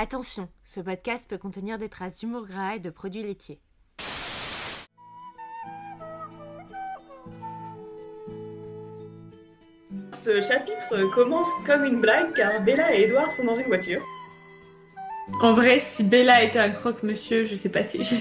Attention, 0.00 0.48
ce 0.62 0.78
podcast 0.78 1.28
peut 1.28 1.38
contenir 1.38 1.76
des 1.76 1.88
traces 1.88 2.20
d'humour 2.20 2.46
gras 2.46 2.76
et 2.76 2.78
de 2.78 2.88
produits 2.88 3.24
laitiers. 3.24 3.58
Ce 10.12 10.40
chapitre 10.40 11.10
commence 11.12 11.48
comme 11.66 11.82
une 11.82 12.00
blague 12.00 12.32
car 12.32 12.62
Bella 12.62 12.94
et 12.94 13.06
Edouard 13.06 13.32
sont 13.32 13.42
dans 13.42 13.56
une 13.56 13.66
voiture. 13.66 14.00
En 15.42 15.54
vrai, 15.54 15.80
si 15.80 16.04
Bella 16.04 16.44
était 16.44 16.60
un 16.60 16.70
croque-monsieur, 16.70 17.44
je 17.44 17.56
sais 17.56 17.68
pas 17.68 17.82
si 17.82 18.04
j'ai. 18.04 18.18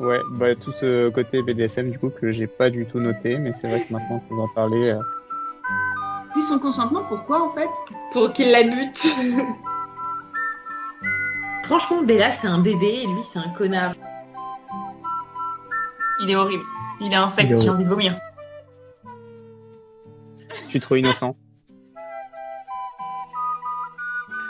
Ouais, 0.00 0.20
bah, 0.32 0.54
tout 0.54 0.72
ce 0.72 1.08
côté 1.08 1.40
BDSM 1.40 1.90
du 1.90 1.98
coup 1.98 2.10
que 2.10 2.30
j'ai 2.30 2.46
pas 2.46 2.68
du 2.68 2.84
tout 2.84 3.00
noté, 3.00 3.38
mais 3.38 3.52
c'est 3.58 3.68
vrai 3.68 3.82
que 3.84 3.92
maintenant 3.94 4.20
qu'on 4.28 4.38
en 4.38 4.48
parler. 4.48 4.90
Euh... 4.90 5.21
Son 6.52 6.58
consentement, 6.58 7.02
pourquoi 7.08 7.42
en 7.42 7.48
fait? 7.48 7.70
Pour 8.12 8.30
qu'il 8.30 8.50
la 8.50 8.62
bute. 8.62 8.98
Franchement, 11.64 12.02
Bella 12.02 12.30
c'est 12.32 12.46
un 12.46 12.58
bébé 12.58 13.04
et 13.04 13.06
lui 13.06 13.22
c'est 13.32 13.38
un 13.38 13.48
connard. 13.56 13.94
Il 16.20 16.30
est 16.30 16.36
horrible. 16.36 16.64
Il 17.00 17.10
est 17.10 17.16
infect, 17.16 17.58
j'ai 17.58 17.70
envie 17.70 17.84
de 17.84 17.88
vomir. 17.88 18.18
Je 20.64 20.68
suis 20.68 20.80
trop 20.80 20.96
innocent? 20.96 21.34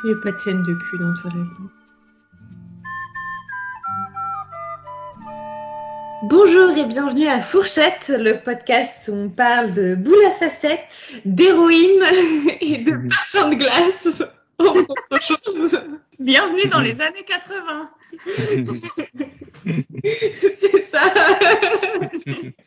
Il 0.02 0.08
n'y 0.08 0.12
a 0.12 0.16
pas 0.24 0.32
de 0.32 0.38
scène 0.38 0.64
de 0.64 0.74
cul 0.74 0.98
dans 0.98 1.14
Toilette. 1.20 1.81
Bonjour 6.22 6.70
et 6.78 6.84
bienvenue 6.84 7.26
à 7.26 7.40
Fourchette, 7.40 8.06
le 8.08 8.38
podcast 8.38 9.08
où 9.08 9.12
on 9.12 9.28
parle 9.28 9.72
de 9.72 9.96
boules 9.96 10.24
à 10.24 10.30
facettes, 10.30 10.86
d'héroïne 11.24 12.00
et 12.60 12.78
de 12.78 13.08
parfum 13.08 13.48
de 13.48 13.56
glace. 13.56 14.08
Bienvenue 16.20 16.68
dans 16.68 16.78
les 16.78 17.00
années 17.00 17.24
80. 17.26 17.90
C'est 20.60 20.82
ça. 20.82 21.00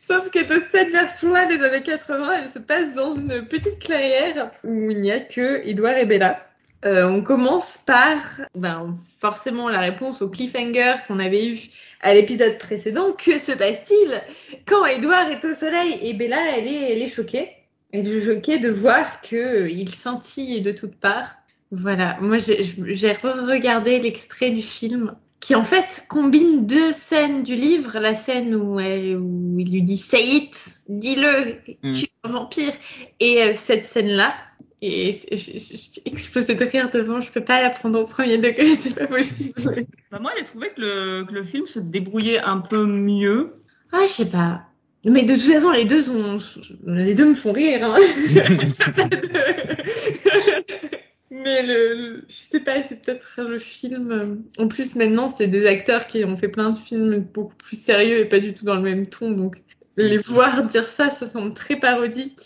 Sauf 0.06 0.28
que 0.30 0.46
de 0.46 0.62
cette 0.70 0.92
version-là 0.92 1.46
des 1.46 1.62
années 1.64 1.82
80, 1.82 2.28
elle 2.42 2.50
se 2.50 2.58
passe 2.58 2.92
dans 2.94 3.16
une 3.16 3.46
petite 3.46 3.78
clairière 3.78 4.50
où 4.64 4.90
il 4.90 5.00
n'y 5.00 5.12
a 5.12 5.20
que 5.20 5.66
Edouard 5.66 5.96
et 5.96 6.04
Bella. 6.04 6.46
Euh, 6.84 7.08
on 7.08 7.22
commence 7.22 7.78
par 7.86 8.18
ben, 8.54 8.98
forcément 9.20 9.68
la 9.68 9.80
réponse 9.80 10.20
au 10.20 10.28
cliffhanger 10.28 10.96
qu'on 11.08 11.18
avait 11.18 11.48
eu 11.48 11.58
à 12.06 12.14
l'épisode 12.14 12.56
précédent. 12.58 13.12
Que 13.12 13.36
se 13.38 13.50
passe-t-il 13.52 14.22
quand 14.64 14.84
Edouard 14.86 15.28
est 15.28 15.44
au 15.44 15.54
soleil? 15.54 15.98
Et 16.02 16.14
Bella, 16.14 16.38
elle 16.56 16.68
est, 16.68 16.92
elle 16.92 17.02
est 17.02 17.08
choquée 17.08 17.48
Elle 17.92 18.06
est 18.06 18.24
choquée 18.24 18.58
de 18.58 18.70
voir 18.70 19.20
qu'il 19.20 19.88
scintille 19.92 20.62
de 20.62 20.70
toutes 20.70 20.94
parts. 20.94 21.34
Voilà, 21.72 22.16
moi 22.20 22.38
j'ai 22.38 23.12
regardé 23.12 23.98
l'extrait 23.98 24.50
du 24.50 24.62
film 24.62 25.16
qui 25.40 25.56
en 25.56 25.64
fait 25.64 26.04
combine 26.08 26.66
deux 26.66 26.92
scènes 26.92 27.42
du 27.42 27.56
livre, 27.56 27.98
la 27.98 28.14
scène 28.14 28.54
où, 28.54 28.78
elle, 28.78 29.16
où 29.16 29.58
il 29.58 29.72
lui 29.72 29.82
dit 29.82 29.96
Say 29.96 30.22
it, 30.22 30.68
dis-le, 30.88 31.56
Mm. 31.82 31.94
tu 31.94 32.04
es 32.04 32.10
un 32.22 32.30
vampire, 32.30 32.72
et 33.18 33.42
euh, 33.42 33.52
cette 33.54 33.84
scène-là. 33.84 34.32
Et 34.82 35.20
j'ai 35.32 36.02
explosé 36.04 36.54
de 36.54 36.64
rire 36.64 36.90
devant, 36.90 37.22
je 37.22 37.30
peux 37.32 37.42
pas 37.42 37.62
la 37.62 37.70
prendre 37.70 37.98
au 38.00 38.04
premier 38.04 38.36
degré, 38.38 38.76
c'est 38.80 38.94
pas 38.94 39.06
possible. 39.06 39.52
Bah, 40.10 40.18
moi, 40.20 40.32
j'ai 40.38 40.44
trouvé 40.44 40.68
que 40.68 40.80
le, 40.80 41.24
que 41.24 41.32
le 41.32 41.44
film 41.44 41.66
se 41.66 41.78
débrouillait 41.78 42.40
un 42.40 42.58
peu 42.58 42.84
mieux. 42.84 43.54
Ah, 43.92 44.02
je 44.06 44.12
sais 44.12 44.28
pas. 44.28 44.64
Mais 45.04 45.22
de 45.22 45.34
toute 45.34 45.44
façon, 45.44 45.70
les 45.70 45.84
deux 45.84 46.02
sont, 46.02 46.38
les 46.86 47.14
deux 47.14 47.28
me 47.28 47.34
font 47.34 47.52
rire. 47.52 47.84
Hein. 47.84 47.96
Mais 51.30 51.62
le, 51.62 51.94
le- 51.94 52.24
je 52.28 52.34
sais 52.34 52.60
pas, 52.60 52.82
c'est 52.82 53.00
peut-être 53.02 53.42
le 53.42 53.58
film. 53.58 54.42
En 54.58 54.68
plus, 54.68 54.94
maintenant, 54.94 55.28
c'est 55.28 55.48
des 55.48 55.66
acteurs 55.66 56.06
qui 56.06 56.24
ont 56.24 56.36
fait 56.36 56.48
plein 56.48 56.70
de 56.70 56.76
films 56.76 57.18
beaucoup 57.20 57.54
plus 57.56 57.80
sérieux 57.80 58.18
et 58.20 58.24
pas 58.24 58.38
du 58.38 58.54
tout 58.54 58.64
dans 58.64 58.76
le 58.76 58.82
même 58.82 59.06
ton. 59.06 59.30
Donc, 59.32 59.56
les 59.96 60.18
voir 60.18 60.64
dire 60.64 60.84
ça, 60.84 61.10
ça 61.10 61.28
semble 61.28 61.52
très 61.54 61.76
parodique. 61.76 62.40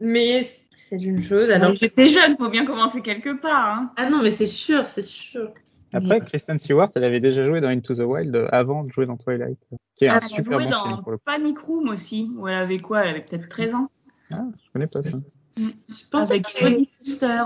Mais 0.00 0.48
c'est 0.88 0.96
une 1.02 1.22
chose. 1.22 1.50
Alors, 1.50 1.74
j'étais 1.74 2.08
jeune, 2.08 2.36
faut 2.36 2.48
bien 2.50 2.64
commencer 2.64 3.00
quelque 3.02 3.40
part. 3.40 3.78
Hein. 3.78 3.92
ah 3.96 4.08
non, 4.10 4.20
mais 4.22 4.30
c'est 4.30 4.46
sûr, 4.46 4.86
c'est 4.86 5.02
sûr. 5.02 5.50
Après, 5.92 6.18
Kristen 6.20 6.58
Stewart, 6.58 6.90
elle 6.94 7.04
avait 7.04 7.20
déjà 7.20 7.46
joué 7.46 7.60
dans 7.60 7.68
Into 7.68 7.94
the 7.94 8.00
Wild 8.00 8.48
avant 8.52 8.82
de 8.82 8.90
jouer 8.92 9.06
dans 9.06 9.16
Twilight, 9.16 9.58
qui 9.94 10.04
est 10.04 10.08
Ah, 10.08 10.14
un 10.14 10.18
elle 10.18 10.24
a 10.24 10.28
super 10.28 10.60
joué 10.60 10.64
bon 10.64 10.70
dans 10.70 10.84
film 10.84 11.02
pour 11.02 11.10
le 11.12 11.16
coup. 11.18 11.22
Panic 11.24 11.58
Room 11.58 11.88
aussi, 11.88 12.30
où 12.36 12.48
elle 12.48 12.56
avait 12.56 12.78
quoi 12.78 13.02
Elle 13.04 13.10
avait 13.10 13.20
peut-être 13.24 13.48
13 13.48 13.74
ans. 13.76 13.88
Ah, 14.32 14.44
je 14.64 14.72
connais 14.72 14.88
pas 14.88 15.02
ça. 15.02 15.10
Je 15.56 15.64
pensais 16.10 16.32
Avec 16.34 16.46
qu'elle- 16.48 16.72
Jodie 16.72 16.88
Foster. 16.98 17.42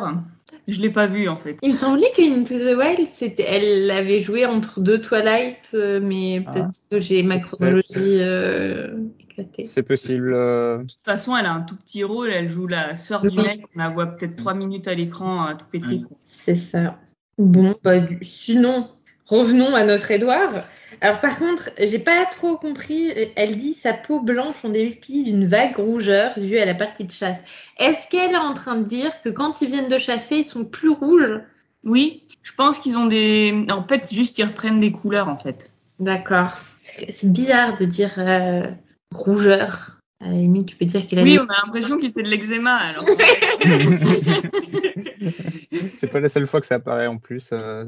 Je 0.66 0.80
l'ai 0.80 0.90
pas 0.90 1.06
vu 1.06 1.28
en 1.28 1.36
fait. 1.36 1.58
Il 1.62 1.68
me 1.70 1.74
semblait 1.76 2.10
que 2.16 2.22
Into 2.22 2.54
the 2.58 2.76
Wild, 2.76 3.08
c'était, 3.08 3.44
elle 3.44 3.88
avait 3.90 4.18
joué 4.18 4.46
entre 4.46 4.80
deux 4.80 5.00
Twilight, 5.00 5.70
euh, 5.74 6.00
mais 6.02 6.42
Ah. 6.46 6.50
peut-être 6.50 6.70
que 6.90 6.98
j'ai 6.98 7.22
ma 7.22 7.38
chronologie 7.38 7.84
euh, 8.20 8.96
éclatée. 9.40 9.66
C'est 9.66 9.82
possible. 9.82 10.32
euh, 10.34 10.78
De 10.78 10.82
toute 10.84 11.00
façon, 11.00 11.36
elle 11.36 11.46
a 11.46 11.52
un 11.52 11.62
tout 11.62 11.76
petit 11.76 12.04
rôle. 12.04 12.30
Elle 12.30 12.48
joue 12.48 12.66
la 12.66 12.94
sœur 12.94 13.22
du 13.22 13.36
mec. 13.36 13.62
On 13.74 13.78
la 13.78 13.88
voit 13.88 14.06
peut-être 14.06 14.36
3 14.36 14.54
minutes 14.54 14.88
à 14.88 14.94
l'écran, 14.94 15.44
à 15.44 15.54
tout 15.54 15.66
quoi. 15.70 16.16
C'est 16.24 16.56
ça. 16.56 16.98
Bon, 17.38 17.74
bah, 17.82 17.98
du- 18.00 18.18
sinon, 18.22 18.88
revenons 19.26 19.74
à 19.74 19.84
notre 19.84 20.10
Édouard. 20.10 20.64
Alors, 21.00 21.20
par 21.20 21.38
contre, 21.38 21.70
j'ai 21.78 21.98
pas 21.98 22.26
trop 22.26 22.56
compris. 22.56 23.12
Elle 23.36 23.58
dit 23.58 23.74
sa 23.74 23.92
peau 23.92 24.20
blanche 24.20 24.56
en 24.64 24.68
dépit 24.70 25.24
d'une 25.24 25.46
vague 25.46 25.76
rougeur 25.76 26.38
due 26.38 26.58
à 26.58 26.64
la 26.66 26.74
partie 26.74 27.04
de 27.04 27.12
chasse. 27.12 27.42
Est-ce 27.78 28.08
qu'elle 28.08 28.32
est 28.32 28.36
en 28.36 28.54
train 28.54 28.76
de 28.76 28.84
dire 28.84 29.10
que 29.22 29.28
quand 29.30 29.62
ils 29.62 29.68
viennent 29.68 29.88
de 29.88 29.98
chasser, 29.98 30.36
ils 30.38 30.44
sont 30.44 30.64
plus 30.64 30.90
rouges? 30.90 31.40
Oui, 31.84 32.24
je 32.42 32.52
pense 32.54 32.78
qu'ils 32.78 32.98
ont 32.98 33.06
des. 33.06 33.64
En 33.70 33.86
fait, 33.86 34.12
juste 34.12 34.36
ils 34.38 34.44
reprennent 34.44 34.80
des 34.80 34.92
couleurs 34.92 35.28
en 35.28 35.36
fait. 35.36 35.72
D'accord. 35.98 36.58
C'est 36.82 37.10
c'est 37.10 37.30
bizarre 37.32 37.78
de 37.78 37.84
dire 37.84 38.12
euh, 38.18 38.70
rougeur. 39.15 39.98
À 40.22 40.28
la 40.28 40.34
limite, 40.34 40.66
tu 40.66 40.76
peux 40.76 40.84
dire 40.84 41.06
qu'il 41.06 41.19
a 41.19 41.22
Oui, 41.22 41.38
on 41.41 41.47
a 41.47 41.56
l'impression 41.65 41.97
qu'il 41.97 42.12
fait 42.12 42.22
de 42.22 42.28
l'eczéma 42.28 42.76
alors. 42.76 43.04
c'est 45.98 46.10
pas 46.10 46.21
la 46.21 46.28
seule 46.28 46.47
fois 46.47 46.60
que 46.60 46.66
ça 46.66 46.76
apparaît 46.76 47.06
en 47.06 47.19
plus 47.19 47.50
euh, 47.53 47.87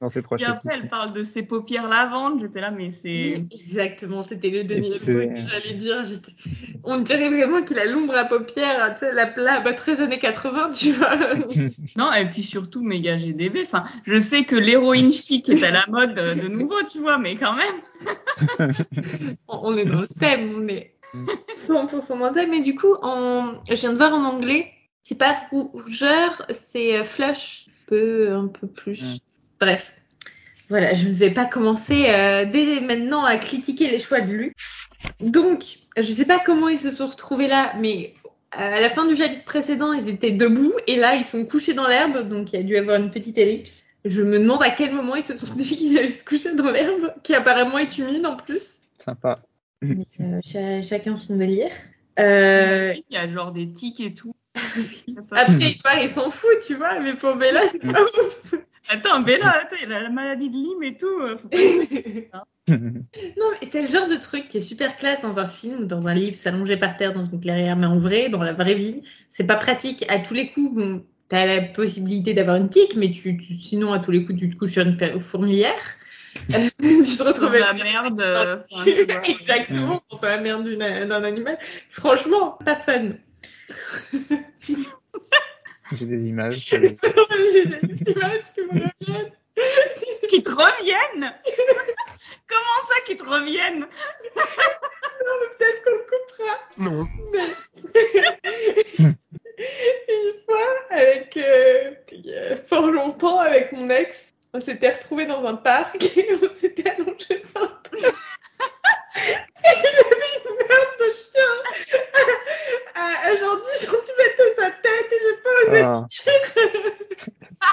dans 0.00 0.10
ces 0.10 0.22
trois 0.22 0.36
Puis 0.36 0.46
après, 0.46 0.74
elle 0.74 0.88
parle 0.88 1.12
de 1.12 1.24
ses 1.24 1.42
paupières 1.42 1.88
lavantes. 1.88 2.40
J'étais 2.40 2.60
là, 2.60 2.70
mais 2.70 2.92
c'est. 2.92 3.08
Oui, 3.08 3.48
exactement, 3.52 4.22
c'était 4.22 4.50
le 4.50 4.60
c'est- 4.60 4.80
truc 4.80 5.04
que 5.04 5.48
j'allais 5.48 5.74
dire. 5.74 6.04
J'étais- 6.04 6.32
On 6.84 6.98
dirait 6.98 7.28
vraiment 7.28 7.62
qu'il 7.62 7.78
a 7.78 7.84
l'ombre 7.84 8.14
à 8.16 8.24
paupières, 8.24 8.94
tu 8.94 9.00
sais, 9.00 9.12
la 9.12 9.26
plat, 9.26 9.60
bah, 9.60 9.72
13 9.74 10.00
années 10.00 10.20
80, 10.20 10.70
tu 10.70 10.92
vois. 10.92 11.10
Non, 11.96 12.12
et 12.12 12.26
puis 12.30 12.44
surtout 12.44 12.82
méga 12.82 13.18
GDB. 13.18 13.62
Enfin, 13.64 13.84
je 14.04 14.20
sais 14.20 14.44
que 14.44 14.54
l'héroïne 14.54 15.12
chic 15.12 15.48
est 15.48 15.64
à 15.64 15.72
la 15.72 15.84
mode 15.88 16.16
euh, 16.16 16.34
de 16.34 16.46
nouveau, 16.48 16.80
tu 16.90 17.00
vois, 17.00 17.18
mais 17.18 17.36
quand 17.36 17.54
même. 17.54 18.86
on 19.48 19.76
est 19.76 19.84
dans 19.84 20.02
le 20.02 20.08
thème, 20.08 20.52
on 20.56 20.68
est 20.68 20.94
100% 21.66 22.18
dans 22.18 22.28
le 22.28 22.32
thème. 22.34 22.50
Mais 22.50 22.60
du 22.60 22.76
coup, 22.76 22.94
en... 23.02 23.54
je 23.68 23.74
viens 23.74 23.92
de 23.92 23.98
voir 23.98 24.14
en 24.14 24.24
anglais, 24.24 24.72
c'est 25.02 25.18
pas 25.18 25.34
rougeur, 25.50 26.46
c'est 26.70 26.98
euh, 26.98 27.04
flush, 27.04 27.66
un 27.68 27.88
peu, 27.88 28.32
un 28.32 28.46
peu 28.46 28.68
plus. 28.68 29.02
Mm. 29.02 29.18
Bref. 29.60 29.94
Voilà, 30.68 30.92
je 30.94 31.08
ne 31.08 31.14
vais 31.14 31.30
pas 31.30 31.46
commencer 31.46 32.06
euh, 32.10 32.44
dès 32.44 32.80
maintenant 32.80 33.24
à 33.24 33.36
critiquer 33.38 33.88
les 33.90 34.00
choix 34.00 34.20
de 34.20 34.30
Lu. 34.32 34.52
Donc, 35.20 35.78
je 35.96 36.12
sais 36.12 36.26
pas 36.26 36.38
comment 36.44 36.68
ils 36.68 36.78
se 36.78 36.90
sont 36.90 37.06
retrouvés 37.06 37.48
là, 37.48 37.72
mais 37.78 38.14
euh, 38.54 38.76
à 38.76 38.80
la 38.80 38.90
fin 38.90 39.06
du 39.06 39.16
chapitre 39.16 39.44
précédent, 39.44 39.92
ils 39.92 40.08
étaient 40.08 40.30
debout 40.32 40.72
et 40.86 40.96
là, 40.96 41.14
ils 41.14 41.24
sont 41.24 41.44
couchés 41.46 41.72
dans 41.72 41.86
l'herbe, 41.88 42.28
donc 42.28 42.52
il 42.52 42.56
y 42.56 42.58
a 42.60 42.62
dû 42.62 42.76
avoir 42.76 42.96
une 43.00 43.10
petite 43.10 43.38
ellipse. 43.38 43.84
Je 44.04 44.20
me 44.22 44.38
demande 44.38 44.62
à 44.62 44.70
quel 44.70 44.92
moment 44.94 45.16
ils 45.16 45.24
se 45.24 45.36
sont 45.36 45.52
dit 45.56 45.76
qu'ils 45.76 45.98
allaient 45.98 46.08
se 46.08 46.22
coucher 46.24 46.54
dans 46.54 46.70
l'herbe, 46.70 47.14
qui 47.22 47.34
apparemment 47.34 47.78
est 47.78 47.96
humide 47.96 48.26
en 48.26 48.36
plus. 48.36 48.80
Sympa. 48.98 49.36
Mais, 49.80 50.06
euh, 50.20 50.40
cha- 50.44 50.82
chacun 50.82 51.16
son 51.16 51.36
délire. 51.36 51.70
Euh, 52.18 52.92
Il 53.08 53.14
y 53.14 53.16
a 53.16 53.26
genre 53.28 53.52
des 53.52 53.72
tics 53.72 54.00
et 54.00 54.12
tout. 54.12 54.34
après, 55.32 55.54
Edouard, 55.54 56.02
il 56.02 56.10
s'en 56.10 56.30
fout, 56.30 56.50
tu 56.66 56.74
vois, 56.74 56.98
mais 57.00 57.14
pour 57.14 57.36
Bella, 57.36 57.60
c'est 57.70 57.80
pas 57.90 58.02
ouf. 58.02 58.54
Attends, 58.88 59.20
Bella, 59.20 59.50
attends, 59.62 59.76
il 59.82 59.92
a 59.92 60.00
la 60.02 60.08
maladie 60.10 60.48
de 60.50 60.54
Lyme 60.54 60.82
et 60.82 60.96
tout. 60.96 61.06
euh, 61.20 61.36
faut 61.36 61.48
pas- 61.48 62.46
Non, 62.68 63.46
mais 63.60 63.68
c'est 63.70 63.82
le 63.82 63.88
genre 63.88 64.08
de 64.08 64.16
truc 64.16 64.48
qui 64.48 64.58
est 64.58 64.62
super 64.62 64.96
classe 64.96 65.22
dans 65.22 65.38
un 65.38 65.46
film 65.48 65.80
ou 65.82 65.84
dans 65.86 66.06
un 66.06 66.14
livre, 66.14 66.36
s'allonger 66.36 66.76
par 66.76 66.96
terre 66.96 67.12
dans 67.14 67.24
une 67.24 67.40
clairière, 67.40 67.76
mais 67.76 67.86
en 67.86 67.98
vrai, 67.98 68.28
dans 68.28 68.42
la 68.42 68.52
vraie 68.52 68.74
vie, 68.74 69.02
c'est 69.30 69.44
pas 69.44 69.56
pratique. 69.56 70.04
À 70.10 70.18
tous 70.18 70.34
les 70.34 70.50
coups, 70.50 70.74
bon, 70.74 71.04
t'as 71.28 71.46
la 71.46 71.62
possibilité 71.62 72.34
d'avoir 72.34 72.56
une 72.56 72.68
tique, 72.70 72.94
mais 72.96 73.10
tu, 73.10 73.36
tu- 73.38 73.58
sinon, 73.58 73.92
à 73.92 73.98
tous 73.98 74.10
les 74.10 74.24
coups, 74.24 74.38
tu 74.38 74.50
te 74.50 74.56
couches 74.56 74.72
sur 74.72 74.82
une 74.86 75.20
fourmilière. 75.20 75.72
Euh, 76.54 76.68
tu 76.78 77.16
te 77.16 77.22
retrouves 77.22 77.50
Dans 77.52 77.58
la 77.58 77.70
avec- 77.70 77.82
merde. 77.82 78.20
euh, 78.24 78.58
tu. 78.84 79.30
Exactement, 79.32 80.00
pour 80.08 80.20
pas 80.20 80.36
la 80.36 80.42
merde 80.42 80.68
d'un 80.68 81.24
animal. 81.24 81.58
Franchement, 81.90 82.56
pas 82.64 82.76
fun. 82.76 83.14
J'ai 85.92 86.06
des 86.06 86.26
images. 86.28 86.56
J'ai 86.70 86.78
des 86.78 86.90
images 86.90 88.42
qui 88.54 88.60
me 88.62 88.68
reviennent. 88.72 89.32
Qui 90.28 90.42
te 90.42 90.50
reviennent 90.50 91.32
Comment 92.48 92.80
ça 92.88 93.00
qui 93.06 93.16
te 93.16 93.24
reviennent 93.24 93.86
Peut-être 94.34 95.82
qu'on 95.82 95.94
le 95.94 96.04
coupera. 96.10 96.54
Non. 96.76 97.08
une 100.08 100.34
fois 100.44 100.68
avec 100.90 101.36
euh, 101.38 101.94
pendant 102.68 102.90
longtemps 102.90 103.38
avec 103.40 103.72
mon 103.72 103.88
ex. 103.90 104.34
On 104.52 104.60
s'était 104.60 104.90
retrouvés 104.90 105.26
dans 105.26 105.44
un 105.46 105.56
parc 105.56 106.02
et 106.16 106.28
on 106.42 106.54
s'était 106.54 106.90
allongés 106.90 107.42
par 107.52 107.62
le 107.64 107.68
parc. 107.68 108.14
Et 109.16 109.32
il 109.64 109.96
avait 109.98 110.34
une 110.44 110.54
merde 110.68 110.94
de 111.00 111.10
chien 111.24 111.52
à, 112.94 113.00
à- 113.00 113.30
à 113.30 113.36
genre 113.38 113.56
10 113.80 113.86
cm 113.86 113.90
de 114.38 114.44
sa 114.60 114.70
tête 114.70 115.10
et 115.10 115.20
j'ai 115.22 115.36
pas 115.42 115.56
osé 115.70 115.80
Ah, 117.60 117.66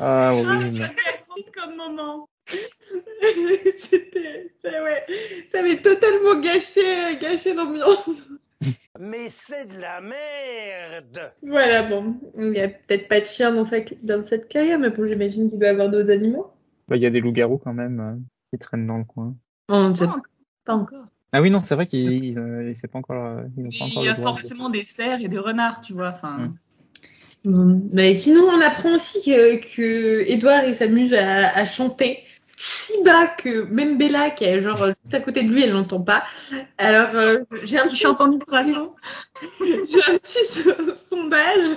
ah 0.00 0.32
oui. 0.34 0.42
Ah, 0.46 0.54
mais- 0.54 0.70
ça 0.70 0.88
devait 0.88 1.08
être 1.08 1.26
drôle 1.28 1.50
comme 1.54 1.74
moment. 1.76 2.28
C'était, 3.90 4.52
ça, 4.62 4.82
ouais, 4.82 5.04
ça 5.52 5.58
avait 5.60 5.76
totalement 5.82 6.36
gâché, 6.40 7.16
gâché 7.20 7.52
l'ambiance. 7.52 8.08
Mais 8.98 9.28
c'est 9.28 9.66
de 9.66 9.78
la 9.80 10.00
merde 10.00 11.32
Voilà, 11.42 11.82
bon, 11.82 12.18
peut-être 12.68 13.08
pas 13.08 13.20
de 13.20 13.26
chien 13.26 13.52
dans, 13.52 13.64
sa, 13.64 13.78
dans 14.02 14.22
cette 14.22 14.48
carrière, 14.48 14.78
mais 14.78 14.90
bon, 14.90 15.06
j'imagine 15.06 15.48
qu'il 15.50 15.58
doit 15.58 15.68
y 15.68 15.70
avoir 15.70 15.88
d'autres 15.90 16.10
animaux. 16.10 16.50
Bah, 16.88 16.96
Il 16.96 17.02
y 17.02 17.06
a 17.06 17.10
des 17.10 17.20
loups-garous 17.20 17.58
quand 17.58 17.74
même 17.74 18.00
euh, 18.00 18.14
qui 18.52 18.58
traînent 18.58 18.86
dans 18.86 18.98
le 18.98 19.04
coin. 19.04 19.34
On 19.68 19.90
ne 19.90 19.94
sait 19.94 20.06
Pas 20.06 20.12
encore. 20.12 20.22
pas 20.64 20.74
encore. 20.74 21.04
Ah 21.32 21.42
oui, 21.42 21.50
non, 21.50 21.60
c'est 21.60 21.74
vrai 21.74 21.86
qu'ils 21.86 22.24
ils, 22.24 22.38
euh, 22.38 22.72
c'est 22.80 22.88
pas 22.88 22.98
encore, 22.98 23.22
euh, 23.22 23.42
ils 23.58 23.78
pas 23.78 23.84
encore 23.84 24.02
Il 24.02 24.06
y 24.06 24.08
a 24.08 24.16
forcément 24.16 24.70
des 24.70 24.84
cerfs 24.84 25.20
et 25.20 25.28
des 25.28 25.38
renards, 25.38 25.80
tu 25.80 25.92
vois. 25.92 26.10
Enfin, 26.10 26.38
Mm. 26.38 26.54
Bon, 27.44 27.88
mais 27.92 28.14
sinon, 28.14 28.42
on 28.48 28.60
apprend 28.60 28.96
aussi 28.96 29.22
que, 29.24 29.56
que 29.74 30.28
Edouard 30.28 30.64
il 30.64 30.74
s'amuse 30.74 31.14
à, 31.14 31.50
à 31.56 31.64
chanter 31.64 32.20
si 32.60 32.92
bas 33.04 33.26
que 33.28 33.64
même 33.64 33.98
Bella, 33.98 34.30
qui 34.30 34.44
est 34.44 34.60
genre 34.60 34.86
juste 34.86 35.14
à 35.14 35.20
côté 35.20 35.42
de 35.44 35.48
lui, 35.52 35.62
elle 35.62 35.70
l'entend 35.72 36.00
pas. 36.00 36.24
Alors, 36.76 37.10
euh, 37.14 37.38
j'ai 37.62 37.78
un 37.78 37.86
petit, 37.86 37.96
j'ai 37.96 38.06
entendu 38.08 38.38
poisson. 38.40 38.94
j'ai 39.60 40.02
un 40.12 40.18
petit 40.18 40.44
so- 40.46 40.94
sondage. 41.08 41.76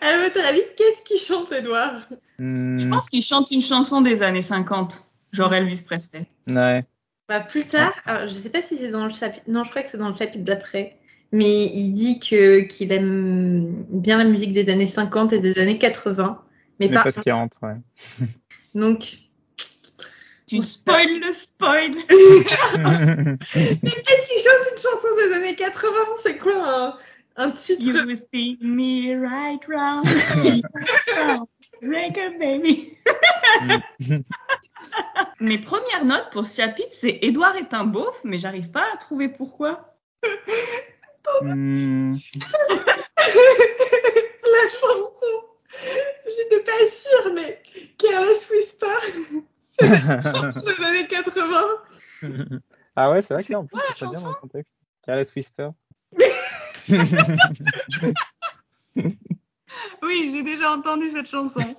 À 0.00 0.16
votre 0.22 0.46
avis, 0.46 0.60
qu'est-ce 0.76 1.02
qu'il 1.04 1.18
chante, 1.18 1.50
Edouard? 1.52 2.06
Hmm, 2.38 2.78
Je 2.78 2.88
pense 2.88 3.08
qu'il 3.08 3.22
chante 3.22 3.50
une 3.50 3.62
chanson 3.62 4.00
des 4.02 4.22
années 4.22 4.42
50, 4.42 5.02
genre 5.32 5.54
Elvis 5.54 5.82
Presley. 5.82 6.26
ouais. 6.48 6.84
Bah, 7.28 7.40
plus 7.40 7.64
tard, 7.66 7.94
alors, 8.04 8.26
je 8.28 8.34
sais 8.34 8.50
pas 8.50 8.60
si 8.60 8.76
c'est 8.76 8.88
dans 8.90 9.04
le 9.06 9.12
chapitre. 9.12 9.44
Non, 9.48 9.64
je 9.64 9.70
crois 9.70 9.82
que 9.82 9.88
c'est 9.88 9.96
dans 9.96 10.10
le 10.10 10.16
chapitre 10.16 10.44
d'après. 10.44 10.98
Mais 11.30 11.64
il 11.64 11.92
dit 11.94 12.18
que 12.20 12.60
qu'il 12.60 12.92
aime 12.92 13.86
bien 13.88 14.18
la 14.18 14.24
musique 14.24 14.52
des 14.52 14.68
années 14.70 14.86
50 14.88 15.32
et 15.32 15.38
des 15.38 15.58
années 15.58 15.78
80. 15.78 16.42
Mais, 16.78 16.88
Mais 16.88 16.94
pas. 16.94 17.04
parce 17.04 17.18
qu'il 17.20 17.32
rentre, 17.32 17.56
ouais. 17.62 17.76
Donc, 18.74 19.18
Tu 20.52 20.60
spoil 20.60 21.18
le 21.18 21.32
spoil. 21.32 21.94
Qu'est-ce 22.04 23.78
qu'il 24.28 24.42
chante 24.42 24.68
une 24.70 24.82
chanson 24.82 25.08
des 25.16 25.32
années 25.32 25.56
80 25.56 25.90
C'est 26.22 26.36
quoi 26.36 26.52
un, 26.54 26.98
un 27.36 27.50
titre? 27.52 27.82
You 27.82 28.18
see 28.34 28.58
me 28.60 29.18
right 29.18 29.64
round. 29.66 30.04
round, 31.16 31.46
Record 31.80 32.38
baby. 32.38 32.98
Mes 35.40 35.56
premières 35.56 36.04
notes 36.04 36.28
pour 36.32 36.44
ce 36.44 36.60
chapitre, 36.60 36.90
c'est 36.92 37.20
Edouard 37.22 37.56
est 37.56 37.72
un 37.72 37.84
beauf, 37.84 38.20
mais 38.22 38.38
j'arrive 38.38 38.70
pas 38.70 38.84
à 38.92 38.98
trouver 38.98 39.30
pourquoi. 39.30 39.96
Hmm, 41.40 42.12
La 44.44 44.68
chanson 44.68 45.32
J'étais 46.26 46.60
pas 46.62 46.86
sûre, 46.92 47.32
mais 47.34 47.62
Careless 47.96 48.50
Whisper, 48.50 49.00
c'est 49.78 49.88
des 50.78 50.84
années 50.84 51.06
80. 51.08 51.60
ah 52.96 53.10
ouais, 53.10 53.22
c'est 53.22 53.34
vrai 53.34 53.42
que 53.44 53.52
là, 53.52 53.58
en 53.60 53.66
plus, 53.66 53.78
c'est 53.98 54.06
bien 54.08 54.20
dans 54.20 54.28
le 54.28 54.34
contexte. 54.34 54.76
Careless 55.04 55.34
Whisper. 55.34 55.68
Oui, 60.02 60.30
j'ai 60.34 60.42
déjà 60.42 60.70
entendu 60.72 61.08
cette 61.08 61.28
chanson. 61.28 61.60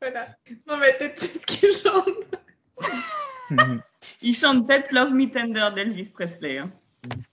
Voilà. 0.00 0.28
Non, 0.68 0.76
mais 0.78 0.92
peut-être 0.98 1.24
ce 1.24 1.38
qu'il 1.46 1.72
chante. 1.74 2.08
Il 4.22 4.34
chante 4.36 4.66
peut-être 4.66 4.92
Love 4.92 5.12
Me 5.12 5.30
Tender 5.30 5.68
d'Elvis 5.74 6.10
Presley. 6.10 6.58
hein. 6.58 6.70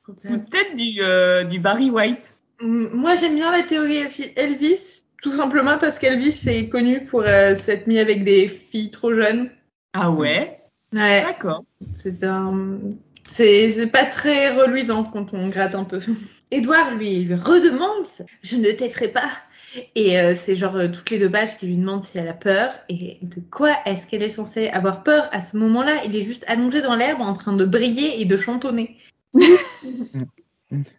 Ou 0.07 0.13
peut-être 0.13 0.75
du, 0.75 1.01
euh, 1.01 1.44
du 1.44 1.59
Barry 1.59 1.89
White. 1.91 2.33
Moi, 2.62 3.15
j'aime 3.15 3.36
bien 3.36 3.51
la 3.51 3.63
théorie 3.63 4.03
Elvi- 4.03 4.33
Elvis, 4.36 5.03
tout 5.25 5.31
simplement 5.31 5.80
parce 5.80 5.98
qu'Elvis 5.98 6.39
est 6.45 6.69
connu 6.69 7.04
pour 7.04 7.24
euh, 7.25 7.56
s'être 7.56 7.88
mis 7.88 7.98
avec 7.98 8.24
des 8.24 8.48
filles 8.48 8.92
trop 8.92 9.12
jeunes. 9.12 9.50
Ah 9.94 10.12
ouais? 10.12 10.60
Ouais. 10.94 11.24
D'accord. 11.24 11.63
C'est 11.94 12.24
un... 12.24 12.77
C'est 13.27 13.72
c'est 13.72 13.88
pas 13.88 14.06
très 14.06 14.51
reluisant 14.51 15.04
quand 15.04 15.33
on 15.33 15.50
gratte 15.50 15.74
un 15.74 15.83
peu. 15.83 16.00
Édouard 16.51 16.94
lui, 16.94 17.24
lui 17.24 17.33
redemande 17.33 18.06
Je 18.44 18.56
ne 18.56 18.69
t'effraie 18.69 19.07
pas. 19.07 19.31
Et 19.95 20.19
euh, 20.19 20.36
c'est 20.36 20.56
genre 20.56 20.75
euh, 20.75 20.89
toutes 20.89 21.10
les 21.10 21.18
deux 21.18 21.31
pages 21.31 21.57
qui 21.57 21.66
lui 21.66 21.77
demandent 21.77 22.04
si 22.04 22.19
elle 22.19 22.27
a 22.27 22.33
peur. 22.33 22.72
Et 22.88 23.18
de 23.24 23.42
quoi 23.50 23.72
est-ce 23.88 24.06
qu'elle 24.06 24.22
est 24.22 24.30
censée 24.30 24.68
avoir 24.68 25.01
peur? 25.01 25.27
À 25.31 25.42
ce 25.42 25.57
moment-là 25.57 26.04
Il 26.06 26.16
est 26.16 26.24
juste 26.24 26.45
allongé 26.45 26.83
dans 26.83 26.95
l'herbe 26.95 27.22
en 27.22 27.33
train 27.33 27.54
de 27.54 27.66
briller 27.66 28.22
et 28.22 28.25
de 28.25 28.38
chantonner. 28.38 28.95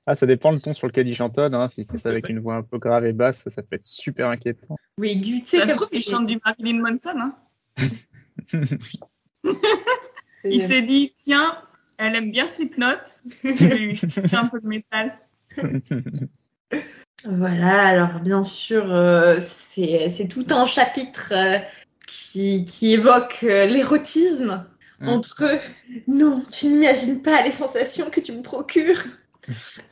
Ah, 0.06 0.14
ça 0.14 0.26
dépend 0.26 0.50
le 0.50 0.60
ton 0.60 0.74
sur 0.74 0.86
lequel 0.86 1.08
il 1.08 1.14
chantonne. 1.14 1.54
Hein. 1.54 1.68
S'il 1.68 1.86
fait 1.86 1.98
ça 1.98 2.10
avec 2.10 2.28
une 2.28 2.40
voix 2.40 2.56
un 2.56 2.62
peu 2.62 2.78
grave 2.78 3.06
et 3.06 3.12
basse, 3.12 3.42
ça, 3.42 3.50
ça 3.50 3.62
peut 3.62 3.76
être 3.76 3.84
super 3.84 4.28
inquiétant. 4.28 4.76
Oui, 4.98 5.20
tu 5.20 5.46
sais, 5.46 5.58
Ça 5.58 5.68
se 5.68 5.74
trouve, 5.74 5.88
il 5.92 6.02
chante 6.02 6.26
du 6.26 6.38
Marilyn 6.44 6.80
Manson. 6.80 7.18
Hein. 7.18 7.34
Il 10.44 10.60
s'est 10.60 10.82
dit 10.82 11.12
tiens, 11.14 11.60
elle 11.98 12.14
aime 12.14 12.30
bien 12.30 12.46
Slipknot. 12.46 12.98
Je 13.42 13.64
vais 13.64 13.78
lui 13.78 14.00
un 14.32 14.46
peu 14.46 14.60
de 14.60 14.66
métal. 14.66 15.18
Voilà, 17.24 17.86
alors 17.86 18.20
bien 18.20 18.44
sûr, 18.44 18.92
euh, 18.92 19.40
c'est 19.40 20.28
tout 20.28 20.46
un 20.50 20.66
chapitre 20.66 21.32
euh, 21.34 21.58
qui, 22.06 22.64
qui 22.64 22.92
évoque 22.92 23.40
euh, 23.42 23.66
l'érotisme 23.66 24.64
Mm. 25.00 25.08
entre 25.08 25.44
eux. 25.44 25.58
Non, 26.06 26.42
tu 26.50 26.66
n'imagines 26.66 27.20
pas 27.22 27.42
les 27.42 27.52
sensations 27.52 28.10
que 28.10 28.20
tu 28.20 28.32
me 28.32 28.42
procures. 28.42 29.02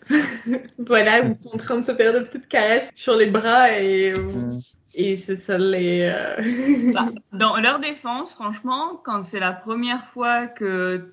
voilà, 0.78 1.20
ils 1.20 1.38
sont 1.38 1.54
en 1.54 1.58
train 1.58 1.78
de 1.80 1.84
se 1.84 1.94
faire 1.94 2.12
de 2.12 2.20
petites 2.20 2.48
caresses 2.48 2.90
sur 2.94 3.16
les 3.16 3.26
bras 3.26 3.78
et, 3.80 4.12
Hmm. 4.14 4.58
et 4.94 5.16
c'est 5.16 5.36
ça 5.36 5.58
les. 5.58 6.12
euh, 6.12 6.92
Bah, 6.92 7.08
dans 7.32 7.56
leur 7.56 7.78
défense, 7.80 8.34
franchement, 8.34 9.00
quand 9.04 9.22
c'est 9.22 9.40
la 9.40 9.52
première 9.52 10.06
fois 10.08 10.46
que 10.46 11.10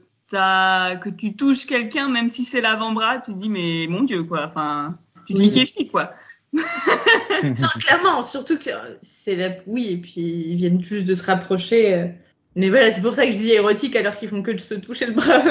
tu 1.18 1.36
touches 1.36 1.66
quelqu'un, 1.66 2.10
même 2.10 2.30
si 2.30 2.44
c'est 2.44 2.62
l'avant-bras, 2.62 3.20
tu 3.20 3.34
te 3.34 3.38
dis 3.38 3.50
mais 3.50 3.88
mon 3.90 4.04
Dieu 4.04 4.24
quoi. 4.24 4.48
Enfin, 4.48 4.98
tu 5.28 5.34
te 5.34 5.40
liquéfies 5.40 5.88
quoi? 5.88 6.14
Non, 7.44 7.70
clairement, 7.80 8.24
surtout 8.24 8.58
que 8.60 8.70
c'est 9.02 9.36
la. 9.36 9.50
Oui, 9.66 9.88
et 9.92 9.98
puis 9.98 10.22
ils 10.22 10.56
viennent 10.58 10.84
juste 10.84 11.06
de 11.06 11.16
se 11.16 11.24
rapprocher. 11.24 11.94
euh. 11.94 12.08
Mais 12.56 12.70
voilà, 12.70 12.92
c'est 12.92 13.02
pour 13.02 13.16
ça 13.16 13.26
que 13.26 13.32
je 13.32 13.38
dis 13.38 13.52
érotique 13.52 13.96
alors 13.96 14.18
qu'ils 14.18 14.28
font 14.30 14.42
que 14.44 14.52
de 14.52 14.58
se 14.60 14.74
toucher 14.76 15.06
le 15.08 15.14
bras. 15.14 15.42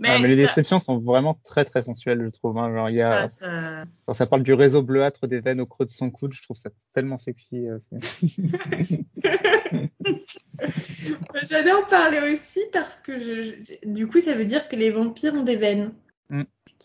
Mais, 0.00 0.08
Ah, 0.10 0.18
mais 0.18 0.28
les 0.28 0.36
descriptions 0.36 0.80
sont 0.80 0.98
vraiment 0.98 1.38
très 1.44 1.64
très 1.64 1.82
sensuelles, 1.82 2.22
je 2.24 2.30
trouve. 2.30 2.58
Hein. 2.58 2.74
Genre, 2.74 2.90
il 2.90 2.96
y 2.96 3.02
a, 3.02 3.28
ça- 3.28 3.46
ça- 3.46 3.84
quand 4.06 4.14
ça 4.14 4.26
parle 4.26 4.42
du 4.42 4.52
réseau 4.52 4.82
bleuâtre 4.82 5.26
des 5.28 5.40
veines 5.40 5.60
au 5.60 5.66
creux 5.66 5.86
de 5.86 5.90
son 5.90 6.10
coude, 6.10 6.32
je 6.34 6.42
trouve 6.42 6.56
ça 6.56 6.70
tellement 6.94 7.18
sexy. 7.18 7.68
euh, 7.68 7.78
J'allais 11.48 11.72
en 11.72 11.82
parler 11.84 12.18
aussi 12.32 12.60
parce 12.72 13.00
que 13.00 13.18
je, 13.20 13.54
du 13.86 14.06
coup, 14.08 14.20
ça 14.20 14.34
veut 14.34 14.44
dire 14.44 14.68
que 14.68 14.76
les 14.76 14.90
vampires 14.90 15.34
ont 15.34 15.44
des 15.44 15.56
veines. 15.56 15.92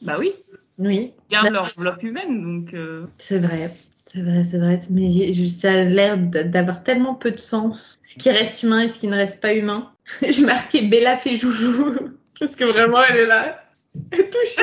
Bah 0.03 0.17
oui, 0.19 0.31
Oui, 0.77 1.13
ils 1.29 1.31
gardent 1.31 1.45
Bah, 1.47 1.51
leur 1.51 1.71
enveloppe 1.77 2.03
humaine 2.03 2.41
donc. 2.43 2.73
euh, 2.73 3.05
c'est 3.17 3.39
vrai. 3.39 3.71
C'est 4.05 4.21
vrai, 4.21 4.43
c'est 4.43 4.57
vrai. 4.57 4.79
Mais 4.89 5.33
ça 5.47 5.71
a 5.71 5.83
l'air 5.83 6.17
d'avoir 6.17 6.83
tellement 6.83 7.15
peu 7.15 7.31
de 7.31 7.37
sens. 7.39 7.99
Ce 8.03 8.15
qui 8.15 8.29
reste 8.29 8.63
humain 8.63 8.81
et 8.81 8.87
ce 8.87 8.99
qui 8.99 9.07
ne 9.07 9.15
reste 9.15 9.39
pas 9.39 9.53
humain. 9.53 9.91
J'ai 10.29 10.45
marqué 10.45 10.87
Bella 10.87 11.15
fait 11.17 11.35
joujou. 11.37 11.95
Parce 12.39 12.55
que 12.55 12.63
vraiment, 12.65 13.00
elle 13.10 13.17
est 13.17 13.25
là. 13.25 13.63
Elle 14.12 14.29
touche. 14.29 14.55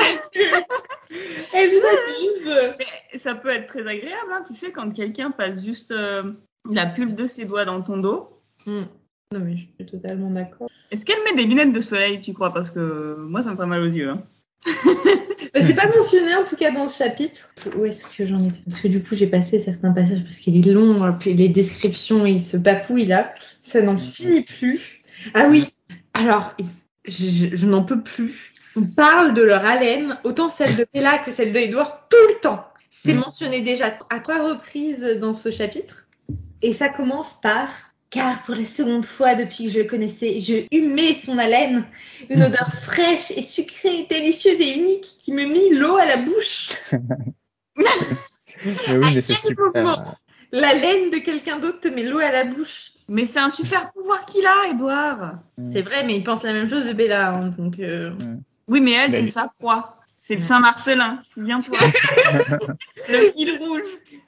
elle 1.53 1.71
s'amuse. 1.71 2.75
Mais 2.79 3.17
ça 3.17 3.35
peut 3.35 3.49
être 3.49 3.67
très 3.67 3.81
agréable, 3.87 4.31
hein, 4.31 4.43
tu 4.47 4.53
sais, 4.53 4.71
quand 4.71 4.89
quelqu'un 4.91 5.31
passe 5.31 5.63
juste 5.65 5.91
euh, 5.91 6.31
la 6.71 6.85
pulpe 6.85 7.15
de 7.15 7.27
ses 7.27 7.45
doigts 7.45 7.65
dans 7.65 7.81
ton 7.81 7.97
dos. 7.97 8.41
Hmm. 8.65 8.83
Non, 9.33 9.41
mais 9.41 9.57
je 9.57 9.63
suis 9.63 9.85
totalement 9.85 10.29
d'accord. 10.29 10.69
Est-ce 10.89 11.05
qu'elle 11.05 11.21
met 11.25 11.35
des 11.35 11.43
lunettes 11.47 11.73
de 11.73 11.81
soleil, 11.81 12.21
tu 12.21 12.33
crois? 12.33 12.51
Parce 12.51 12.71
que 12.71 13.15
moi, 13.19 13.43
ça 13.43 13.51
me 13.51 13.57
fait 13.57 13.65
mal 13.65 13.81
aux 13.81 13.85
yeux. 13.91 14.09
hein. 14.09 14.23
Bah, 15.53 15.61
c'est 15.65 15.75
pas 15.75 15.87
mentionné 15.87 16.35
en 16.35 16.43
tout 16.43 16.55
cas 16.55 16.71
dans 16.71 16.89
ce 16.89 16.97
chapitre. 16.97 17.53
Où 17.77 17.85
est-ce 17.85 18.03
que 18.05 18.27
j'en 18.27 18.43
étais? 18.43 18.59
Parce 18.67 18.81
que 18.81 18.87
du 18.89 19.01
coup 19.01 19.15
j'ai 19.15 19.27
passé 19.27 19.59
certains 19.59 19.91
passages 19.91 20.21
parce 20.23 20.37
qu'il 20.37 20.57
est 20.57 20.71
long, 20.71 21.03
hein, 21.03 21.13
puis 21.13 21.33
les 21.33 21.47
descriptions, 21.47 22.25
il 22.25 22.41
se 22.41 22.57
bafouille 22.57 23.05
là. 23.05 23.33
Ça 23.63 23.81
n'en 23.81 23.97
finit 23.97 24.41
plus. 24.41 25.01
Ah 25.33 25.47
oui, 25.49 25.65
alors 26.13 26.53
je, 27.07 27.65
n'en 27.65 27.83
peux 27.83 28.01
plus. 28.01 28.53
On 28.75 28.83
parle 28.83 29.33
de 29.33 29.41
leur 29.41 29.65
haleine, 29.65 30.17
autant 30.23 30.49
celle 30.49 30.75
de 30.75 30.85
Bella 30.93 31.17
que 31.19 31.31
celle 31.31 31.51
de 31.51 31.57
Edouard, 31.57 32.07
tout 32.09 32.33
le 32.33 32.39
temps. 32.41 32.65
C'est 32.89 33.13
Mm. 33.13 33.19
mentionné 33.19 33.61
déjà 33.61 33.97
à 34.09 34.19
trois 34.19 34.49
reprises 34.49 35.17
dans 35.19 35.33
ce 35.33 35.51
chapitre. 35.51 36.07
Et 36.61 36.73
ça 36.73 36.89
commence 36.89 37.39
par 37.41 37.69
car 38.09 38.43
pour 38.43 38.55
la 38.55 38.65
seconde 38.65 39.05
fois 39.05 39.35
depuis 39.35 39.65
que 39.65 39.71
je 39.71 39.79
le 39.79 39.85
connaissais, 39.85 40.39
je 40.39 40.65
humais 40.71 41.13
son 41.13 41.37
haleine, 41.37 41.85
une 42.29 42.41
odeur 42.41 42.71
fraîche 42.81 43.31
et 43.31 43.43
sucrée, 43.43 44.07
délicieuse 44.09 44.61
et 44.61 44.73
unique 44.73 45.05
qui 45.19 45.33
me 45.33 45.43
mit 45.43 45.75
l'eau 45.75 45.97
à 45.97 46.05
la 46.05 46.17
bouche. 46.17 46.69
Mais 47.75 48.71
quel 48.85 49.21
super. 49.21 50.17
La 50.51 50.73
laine 50.73 51.09
de 51.09 51.17
quelqu'un 51.17 51.59
d'autre 51.59 51.81
te 51.81 51.87
met 51.89 52.03
l'eau 52.03 52.19
à 52.19 52.31
la 52.31 52.45
bouche? 52.45 52.93
Mais 53.09 53.25
c'est 53.25 53.39
un 53.39 53.49
super 53.49 53.91
pouvoir 53.91 54.25
qu'il 54.25 54.45
a, 54.45 54.69
Edouard. 54.69 55.35
C'est 55.71 55.81
vrai, 55.81 56.03
mais 56.05 56.15
il 56.17 56.23
pense 56.23 56.43
la 56.43 56.53
même 56.53 56.69
chose 56.69 56.85
de 56.85 56.93
Bella. 56.93 57.29
hein, 57.33 57.47
donc, 57.57 57.79
euh, 57.79 58.11
Oui, 58.67 58.81
mais 58.81 58.91
elle, 58.93 59.11
c'est 59.13 59.27
sa 59.27 59.51
proie. 59.59 59.93
C'est 60.19 60.33
le 60.33 60.39
Saint-Marcelin, 60.41 61.19
souviens-toi. 61.23 61.77
le 63.09 63.31
fil 63.31 63.57
rouge. 63.59 63.81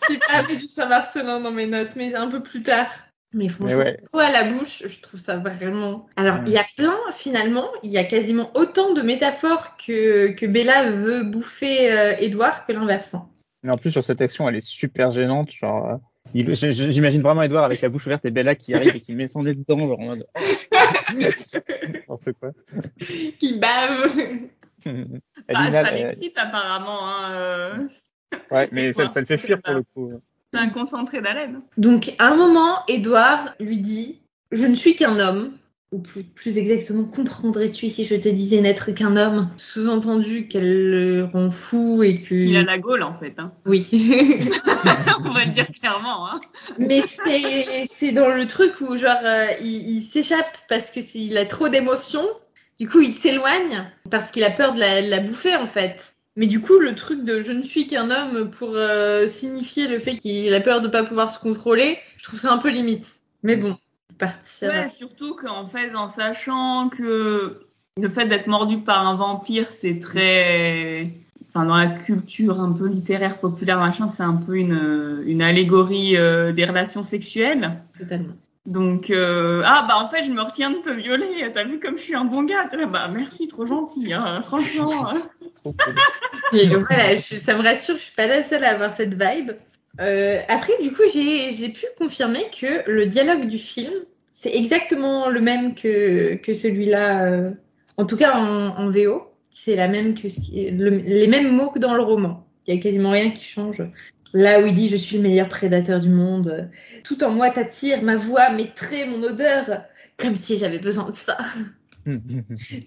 j'ai 0.09 0.17
pas 0.17 0.43
mis 0.47 0.57
du 0.57 0.65
Saint-Marcelin 0.67 1.41
dans 1.41 1.51
mes 1.51 1.65
notes, 1.65 1.95
mais 1.95 2.13
un 2.15 2.27
peu 2.27 2.41
plus 2.41 2.61
tard. 2.63 2.87
Mais 3.33 3.47
franchement, 3.47 3.77
ouais. 3.79 3.97
à 4.23 4.31
la 4.31 4.43
bouche, 4.45 4.83
je 4.87 4.99
trouve 5.01 5.19
ça 5.19 5.37
vraiment. 5.37 6.07
Alors, 6.15 6.35
Ouais. 6.37 6.43
il 6.47 6.53
y 6.53 6.57
a 6.57 6.65
plein, 6.77 6.97
finalement, 7.13 7.67
il 7.83 7.91
y 7.91 7.97
a 7.97 8.03
quasiment 8.03 8.49
autant 8.55 8.93
de 8.93 9.01
métaphores 9.01 9.77
que, 9.77 10.29
que 10.31 10.45
Bella 10.45 10.89
veut 10.89 11.23
bouffer 11.23 11.91
euh, 11.91 12.15
Edouard 12.19 12.65
que 12.65 12.71
l'inverse. 12.71 13.13
hein. 13.13 13.27
Mais 13.63 13.71
en 13.71 13.75
plus, 13.77 13.91
sur 13.91 14.03
cette 14.03 14.21
action, 14.21 14.47
elle 14.49 14.55
est 14.55 14.65
super 14.65 15.11
gênante. 15.11 15.51
Genre, 15.51 15.99
j'imagine 16.33 17.21
vraiment 17.21 17.43
Edouard 17.43 17.65
avec 17.65 17.81
la 17.81 17.89
bouche 17.89 18.05
ouverte 18.05 18.25
et 18.25 18.31
Bella 18.31 18.55
qui 18.55 18.73
arrive 18.73 18.95
et 18.95 19.01
qui 19.01 19.13
met 19.13 19.27
son 19.27 19.43
nez 19.43 19.53
dedans, 19.53 19.79
genre 19.79 19.99
en 19.99 20.05
mode. 20.05 20.25
N'importe 21.13 22.33
quoi. 22.39 22.51
Qui 23.39 23.59
bave. 23.59 24.11
Ah, 25.51 25.71
ça 25.71 25.87
euh, 25.87 25.91
l'excite 25.91 26.37
apparemment. 26.37 26.99
Hein, 27.03 27.31
euh. 27.33 27.87
ouais, 28.51 28.69
mais 28.71 28.93
ça, 28.93 29.09
ça 29.09 29.19
le 29.19 29.25
fait 29.25 29.37
fuir 29.37 29.61
pour 29.61 29.73
le 29.73 29.83
coup. 29.83 30.13
C'est 30.53 30.59
un 30.59 30.69
concentré 30.69 31.21
d'haleine. 31.21 31.61
Donc, 31.77 32.13
à 32.17 32.27
un 32.27 32.35
moment, 32.35 32.85
Edouard 32.87 33.55
lui 33.59 33.79
dit 33.79 34.21
Je 34.51 34.65
ne 34.65 34.75
suis 34.75 34.95
qu'un 34.95 35.19
homme. 35.19 35.57
Ou 35.91 35.99
plus, 35.99 36.23
plus 36.23 36.57
exactement, 36.59 37.03
comprendrais-tu 37.03 37.89
si 37.89 38.05
je 38.05 38.13
te 38.13 38.29
disais 38.29 38.61
n'être 38.61 38.91
qu'un 38.91 39.17
homme? 39.17 39.49
Sous-entendu 39.57 40.47
qu'elle 40.47 40.91
le 40.91 41.23
rend 41.25 41.49
fou 41.49 42.03
et 42.03 42.19
que. 42.19 42.35
Il 42.35 42.57
a 42.57 42.63
la 42.63 42.77
gaule 42.77 43.01
en 43.01 43.17
fait. 43.17 43.33
Hein. 43.39 43.51
Oui. 43.65 43.87
On 45.25 45.31
va 45.31 45.45
le 45.45 45.51
dire 45.51 45.67
clairement. 45.71 46.27
Hein. 46.27 46.39
Mais 46.77 47.01
c'est 47.25 47.89
c'est 47.99 48.11
dans 48.11 48.29
le 48.29 48.45
truc 48.45 48.79
où, 48.81 48.97
genre, 48.97 49.17
euh, 49.25 49.47
il, 49.61 49.97
il 49.97 50.03
s'échappe 50.03 50.57
parce 50.67 50.91
que 50.91 51.01
s'il 51.01 51.37
a 51.37 51.45
trop 51.45 51.69
d'émotions. 51.69 52.27
Du 52.79 52.87
coup, 52.87 53.01
il 53.01 53.13
s'éloigne 53.13 53.91
parce 54.09 54.31
qu'il 54.31 54.43
a 54.43 54.51
peur 54.51 54.73
de 54.73 54.79
la, 54.79 55.01
de 55.01 55.09
la 55.09 55.19
bouffer, 55.19 55.55
en 55.55 55.65
fait. 55.65 56.15
Mais 56.35 56.47
du 56.47 56.61
coup, 56.61 56.79
le 56.79 56.95
truc 56.95 57.25
de 57.25 57.41
je 57.41 57.51
ne 57.51 57.63
suis 57.63 57.87
qu'un 57.87 58.09
homme 58.11 58.49
pour 58.49 58.71
euh, 58.73 59.27
signifier 59.27 59.87
le 59.87 59.99
fait 59.99 60.15
qu'il 60.15 60.53
a 60.53 60.61
peur 60.61 60.79
de 60.79 60.87
pas 60.87 61.03
pouvoir 61.03 61.29
se 61.29 61.39
contrôler, 61.39 61.97
je 62.15 62.23
trouve 62.23 62.39
ça 62.39 62.53
un 62.53 62.57
peu 62.57 62.69
limite. 62.69 63.19
Mais 63.43 63.57
bon, 63.57 63.75
partir. 64.17 64.69
Ouais, 64.69 64.89
surtout 64.89 65.35
qu'en 65.35 65.67
fait, 65.67 65.95
en 65.95 66.07
sachant 66.09 66.89
que 66.89 67.61
le 67.97 68.09
fait 68.09 68.25
d'être 68.25 68.47
mordu 68.47 68.79
par 68.79 69.07
un 69.07 69.15
vampire, 69.15 69.71
c'est 69.71 69.99
très. 69.99 71.11
Enfin, 71.49 71.65
dans 71.65 71.77
la 71.77 71.87
culture 71.87 72.59
un 72.59 72.71
peu 72.71 72.87
littéraire 72.87 73.39
populaire, 73.39 73.79
machin, 73.79 74.07
c'est 74.07 74.23
un 74.23 74.35
peu 74.35 74.55
une, 74.55 75.23
une 75.25 75.41
allégorie 75.41 76.15
euh, 76.15 76.51
des 76.53 76.65
relations 76.65 77.03
sexuelles. 77.03 77.81
Totalement. 77.97 78.35
Donc, 78.65 79.09
euh, 79.09 79.63
ah 79.65 79.83
bah 79.87 79.95
en 79.97 80.09
fait, 80.09 80.23
je 80.23 80.31
me 80.31 80.41
retiens 80.41 80.69
de 80.69 80.77
te 80.77 80.91
violer. 80.91 81.49
T'as 81.55 81.63
vu 81.63 81.79
comme 81.79 81.97
je 81.97 82.03
suis 82.03 82.15
un 82.15 82.25
bon 82.25 82.43
gars? 82.43 82.65
T'es 82.69 82.77
là, 82.77 82.85
Bah 82.85 83.07
merci, 83.11 83.47
trop 83.47 83.65
gentil. 83.65 84.13
Hein, 84.13 84.41
franchement. 84.45 85.09
hein. 85.09 85.21
Trop 85.55 85.73
cool. 85.73 85.95
Et 86.59 86.67
voilà, 86.67 87.15
je- 87.17 87.37
ça 87.37 87.57
me 87.57 87.63
rassure, 87.63 87.95
je 87.97 88.01
suis 88.03 88.15
pas 88.15 88.27
la 88.27 88.43
seule 88.43 88.63
à 88.63 88.73
avoir 88.73 88.95
cette 88.95 89.13
vibe. 89.19 89.51
Euh, 89.99 90.41
après, 90.47 90.73
du 90.81 90.91
coup, 90.93 91.03
j'ai 91.11 91.69
pu 91.69 91.85
confirmer 91.97 92.45
que 92.57 92.89
le 92.89 93.05
dialogue 93.05 93.47
du 93.47 93.57
film, 93.57 93.91
c'est 94.33 94.55
exactement 94.55 95.29
le 95.29 95.41
même 95.41 95.75
que, 95.75 96.35
que 96.35 96.53
celui-là, 96.53 97.25
euh, 97.25 97.51
en 97.97 98.05
tout 98.05 98.15
cas 98.17 98.33
en, 98.37 98.77
en 98.77 98.89
VO. 98.89 99.25
C'est 99.51 99.75
la 99.75 99.87
même 99.89 100.15
que 100.15 100.29
ce 100.29 100.39
qui- 100.39 100.71
le- 100.71 100.89
les 100.89 101.27
mêmes 101.27 101.51
mots 101.53 101.69
que 101.69 101.79
dans 101.79 101.93
le 101.95 102.01
roman. 102.01 102.47
Il 102.65 102.75
y 102.75 102.77
a 102.77 102.81
quasiment 102.81 103.11
rien 103.11 103.31
qui 103.31 103.43
change. 103.43 103.81
Là 104.33 104.61
où 104.61 104.65
il 104.67 104.75
dit 104.75 104.89
je 104.89 104.95
suis 104.95 105.17
le 105.17 105.23
meilleur 105.23 105.49
prédateur 105.49 105.99
du 105.99 106.09
monde, 106.09 106.69
tout 107.03 107.23
en 107.23 107.31
moi 107.31 107.49
t'attire 107.49 108.03
ma 108.03 108.15
voix, 108.15 108.51
mes 108.51 108.69
traits, 108.73 109.07
mon 109.09 109.21
odeur, 109.23 109.83
comme 110.17 110.35
si 110.35 110.57
j'avais 110.57 110.79
besoin 110.79 111.09
de 111.09 111.15
ça. 111.15 111.37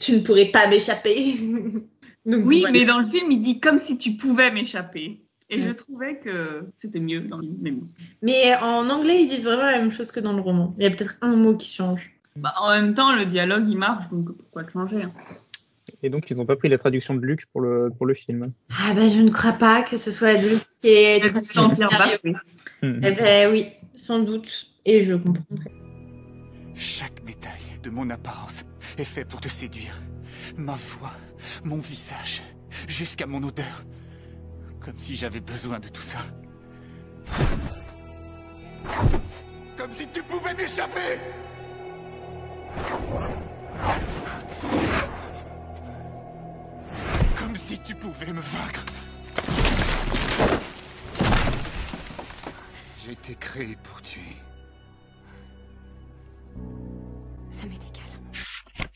Tu 0.00 0.12
ne 0.12 0.20
pourrais 0.20 0.46
pas 0.46 0.66
m'échapper. 0.68 1.36
Oui, 2.24 2.60
voilà. 2.60 2.72
mais 2.72 2.84
dans 2.84 3.00
le 3.00 3.06
film, 3.06 3.32
il 3.32 3.40
dit 3.40 3.58
comme 3.58 3.78
si 3.78 3.98
tu 3.98 4.12
pouvais 4.12 4.52
m'échapper. 4.52 5.24
Et 5.52 5.60
Ouais. 5.60 5.68
je 5.68 5.72
trouvais 5.72 6.18
que 6.18 6.64
c'était 6.78 6.98
mieux 6.98 7.20
dans 7.20 7.36
le 7.36 7.46
bon. 7.46 7.86
Mais 8.22 8.56
en 8.56 8.88
anglais, 8.88 9.22
ils 9.22 9.28
disent 9.28 9.44
vraiment 9.44 9.64
la 9.64 9.78
même 9.78 9.92
chose 9.92 10.10
que 10.10 10.18
dans 10.18 10.32
le 10.32 10.40
roman. 10.40 10.74
Il 10.78 10.84
y 10.84 10.86
a 10.86 10.90
peut-être 10.90 11.18
un 11.20 11.36
mot 11.36 11.56
qui 11.56 11.70
change. 11.70 12.10
Bah, 12.36 12.54
en 12.58 12.70
même 12.70 12.94
temps, 12.94 13.14
le 13.14 13.26
dialogue 13.26 13.68
il 13.68 13.76
marche, 13.76 14.08
donc 14.10 14.34
pourquoi 14.36 14.66
changer 14.68 15.02
hein? 15.02 15.12
Et 16.02 16.08
donc, 16.08 16.30
ils 16.30 16.40
ont 16.40 16.46
pas 16.46 16.56
pris 16.56 16.68
la 16.70 16.78
traduction 16.78 17.14
de 17.14 17.20
Luc 17.20 17.44
pour 17.52 17.60
le, 17.60 17.90
pour 17.96 18.06
le 18.06 18.14
film. 18.14 18.52
Ah 18.70 18.94
bah 18.94 19.08
je 19.08 19.20
ne 19.20 19.30
crois 19.30 19.52
pas 19.52 19.82
que 19.82 19.96
ce 19.96 20.10
soit 20.10 20.34
lui 20.34 20.56
qui 20.80 20.88
est 20.88 21.20
te 21.22 21.40
sentir 21.40 21.90
baffé. 21.90 22.34
Eh 22.82 22.88
ben 23.12 23.52
oui, 23.52 23.66
sans 23.94 24.20
doute. 24.20 24.68
Et 24.84 25.02
je 25.04 25.14
comprendrai. 25.14 25.70
Chaque 26.74 27.22
détail 27.24 27.60
de 27.82 27.90
mon 27.90 28.08
apparence 28.10 28.64
est 28.96 29.04
fait 29.04 29.24
pour 29.24 29.40
te 29.40 29.48
séduire. 29.48 30.00
Ma 30.56 30.76
voix, 30.76 31.12
mon 31.62 31.78
visage, 31.78 32.42
jusqu'à 32.88 33.26
mon 33.26 33.42
odeur. 33.42 33.84
Comme 34.84 34.98
si 34.98 35.16
j'avais 35.16 35.40
besoin 35.40 35.78
de 35.78 35.88
tout 35.88 36.02
ça. 36.02 36.18
Comme 39.76 39.92
si 39.92 40.06
tu 40.08 40.22
pouvais 40.22 40.54
m'échapper 40.54 41.18
Comme 47.38 47.56
si 47.56 47.78
tu 47.80 47.94
pouvais 47.94 48.32
me 48.32 48.40
vaincre. 48.40 48.84
J'ai 53.04 53.12
été 53.12 53.34
créé 53.34 53.76
pour 53.82 54.00
tuer. 54.02 54.20
Ça 57.50 57.66
m'est 57.66 57.74
égal. 57.74 58.02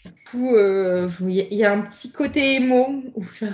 Du 0.05 0.13
coup, 0.31 0.55
euh, 0.55 1.09
il 1.21 1.31
y, 1.31 1.41
a- 1.41 1.47
il 1.51 1.57
y 1.59 1.65
a 1.65 1.73
un 1.73 1.81
petit 1.83 2.11
côté 2.13 2.55
émo. 2.57 3.03
Où 3.15 3.25
genre, 3.25 3.51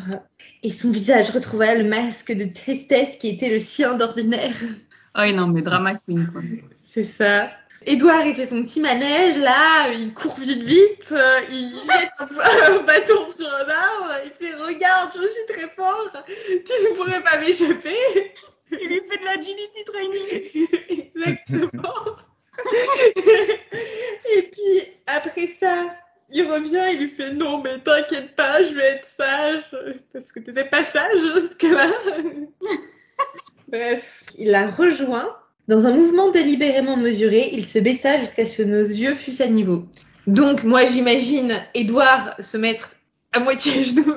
et 0.63 0.71
son 0.71 0.91
visage 0.91 1.31
retrouva 1.31 1.75
le 1.75 1.85
masque 1.85 2.33
de 2.33 2.45
tristesse 2.45 3.17
qui 3.17 3.29
était 3.29 3.51
le 3.51 3.59
sien 3.59 3.95
d'ordinaire. 3.95 4.55
Oh 5.19 5.31
non, 5.33 5.49
mais 5.49 5.63
drama 5.63 5.95
queen 6.07 6.27
quoi. 6.31 6.41
C'est 6.93 7.05
ça. 7.05 7.51
Édouard, 7.85 8.25
il 8.25 8.37
fait 8.37 8.47
son 8.47 8.63
petit 8.63 8.81
manège, 8.81 9.37
là, 9.39 9.91
il 9.93 10.15
court 10.15 10.39
vite 10.39 10.63
vite, 10.63 11.09
euh, 11.11 11.41
il 11.51 11.73
jette 11.87 12.13
un, 12.21 12.75
un 12.75 12.83
bâton 12.85 13.31
sur 13.35 13.49
un 13.49 13.69
arbre, 13.69 14.21
il 14.25 14.31
fait 14.39 14.55
«Regarde, 14.67 15.11
je 15.17 15.21
suis 15.21 15.47
très 15.49 15.69
fort, 15.75 16.13
tu 16.27 16.33
ne 16.33 16.97
pourrais 16.97 17.23
pas 17.23 17.39
m'échapper!» 17.41 17.97
Il 18.81 18.89
lui 18.89 19.03
fait 19.09 19.19
de 19.19 19.25
l'agility 19.25 19.85
training. 19.85 20.71
Exactement. 21.15 22.17
Et 24.37 24.43
puis, 24.43 24.93
après 25.07 25.49
ça, 25.61 25.95
il 26.31 26.43
revient, 26.51 26.83
il 26.93 27.01
lui 27.01 27.09
fait 27.09 27.33
«Non, 27.35 27.63
mais 27.63 27.79
t'inquiète 27.79 28.35
pas, 28.37 28.63
je 28.63 28.75
vais 28.75 28.85
être 28.85 29.09
sage, 29.19 29.65
parce 30.13 30.33
que 30.33 30.41
t'étais 30.41 30.65
pas 30.65 30.85
sage 30.85 31.21
jusque-là.» 31.35 31.91
Bref, 33.69 34.25
il 34.39 34.51
la 34.51 34.71
rejoint. 34.71 35.37
Dans 35.69 35.87
un 35.87 35.93
mouvement 35.93 36.31
délibérément 36.31 36.97
mesuré, 36.97 37.51
il 37.53 37.65
se 37.65 37.79
baissa 37.79 38.19
jusqu'à 38.19 38.45
ce 38.45 38.59
que 38.59 38.63
nos 38.63 38.85
yeux 38.85 39.15
fussent 39.15 39.41
à 39.41 39.47
niveau. 39.47 39.85
Donc, 40.27 40.65
moi, 40.65 40.87
j'imagine 40.87 41.63
Edouard 41.75 42.35
se 42.41 42.57
mettre 42.57 42.95
à 43.33 43.41
moitié 43.41 43.73
à 43.79 43.83
genoux, 43.83 44.15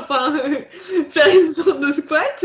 enfin, 0.00 0.38
faire 1.08 1.28
une 1.34 1.54
sorte 1.54 1.80
de 1.80 1.92
squat. 1.92 2.44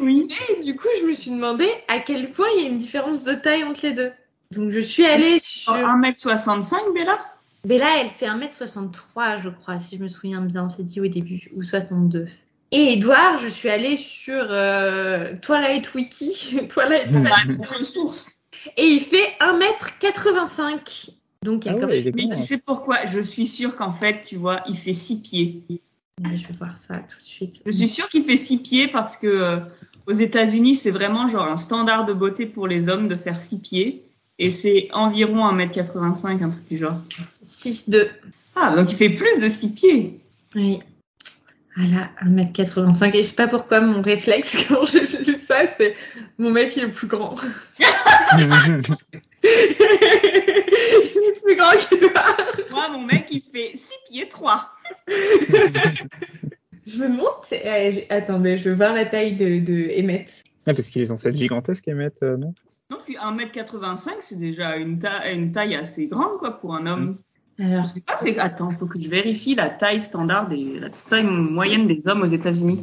Oui. 0.00 0.28
Et 0.48 0.64
du 0.64 0.76
coup, 0.76 0.88
je 1.00 1.06
me 1.06 1.14
suis 1.14 1.30
demandé 1.30 1.68
à 1.88 2.00
quel 2.00 2.30
point 2.32 2.48
il 2.56 2.62
y 2.62 2.66
a 2.66 2.68
une 2.68 2.78
différence 2.78 3.24
de 3.24 3.34
taille 3.34 3.64
entre 3.64 3.80
les 3.84 3.92
deux. 3.92 4.10
Donc, 4.50 4.70
je 4.70 4.80
suis 4.80 5.04
allée 5.04 5.38
sur... 5.38 5.72
1m65, 5.72 6.92
Bella? 6.94 7.18
Bella, 7.64 8.00
elle 8.00 8.08
fait 8.08 8.26
1m63, 8.26 9.42
je 9.42 9.48
crois, 9.50 9.78
si 9.78 9.98
je 9.98 10.02
me 10.02 10.08
souviens 10.08 10.40
bien, 10.40 10.68
c'est 10.68 10.82
dit 10.82 11.00
au 11.00 11.06
début, 11.06 11.50
ou 11.54 11.62
62. 11.62 12.26
Et 12.72 12.92
Edouard, 12.94 13.38
je 13.38 13.48
suis 13.48 13.68
allée 13.68 13.96
sur 13.96 14.46
euh, 14.48 15.34
Twilight 15.42 15.92
Wiki, 15.94 16.66
Twilight 16.68 17.10
ressources. 17.78 18.38
et 18.76 18.86
il 18.86 19.00
fait 19.00 19.36
1m85. 19.40 21.10
Donc, 21.42 21.64
il 21.64 21.68
y 21.68 21.70
a 21.70 21.74
Ah 21.76 21.80
quand 21.80 21.88
même... 21.88 22.12
Mais 22.14 22.28
tu 22.28 22.42
sais 22.42 22.58
pourquoi? 22.58 23.04
Je 23.06 23.20
suis 23.20 23.46
sûre 23.46 23.74
qu'en 23.76 23.92
fait, 23.92 24.22
tu 24.22 24.36
vois, 24.36 24.62
il 24.68 24.76
fait 24.76 24.94
6 24.94 25.22
pieds. 25.22 25.62
Je 26.22 26.46
vais 26.46 26.54
voir 26.58 26.76
ça 26.76 26.96
tout 26.96 27.18
de 27.18 27.24
suite. 27.24 27.62
Je 27.64 27.70
suis 27.70 27.88
sûre 27.88 28.08
qu'il 28.08 28.24
fait 28.24 28.36
6 28.36 28.58
pieds 28.58 28.88
parce 28.88 29.16
que 29.16 29.26
euh, 29.26 29.56
aux 30.06 30.12
États-Unis, 30.12 30.74
c'est 30.74 30.90
vraiment 30.90 31.28
genre 31.28 31.46
un 31.46 31.56
standard 31.56 32.04
de 32.04 32.12
beauté 32.12 32.46
pour 32.46 32.66
les 32.66 32.88
hommes 32.88 33.08
de 33.08 33.16
faire 33.16 33.40
6 33.40 33.60
pieds. 33.60 34.04
Et 34.42 34.50
c'est 34.50 34.88
environ 34.92 35.52
1m85, 35.52 36.42
un 36.42 36.48
truc 36.50 36.66
du 36.68 36.78
genre. 36.78 36.98
6'2. 37.44 38.08
Ah, 38.56 38.74
donc 38.74 38.90
il 38.90 38.96
fait 38.96 39.10
plus 39.10 39.38
de 39.40 39.48
6 39.48 39.68
pieds. 39.72 40.18
Oui. 40.54 40.80
Voilà, 41.76 42.10
1m85. 42.24 43.14
Et 43.14 43.22
je 43.22 43.28
sais 43.28 43.34
pas 43.34 43.48
pourquoi 43.48 43.80
mon 43.82 44.00
réflexe 44.02 44.64
quand 44.68 44.86
j'ai 44.86 45.06
lu 45.24 45.34
ça, 45.36 45.66
c'est 45.76 45.94
mon 46.38 46.50
mec 46.50 46.74
il 46.76 46.84
est 46.84 46.88
plus 46.88 47.06
grand. 47.06 47.34
il 47.78 47.84
est 51.28 51.40
plus 51.42 51.56
grand 51.56 51.70
qu'Edouard. 51.88 52.36
Moi, 52.70 52.88
mon 52.90 53.04
mec, 53.04 53.26
il 53.30 53.42
fait 53.52 53.72
6 53.76 53.88
pieds 54.10 54.28
3. 54.28 54.70
Je 56.86 56.96
me 56.98 57.08
demande. 57.08 57.26
euh, 57.52 57.92
j- 57.92 58.04
attendez, 58.10 58.58
je 58.58 58.68
veux 58.70 58.74
voir 58.74 58.94
la 58.94 59.04
taille 59.04 59.36
de, 59.36 59.60
de 59.60 59.92
Emmett. 60.00 60.42
Ah, 60.66 60.74
parce 60.74 60.88
qu'il 60.88 61.02
est 61.02 61.06
censé 61.06 61.28
être 61.28 61.36
gigantesque, 61.36 61.86
Emmett, 61.88 62.20
euh, 62.22 62.36
non? 62.36 62.52
Non, 62.90 62.98
puis 63.04 63.16
1m85, 63.16 64.10
c'est 64.20 64.38
déjà 64.38 64.76
une, 64.76 64.98
ta- 64.98 65.30
une 65.30 65.52
taille 65.52 65.76
assez 65.76 66.06
grande, 66.06 66.38
quoi, 66.38 66.56
pour 66.58 66.74
un 66.74 66.86
homme. 66.86 67.18
Alors, 67.58 67.82
Je 67.82 67.86
sais 67.88 68.00
pas, 68.00 68.16
c'est. 68.18 68.38
Attends, 68.38 68.70
faut 68.72 68.86
que 68.86 68.98
je 69.00 69.08
vérifie 69.08 69.54
la 69.54 69.68
taille 69.68 70.00
standard 70.00 70.48
des. 70.48 70.80
la 70.80 70.88
taille 70.90 71.24
moyenne 71.24 71.86
des 71.86 72.08
hommes 72.08 72.22
aux 72.22 72.26
États-Unis. 72.26 72.80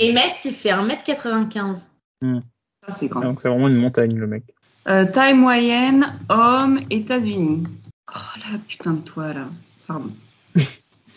Emmett, 0.00 0.34
il 0.44 0.52
fait 0.54 0.70
1m95. 0.70 1.86
Ça, 2.22 2.92
c'est 2.92 3.08
grand. 3.08 3.20
Donc 3.22 3.40
c'est 3.40 3.48
vraiment 3.48 3.68
une 3.68 3.76
montagne, 3.76 4.16
le 4.16 4.26
mec. 4.26 4.44
Euh, 4.88 5.04
taille 5.04 5.34
moyenne, 5.34 6.16
homme, 6.28 6.80
États-Unis. 6.90 7.64
Oh 8.12 8.38
là, 8.38 8.58
putain 8.68 8.92
de 8.94 9.00
toi, 9.00 9.32
là. 9.32 9.46
Pardon. 9.86 10.10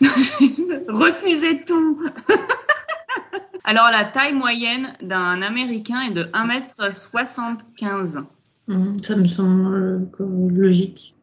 Refusez 0.88 1.60
tout. 1.62 2.02
Alors, 3.64 3.90
la 3.90 4.04
taille 4.04 4.34
moyenne 4.34 4.92
d'un 5.02 5.42
Américain 5.42 6.02
est 6.02 6.12
de 6.12 6.24
1m75. 6.24 8.24
Hum, 8.68 8.96
ça 9.02 9.16
me 9.16 9.26
semble 9.26 10.08
euh, 10.20 10.48
logique. 10.50 11.14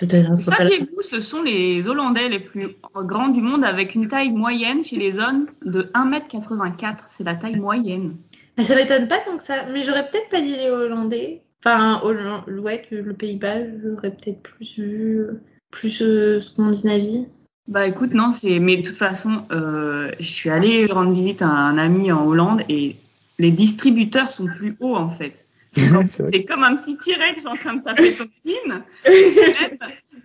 Ça, 0.00 0.56
Saviez-vous, 0.56 1.02
ce 1.02 1.20
sont 1.20 1.42
les 1.42 1.86
Hollandais 1.86 2.28
les 2.28 2.40
plus 2.40 2.76
grands 2.94 3.28
du 3.28 3.40
monde 3.40 3.64
avec 3.64 3.94
une 3.94 4.08
taille 4.08 4.30
moyenne 4.30 4.82
chez 4.82 4.96
les 4.96 5.18
hommes 5.18 5.46
de 5.64 5.82
1m84. 5.94 7.04
C'est 7.08 7.24
la 7.24 7.36
taille 7.36 7.56
moyenne. 7.56 8.16
Mais 8.56 8.64
ça 8.64 8.74
m'étonne 8.74 9.06
pas 9.06 9.18
tant 9.18 9.36
que 9.36 9.42
ça. 9.42 9.66
Mais 9.70 9.84
j'aurais 9.84 10.08
peut-être 10.08 10.28
pas 10.28 10.40
dit 10.40 10.56
les 10.56 10.70
Hollandais. 10.70 11.42
Enfin, 11.64 12.00
Hollande, 12.02 12.48
ouais, 12.48 12.84
que 12.88 12.96
le 12.96 13.12
Pays-Bas, 13.12 13.58
j'aurais 13.82 14.10
peut-être 14.10 14.42
plus 14.42 14.76
vu, 14.76 15.26
plus 15.70 16.02
euh, 16.02 16.40
Scandinavie. 16.40 17.28
Bah 17.68 17.86
écoute, 17.86 18.12
non, 18.12 18.32
c'est. 18.32 18.58
Mais 18.58 18.76
de 18.78 18.82
toute 18.82 18.98
façon, 18.98 19.44
euh, 19.52 20.10
je 20.18 20.26
suis 20.30 20.50
allée 20.50 20.86
rendre 20.86 21.12
visite 21.12 21.42
à 21.42 21.48
un 21.48 21.78
ami 21.78 22.10
en 22.12 22.26
Hollande 22.26 22.62
et 22.68 22.96
les 23.38 23.50
distributeurs 23.50 24.30
sont 24.32 24.46
plus 24.46 24.76
hauts 24.80 24.96
en 24.96 25.10
fait. 25.10 25.46
c'est 25.72 25.88
vrai. 25.88 26.06
C'est 26.34 26.44
comme 26.44 26.64
un 26.64 26.76
petit 26.76 26.98
T-Rex 26.98 27.46
en 27.46 27.54
train 27.56 27.74
de 27.76 27.82
taper 27.82 28.10
son 28.10 28.24
pin. 28.44 28.82
Et 29.06 29.34
même- 29.60 29.78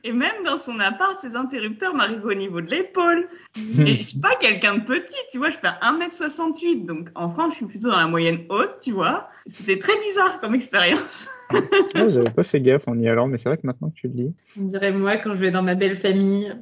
Et 0.04 0.12
même 0.12 0.44
dans 0.46 0.58
son 0.58 0.80
appart, 0.80 1.18
ses 1.20 1.36
interrupteurs 1.36 1.94
m'arrivent 1.94 2.26
au 2.26 2.34
niveau 2.34 2.60
de 2.60 2.70
l'épaule. 2.70 3.28
Et 3.80 3.98
je 3.98 4.04
suis 4.04 4.20
pas 4.20 4.36
quelqu'un 4.40 4.76
de 4.80 4.84
petit, 4.84 5.16
tu 5.32 5.38
vois, 5.38 5.50
je 5.50 5.58
fais 5.58 5.68
1m68. 5.82 6.86
Donc 6.86 7.10
en 7.16 7.30
France, 7.30 7.52
je 7.54 7.58
suis 7.58 7.66
plutôt 7.66 7.90
dans 7.92 7.98
la 8.00 8.08
moyenne 8.08 8.40
haute, 8.50 8.78
tu 8.82 8.92
vois. 8.92 9.30
C'était 9.46 9.80
très 9.80 9.98
bizarre 10.02 10.42
comme 10.42 10.54
expérience. 10.56 11.30
Ouais, 11.54 12.10
J'avais 12.12 12.30
pas 12.32 12.44
fait 12.44 12.60
gaffe 12.60 12.88
en 12.88 13.00
y 13.00 13.08
allant, 13.08 13.28
mais 13.28 13.38
c'est 13.38 13.48
vrai 13.48 13.58
que 13.58 13.66
maintenant 13.66 13.90
que 13.90 13.96
tu 13.96 14.08
le 14.08 14.14
dis. 14.14 14.34
On 14.60 14.64
dirait 14.66 14.92
moi 14.92 15.16
quand 15.18 15.34
je 15.34 15.40
vais 15.40 15.52
dans 15.52 15.64
ma 15.64 15.76
belle 15.76 15.96
famille. 15.98 16.54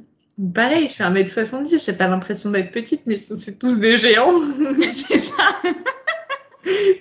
Pareil, 0.54 0.88
je 0.88 0.92
fais 0.94 1.04
1m70, 1.04 1.84
j'ai 1.84 1.92
pas 1.94 2.08
l'impression 2.08 2.50
d'être 2.50 2.70
petite, 2.72 3.02
mais 3.06 3.16
ce- 3.16 3.34
c'est 3.34 3.58
tous 3.58 3.80
des 3.80 3.96
géants. 3.96 4.34
c'est 4.92 5.18
ça. 5.18 5.34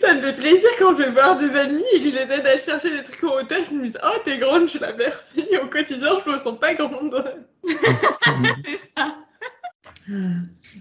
ça 0.01 0.13
me 0.13 0.21
fait 0.21 0.33
plaisir 0.33 0.69
quand 0.79 0.95
je 0.95 1.03
vais 1.03 1.09
voir 1.11 1.37
des 1.37 1.49
amis 1.55 1.83
et 1.95 1.99
que 2.01 2.09
je 2.09 2.15
les 2.15 2.21
aide 2.21 2.45
à 2.47 2.57
chercher 2.57 2.91
des 2.95 3.03
trucs 3.03 3.23
en 3.25 3.35
hauteur, 3.39 3.59
je 3.69 3.75
me 3.75 3.87
dis 3.87 3.93
Oh, 4.03 4.17
t'es 4.23 4.37
grande, 4.37 4.69
je 4.69 4.77
la 4.77 4.93
merci. 4.93 5.45
Au 5.61 5.67
quotidien, 5.67 6.11
je 6.25 6.31
me 6.31 6.37
sens 6.37 6.57
pas 6.59 6.73
grande. 6.75 7.43
C'est 7.65 8.79
ça. 8.95 9.15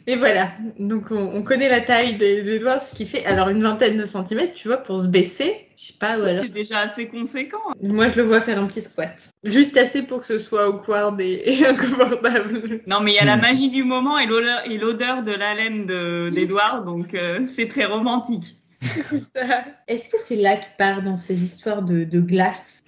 Et 0.06 0.16
voilà, 0.16 0.50
donc 0.78 1.10
on, 1.10 1.16
on 1.34 1.42
connaît 1.42 1.68
la 1.68 1.80
taille 1.80 2.16
des, 2.16 2.42
des 2.42 2.58
doigts, 2.58 2.78
ce 2.80 2.94
qui 2.94 3.06
fait 3.06 3.24
alors 3.24 3.48
une 3.48 3.62
vingtaine 3.62 3.96
de 3.96 4.04
centimètres, 4.04 4.54
tu 4.54 4.68
vois, 4.68 4.76
pour 4.78 5.00
se 5.00 5.06
baisser. 5.06 5.66
Je 5.76 5.86
sais 5.86 5.94
pas, 5.98 6.18
ou 6.18 6.22
alors. 6.22 6.42
C'est 6.44 6.50
déjà 6.52 6.80
assez 6.80 7.08
conséquent. 7.08 7.58
Moi, 7.82 8.08
je 8.08 8.16
le 8.16 8.22
vois 8.22 8.40
faire 8.40 8.58
un 8.58 8.66
petit 8.66 8.82
squat. 8.82 9.28
Juste 9.42 9.76
assez 9.76 10.02
pour 10.02 10.20
que 10.20 10.26
ce 10.26 10.38
soit 10.38 10.66
awkward 10.68 11.20
et, 11.20 11.42
et 11.46 11.66
inconfortable. 11.66 12.80
Non, 12.86 13.00
mais 13.00 13.12
il 13.12 13.14
y 13.14 13.18
a 13.18 13.24
la 13.24 13.36
Hmm. 13.36 13.40
magie 13.40 13.70
du 13.70 13.82
moment 13.82 14.18
et 14.18 14.26
l'odeur, 14.26 14.62
et 14.70 14.76
l'odeur 14.78 15.22
de 15.22 15.32
l'haleine 15.32 15.86
de- 15.86 16.30
d'Edouard, 16.30 16.84
donc 16.84 17.14
euh, 17.14 17.46
c'est 17.48 17.66
très 17.68 17.86
romantique. 17.86 18.58
Est-ce 19.88 20.08
que 20.10 20.16
c'est 20.26 20.36
là 20.36 20.56
qu'il 20.56 20.72
part 20.78 21.02
dans 21.02 21.16
ces 21.16 21.42
histoires 21.42 21.82
de, 21.82 22.04
de 22.04 22.20
glace? 22.20 22.82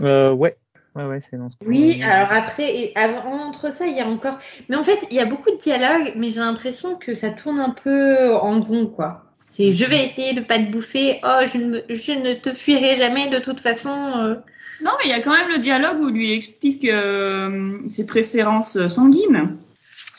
Euh, 0.00 0.30
ouais. 0.32 0.56
Ouais, 0.96 1.04
ouais, 1.04 1.20
c'est 1.20 1.36
dans 1.36 1.50
ce 1.50 1.56
Oui, 1.66 2.00
Euh, 2.02 2.06
alors 2.10 2.32
après, 2.32 2.74
et 2.74 2.96
avant, 2.96 3.48
entre 3.48 3.72
ça, 3.72 3.86
il 3.86 3.96
y 3.96 4.00
a 4.00 4.06
encore. 4.08 4.38
Mais 4.68 4.76
en 4.76 4.82
fait, 4.82 4.98
il 5.10 5.16
y 5.16 5.20
a 5.20 5.26
beaucoup 5.26 5.50
de 5.50 5.58
dialogues, 5.58 6.14
mais 6.16 6.30
j'ai 6.30 6.40
l'impression 6.40 6.96
que 6.96 7.12
ça 7.14 7.30
tourne 7.30 7.60
un 7.60 7.70
peu 7.70 8.34
en 8.34 8.60
rond, 8.62 8.86
quoi. 8.86 9.24
C'est 9.46 9.72
je 9.72 9.84
vais 9.84 10.04
essayer 10.06 10.32
de 10.32 10.40
pas 10.40 10.58
te 10.58 10.70
bouffer, 10.70 11.20
oh, 11.22 11.40
je 11.52 11.58
ne, 11.58 11.80
je 11.88 12.12
ne 12.12 12.34
te 12.40 12.52
fuirai 12.52 12.96
jamais 12.96 13.28
de 13.28 13.38
toute 13.38 13.60
façon. 13.60 13.90
euh. 13.90 14.34
Non, 14.82 14.90
mais 14.98 15.04
il 15.04 15.10
y 15.10 15.14
a 15.14 15.20
quand 15.20 15.32
même 15.32 15.50
le 15.50 15.58
dialogue 15.58 16.00
où 16.00 16.08
lui 16.08 16.32
explique 16.32 16.84
euh, 16.84 17.78
ses 17.88 18.04
préférences 18.06 18.86
sanguines. 18.88 19.56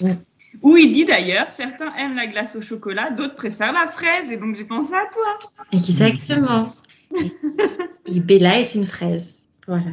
Oui. 0.01 0.11
Où 0.61 0.77
il 0.77 0.91
dit 0.91 1.05
d'ailleurs, 1.05 1.51
certains 1.51 1.93
aiment 1.95 2.15
la 2.15 2.25
glace 2.27 2.55
au 2.55 2.61
chocolat, 2.61 3.11
d'autres 3.11 3.35
préfèrent 3.35 3.73
la 3.73 3.87
fraise, 3.87 4.31
et 4.31 4.37
donc 4.37 4.55
j'ai 4.55 4.63
pensé 4.63 4.93
à 4.93 5.05
toi. 5.11 5.51
Exactement. 5.71 6.73
et 8.05 8.19
Bella 8.19 8.59
est 8.59 8.73
une 8.73 8.85
fraise. 8.87 9.49
Voilà. 9.67 9.83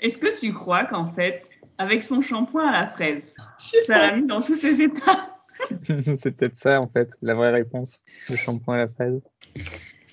Est-ce 0.00 0.18
que 0.18 0.38
tu 0.38 0.52
crois 0.52 0.84
qu'en 0.84 1.06
fait, 1.06 1.48
avec 1.78 2.02
son 2.02 2.20
shampoing 2.20 2.66
à 2.66 2.72
la 2.72 2.86
fraise, 2.88 3.34
ça 3.58 3.98
l'a 4.02 4.16
mis 4.16 4.26
dans 4.26 4.42
tous 4.42 4.54
ses 4.54 4.80
états? 4.82 5.36
C'est 5.86 6.36
peut-être 6.36 6.56
ça, 6.56 6.80
en 6.80 6.88
fait, 6.88 7.10
la 7.22 7.34
vraie 7.34 7.50
réponse. 7.50 7.98
Le 8.28 8.36
shampoing 8.36 8.74
à 8.74 8.78
la 8.78 8.88
fraise. 8.88 9.20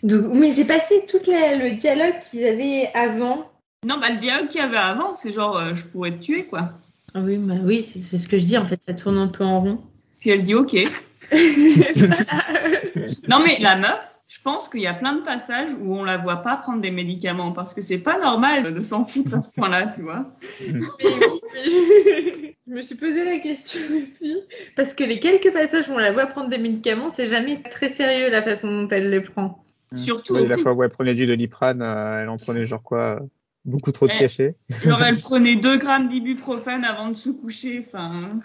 Donc, 0.03 0.33
mais 0.33 0.51
j'ai 0.51 0.65
passé 0.65 1.05
tout 1.07 1.19
la- 1.27 1.55
le 1.55 1.71
dialogue 1.71 2.19
qu'ils 2.19 2.45
avaient 2.45 2.89
avant. 2.93 3.51
Non, 3.85 3.97
bah 3.99 4.09
le 4.09 4.19
dialogue 4.19 4.47
qu'il 4.47 4.59
y 4.59 4.63
avait 4.63 4.77
avant, 4.77 5.13
c'est 5.13 5.31
genre, 5.31 5.57
euh, 5.57 5.75
je 5.75 5.83
pourrais 5.85 6.11
te 6.11 6.17
tuer, 6.21 6.45
quoi. 6.45 6.73
Ah 7.13 7.21
oui, 7.21 7.37
bah 7.37 7.55
oui, 7.63 7.81
c'est 7.81 8.17
ce 8.17 8.27
que 8.27 8.37
je 8.37 8.43
dis. 8.45 8.57
En 8.57 8.65
fait, 8.65 8.81
ça 8.81 8.93
tourne 8.93 9.17
un 9.17 9.27
peu 9.27 9.43
en 9.43 9.61
rond. 9.61 9.81
Puis 10.19 10.29
elle 10.31 10.43
dit 10.43 10.55
ok. 10.55 10.75
Non, 13.27 13.39
mais 13.43 13.57
la 13.59 13.75
meuf, 13.77 14.16
pense 14.47 14.69
qu'il 14.69 14.79
y 14.79 14.87
a 14.87 14.93
plein 14.93 15.11
de 15.11 15.19
passages 15.23 15.71
où 15.81 15.93
on 15.93 16.05
la 16.05 16.17
voit 16.17 16.37
pas 16.37 16.55
prendre 16.55 16.79
des 16.81 16.89
médicaments 16.89 17.51
parce 17.51 17.73
que 17.73 17.81
c'est 17.81 17.97
pas 17.97 18.17
normal 18.17 18.73
de 18.73 18.79
s'en 18.79 19.05
foutre 19.05 19.33
à 19.35 19.41
ce 19.41 19.49
point-là, 19.51 19.87
tu 19.93 20.03
vois. 20.03 20.25
Mais 20.61 20.79
oui, 20.79 21.41
mais 21.53 22.55
je 22.67 22.73
me 22.73 22.81
suis 22.81 22.95
posé 22.95 23.25
la 23.25 23.39
question 23.39 23.81
aussi. 23.91 24.37
Parce 24.77 24.93
que 24.93 25.03
les 25.03 25.19
quelques 25.19 25.51
passages 25.51 25.89
où 25.89 25.93
on 25.93 25.97
la 25.97 26.13
voit 26.13 26.27
prendre 26.27 26.47
des 26.49 26.59
médicaments, 26.59 27.09
c'est 27.09 27.27
jamais 27.27 27.61
très 27.61 27.89
sérieux 27.89 28.29
la 28.29 28.41
façon 28.41 28.67
dont 28.83 28.87
elle 28.87 29.09
les 29.09 29.19
prend. 29.19 29.65
Surtout, 29.93 30.33
Ouais, 30.35 30.45
la 30.47 30.57
fois 30.57 30.71
où 30.73 30.81
elle 30.81 30.91
prenait 30.91 31.13
du 31.13 31.25
doliprane, 31.27 31.81
euh, 31.81 32.21
elle 32.23 32.29
en 32.29 32.37
prenait 32.37 32.65
genre 32.65 32.83
quoi 32.83 33.19
Beaucoup 33.65 33.91
trop 33.91 34.07
de 34.07 34.13
Eh. 34.15 34.19
cachets. 34.19 34.55
genre 34.85 35.03
elle 35.03 35.19
prenait 35.21 35.57
2 35.57 35.75
grammes 35.77 36.07
d'ibuprofène 36.07 36.85
avant 36.85 37.09
de 37.09 37.15
se 37.15 37.29
coucher, 37.29 37.81
enfin, 37.85 38.39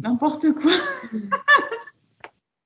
n'importe 0.00 0.50
quoi. 0.54 0.72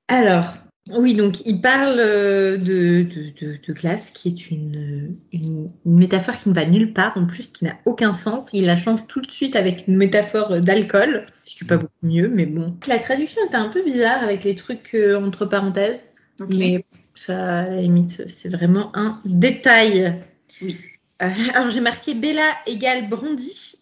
Alors, 0.07 0.53
oui, 0.91 1.15
donc 1.15 1.45
il 1.45 1.61
parle 1.61 1.97
euh, 1.99 2.57
de, 2.57 3.03
de, 3.03 3.33
de, 3.39 3.57
de 3.65 3.73
glace, 3.73 4.11
qui 4.11 4.29
est 4.29 4.51
une, 4.51 5.17
une, 5.31 5.71
une 5.85 5.97
métaphore 5.97 6.37
qui 6.37 6.49
ne 6.49 6.53
va 6.53 6.65
nulle 6.65 6.93
part, 6.93 7.13
en 7.15 7.25
plus 7.25 7.47
qui 7.47 7.65
n'a 7.65 7.77
aucun 7.85 8.13
sens. 8.13 8.47
Il 8.53 8.65
la 8.65 8.77
change 8.77 9.07
tout 9.07 9.21
de 9.21 9.31
suite 9.31 9.55
avec 9.55 9.87
une 9.87 9.97
métaphore 9.97 10.61
d'alcool, 10.61 11.25
ce 11.45 11.57
qui 11.57 11.63
n'est 11.63 11.67
pas 11.67 11.77
beaucoup 11.77 11.93
mieux, 12.03 12.29
mais 12.29 12.45
bon. 12.45 12.77
La 12.87 12.99
traduction 12.99 13.41
était 13.45 13.55
un 13.55 13.69
peu 13.69 13.83
bizarre 13.83 14.23
avec 14.23 14.43
les 14.43 14.55
trucs 14.55 14.91
euh, 14.93 15.19
entre 15.19 15.45
parenthèses, 15.45 16.13
mais 16.49 16.85
ça, 17.15 17.59
à 17.59 17.69
la 17.69 17.81
limite, 17.81 18.27
c'est 18.29 18.49
vraiment 18.49 18.91
un 18.95 19.19
détail. 19.25 20.21
Oui. 20.61 20.77
Euh, 21.23 21.29
alors 21.55 21.71
j'ai 21.71 21.81
marqué 21.81 22.13
Bella 22.13 22.55
égale 22.67 23.09
Brandy 23.09 23.79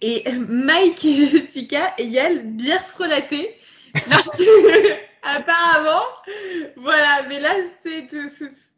et 0.00 0.24
Mike 0.48 1.04
et 1.04 1.26
Jessica 1.26 1.92
égale 1.98 2.46
bière 2.46 2.86
frelatée. 2.86 3.50
Apparemment, 5.22 6.06
voilà, 6.76 7.24
mais 7.28 7.40
là 7.40 7.50
c'est 7.84 8.08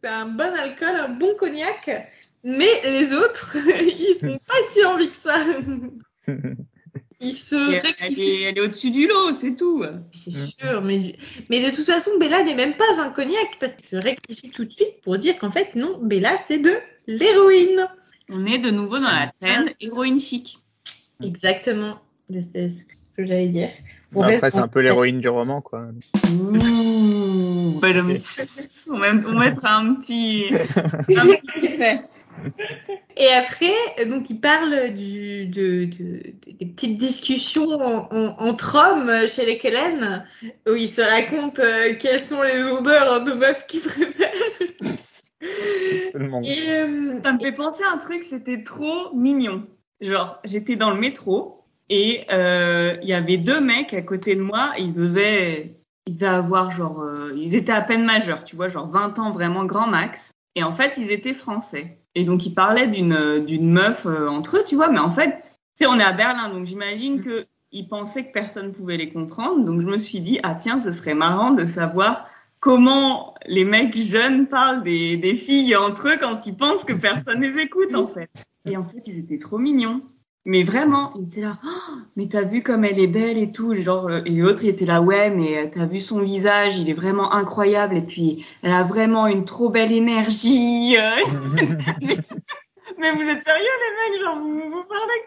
un 0.05 0.27
bon 0.27 0.55
alcool, 0.55 0.97
un 0.97 1.09
bon 1.09 1.35
cognac, 1.37 1.89
mais 2.43 2.81
les 2.85 3.15
autres 3.15 3.57
ils 3.81 4.19
font 4.21 4.39
pas 4.39 4.55
si 4.71 4.85
envie 4.85 5.11
que 5.11 5.17
ça. 5.17 5.45
Ils 7.25 7.37
se 7.37 7.55
elle 7.55 7.81
rectifient. 7.81 8.21
est, 8.21 8.43
elle 8.43 8.59
est 8.59 8.61
au-dessus 8.61 8.91
du 8.91 9.07
lot, 9.07 9.33
c'est 9.33 9.55
tout. 9.55 9.85
C'est 10.11 10.33
sûr, 10.33 10.83
mais, 10.83 11.15
de 11.49 11.75
toute 11.75 11.87
façon, 11.87 12.11
Bella 12.19 12.43
n'est 12.43 12.57
même 12.57 12.77
pas 12.77 13.01
un 13.01 13.11
cognac 13.11 13.59
parce 13.61 13.75
qu'il 13.75 13.87
se 13.87 13.95
rectifie 13.95 14.51
tout 14.51 14.65
de 14.65 14.73
suite 14.73 15.01
pour 15.05 15.17
dire 15.19 15.39
qu'en 15.39 15.53
fait, 15.53 15.77
non, 15.77 16.01
Bella 16.03 16.37
c'est 16.49 16.59
de 16.59 16.75
l'héroïne. 17.07 17.87
On 18.29 18.45
est 18.45 18.59
de 18.59 18.71
nouveau 18.71 18.99
dans 18.99 19.11
la 19.11 19.29
trend 19.29 19.67
héroïne 19.81 20.19
chic. 20.19 20.59
Exactement, 21.23 22.01
c'est 22.29 22.69
ce 22.71 22.85
que 22.85 23.25
j'allais 23.25 23.49
dire. 23.49 23.71
Après, 24.21 24.51
c'est 24.51 24.59
un 24.59 24.69
peu 24.69 24.81
l'héroïne 24.81 25.21
du 25.21 25.29
roman, 25.29 25.61
quoi. 25.61 25.87
Ouh, 26.31 27.79
badum. 27.81 28.19
on, 28.91 28.97
met- 28.99 29.27
on 29.27 29.39
mettra 29.39 29.77
un 29.77 29.95
petit, 29.95 30.47
un 30.53 31.27
petit 31.27 31.49
effet. 31.67 32.01
Et 33.17 33.29
après, 33.29 34.05
donc 34.07 34.29
il 34.31 34.41
parle 34.41 34.95
du, 34.95 35.47
de, 35.47 35.85
de- 35.85 35.95
de- 35.95 36.53
des 36.59 36.67
petites 36.67 36.99
discussions 36.99 37.69
en- 37.71 38.09
en- 38.11 38.37
entre 38.39 38.77
hommes 38.77 39.29
chez 39.29 39.45
les 39.47 39.59
Kellen, 39.59 40.25
où 40.69 40.75
ils 40.75 40.89
se 40.89 41.01
racontent 41.03 41.63
euh, 41.63 41.95
quelles 41.99 42.23
sont 42.23 42.43
les 42.43 42.63
odeurs 42.63 43.23
de 43.25 43.33
meufs 43.33 43.67
qu'ils 43.67 43.83
préfèrent. 43.83 44.33
Et 46.45 46.71
euh, 46.71 47.21
Ça 47.23 47.33
me 47.33 47.39
fait 47.41 47.53
penser 47.53 47.83
à 47.85 47.95
un 47.95 47.99
truc, 47.99 48.25
c'était 48.25 48.63
trop 48.63 49.15
mignon. 49.15 49.67
Genre, 50.01 50.39
j'étais 50.45 50.77
dans 50.77 50.91
le 50.91 50.99
métro 51.01 51.62
et 51.95 52.25
euh, 52.31 52.97
il 53.03 53.09
y 53.11 53.13
avait 53.13 53.37
deux 53.37 53.61
mecs 53.61 53.93
à 53.93 54.01
côté 54.01 54.35
de 54.35 54.41
moi. 54.41 54.73
Ils 54.79 54.95
devaient 54.95 55.77
ils 56.07 56.15
devaient 56.15 56.27
avoir 56.27 56.73
genre, 56.73 57.03
euh, 57.03 57.35
ils 57.37 57.55
étaient 57.55 57.73
à 57.73 57.83
peine 57.83 58.07
majeurs, 58.07 58.45
tu 58.45 58.57
vois, 58.57 58.71
genre 58.71 58.89
20 58.89 59.19
ans 59.19 59.31
vraiment 59.31 59.67
grand 59.67 59.87
max. 59.87 60.33
Et 60.55 60.63
en 60.63 60.73
fait, 60.73 60.97
ils 60.97 61.11
étaient 61.11 61.35
français. 61.35 61.99
Et 62.15 62.25
donc, 62.25 62.47
ils 62.47 62.55
parlaient 62.55 62.87
d'une 62.87 63.45
d'une 63.45 63.71
meuf 63.71 64.07
euh, 64.07 64.27
entre 64.27 64.57
eux, 64.57 64.65
tu 64.67 64.75
vois. 64.75 64.89
Mais 64.89 65.01
en 65.01 65.11
fait, 65.11 65.55
tu 65.77 65.85
sais, 65.85 65.87
on 65.87 65.99
est 65.99 66.03
à 66.03 66.15
Berlin, 66.15 66.49
donc 66.49 66.65
j'imagine 66.65 67.23
que 67.23 67.45
ils 67.73 67.87
pensaient 67.87 68.25
que 68.25 68.33
personne 68.33 68.73
pouvait 68.73 68.97
les 68.97 69.13
comprendre. 69.13 69.63
Donc, 69.63 69.83
je 69.83 69.87
me 69.87 69.99
suis 69.99 70.21
dit, 70.21 70.41
ah 70.43 70.55
tiens, 70.55 70.81
ce 70.81 70.93
serait 70.93 71.15
marrant 71.15 71.51
de 71.51 71.67
savoir 71.67 72.27
comment 72.61 73.35
les 73.45 73.67
mecs 73.67 73.97
jeunes 73.99 74.47
parlent 74.47 74.83
des, 74.83 75.19
des 75.19 75.37
filles 75.37 75.77
entre 75.77 76.09
eux 76.09 76.17
quand 76.19 76.47
ils 76.47 76.57
pensent 76.57 76.85
que 76.85 76.95
personne 76.95 77.43
les 77.43 77.61
écoute, 77.61 77.95
en 77.95 78.07
fait. 78.07 78.31
Et 78.65 78.79
en 78.79 78.85
fait, 78.85 79.07
ils 79.07 79.19
étaient 79.19 79.39
trop 79.39 79.59
mignons. 79.59 80.01
Mais 80.45 80.65
vraiment, 80.65 81.13
il 81.17 81.27
était 81.29 81.41
là, 81.41 81.59
Oh, 81.65 81.69
mais 82.17 82.27
t'as 82.27 82.43
vu 82.43 82.63
comme 82.63 82.85
elle 82.85 82.99
est 82.99 83.07
belle 83.07 83.39
et 83.39 83.53
tout, 83.53 83.77
genre, 83.77 84.09
euh, 84.09 84.23
et 84.27 84.31
l'autre 84.31 84.65
il 84.65 84.71
était 84.71 84.87
là, 84.87 85.01
ouais, 85.01 85.31
mais 85.31 85.59
euh, 85.59 85.69
t'as 85.73 85.87
vu 85.87 86.01
son 86.01 86.21
visage, 86.21 86.77
il 86.79 86.91
est 86.91 86.95
vraiment 86.95 87.33
incroyable, 87.33 87.97
et 87.97 88.03
puis 88.03 88.45
elle 88.63 88.73
a 88.73 88.83
vraiment 88.83 89.29
une 89.29 89.45
trop 89.45 89.69
belle 89.69 89.93
énergie. 89.93 90.97
euh. 90.99 91.15
mais, 92.03 92.19
mais 92.99 93.13
vous 93.13 93.23
êtes 93.23 93.43
sérieux 93.45 93.71
les 93.81 94.11
mecs, 94.11 94.21
genre, 94.25 94.39
vous, 94.41 94.71
vous 94.71 94.85
parlez 94.89 95.23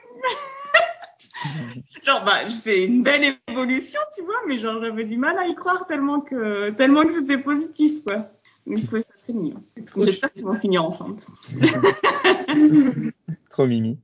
Genre, 2.04 2.24
bah, 2.26 2.50
c'est 2.50 2.84
une 2.84 3.02
belle 3.04 3.38
évolution, 3.48 4.00
tu 4.18 4.24
vois, 4.24 4.42
mais 4.48 4.60
genre, 4.60 4.82
j'avais 4.82 5.06
du 5.06 5.18
mal 5.18 5.38
à 5.38 5.48
y 5.48 5.56
croire 5.56 5.88
tellement 5.88 6.20
que, 6.20 6.72
tellement 6.72 7.06
que 7.06 7.14
c'était 7.14 7.38
positif, 7.38 8.04
quoi. 8.04 8.28
Donc, 8.68 8.80
je 8.80 8.84
trouvais 8.84 9.02
ça 9.02 9.14
très 9.24 9.34
mignon. 9.34 9.64
J'espère 9.98 10.34
qu'ils 10.34 10.44
vont 10.44 10.60
finir 10.60 10.84
ensemble. 10.84 11.22
Trop 13.52 13.66
mimi. 13.66 13.98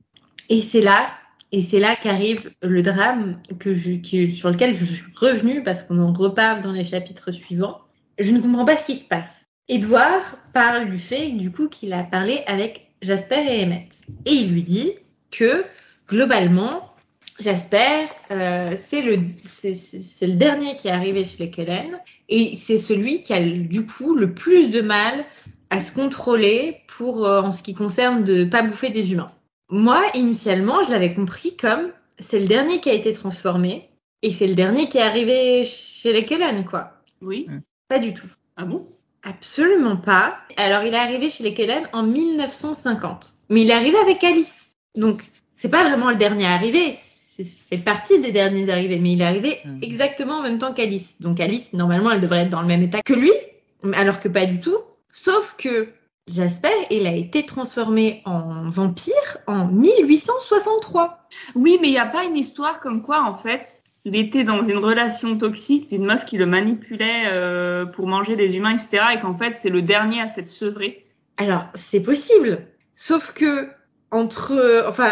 Et 0.52 0.60
c'est 0.60 0.82
là, 0.82 1.06
et 1.50 1.62
c'est 1.62 1.78
là 1.78 1.96
qu'arrive 1.96 2.50
le 2.60 2.82
drame 2.82 3.40
sur 3.58 4.50
lequel 4.50 4.76
je 4.76 4.84
suis 4.84 5.02
revenue 5.16 5.62
parce 5.62 5.80
qu'on 5.80 5.98
en 5.98 6.12
reparle 6.12 6.60
dans 6.60 6.72
les 6.72 6.84
chapitres 6.84 7.30
suivants. 7.30 7.78
Je 8.18 8.32
ne 8.32 8.38
comprends 8.38 8.66
pas 8.66 8.76
ce 8.76 8.84
qui 8.84 8.96
se 8.96 9.06
passe. 9.06 9.46
Edouard 9.70 10.36
parle 10.52 10.90
du 10.90 10.98
fait, 10.98 11.30
du 11.30 11.50
coup, 11.50 11.68
qu'il 11.68 11.94
a 11.94 12.02
parlé 12.02 12.42
avec 12.46 12.92
Jasper 13.00 13.46
et 13.48 13.64
Emmett. 13.64 14.02
Et 14.26 14.32
il 14.32 14.52
lui 14.52 14.62
dit 14.62 14.92
que, 15.30 15.64
globalement, 16.06 16.94
Jasper, 17.40 18.08
euh, 18.30 18.76
c'est 18.76 19.00
le 19.00 20.34
dernier 20.34 20.76
qui 20.76 20.88
est 20.88 20.92
arrivé 20.92 21.24
chez 21.24 21.44
les 21.44 21.50
Cullen 21.50 21.98
et 22.28 22.56
c'est 22.56 22.76
celui 22.76 23.22
qui 23.22 23.32
a, 23.32 23.40
du 23.40 23.86
coup, 23.86 24.14
le 24.14 24.34
plus 24.34 24.68
de 24.68 24.82
mal 24.82 25.24
à 25.70 25.80
se 25.80 25.92
contrôler 25.92 26.82
pour, 26.88 27.24
euh, 27.24 27.40
en 27.40 27.52
ce 27.52 27.62
qui 27.62 27.72
concerne 27.72 28.22
de 28.24 28.44
pas 28.44 28.62
bouffer 28.62 28.90
des 28.90 29.12
humains. 29.12 29.32
Moi, 29.72 30.02
initialement, 30.14 30.82
je 30.82 30.90
l'avais 30.90 31.14
compris 31.14 31.56
comme 31.56 31.92
c'est 32.18 32.38
le 32.38 32.46
dernier 32.46 32.78
qui 32.80 32.90
a 32.90 32.92
été 32.92 33.12
transformé 33.14 33.88
et 34.20 34.30
c'est 34.30 34.46
le 34.46 34.54
dernier 34.54 34.88
qui 34.90 34.98
est 34.98 35.02
arrivé 35.02 35.64
chez 35.64 36.12
les 36.12 36.26
Cullen, 36.26 36.66
quoi. 36.66 36.92
Oui. 37.22 37.48
Pas 37.88 37.98
du 37.98 38.12
tout. 38.12 38.26
Ah 38.58 38.66
bon? 38.66 38.86
Absolument 39.22 39.96
pas. 39.96 40.36
Alors, 40.58 40.82
il 40.82 40.92
est 40.92 40.98
arrivé 40.98 41.30
chez 41.30 41.42
les 41.42 41.54
Cullen 41.54 41.88
en 41.94 42.02
1950. 42.02 43.32
Mais 43.48 43.62
il 43.62 43.70
est 43.70 43.74
arrivé 43.74 43.96
avec 43.96 44.22
Alice. 44.22 44.72
Donc, 44.94 45.24
c'est 45.56 45.70
pas 45.70 45.88
vraiment 45.88 46.10
le 46.10 46.16
dernier 46.16 46.46
arrivé. 46.46 46.98
C'est 47.30 47.44
fait 47.44 47.78
partie 47.78 48.20
des 48.20 48.30
derniers 48.30 48.68
arrivés. 48.70 48.98
Mais 48.98 49.12
il 49.12 49.22
est 49.22 49.24
arrivé 49.24 49.60
Mhm. 49.64 49.78
exactement 49.80 50.34
en 50.40 50.42
même 50.42 50.58
temps 50.58 50.74
qu'Alice. 50.74 51.16
Donc, 51.20 51.40
Alice, 51.40 51.72
normalement, 51.72 52.10
elle 52.10 52.20
devrait 52.20 52.40
être 52.42 52.50
dans 52.50 52.60
le 52.60 52.68
même 52.68 52.82
état 52.82 53.00
que 53.00 53.14
lui. 53.14 53.32
Alors 53.94 54.20
que 54.20 54.28
pas 54.28 54.44
du 54.44 54.60
tout. 54.60 54.76
Sauf 55.14 55.56
que 55.56 55.88
Jasper, 56.28 56.68
il 56.90 57.06
a 57.06 57.14
été 57.14 57.44
transformé 57.44 58.22
en 58.24 58.70
vampire 58.70 59.38
en 59.46 59.66
1863. 59.66 61.28
Oui, 61.56 61.78
mais 61.80 61.88
il 61.88 61.92
n'y 61.92 61.98
a 61.98 62.06
pas 62.06 62.24
une 62.24 62.36
histoire 62.36 62.80
comme 62.80 63.02
quoi, 63.02 63.22
en 63.24 63.34
fait, 63.34 63.82
il 64.04 64.16
était 64.16 64.44
dans 64.44 64.66
une 64.66 64.76
relation 64.76 65.36
toxique 65.36 65.90
d'une 65.90 66.04
meuf 66.04 66.24
qui 66.24 66.36
le 66.36 66.46
manipulait 66.46 67.26
euh, 67.26 67.86
pour 67.86 68.06
manger 68.06 68.36
des 68.36 68.56
humains, 68.56 68.74
etc. 68.74 69.04
Et 69.14 69.20
qu'en 69.20 69.34
fait, 69.34 69.56
c'est 69.58 69.70
le 69.70 69.82
dernier 69.82 70.20
à 70.20 70.28
s'être 70.28 70.48
sevré. 70.48 71.06
Alors, 71.38 71.66
c'est 71.74 72.02
possible. 72.02 72.66
Sauf 72.94 73.32
que, 73.32 73.70
entre. 74.10 74.84
Enfin, 74.88 75.10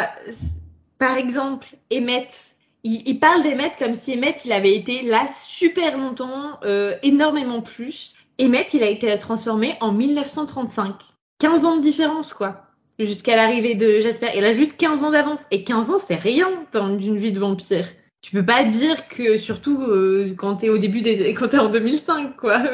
par 0.98 1.16
exemple, 1.16 1.68
Emmett, 1.92 2.56
il, 2.84 3.02
il 3.08 3.18
parle 3.18 3.42
d'Emmett 3.42 3.72
comme 3.78 3.94
si 3.94 4.14
Emmett, 4.14 4.44
il 4.44 4.52
avait 4.52 4.74
été 4.74 5.02
là 5.02 5.26
super 5.34 5.96
longtemps, 5.96 6.58
euh, 6.64 6.94
énormément 7.02 7.62
plus. 7.62 8.14
Emmett, 8.40 8.72
il 8.72 8.82
a 8.82 8.88
été 8.88 9.16
transformé 9.18 9.74
en 9.80 9.92
1935. 9.92 10.94
15 11.38 11.64
ans 11.64 11.76
de 11.76 11.82
différence, 11.82 12.32
quoi. 12.32 12.62
Jusqu'à 12.98 13.36
l'arrivée 13.36 13.74
de 13.74 14.00
Jasper. 14.00 14.28
Il 14.36 14.44
a 14.44 14.54
juste 14.54 14.76
15 14.76 15.02
ans 15.02 15.10
d'avance. 15.10 15.40
Et 15.50 15.64
15 15.64 15.90
ans, 15.90 15.98
c'est 15.98 16.16
rien 16.16 16.48
dans 16.72 16.98
une 16.98 17.18
vie 17.18 17.32
de 17.32 17.38
vampire. 17.38 17.86
Tu 18.22 18.32
peux 18.32 18.44
pas 18.44 18.64
dire 18.64 19.08
que, 19.08 19.38
surtout 19.38 19.80
euh, 19.82 20.34
quand 20.36 20.56
t'es 20.56 20.68
au 20.68 20.78
début 20.78 21.00
des. 21.00 21.32
quand 21.34 21.48
t'es 21.48 21.58
en 21.58 21.70
2005, 21.70 22.36
quoi. 22.36 22.62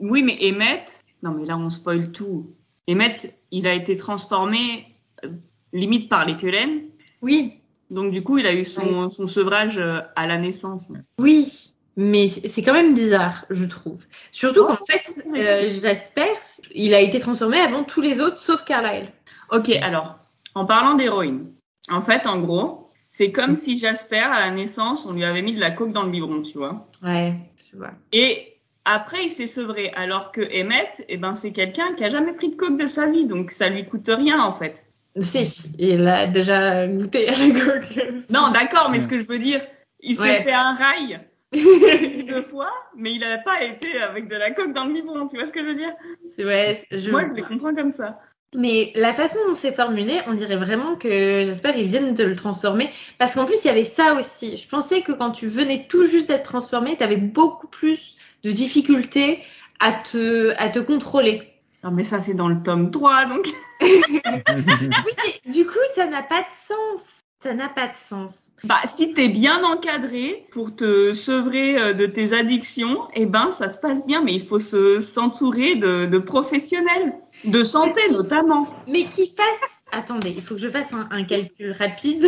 Oui, 0.00 0.22
mais 0.22 0.36
Emmett, 0.42 1.02
non, 1.22 1.32
mais 1.32 1.46
là, 1.46 1.56
on 1.56 1.70
spoil 1.70 2.12
tout. 2.12 2.54
Emmett, 2.90 3.34
il 3.50 3.66
a 3.66 3.72
été 3.72 3.96
transformé 3.96 4.86
euh, 5.24 5.30
limite 5.72 6.10
par 6.10 6.26
les 6.26 6.36
Cullen. 6.36 6.82
oui, 7.22 7.54
Donc, 7.90 8.12
du 8.12 8.22
coup, 8.22 8.36
il 8.36 8.46
a 8.46 8.52
eu 8.52 8.66
son, 8.66 9.08
son 9.08 9.26
sevrage 9.26 9.78
euh, 9.78 10.00
à 10.14 10.26
la 10.26 10.36
naissance. 10.36 10.88
Oui, 11.18 11.72
mais 12.00 12.28
c'est 12.28 12.62
quand 12.62 12.72
même 12.74 12.94
bizarre, 12.94 13.44
je 13.50 13.64
trouve. 13.64 14.04
Surtout 14.30 14.64
qu'en 14.64 14.76
fait, 14.76 15.02
euh, 15.36 15.68
Jasper, 15.82 16.30
il 16.72 16.94
a 16.94 17.00
été 17.00 17.18
transformé 17.18 17.58
avant 17.58 17.82
tous 17.82 18.00
les 18.00 18.20
autres, 18.20 18.38
sauf 18.38 18.64
Carlyle. 18.64 19.08
Ok, 19.50 19.68
alors, 19.70 20.16
en 20.54 20.64
parlant 20.64 20.94
d'héroïne, 20.94 21.50
en 21.90 22.00
fait, 22.00 22.28
en 22.28 22.38
gros, 22.38 22.92
c'est 23.08 23.32
comme 23.32 23.56
si 23.56 23.78
Jasper, 23.78 24.20
à 24.20 24.38
la 24.38 24.50
naissance, 24.52 25.04
on 25.06 25.12
lui 25.12 25.24
avait 25.24 25.42
mis 25.42 25.54
de 25.54 25.60
la 25.60 25.72
coke 25.72 25.92
dans 25.92 26.04
le 26.04 26.10
biberon, 26.10 26.42
tu 26.42 26.56
vois. 26.56 26.86
Ouais, 27.02 27.34
tu 27.68 27.74
vois. 27.76 27.90
Et 28.12 28.54
après, 28.84 29.24
il 29.24 29.30
s'est 29.30 29.48
sevré. 29.48 29.90
Alors 29.96 30.30
que 30.30 30.42
Emmett, 30.62 31.04
eh 31.08 31.16
ben, 31.16 31.34
c'est 31.34 31.50
quelqu'un 31.52 31.94
qui 31.96 32.04
a 32.04 32.10
jamais 32.10 32.32
pris 32.32 32.50
de 32.50 32.54
coke 32.54 32.78
de 32.78 32.86
sa 32.86 33.06
vie, 33.08 33.26
donc 33.26 33.50
ça 33.50 33.68
lui 33.70 33.84
coûte 33.86 34.08
rien, 34.08 34.40
en 34.40 34.52
fait. 34.52 34.84
Si, 35.18 35.72
il 35.80 36.06
a 36.06 36.28
déjà 36.28 36.86
goûté 36.86 37.28
à 37.28 37.32
la 37.32 37.50
coque. 37.60 37.98
Non, 38.30 38.50
d'accord, 38.52 38.88
mais 38.90 39.00
ce 39.00 39.08
que 39.08 39.18
je 39.18 39.24
veux 39.24 39.40
dire, 39.40 39.60
il 40.00 40.14
s'est 40.14 40.22
Ouais. 40.22 40.42
fait 40.44 40.52
un 40.52 40.74
rail 40.74 41.20
deux 42.28 42.42
fois, 42.42 42.70
mais 42.94 43.12
il 43.12 43.20
n'a 43.20 43.38
pas 43.38 43.62
été 43.62 43.98
avec 43.98 44.28
de 44.28 44.36
la 44.36 44.50
coke 44.50 44.74
dans 44.74 44.84
le 44.84 44.92
biberon, 44.92 45.26
tu 45.26 45.36
vois 45.36 45.46
ce 45.46 45.52
que 45.52 45.60
je 45.60 45.66
veux 45.66 45.74
dire? 45.74 45.94
Ouais, 46.38 46.82
je 46.90 47.10
Moi, 47.10 47.24
je 47.26 47.32
les 47.32 47.42
comprends 47.42 47.74
comme 47.74 47.90
ça. 47.90 48.18
Mais 48.54 48.92
la 48.94 49.12
façon 49.12 49.38
dont 49.46 49.54
c'est 49.54 49.74
formulé, 49.74 50.20
on 50.26 50.34
dirait 50.34 50.56
vraiment 50.56 50.96
que 50.96 51.08
j'espère 51.08 51.74
qu'ils 51.74 51.86
viennent 51.86 52.14
de 52.14 52.24
le 52.24 52.34
transformer. 52.34 52.90
Parce 53.18 53.34
qu'en 53.34 53.44
plus, 53.44 53.62
il 53.64 53.66
y 53.66 53.70
avait 53.70 53.84
ça 53.84 54.14
aussi. 54.14 54.56
Je 54.56 54.66
pensais 54.68 55.02
que 55.02 55.12
quand 55.12 55.32
tu 55.32 55.48
venais 55.48 55.86
tout 55.88 56.04
juste 56.04 56.28
d'être 56.28 56.44
transformé, 56.44 56.96
tu 56.96 57.02
avais 57.02 57.18
beaucoup 57.18 57.66
plus 57.66 58.16
de 58.44 58.50
difficultés 58.50 59.42
à 59.80 59.92
te, 59.92 60.54
à 60.56 60.70
te 60.70 60.78
contrôler. 60.78 61.42
Non, 61.84 61.90
mais 61.90 62.04
ça, 62.04 62.20
c'est 62.20 62.34
dans 62.34 62.48
le 62.48 62.62
tome 62.62 62.90
3, 62.90 63.26
donc. 63.26 63.46
Oui, 63.80 65.12
mais 65.46 65.52
du 65.52 65.66
coup, 65.66 65.78
ça 65.94 66.06
n'a 66.06 66.22
pas 66.22 66.40
de 66.40 66.50
sens. 66.50 67.20
Ça 67.42 67.54
n'a 67.54 67.68
pas 67.68 67.88
de 67.88 67.96
sens. 67.96 68.47
Bah, 68.64 68.80
si 68.86 69.14
t'es 69.14 69.28
bien 69.28 69.62
encadré 69.62 70.46
pour 70.50 70.74
te 70.74 71.12
sevrer 71.12 71.78
euh, 71.78 71.92
de 71.92 72.06
tes 72.06 72.32
addictions, 72.32 73.08
eh 73.14 73.24
ben, 73.24 73.52
ça 73.52 73.70
se 73.70 73.78
passe 73.78 74.04
bien, 74.04 74.22
mais 74.22 74.34
il 74.34 74.44
faut 74.44 74.58
se, 74.58 75.00
s'entourer 75.00 75.76
de, 75.76 76.06
de 76.06 76.18
professionnels, 76.18 77.14
de 77.44 77.62
santé 77.62 78.00
notamment. 78.10 78.66
Mais 78.88 79.04
qu'il 79.04 79.26
fasse. 79.28 79.84
Attendez, 79.92 80.30
il 80.36 80.42
faut 80.42 80.54
que 80.54 80.60
je 80.60 80.68
fasse 80.68 80.92
un, 80.92 81.08
un 81.10 81.24
calcul 81.24 81.72
rapide. 81.72 82.26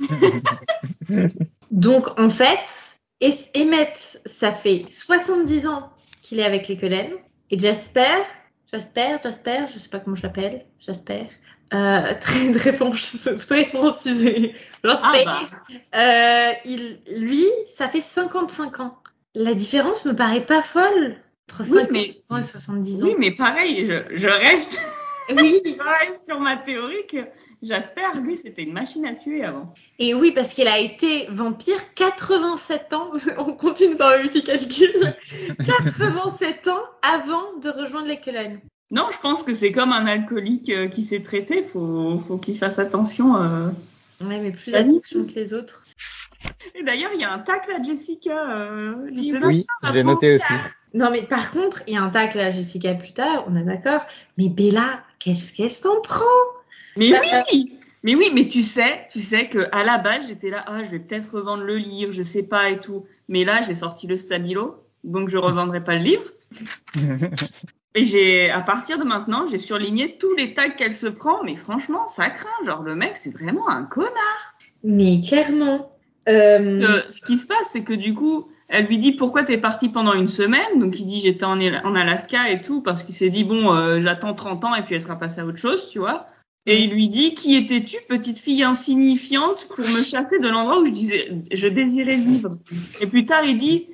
Donc, 1.70 2.08
en 2.18 2.30
fait, 2.30 2.98
Es- 3.20 3.50
Emmett, 3.56 4.20
ça 4.26 4.52
fait 4.52 4.86
70 4.90 5.66
ans 5.66 5.90
qu'il 6.22 6.40
est 6.40 6.44
avec 6.44 6.68
les 6.68 6.76
Cullen. 6.76 7.12
Et 7.50 7.58
Jasper, 7.58 8.22
Jasper, 8.72 9.16
Jasper, 9.22 9.66
je 9.72 9.78
sais 9.78 9.88
pas 9.88 10.00
comment 10.00 10.16
je 10.16 10.22
l'appelle, 10.22 10.66
Jasper, 10.80 11.28
euh, 11.74 12.14
très, 12.20 12.52
très, 12.52 12.72
francisé. 13.68 14.54
Ah, 14.84 15.12
euh, 15.96 16.52
il, 16.64 16.98
lui, 17.16 17.46
ça 17.76 17.88
fait 17.88 18.00
55 18.00 18.80
ans. 18.80 18.96
La 19.34 19.54
différence 19.54 20.04
me 20.04 20.14
paraît 20.14 20.44
pas 20.46 20.62
folle 20.62 21.16
entre 21.50 21.62
Oui, 21.70 21.78
50 21.80 21.90
mais- 21.90 22.10
ans 22.30 22.36
et 22.38 22.42
70 22.42 23.02
ans. 23.02 23.06
Oui, 23.06 23.14
mais 23.18 23.32
pareil, 23.32 23.86
je, 23.86 24.16
je 24.16 24.28
reste 24.28 24.78
Oui, 25.34 25.60
pareil 25.78 26.10
sur 26.24 26.38
ma 26.38 26.56
théorie 26.56 27.06
que 27.10 27.18
Jasper, 27.62 28.02
lui, 28.22 28.36
c'était 28.36 28.62
une 28.62 28.74
machine 28.74 29.06
à 29.06 29.14
tuer 29.14 29.42
avant. 29.42 29.72
Et 29.98 30.12
oui, 30.14 30.32
parce 30.32 30.52
qu'il 30.52 30.68
a 30.68 30.78
été 30.78 31.26
vampire 31.30 31.78
87 31.94 32.92
ans. 32.92 33.10
On 33.38 33.54
continue 33.54 33.96
dans 33.96 34.10
le 34.22 34.28
petit 34.28 34.44
calcul. 34.44 35.16
87 35.64 36.68
ans 36.68 36.82
avant 37.02 37.56
de 37.62 37.70
rejoindre 37.70 38.06
les 38.08 38.20
Cullen. 38.20 38.60
Non, 38.94 39.08
je 39.12 39.18
pense 39.18 39.42
que 39.42 39.52
c'est 39.54 39.72
comme 39.72 39.90
un 39.90 40.06
alcoolique 40.06 40.70
euh, 40.70 40.86
qui 40.86 41.02
s'est 41.02 41.22
traité, 41.22 41.64
faut, 41.64 42.16
faut 42.20 42.38
qu'il 42.38 42.56
fasse 42.56 42.78
attention. 42.78 43.36
euh. 43.36 43.68
Ouais, 44.20 44.40
mais 44.40 44.52
plus 44.52 44.72
attention 44.72 45.24
que 45.26 45.34
les 45.34 45.52
autres. 45.52 45.84
Et 46.76 46.84
d'ailleurs, 46.84 47.10
il 47.12 47.20
y 47.20 47.24
a 47.24 47.32
un 47.32 47.40
tacle 47.40 47.72
à 47.72 47.82
Jessica. 47.82 48.54
Euh, 48.54 48.94
là. 49.10 49.46
Oui, 49.48 49.66
je 49.82 49.92
l'ai 49.92 50.04
noté 50.04 50.36
aussi. 50.36 50.52
Non, 50.92 51.10
mais 51.10 51.22
par 51.22 51.50
contre, 51.50 51.82
il 51.88 51.94
y 51.94 51.96
a 51.96 52.02
un 52.02 52.10
tacle 52.10 52.38
à 52.38 52.52
Jessica 52.52 52.94
plus 52.94 53.12
tard, 53.12 53.44
on 53.48 53.56
est 53.56 53.64
d'accord. 53.64 54.02
Mais 54.38 54.48
Bella, 54.48 55.02
qu'est-ce 55.18 55.52
qu'elle 55.52 55.72
s'en 55.72 56.00
prend? 56.00 56.24
Mais 56.96 57.10
Bah, 57.10 57.18
oui 57.52 57.76
Mais 58.04 58.14
oui, 58.14 58.30
mais 58.32 58.46
tu 58.46 58.62
sais, 58.62 59.06
tu 59.10 59.18
sais 59.18 59.48
que 59.48 59.66
à 59.72 59.82
la 59.82 59.98
base, 59.98 60.28
j'étais 60.28 60.50
là, 60.50 60.64
ah, 60.68 60.84
je 60.84 60.90
vais 60.90 61.00
peut-être 61.00 61.34
revendre 61.34 61.64
le 61.64 61.76
livre, 61.78 62.12
je 62.12 62.22
sais 62.22 62.44
pas 62.44 62.70
et 62.70 62.78
tout. 62.78 63.06
Mais 63.28 63.44
là, 63.44 63.60
j'ai 63.62 63.74
sorti 63.74 64.06
le 64.06 64.16
stabilo. 64.16 64.76
donc 65.02 65.30
je 65.30 65.38
revendrai 65.38 65.82
pas 65.82 65.96
le 65.96 66.02
livre. 66.04 66.30
Et 67.96 68.04
j'ai, 68.04 68.50
à 68.50 68.60
partir 68.60 68.98
de 68.98 69.04
maintenant, 69.04 69.46
j'ai 69.48 69.58
surligné 69.58 70.16
tous 70.18 70.34
les 70.34 70.52
tags 70.54 70.70
qu'elle 70.70 70.92
se 70.92 71.06
prend, 71.06 71.44
mais 71.44 71.54
franchement, 71.54 72.08
ça 72.08 72.28
craint. 72.30 72.48
Genre, 72.66 72.82
le 72.82 72.94
mec, 72.96 73.16
c'est 73.16 73.30
vraiment 73.32 73.68
un 73.68 73.84
connard. 73.84 74.56
Mais 74.82 75.20
clairement. 75.26 75.90
Parce 76.24 76.36
Euh, 76.36 77.02
que 77.04 77.12
ce 77.12 77.20
qui 77.20 77.36
se 77.36 77.46
passe, 77.46 77.68
c'est 77.72 77.84
que 77.84 77.92
du 77.92 78.14
coup, 78.14 78.48
elle 78.68 78.86
lui 78.86 78.98
dit 78.98 79.12
pourquoi 79.12 79.44
t'es 79.44 79.58
parti 79.58 79.90
pendant 79.90 80.14
une 80.14 80.26
semaine? 80.28 80.80
Donc 80.80 80.98
il 80.98 81.04
dit 81.06 81.20
j'étais 81.20 81.44
en, 81.44 81.60
en 81.60 81.94
Alaska 81.94 82.50
et 82.50 82.62
tout, 82.62 82.80
parce 82.80 83.02
qu'il 83.04 83.14
s'est 83.14 83.28
dit 83.30 83.44
bon, 83.44 83.74
euh, 83.76 84.00
j'attends 84.00 84.34
30 84.34 84.64
ans 84.64 84.74
et 84.74 84.82
puis 84.82 84.94
elle 84.94 85.02
sera 85.02 85.18
passée 85.18 85.40
à 85.40 85.46
autre 85.46 85.58
chose, 85.58 85.88
tu 85.90 85.98
vois. 85.98 86.26
Et 86.66 86.80
il 86.82 86.90
lui 86.90 87.08
dit 87.08 87.34
qui 87.34 87.56
étais-tu, 87.56 87.98
petite 88.08 88.38
fille 88.38 88.62
insignifiante, 88.64 89.68
pour 89.76 89.86
me 89.86 90.02
chasser 90.02 90.38
de 90.38 90.48
l'endroit 90.48 90.80
où 90.80 90.86
je 90.86 90.92
disais, 90.92 91.30
je 91.52 91.68
désirais 91.68 92.16
vivre? 92.16 92.56
Et 93.00 93.06
plus 93.06 93.26
tard, 93.26 93.44
il 93.44 93.58
dit 93.58 93.88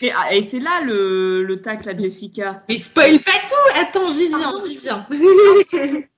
et, 0.00 0.10
ah, 0.12 0.34
et 0.34 0.42
c'est 0.42 0.60
là 0.60 0.80
le, 0.82 1.42
le 1.44 1.62
tac, 1.62 1.84
la 1.84 1.96
Jessica. 1.96 2.62
Mais 2.68 2.78
spoil 2.78 3.20
pas 3.20 3.32
tout 3.48 3.80
Attends, 3.80 4.12
j'y 4.12 4.28
viens, 4.28 4.54
j'y 4.66 4.78
viens. 4.78 5.06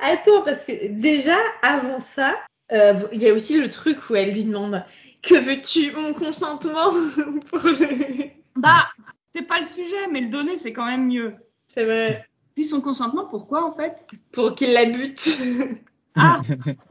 Attends, 0.00 0.42
parce 0.42 0.64
que 0.64 0.88
déjà, 0.88 1.36
avant 1.62 2.00
ça, 2.00 2.38
euh, 2.72 2.94
il 3.12 3.22
y 3.22 3.28
a 3.28 3.34
aussi 3.34 3.58
le 3.58 3.70
truc 3.70 4.10
où 4.10 4.16
elle 4.16 4.32
lui 4.32 4.44
demande 4.44 4.84
Que 5.22 5.34
veux-tu 5.34 5.92
Mon 5.92 6.12
consentement 6.14 6.90
pour 7.50 7.60
le... 7.60 8.30
Bah, 8.56 8.86
c'est 9.34 9.46
pas 9.46 9.60
le 9.60 9.66
sujet, 9.66 10.08
mais 10.10 10.20
le 10.20 10.28
donner, 10.28 10.58
c'est 10.58 10.72
quand 10.72 10.86
même 10.86 11.06
mieux. 11.06 11.34
C'est 11.74 11.84
vrai. 11.84 12.26
Puis 12.54 12.64
son 12.64 12.80
consentement, 12.80 13.26
pourquoi 13.26 13.64
en 13.66 13.72
fait? 13.72 14.06
Pour 14.32 14.54
qu'il 14.54 14.72
la 14.72 14.86
bute. 14.86 15.28
Ah, 16.14 16.40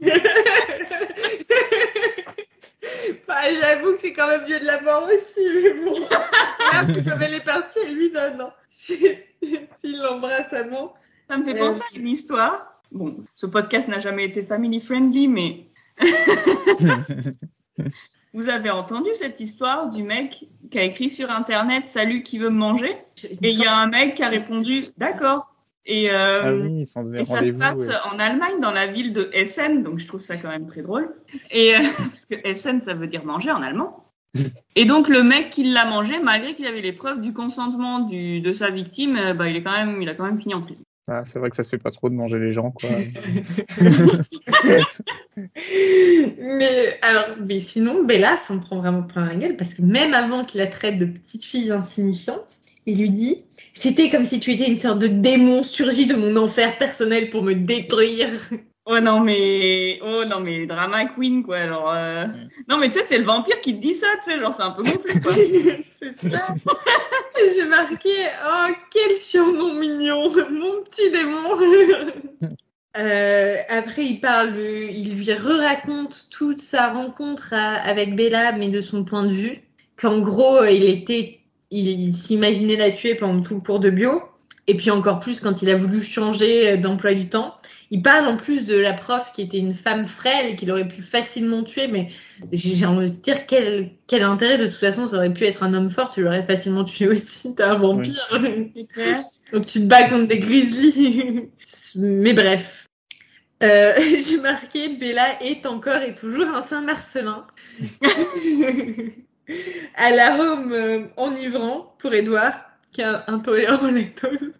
Bah, 3.26 3.42
J'avoue 3.60 3.92
que 3.94 4.00
c'est 4.02 4.12
quand 4.12 4.26
même 4.28 4.42
mieux 4.48 4.60
de 4.60 4.64
la 4.66 4.78
voir 4.78 5.02
aussi, 5.04 5.48
mais 5.62 5.74
bon. 5.84 6.00
Là, 6.10 6.84
comme 7.08 7.22
elle 7.22 7.34
est 7.34 7.44
partie, 7.44 7.78
elle 7.86 7.94
lui 7.94 8.10
donne. 8.10 8.40
hein. 8.40 8.52
S'il 8.88 9.98
l'embrasse 10.00 10.52
avant. 10.52 10.94
Ça 11.28 11.38
me 11.38 11.44
fait 11.44 11.52
Ouais. 11.54 11.58
penser 11.58 11.82
à 11.92 11.96
une 11.98 12.08
histoire. 12.08 12.80
Bon, 12.92 13.16
ce 13.34 13.46
podcast 13.46 13.88
n'a 13.88 13.98
jamais 14.00 14.24
été 14.24 14.42
family 14.42 14.80
friendly, 14.80 15.26
mais 15.28 15.66
vous 18.32 18.48
avez 18.48 18.70
entendu 18.70 19.08
cette 19.20 19.40
histoire 19.40 19.88
du 19.90 20.02
mec 20.02 20.46
qui 20.70 20.78
a 20.78 20.82
écrit 20.82 21.10
sur 21.10 21.30
internet 21.30 21.88
Salut, 21.88 22.22
qui 22.22 22.38
veut 22.38 22.50
me 22.50 22.58
manger? 22.58 22.96
Et 23.24 23.50
il 23.50 23.58
y 23.58 23.64
a 23.66 23.74
un 23.74 23.88
mec 23.88 24.14
qui 24.14 24.22
a 24.22 24.28
répondu 24.28 24.88
D'accord. 24.98 25.52
Et, 25.86 26.10
euh, 26.10 26.40
Ah 26.42 26.52
oui, 26.52 26.82
et 26.82 26.84
ça 27.24 27.44
se 27.44 27.52
passe 27.54 27.86
ouais. 27.86 27.94
en 28.12 28.18
Allemagne, 28.18 28.60
dans 28.60 28.72
la 28.72 28.88
ville 28.88 29.12
de 29.12 29.30
Essen, 29.32 29.84
donc 29.84 30.00
je 30.00 30.08
trouve 30.08 30.20
ça 30.20 30.36
quand 30.36 30.48
même 30.48 30.66
très 30.66 30.82
drôle. 30.82 31.14
Et 31.52 31.76
euh, 31.76 31.78
parce 31.96 32.26
que 32.26 32.34
Essen, 32.44 32.80
ça 32.80 32.94
veut 32.94 33.06
dire 33.06 33.24
manger 33.24 33.52
en 33.52 33.62
allemand. 33.62 34.04
Et 34.76 34.84
donc 34.84 35.08
le 35.08 35.22
mec 35.22 35.50
qui 35.50 35.62
l'a 35.64 35.86
mangé, 35.86 36.18
malgré 36.18 36.56
qu'il 36.56 36.66
avait 36.66 36.80
les 36.80 36.92
preuves 36.92 37.20
du 37.20 37.32
consentement 37.32 38.00
du, 38.00 38.40
de 38.40 38.52
sa 38.52 38.70
victime, 38.70 39.16
euh, 39.16 39.32
bah, 39.34 39.48
il 39.48 39.56
est 39.56 39.62
quand 39.62 39.72
même, 39.72 40.02
il 40.02 40.08
a 40.08 40.14
quand 40.14 40.24
même 40.24 40.40
fini 40.40 40.54
en 40.54 40.62
prison. 40.62 40.82
Ah, 41.08 41.22
c'est 41.24 41.38
vrai 41.38 41.50
que 41.50 41.56
ça 41.56 41.62
se 41.62 41.68
fait 41.68 41.78
pas 41.78 41.92
trop 41.92 42.08
de 42.08 42.14
manger 42.14 42.40
les 42.40 42.52
gens, 42.52 42.72
quoi. 42.72 42.90
Mais 45.36 46.98
alors, 47.02 47.26
mais 47.46 47.60
sinon, 47.60 48.02
Bella 48.04 48.38
s'en 48.38 48.58
prend 48.58 48.78
vraiment 48.78 49.02
plein 49.02 49.26
la 49.26 49.36
gueule 49.36 49.56
parce 49.56 49.74
que 49.74 49.82
même 49.82 50.14
avant 50.14 50.44
qu'il 50.44 50.58
la 50.60 50.66
traite 50.66 50.98
de 50.98 51.04
petite 51.04 51.44
fille 51.44 51.70
insignifiante, 51.70 52.46
il 52.86 52.98
lui 52.98 53.10
dit 53.10 53.44
C'était 53.78 54.10
comme 54.10 54.24
si 54.26 54.40
tu 54.40 54.52
étais 54.52 54.70
une 54.70 54.78
sorte 54.78 54.98
de 54.98 55.06
démon 55.06 55.62
surgi 55.62 56.06
de 56.06 56.14
mon 56.14 56.36
enfer 56.36 56.78
personnel 56.78 57.30
pour 57.30 57.42
me 57.42 57.54
détruire. 57.54 58.28
Oh 58.88 59.00
non 59.00 59.20
mais 59.20 59.98
oh 60.02 60.24
non 60.30 60.38
mais 60.40 60.64
drama 60.66 61.06
queen 61.06 61.42
quoi 61.42 61.56
alors 61.58 61.92
euh... 61.92 62.24
Mm. 62.26 62.48
non 62.68 62.78
mais 62.78 62.88
tu 62.88 62.94
sais 62.94 63.04
c'est 63.08 63.18
le 63.18 63.24
vampire 63.24 63.60
qui 63.60 63.74
te 63.74 63.80
dit 63.82 63.94
ça 63.94 64.06
tu 64.24 64.30
sais 64.30 64.38
genre 64.38 64.54
c'est 64.54 64.62
un 64.62 64.70
peu 64.70 64.84
gonflé 64.84 65.20
quoi 65.20 65.32
C'est 65.98 66.30
ça. 66.30 66.54
J'ai 67.54 67.64
marqué 67.64 68.10
Oh, 68.46 68.66
quel 68.92 69.16
surnom 69.16 69.74
mignon, 69.74 70.30
mon 70.50 70.82
petit 70.84 71.10
démon. 71.10 72.52
Euh, 72.96 73.58
après, 73.68 74.04
il 74.06 74.20
parle, 74.20 74.58
il 74.58 75.16
lui 75.16 75.30
re-raconte 75.34 76.28
toute 76.30 76.60
sa 76.62 76.92
rencontre 76.94 77.52
à- 77.52 77.74
avec 77.74 78.16
Bella, 78.16 78.52
mais 78.52 78.68
de 78.68 78.80
son 78.80 79.04
point 79.04 79.24
de 79.26 79.34
vue, 79.34 79.60
qu'en 79.98 80.20
gros, 80.20 80.64
il 80.64 80.84
était, 80.84 81.40
il, 81.70 81.88
il 81.88 82.14
s'imaginait 82.14 82.76
la 82.76 82.90
tuer 82.90 83.14
pendant 83.14 83.42
tout 83.42 83.54
le 83.54 83.60
cours 83.60 83.80
de 83.80 83.90
bio, 83.90 84.22
et 84.66 84.76
puis 84.76 84.90
encore 84.90 85.20
plus 85.20 85.40
quand 85.40 85.62
il 85.62 85.70
a 85.70 85.76
voulu 85.76 86.02
changer 86.02 86.76
d'emploi 86.76 87.14
du 87.14 87.28
temps. 87.28 87.56
Il 87.90 88.02
parle 88.02 88.26
en 88.26 88.36
plus 88.36 88.66
de 88.66 88.76
la 88.76 88.92
prof 88.92 89.30
qui 89.32 89.42
était 89.42 89.58
une 89.58 89.74
femme 89.74 90.08
frêle 90.08 90.50
et 90.50 90.56
qu'il 90.56 90.70
aurait 90.72 90.88
pu 90.88 91.02
facilement 91.02 91.62
tuer, 91.62 91.86
mais 91.86 92.10
j'ai 92.52 92.84
envie 92.84 93.10
de 93.10 93.16
dire 93.16 93.46
quel, 93.46 93.92
quel 94.08 94.22
intérêt 94.22 94.58
de 94.58 94.66
toute 94.66 94.74
façon, 94.74 95.06
ça 95.06 95.16
aurait 95.16 95.32
pu 95.32 95.44
être 95.44 95.62
un 95.62 95.72
homme 95.72 95.90
fort, 95.90 96.10
tu 96.10 96.22
l'aurais 96.22 96.42
facilement 96.42 96.84
tué 96.84 97.08
aussi, 97.08 97.54
t'es 97.56 97.62
un 97.62 97.78
vampire. 97.78 98.28
Donc 99.52 99.66
tu 99.66 99.80
te 99.80 99.86
bats 99.86 100.08
contre 100.08 100.26
des 100.26 100.38
grizzlies. 100.38 101.48
Mais 101.94 102.32
bref. 102.32 102.88
Euh, 103.62 103.94
J'ai 103.96 104.38
marqué 104.38 104.96
Bella 104.96 105.42
est 105.42 105.64
encore 105.64 106.02
et 106.02 106.14
toujours 106.14 106.48
un 106.48 106.60
Saint-Marcelin. 106.60 107.46
à 109.94 110.10
l'arôme 110.10 110.72
euh, 110.72 111.06
enivrant 111.16 111.94
pour 111.98 112.12
Edouard, 112.14 112.54
qui 112.90 113.00
est 113.02 113.04
intolérant 113.28 113.84
au 113.86 113.90
lactose. 113.90 114.52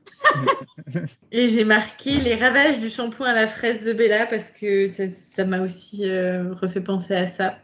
et 1.32 1.50
j'ai 1.50 1.64
marqué 1.64 2.20
les 2.20 2.34
ravages 2.36 2.78
du 2.78 2.90
shampoing 2.90 3.28
à 3.28 3.34
la 3.34 3.46
fraise 3.48 3.84
de 3.84 3.92
Bella 3.92 4.26
parce 4.26 4.50
que 4.50 4.88
ça 4.88 5.44
m'a 5.44 5.60
aussi 5.62 6.08
euh, 6.08 6.52
refait 6.54 6.80
penser 6.82 7.14
à 7.14 7.26
ça. 7.26 7.58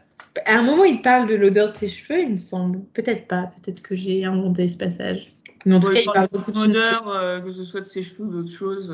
À 0.45 0.53
un 0.57 0.63
moment, 0.63 0.83
il 0.85 1.01
parle 1.01 1.27
de 1.29 1.35
l'odeur 1.35 1.71
de 1.71 1.77
ses 1.77 1.89
cheveux, 1.89 2.21
il 2.21 2.31
me 2.31 2.37
semble. 2.37 2.83
Peut-être 2.93 3.27
pas, 3.27 3.51
peut-être 3.63 3.81
que 3.81 3.95
j'ai 3.95 4.25
inventé 4.25 4.67
ce 4.67 4.77
passage. 4.77 5.33
Mais 5.65 5.75
en 5.75 5.79
tout 5.79 5.89
Ouais, 5.89 5.93
cas, 5.93 6.01
il 6.01 6.11
parle 6.11 6.29
beaucoup 6.31 6.51
beaucoup 6.51 6.67
de 6.67 6.73
d'odeur 6.73 7.07
euh, 7.09 7.39
que 7.41 7.51
ce 7.53 7.63
soit 7.63 7.81
de 7.81 7.85
ses 7.85 8.03
cheveux 8.03 8.25
ou 8.25 8.31
d'autres 8.31 8.51
choses. 8.51 8.93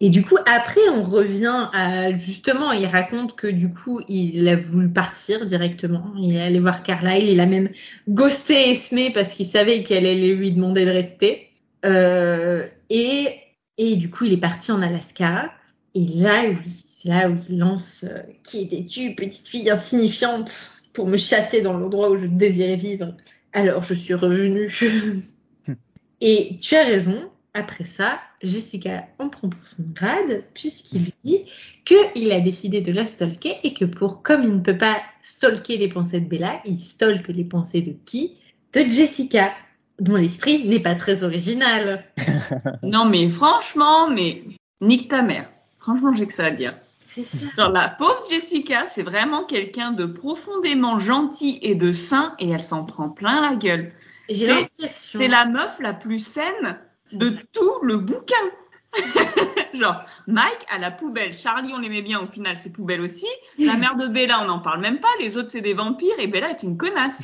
Et 0.00 0.10
du 0.10 0.24
coup, 0.24 0.36
après, 0.46 0.88
on 0.90 1.02
revient 1.02 1.68
à 1.72 2.16
justement, 2.16 2.70
il 2.70 2.86
raconte 2.86 3.34
que 3.34 3.48
du 3.48 3.72
coup, 3.72 4.00
il 4.08 4.48
a 4.48 4.54
voulu 4.54 4.88
partir 4.88 5.44
directement. 5.44 6.12
Il 6.16 6.36
est 6.36 6.40
allé 6.40 6.60
voir 6.60 6.84
Carlyle. 6.84 7.28
Il 7.28 7.40
a 7.40 7.46
même 7.46 7.70
ghosté 8.08 8.70
Esme 8.70 9.12
parce 9.12 9.34
qu'il 9.34 9.46
savait 9.46 9.82
qu'elle 9.82 10.06
allait 10.06 10.34
lui 10.34 10.52
demander 10.52 10.84
de 10.84 10.90
rester. 10.90 11.50
Euh, 11.84 12.66
et, 12.90 13.40
et 13.76 13.96
du 13.96 14.08
coup, 14.08 14.24
il 14.24 14.32
est 14.32 14.36
parti 14.38 14.70
en 14.70 14.82
Alaska. 14.82 15.52
Et 15.96 16.06
là, 16.14 16.44
oui, 16.48 16.84
c'est 16.86 17.08
là 17.08 17.28
où 17.28 17.36
il 17.48 17.58
lance 17.58 18.04
euh, 18.04 18.22
Qui 18.44 18.62
étais-tu, 18.62 19.16
petite 19.16 19.48
fille 19.48 19.68
insignifiante, 19.68 20.52
pour 20.92 21.08
me 21.08 21.16
chasser 21.16 21.60
dans 21.60 21.76
l'endroit 21.76 22.10
où 22.10 22.18
je 22.18 22.26
désirais 22.26 22.76
vivre 22.76 23.16
Alors, 23.52 23.82
je 23.82 23.94
suis 23.94 24.14
revenue. 24.14 24.72
et 26.20 26.56
tu 26.60 26.76
as 26.76 26.84
raison. 26.84 27.30
Après 27.54 27.86
ça, 27.86 28.20
Jessica 28.42 29.04
en 29.18 29.28
prend 29.28 29.48
pour 29.48 29.66
son 29.66 29.82
grade, 29.94 30.44
puisqu'il 30.54 31.04
lui 31.04 31.14
dit 31.24 31.44
qu'il 31.84 32.30
a 32.32 32.40
décidé 32.40 32.80
de 32.80 32.92
la 32.92 33.06
stalker 33.06 33.56
et 33.64 33.74
que 33.74 33.84
pour, 33.84 34.22
comme 34.22 34.42
il 34.44 34.54
ne 34.54 34.60
peut 34.60 34.78
pas 34.78 35.00
stalker 35.22 35.76
les 35.76 35.88
pensées 35.88 36.20
de 36.20 36.28
Bella, 36.28 36.60
il 36.64 36.78
stalke 36.78 37.28
les 37.28 37.44
pensées 37.44 37.82
de 37.82 37.94
qui? 38.04 38.36
De 38.72 38.80
Jessica, 38.80 39.52
dont 39.98 40.16
l'esprit 40.16 40.64
n'est 40.68 40.78
pas 40.80 40.94
très 40.94 41.24
original. 41.24 42.04
non 42.82 43.04
mais 43.06 43.28
franchement 43.28 44.08
mais 44.08 44.36
nique 44.80 45.08
ta 45.08 45.22
mère 45.22 45.48
franchement 45.80 46.12
j'ai 46.14 46.26
que 46.26 46.32
ça 46.32 46.44
à 46.46 46.50
dire 46.50 46.76
C'est 47.00 47.24
ça. 47.24 47.36
genre 47.56 47.70
la 47.70 47.88
pauvre 47.88 48.22
Jessica 48.30 48.86
c'est 48.86 49.02
vraiment 49.02 49.44
quelqu'un 49.44 49.90
de 49.92 50.06
profondément 50.06 50.98
gentil 51.00 51.58
et 51.62 51.74
de 51.74 51.90
sain 51.92 52.34
et 52.38 52.50
elle 52.50 52.60
s'en 52.60 52.84
prend 52.84 53.08
plein 53.08 53.40
la 53.50 53.56
gueule 53.56 53.92
J'ai 54.28 54.46
l'impression. 54.46 55.18
c'est 55.18 55.28
la 55.28 55.46
meuf 55.46 55.78
la 55.80 55.94
plus 55.94 56.20
saine 56.24 56.78
de 57.12 57.30
tout 57.52 57.72
le 57.82 57.98
bouquin. 57.98 58.34
Genre 59.74 60.04
Mike 60.26 60.66
à 60.70 60.78
la 60.78 60.90
poubelle. 60.90 61.34
Charlie 61.34 61.72
on 61.74 61.78
l'aimait 61.78 62.02
bien 62.02 62.20
au 62.20 62.26
final 62.26 62.56
c'est 62.58 62.72
poubelle 62.72 63.00
aussi. 63.00 63.26
La 63.58 63.76
mère 63.76 63.96
de 63.96 64.06
Bella 64.08 64.40
on 64.42 64.46
n'en 64.46 64.58
parle 64.60 64.80
même 64.80 64.98
pas. 65.00 65.08
Les 65.20 65.36
autres 65.36 65.50
c'est 65.50 65.60
des 65.60 65.74
vampires 65.74 66.18
et 66.18 66.26
Bella 66.26 66.50
est 66.50 66.62
une 66.62 66.76
connasse. 66.76 67.20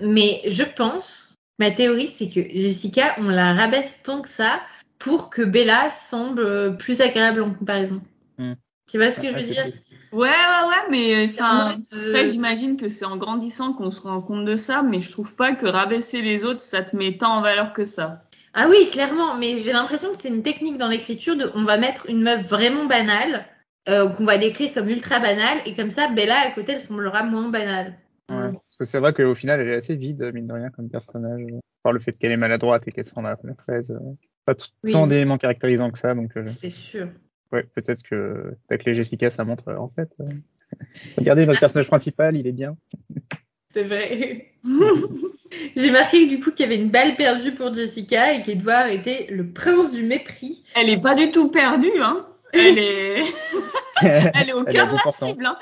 Mais 0.00 0.42
je 0.46 0.64
pense, 0.64 1.34
ma 1.60 1.70
théorie, 1.70 2.08
c'est 2.08 2.28
que 2.28 2.40
Jessica, 2.40 3.14
on 3.18 3.28
la 3.28 3.54
rabaisse 3.54 3.98
tant 4.02 4.20
que 4.20 4.28
ça 4.28 4.60
pour 4.98 5.30
que 5.30 5.42
Bella 5.42 5.90
semble 5.90 6.40
euh, 6.42 6.70
plus 6.70 7.00
agréable 7.00 7.42
en 7.42 7.54
comparaison. 7.54 8.00
Hmm. 8.38 8.54
Tu 8.90 8.96
vois 8.98 9.10
ce 9.12 9.20
que 9.20 9.28
je 9.28 9.32
Ah, 9.32 9.36
veux 9.36 9.40
c'est 9.46 9.52
dire? 9.54 9.72
ouais 10.12 10.28
ouais 10.28 10.68
ouais 10.68 10.90
mais 10.90 11.26
En 11.40 11.44
enfin 11.44 11.76
euh, 11.92 12.08
Après, 12.10 12.26
j'imagine 12.26 12.76
que 12.76 12.88
c'est 12.88 13.04
en 13.04 13.16
grandissant 13.16 13.72
qu'on 13.72 13.92
se 13.92 14.00
rend 14.00 14.20
compte 14.20 14.44
de 14.44 14.56
ça, 14.56 14.82
mais 14.82 15.02
je 15.02 15.12
trouve 15.12 15.34
pas 15.36 15.52
que 15.52 15.66
rabaisser 15.66 16.20
les 16.20 16.44
autres, 16.44 16.62
ça 16.62 16.82
te 16.82 16.96
met 16.96 17.16
tant 17.16 17.36
en 17.36 17.42
valeur 17.42 17.72
que 17.72 17.84
ça. 17.84 18.24
Ah 18.54 18.66
oui, 18.68 18.88
clairement, 18.90 19.36
mais 19.36 19.58
j'ai 19.60 19.72
l'impression 19.72 20.10
que 20.10 20.16
c'est 20.18 20.28
une 20.28 20.42
technique 20.42 20.76
dans 20.78 20.88
l'écriture 20.88 21.36
de 21.36 21.50
on 21.54 21.64
va 21.64 21.78
mettre 21.78 22.08
une 22.08 22.22
meuf 22.22 22.46
vraiment 22.48 22.86
banale, 22.86 23.46
euh, 23.88 24.08
qu'on 24.10 24.24
va 24.24 24.38
décrire 24.38 24.72
comme 24.74 24.88
ultra 24.88 25.20
banale, 25.20 25.58
et 25.66 25.74
comme 25.74 25.90
ça, 25.90 26.08
Bella 26.08 26.36
à 26.40 26.50
côté, 26.50 26.72
elle 26.72 26.80
semblera 26.80 27.22
moins 27.22 27.48
banale. 27.48 27.94
Ouais. 28.28 28.52
Parce 28.52 28.76
que 28.78 28.84
c'est 28.84 28.98
vrai 28.98 29.12
qu'au 29.12 29.34
final, 29.34 29.60
elle 29.60 29.68
est 29.68 29.76
assez 29.76 29.94
vide, 29.96 30.30
mine 30.34 30.46
de 30.46 30.52
rien, 30.52 30.70
comme 30.70 30.88
personnage. 30.88 31.42
Par 31.82 31.92
le 31.92 32.00
fait 32.00 32.12
qu'elle 32.12 32.32
est 32.32 32.36
maladroite 32.36 32.86
et 32.88 32.92
qu'elle 32.92 33.06
se 33.06 33.14
rend 33.14 33.24
à 33.24 33.30
la 33.42 33.54
fraise. 33.54 33.90
euh, 33.90 33.98
Pas 34.44 34.54
Oui. 34.84 34.92
tant 34.92 35.06
d'éléments 35.06 35.38
caractérisants 35.38 35.90
que 35.90 35.98
ça, 35.98 36.14
donc 36.14 36.36
euh, 36.36 36.44
C'est 36.44 36.70
sûr. 36.70 37.08
ouais, 37.52 37.62
peut-être 37.74 38.02
que 38.02 38.54
avec 38.68 38.84
les 38.84 38.94
Jessica, 38.94 39.30
ça 39.30 39.44
montre 39.44 39.72
en 39.72 39.88
fait. 39.88 40.10
regardez 41.18 41.46
notre 41.46 41.60
personnage 41.60 41.88
principal, 41.88 42.36
il 42.36 42.46
est 42.46 42.52
bien. 42.52 42.76
C'est 43.72 43.84
vrai. 43.84 44.52
J'ai 45.76 45.90
marqué 45.90 46.26
du 46.26 46.40
coup 46.40 46.50
qu'il 46.52 46.64
y 46.66 46.68
avait 46.72 46.80
une 46.82 46.90
balle 46.90 47.16
perdue 47.16 47.52
pour 47.54 47.72
Jessica 47.74 48.32
et 48.32 48.42
qu'Edouard 48.42 48.86
était 48.88 49.26
le 49.30 49.48
prince 49.52 49.92
du 49.92 50.02
mépris. 50.04 50.64
Elle 50.74 50.88
est 50.90 51.00
pas 51.00 51.14
du 51.14 51.30
tout 51.32 51.48
perdue, 51.48 52.00
hein. 52.00 52.26
Elle 52.52 52.78
est, 52.78 53.22
elle 54.02 54.48
est 54.48 54.52
au 54.52 54.64
cœur 54.64 54.86
de 54.88 54.92
la 54.96 54.98
portant. 54.98 55.26
cible, 55.28 55.46
hein. 55.46 55.56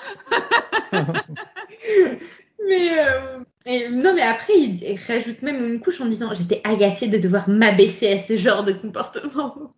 Mais 2.67 2.99
euh, 2.99 3.39
et- 3.67 3.89
non, 3.89 4.15
mais 4.15 4.23
après, 4.23 4.55
il, 4.57 4.83
il 4.83 4.99
rajoute 5.07 5.43
même 5.43 5.65
une 5.65 5.81
couche 5.81 6.01
en 6.01 6.07
disant 6.07 6.35
J'étais 6.35 6.61
agacée 6.65 7.09
de 7.09 7.19
devoir 7.19 7.49
m'abaisser 7.49 8.09
à 8.13 8.21
ce 8.23 8.37
genre 8.37 8.65
de 8.65 8.73
comportement. 8.73 9.55
non, 9.57 9.73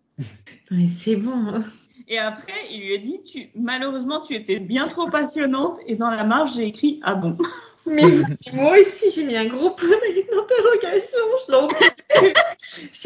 mais 0.71 0.87
c'est 0.87 1.15
bon. 1.15 1.31
hein. 1.33 1.61
Et 2.07 2.17
après, 2.17 2.53
il 2.71 2.81
lui 2.81 2.95
a 2.95 2.97
dit, 2.97 3.23
tu, 3.23 3.49
malheureusement, 3.55 4.21
tu 4.21 4.35
étais 4.35 4.59
bien 4.59 4.87
trop 4.87 5.09
passionnante. 5.09 5.77
Et 5.87 5.95
dans 5.95 6.09
la 6.09 6.23
marge, 6.23 6.55
j'ai 6.55 6.65
écrit, 6.65 6.99
ah 7.03 7.15
bon? 7.15 7.37
Mais 7.85 8.03
moi 8.53 8.75
aussi, 8.79 9.11
j'ai 9.13 9.23
mis 9.23 9.35
un 9.35 9.45
gros 9.45 9.71
point 9.71 9.89
d'interrogation. 9.89 11.17
Je 11.47 11.51
l'en 11.51 11.67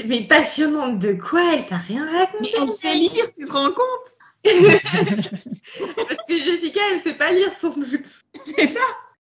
Mais 0.06 0.22
passionnante 0.22 1.00
de 1.00 1.14
quoi 1.14 1.54
Elle 1.54 1.66
t'a 1.66 1.78
rien 1.78 2.06
raconté. 2.06 2.40
Mais 2.42 2.62
elle 2.62 2.70
sait 2.70 2.94
lire, 2.94 3.32
tu 3.32 3.46
te 3.46 3.52
rends 3.52 3.72
compte? 3.72 4.16
Parce 4.44 6.26
que 6.28 6.40
Jessica, 6.40 6.82
elle 6.92 7.00
sait 7.00 7.14
pas 7.14 7.32
lire 7.32 7.52
sans 7.60 7.70
doute. 7.70 8.06
C'est 8.42 8.68
ça. 8.68 8.80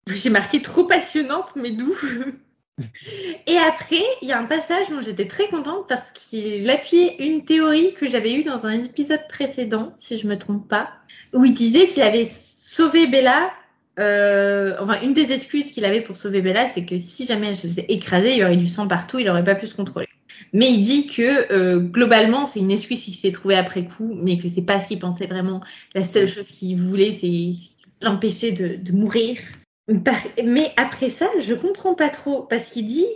J'ai 0.07 0.31
marqué 0.31 0.63
trop 0.63 0.85
passionnante, 0.85 1.51
mais 1.57 1.71
d'où? 1.71 1.95
Et 3.47 3.59
après, 3.59 4.03
il 4.23 4.29
y 4.29 4.33
a 4.33 4.39
un 4.39 4.47
passage 4.47 4.89
dont 4.89 5.03
j'étais 5.03 5.27
très 5.27 5.49
contente 5.49 5.87
parce 5.87 6.11
qu'il 6.11 6.69
appuyait 6.71 7.17
une 7.19 7.45
théorie 7.45 7.93
que 7.95 8.09
j'avais 8.09 8.33
eue 8.33 8.45
dans 8.45 8.65
un 8.65 8.83
épisode 8.83 9.27
précédent, 9.29 9.93
si 9.99 10.19
je 10.19 10.27
me 10.27 10.39
trompe 10.39 10.67
pas, 10.69 10.91
où 11.35 11.45
il 11.45 11.55
disait 11.55 11.89
qu'il 11.89 12.03
avait 12.03 12.27
sauvé 12.27 13.07
Bella. 13.07 13.53
Euh, 13.98 14.74
enfin, 14.81 15.00
une 15.03 15.14
des 15.14 15.33
excuses 15.33 15.70
qu'il 15.70 15.85
avait 15.85 16.00
pour 16.00 16.16
sauver 16.16 16.40
Bella, 16.42 16.68
c'est 16.68 16.85
que 16.85 16.98
si 16.98 17.26
jamais 17.26 17.48
elle 17.48 17.57
se 17.57 17.66
faisait 17.66 17.87
écraser, 17.88 18.33
il 18.33 18.38
y 18.38 18.44
aurait 18.44 18.57
du 18.57 18.66
sang 18.66 18.88
partout, 18.88 19.18
il 19.18 19.29
aurait 19.29 19.44
pas 19.44 19.55
pu 19.55 19.66
se 19.66 19.74
contrôler. 19.74 20.07
Mais 20.53 20.70
il 20.70 20.83
dit 20.83 21.07
que 21.07 21.53
euh, 21.53 21.81
globalement, 21.81 22.46
c'est 22.46 22.61
une 22.61 22.70
excuse 22.70 23.05
qui 23.05 23.12
s'est 23.12 23.33
trouvée 23.33 23.57
après 23.57 23.85
coup, 23.85 24.18
mais 24.22 24.38
que 24.38 24.48
c'est 24.48 24.62
pas 24.62 24.81
ce 24.81 24.88
qu'il 24.88 24.98
pensait 24.98 25.26
vraiment. 25.26 25.61
La 25.94 26.05
seule 26.05 26.29
chose 26.29 26.48
qu'il 26.48 26.76
voulait, 26.76 27.12
c'est 27.12 27.53
l'empêcher 28.03 28.53
de, 28.53 28.76
de 28.76 28.92
mourir. 28.92 29.38
Mais 30.44 30.72
après 30.76 31.11
ça, 31.11 31.26
je 31.40 31.55
comprends 31.55 31.94
pas 31.94 32.09
trop 32.09 32.42
parce 32.42 32.70
qu'il 32.70 32.87
dit, 32.87 33.07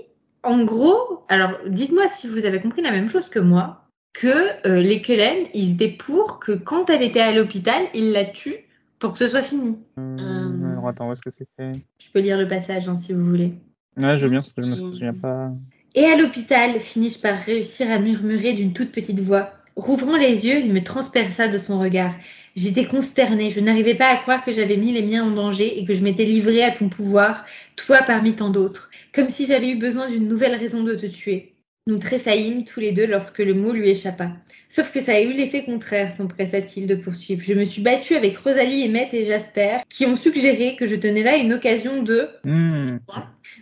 en 0.43 0.65
gros, 0.65 1.25
alors 1.29 1.53
dites-moi 1.67 2.09
si 2.09 2.27
vous 2.29 2.45
avez 2.45 2.61
compris 2.61 2.83
la 2.83 2.91
même 2.91 3.09
chose 3.09 3.29
que 3.29 3.39
moi, 3.39 3.85
que 4.13 4.67
euh, 4.67 4.81
les 4.81 5.01
Cullen, 5.01 5.47
ils 5.55 5.73
étaient 5.73 5.89
pour 5.89 6.39
que 6.39 6.53
quand 6.53 6.91
elle 6.91 7.03
était 7.03 7.21
à 7.21 7.33
l'hôpital, 7.33 7.83
ils 7.95 8.13
la 8.13 8.25
tuent 8.25 8.65
pour 8.99 9.13
que 9.13 9.19
ce 9.19 9.29
soit 9.29 9.43
fini. 9.43 9.79
Hum, 9.97 10.54
Alors 10.85 10.91
attends, 10.91 11.09
où 11.09 11.13
est-ce 11.13 11.23
que 11.23 11.31
c'était 11.31 11.73
Je 11.99 12.11
peux 12.13 12.21
lire 12.21 12.37
le 12.37 12.47
passage 12.47 12.89
hein, 12.89 12.99
si 12.99 13.15
vous 13.15 13.25
voulez. 13.25 13.55
Ouais, 13.97 14.17
je 14.17 14.25
veux 14.25 14.31
bien 14.31 14.41
parce 14.41 14.53
que 14.53 14.63
je 14.63 14.69
me 14.69 14.93
souviens 14.93 15.15
pas. 15.15 15.51
Et 15.95 16.05
à 16.05 16.17
l'hôpital, 16.17 16.79
finis-je 16.79 17.19
par 17.21 17.39
réussir 17.39 17.91
à 17.91 17.99
murmurer 17.99 18.53
d'une 18.53 18.75
toute 18.75 18.93
petite 18.93 19.21
voix. 19.21 19.53
Rouvrant 19.77 20.17
les 20.17 20.47
yeux, 20.47 20.61
il 20.61 20.73
me 20.73 20.85
transperça 20.85 21.49
de 21.49 21.57
son 21.57 21.79
regard. 21.79 22.15
J'étais 22.55 22.85
consternée, 22.85 23.51
je 23.51 23.61
n'arrivais 23.61 23.95
pas 23.95 24.09
à 24.09 24.17
croire 24.17 24.45
que 24.45 24.53
j'avais 24.53 24.77
mis 24.77 24.93
les 24.93 25.03
miens 25.03 25.25
en 25.25 25.31
danger 25.31 25.79
et 25.79 25.85
que 25.87 25.95
je 25.95 26.03
m'étais 26.03 26.27
livrée 26.27 26.63
à 26.63 26.71
ton 26.71 26.89
pouvoir, 26.91 27.47
toi 27.77 28.01
parmi 28.07 28.35
tant 28.35 28.51
d'autres, 28.51 28.91
comme 29.13 29.31
si 29.31 29.47
j'avais 29.47 29.71
eu 29.71 29.77
besoin 29.77 30.11
d'une 30.11 30.29
nouvelle 30.29 30.55
raison 30.55 30.85
de 30.85 30.95
te 30.95 31.07
tuer. 31.07 31.54
Nous 31.87 31.99
tressaillîmes 31.99 32.65
tous 32.65 32.81
les 32.81 32.93
deux 32.93 33.07
lorsque 33.07 33.41
le 33.41 33.53
mot 33.53 33.71
lui 33.71 33.91
échappa. 33.91 34.31
Sauf 34.71 34.91
que 34.91 35.03
ça 35.03 35.13
a 35.13 35.21
eu 35.21 35.35
l'effet 35.35 35.65
contraire, 35.65 36.11
s'empressa-t-il 36.17 36.87
de 36.87 36.95
poursuivre. 36.95 37.43
Je 37.47 37.53
me 37.53 37.67
suis 37.67 37.83
battue 37.83 38.15
avec 38.15 38.39
Rosalie, 38.39 38.87
Emmett 38.89 39.13
et 39.13 39.27
Jasper, 39.27 39.79
qui 39.91 40.07
ont 40.07 40.17
suggéré 40.17 40.77
que 40.77 40.87
je 40.87 40.97
tenais 40.97 41.23
là 41.23 41.37
une 41.37 41.53
occasion 41.53 42.03
de 42.03 42.31
Hum, 42.47 43.01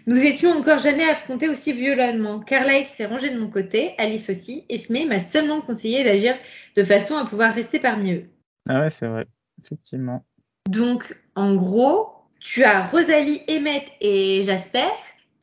nous 0.06 0.16
étions 0.16 0.50
encore 0.50 0.78
jamais 0.78 1.04
affrontés 1.04 1.48
aussi 1.48 1.72
violemment. 1.72 2.38
Carlyle 2.40 2.86
s'est 2.86 3.06
rangé 3.06 3.30
de 3.30 3.40
mon 3.40 3.48
côté, 3.48 3.94
Alice 3.98 4.30
aussi, 4.30 4.64
et 4.68 4.78
Smee 4.78 5.06
m'a 5.06 5.20
seulement 5.20 5.60
conseillé 5.60 6.04
d'agir 6.04 6.34
de 6.76 6.84
façon 6.84 7.16
à 7.16 7.24
pouvoir 7.24 7.54
rester 7.54 7.78
parmi 7.78 8.12
eux. 8.12 8.24
Ah 8.68 8.80
ouais, 8.80 8.90
c'est 8.90 9.06
vrai. 9.06 9.26
Effectivement. 9.64 10.24
Donc, 10.68 11.16
en 11.34 11.54
gros, 11.54 12.08
tu 12.40 12.64
as 12.64 12.84
Rosalie, 12.84 13.42
Emmett 13.48 13.84
et 14.00 14.42
Jasper 14.44 14.88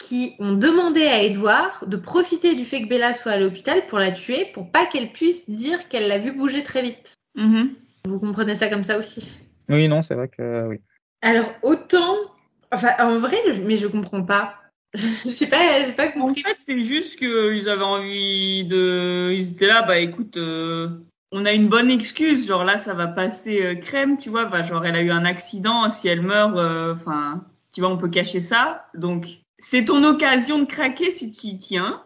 qui 0.10 0.34
ont 0.40 0.54
demandé 0.54 1.04
à 1.04 1.22
Edward 1.22 1.88
de 1.88 1.96
profiter 1.96 2.56
du 2.56 2.66
fait 2.66 2.82
que 2.82 2.90
Bella 2.90 3.14
soit 3.14 3.34
à 3.34 3.38
l'hôpital 3.38 3.86
pour 3.86 4.00
la 4.00 4.12
tuer, 4.12 4.46
pour 4.56 4.72
pas 4.72 4.88
qu'elle 4.88 5.12
puisse 5.12 5.48
dire 5.48 5.88
qu'elle 5.88 6.08
l'a 6.08 6.18
vu 6.18 6.32
bouger 6.32 6.64
très 6.64 6.82
vite. 6.82 7.14
Mhm. 7.36 7.76
Vous 8.06 8.20
comprenez 8.20 8.56
ça 8.56 8.70
comme 8.70 8.84
ça 8.84 8.98
aussi? 8.98 9.38
Oui, 9.70 9.88
non, 9.88 10.02
c'est 10.02 10.16
vrai 10.16 10.28
que 10.28 10.68
oui. 10.68 10.78
Alors, 11.22 11.54
autant... 11.62 12.16
Enfin, 12.72 12.90
en 13.00 13.20
vrai, 13.20 13.38
je- 13.52 13.62
mais 13.62 13.78
je 13.78 13.86
comprends 13.86 14.24
pas. 14.24 14.56
J'ai 14.96 15.46
pas, 15.46 15.84
j'ai 15.86 15.92
pas 15.92 16.08
En 16.08 16.22
compris. 16.22 16.42
fait, 16.42 16.56
c'est 16.58 16.82
juste 16.82 17.18
qu'ils 17.20 17.70
avaient 17.70 17.84
envie 17.84 18.64
de. 18.66 19.32
Ils 19.32 19.52
étaient 19.52 19.68
là, 19.68 19.84
bah 19.84 20.00
écoute, 20.00 20.38
euh, 20.38 20.90
on 21.32 21.46
a 21.46 21.54
une 21.54 21.68
bonne 21.68 21.92
excuse, 21.92 22.48
genre 22.48 22.64
là, 22.64 22.80
ça 22.80 22.96
va 22.96 23.06
passer 23.06 23.64
euh, 23.64 23.76
crème, 23.76 24.18
tu 24.18 24.32
vois, 24.32 24.46
bah, 24.46 24.64
genre 24.64 24.84
elle 24.88 24.96
a 24.96 25.02
eu 25.04 25.12
un 25.12 25.26
accident, 25.26 25.88
si 25.92 26.08
elle 26.08 26.24
meurt, 26.24 26.58
euh, 26.58 26.96
enfin, 26.96 27.46
tu 27.72 27.82
vois, 27.82 27.92
on 27.92 27.98
peut 27.98 28.10
cacher 28.10 28.40
ça. 28.40 28.88
Donc, 28.96 29.28
c'est 29.60 29.86
ton 29.86 30.04
occasion 30.04 30.60
de 30.60 30.66
craquer 30.66 31.12
si 31.12 31.32
tu 31.32 31.48
y 31.48 31.58
tiens. 31.58 32.04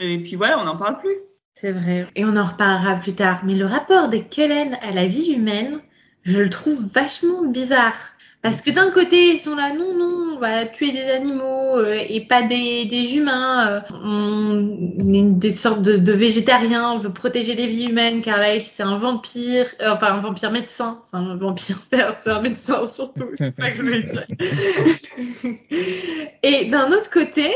Et 0.00 0.22
puis 0.22 0.36
voilà, 0.36 0.58
on 0.58 0.64
n'en 0.64 0.76
parle 0.76 0.98
plus. 0.98 1.16
C'est 1.54 1.72
vrai. 1.72 2.06
Et 2.14 2.24
on 2.24 2.36
en 2.36 2.44
reparlera 2.44 2.96
plus 2.96 3.14
tard. 3.14 3.40
Mais 3.44 3.54
le 3.54 3.66
rapport 3.66 4.08
des 4.08 4.24
Cullen 4.24 4.78
à 4.82 4.90
la 4.92 5.06
vie 5.06 5.32
humaine, 5.32 5.80
je 6.24 6.38
le 6.38 6.50
trouve 6.50 6.84
vachement 6.92 7.44
bizarre. 7.44 7.94
Parce 8.42 8.60
que 8.60 8.70
d'un 8.70 8.90
côté, 8.90 9.34
ils 9.34 9.40
sont 9.40 9.56
là, 9.56 9.72
non, 9.72 9.94
non, 9.94 10.36
on 10.36 10.38
va 10.38 10.66
tuer 10.66 10.92
des 10.92 11.04
animaux 11.10 11.78
euh, 11.78 11.98
et 12.08 12.20
pas 12.20 12.42
des, 12.42 12.84
des 12.84 13.14
humains. 13.16 13.68
euh, 13.68 13.80
on 13.90 15.12
est 15.12 15.22
des 15.22 15.50
sortes 15.52 15.82
de, 15.82 15.96
de 15.96 16.12
végétariens, 16.12 16.92
on 16.92 16.98
veut 16.98 17.12
protéger 17.12 17.54
les 17.54 17.66
vies 17.66 17.86
humaines. 17.86 18.22
car 18.22 18.38
là, 18.38 18.60
c'est 18.60 18.82
un 18.84 18.98
vampire, 18.98 19.66
euh, 19.82 19.92
enfin 19.94 20.12
un 20.14 20.20
vampire 20.20 20.52
médecin. 20.52 21.00
C'est 21.02 21.16
un 21.16 21.36
vampire, 21.36 21.78
certes, 21.90 22.18
c'est 22.24 22.30
un 22.30 22.40
médecin 22.40 22.86
surtout. 22.86 23.30
C'est 23.38 23.54
ça 23.58 23.70
que 23.72 23.76
je 23.78 23.82
voulais 23.82 24.02
dire. 24.02 24.26
et 26.42 26.66
d'un 26.66 26.92
autre 26.92 27.10
côté, 27.10 27.50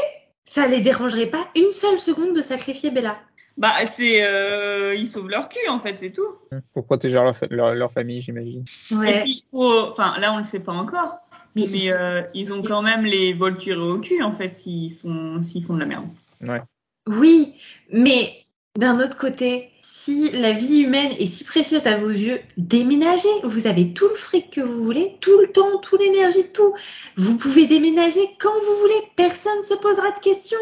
ça 0.44 0.66
les 0.66 0.80
dérangerait 0.80 1.26
pas 1.26 1.46
une 1.54 1.70
seule 1.72 2.00
seconde 2.00 2.34
de 2.34 2.42
sacrifier 2.42 2.90
Bella. 2.90 3.16
Bah, 3.60 3.74
c'est. 3.84 4.24
Euh, 4.24 4.94
ils 4.94 5.06
sauvent 5.08 5.28
leur 5.28 5.48
cul, 5.50 5.68
en 5.68 5.80
fait, 5.80 5.94
c'est 5.96 6.10
tout. 6.10 6.26
Pour 6.72 6.86
protéger 6.86 7.14
leur, 7.14 7.36
leur, 7.50 7.74
leur 7.74 7.92
famille, 7.92 8.22
j'imagine. 8.22 8.64
Et 8.90 9.20
puis, 9.20 9.44
faut- 9.50 9.90
enfin, 9.92 10.14
là, 10.18 10.32
on 10.32 10.38
le 10.38 10.44
sait 10.44 10.60
pas 10.60 10.72
encore. 10.72 11.18
Mais, 11.54 11.66
Mais 11.70 11.92
euh, 11.92 12.22
ils 12.32 12.52
ont 12.54 12.62
quand 12.62 12.80
même 12.80 13.04
les 13.04 13.34
Voltures 13.34 13.80
au 13.82 13.98
cul, 13.98 14.22
en 14.22 14.32
fait, 14.32 14.50
s'ils 14.50 14.90
sont, 14.90 15.42
s'ils 15.42 15.62
font 15.64 15.74
de 15.74 15.80
la 15.80 15.86
merde. 15.86 16.06
Ouais. 16.48 16.62
oui, 17.06 17.52
mais 17.92 18.32
d'un 18.78 18.98
autre 18.98 19.18
côté, 19.18 19.68
si 19.82 20.30
la 20.30 20.52
vie 20.52 20.80
humaine 20.80 21.12
est 21.18 21.26
si 21.26 21.44
précieuse 21.44 21.86
à 21.86 21.98
vos 21.98 22.08
yeux, 22.08 22.40
déménagez. 22.56 23.28
Vous 23.42 23.66
avez 23.66 23.92
tout 23.92 24.08
le 24.08 24.14
fric 24.14 24.50
que 24.52 24.62
vous 24.62 24.82
voulez, 24.82 25.16
tout 25.20 25.38
le 25.38 25.48
temps, 25.52 25.76
toute 25.82 26.00
l'énergie, 26.00 26.50
tout. 26.54 26.72
Vous 27.16 27.36
pouvez 27.36 27.66
déménager 27.66 28.26
quand 28.40 28.54
vous 28.54 28.80
voulez. 28.80 29.02
Personne 29.16 29.58
ne 29.58 29.62
se 29.64 29.74
posera 29.74 30.12
de 30.12 30.20
questions. 30.20 30.56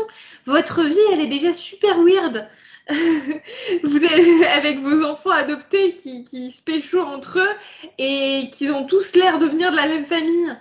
Votre 0.46 0.82
vie, 0.82 0.96
elle 1.12 1.20
est 1.20 1.28
déjà 1.28 1.52
super 1.52 1.96
weird. 2.02 2.48
Vous 2.88 3.96
êtes 3.96 4.46
avec 4.56 4.80
vos 4.80 5.04
enfants 5.04 5.30
adoptés 5.30 5.92
qui, 5.92 6.24
qui 6.24 6.50
se 6.50 6.62
pécho 6.62 7.00
entre 7.00 7.38
eux 7.38 7.88
et 7.98 8.50
qui 8.52 8.70
ont 8.70 8.86
tous 8.86 9.14
l'air 9.14 9.38
de 9.38 9.46
venir 9.46 9.70
de 9.70 9.76
la 9.76 9.86
même 9.86 10.06
famille. 10.06 10.56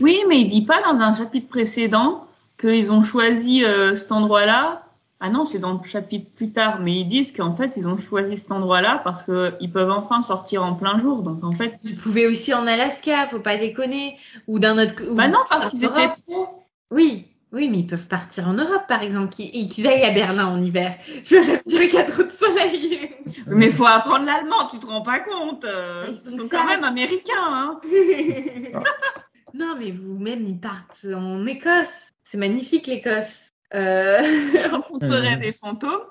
Oui, 0.00 0.22
mais 0.28 0.40
il 0.40 0.48
dit 0.48 0.64
pas 0.64 0.80
dans 0.82 0.98
un 0.98 1.14
chapitre 1.14 1.48
précédent 1.48 2.26
qu'ils 2.58 2.92
ont 2.92 3.02
choisi 3.02 3.64
euh, 3.64 3.94
cet 3.96 4.12
endroit-là. 4.12 4.82
Ah 5.20 5.30
non, 5.30 5.44
c'est 5.44 5.58
dans 5.58 5.72
le 5.72 5.88
chapitre 5.88 6.30
plus 6.34 6.52
tard, 6.52 6.80
mais 6.80 6.92
ils 7.00 7.06
disent 7.06 7.32
qu'en 7.32 7.54
fait, 7.54 7.76
ils 7.76 7.86
ont 7.86 7.98
choisi 7.98 8.36
cet 8.36 8.52
endroit-là 8.52 9.00
parce 9.04 9.22
qu'ils 9.22 9.72
peuvent 9.72 9.90
enfin 9.90 10.22
sortir 10.22 10.62
en 10.62 10.74
plein 10.74 10.98
jour. 10.98 11.22
Donc 11.22 11.42
en 11.42 11.52
fait, 11.52 11.78
Vous 11.82 11.94
pouvez 11.94 12.26
aussi 12.26 12.52
en 12.52 12.66
Alaska, 12.66 13.26
faut 13.28 13.40
pas 13.40 13.56
déconner. 13.56 14.18
Ou 14.48 14.58
d'un 14.58 14.76
autre 14.82 14.94
ou 15.10 15.14
bah 15.14 15.28
non, 15.28 15.38
parce 15.48 15.70
qu'ils 15.70 15.84
étaient 15.84 16.10
trop. 16.26 16.66
Oui, 16.90 17.26
oui, 17.54 17.68
mais 17.68 17.78
ils 17.78 17.86
peuvent 17.86 18.06
partir 18.08 18.48
en 18.48 18.52
Europe, 18.54 18.84
par 18.88 19.02
exemple, 19.02 19.32
qui- 19.32 19.48
et 19.54 19.66
qu'ils 19.66 19.86
aillent 19.86 20.04
à 20.04 20.10
Berlin 20.10 20.46
en 20.48 20.60
hiver. 20.60 20.94
Je 21.24 21.36
y 21.94 21.96
a 21.98 22.04
trop 22.04 22.22
de 22.24 22.30
soleil. 22.30 23.10
Mais 23.46 23.70
faut 23.70 23.86
apprendre 23.86 24.26
l'allemand, 24.26 24.68
tu 24.70 24.78
te 24.78 24.86
rends 24.86 25.02
pas 25.02 25.20
compte. 25.20 25.64
euh, 25.64 26.06
Ils 26.08 26.32
Ils 26.32 26.38
sont 26.40 26.48
quand 26.48 26.64
même 26.66 26.84
américains, 26.84 27.32
hein. 27.36 27.80
non, 29.54 29.76
mais 29.78 29.90
vous-même, 29.92 30.44
ils 30.46 30.58
partent 30.58 31.06
en 31.14 31.44
Écosse. 31.46 32.10
C'est 32.24 32.38
magnifique, 32.38 32.86
l'Écosse. 32.86 33.50
Euh... 33.74 34.20
Ils 34.54 34.66
rencontreraient 34.70 35.36
Mhm. 35.36 35.40
des 35.42 35.52
fantômes. 35.52 36.02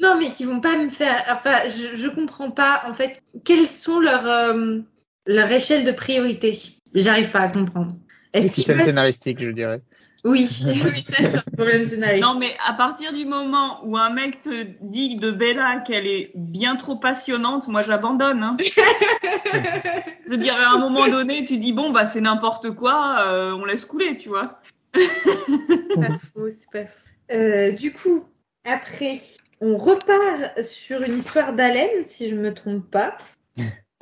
non, 0.00 0.16
mais 0.18 0.30
qui 0.30 0.44
vont 0.44 0.60
pas 0.60 0.76
me 0.76 0.90
faire. 0.90 1.24
Enfin, 1.30 1.56
je, 1.68 1.96
je 1.96 2.08
comprends 2.08 2.50
pas, 2.50 2.82
en 2.86 2.94
fait, 2.94 3.20
quelles 3.44 3.66
sont 3.66 3.98
leurs, 4.00 4.26
euh, 4.26 4.78
leur 5.26 5.50
échelle 5.50 5.84
de 5.84 5.92
priorité? 5.92 6.58
J'arrive 6.94 7.30
pas 7.30 7.40
à 7.40 7.48
comprendre. 7.48 7.96
Est-ce 8.32 8.46
qu'ils 8.46 8.54
Système 8.56 8.76
veulent- 8.78 8.86
scénaristique, 8.86 9.40
je 9.42 9.50
dirais. 9.50 9.80
Oui, 10.24 10.46
oui, 10.66 11.04
c'est 11.06 11.34
un 11.34 11.42
problème 11.56 11.84
scénaristique. 11.86 12.22
Non, 12.22 12.38
mais 12.38 12.54
à 12.66 12.74
partir 12.74 13.14
du 13.14 13.24
moment 13.24 13.80
où 13.84 13.96
un 13.96 14.10
mec 14.10 14.42
te 14.42 14.66
dit 14.82 15.16
de 15.16 15.30
Bella 15.30 15.82
qu'elle 15.86 16.06
est 16.06 16.32
bien 16.34 16.76
trop 16.76 16.96
passionnante, 16.96 17.68
moi 17.68 17.80
j'abandonne. 17.80 18.42
Hein. 18.42 18.56
Je 20.24 20.30
veux 20.30 20.36
dire, 20.36 20.54
à 20.54 20.76
un 20.76 20.78
moment 20.78 21.08
donné, 21.08 21.46
tu 21.46 21.56
dis 21.56 21.72
bon 21.72 21.90
bah 21.90 22.06
c'est 22.06 22.20
n'importe 22.20 22.70
quoi, 22.72 23.24
euh, 23.26 23.52
on 23.52 23.64
laisse 23.64 23.86
couler, 23.86 24.16
tu 24.18 24.28
vois. 24.28 24.60
C'est 24.94 25.94
pas 25.94 26.18
faux, 26.34 26.48
c'est 26.48 26.70
pas 26.70 26.84
faux. 26.84 27.32
Euh, 27.32 27.72
du 27.72 27.92
coup, 27.92 28.24
après, 28.64 29.20
on 29.60 29.76
repart 29.76 30.62
sur 30.64 31.02
une 31.02 31.18
histoire 31.18 31.54
d'haleine, 31.54 32.04
si 32.04 32.28
je 32.28 32.34
me 32.34 32.52
trompe 32.52 32.90
pas. 32.90 33.16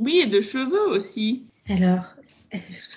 Oui, 0.00 0.20
et 0.24 0.26
de 0.26 0.40
cheveux 0.40 0.88
aussi. 0.88 1.46
Alors, 1.68 2.14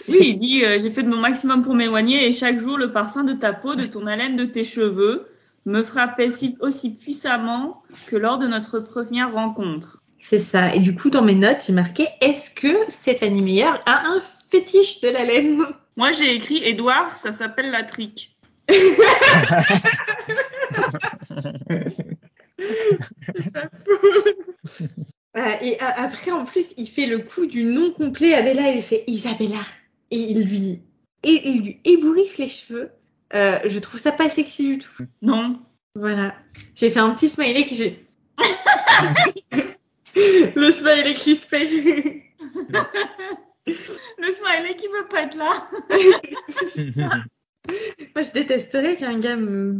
Oui, 0.07 0.17
il 0.21 0.39
dit 0.39 0.63
euh, 0.65 0.79
J'ai 0.81 0.91
fait 0.91 1.03
de 1.03 1.09
mon 1.09 1.17
maximum 1.19 1.63
pour 1.63 1.75
m'éloigner 1.75 2.27
et 2.27 2.33
chaque 2.33 2.59
jour, 2.59 2.77
le 2.77 2.91
parfum 2.91 3.23
de 3.23 3.33
ta 3.33 3.53
peau, 3.53 3.75
de 3.75 3.85
ton 3.85 4.07
haleine, 4.07 4.35
de 4.37 4.45
tes 4.45 4.63
cheveux 4.63 5.27
me 5.65 5.83
frappait 5.83 6.31
si- 6.31 6.57
aussi 6.59 6.95
puissamment 6.95 7.83
que 8.07 8.15
lors 8.15 8.37
de 8.39 8.47
notre 8.47 8.79
première 8.79 9.31
rencontre. 9.33 10.01
c'est 10.17 10.39
ça. 10.39 10.73
Et 10.75 10.79
du 10.79 10.95
coup, 10.95 11.09
dans 11.09 11.21
mes 11.23 11.35
notes, 11.35 11.63
j'ai 11.67 11.73
marqué 11.73 12.07
est-ce 12.21 12.49
que 12.51 12.89
Stéphanie 12.89 13.41
Meyer 13.41 13.65
a 13.85 14.07
un 14.07 14.19
fétiche 14.49 15.01
de 15.01 15.09
la 15.09 15.25
laine? 15.25 15.61
Moi, 15.97 16.11
j'ai 16.13 16.33
écrit 16.35 16.63
Édouard, 16.63 17.15
ça 17.17 17.33
s'appelle 17.33 17.69
la 17.71 17.83
trique. 17.83 18.37
Euh, 25.37 25.53
et 25.61 25.79
après, 25.79 26.31
en 26.31 26.45
plus, 26.45 26.65
il 26.77 26.87
fait 26.87 27.05
le 27.05 27.19
coup 27.19 27.45
du 27.45 27.63
nom 27.63 27.91
complet 27.91 28.33
à 28.33 28.41
Bella. 28.41 28.71
Il 28.71 28.81
fait 28.81 29.03
Isabella. 29.07 29.63
Et 30.11 30.17
il 30.17 30.43
lui, 30.43 30.81
et 31.23 31.49
il 31.49 31.61
lui 31.61 31.79
ébouriffe 31.85 32.37
les 32.37 32.49
cheveux. 32.49 32.91
Euh, 33.33 33.59
je 33.65 33.79
trouve 33.79 33.99
ça 33.99 34.11
pas 34.11 34.29
sexy 34.29 34.67
du 34.67 34.77
tout. 34.79 35.05
Non. 35.21 35.59
Voilà. 35.95 36.35
J'ai 36.75 36.89
fait 36.89 36.99
un 36.99 37.11
petit 37.11 37.29
smiley 37.29 37.65
qui 37.65 37.77
fait. 37.77 37.99
le 40.55 40.71
smiley 40.71 41.13
crispé. 41.13 42.25
Le 44.17 44.31
smiley 44.31 44.75
qui 44.75 44.87
veut 44.87 45.07
pas 45.07 45.21
être 45.23 45.37
là. 45.37 45.69
Moi, 48.15 48.23
je 48.23 48.31
détesterais 48.31 48.95
qu'un 48.95 49.19
gars 49.19 49.35
me- 49.35 49.73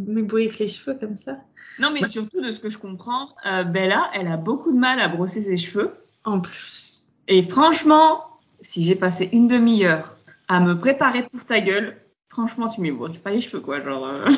les 0.59 0.67
cheveux 0.67 0.95
comme 0.99 1.15
ça. 1.15 1.37
Non, 1.79 1.91
mais 1.91 2.05
surtout, 2.07 2.41
de 2.41 2.51
ce 2.51 2.59
que 2.59 2.69
je 2.69 2.77
comprends, 2.77 3.29
euh, 3.45 3.63
Bella, 3.63 4.09
elle 4.13 4.27
a 4.27 4.37
beaucoup 4.37 4.71
de 4.71 4.77
mal 4.77 4.99
à 4.99 5.07
brosser 5.07 5.41
ses 5.41 5.57
cheveux. 5.57 5.91
En 6.23 6.39
plus. 6.39 7.03
Et 7.27 7.47
franchement, 7.47 8.23
si 8.61 8.83
j'ai 8.83 8.95
passé 8.95 9.29
une 9.31 9.47
demi-heure 9.47 10.17
à 10.47 10.59
me 10.59 10.77
préparer 10.79 11.23
pour 11.23 11.45
ta 11.45 11.59
gueule, 11.61 11.97
franchement, 12.29 12.67
tu 12.67 12.81
m'ébourilles 12.81 13.17
pas 13.19 13.31
les 13.31 13.41
cheveux, 13.41 13.61
quoi. 13.61 13.81
Genre, 13.83 14.05
euh, 14.05 14.29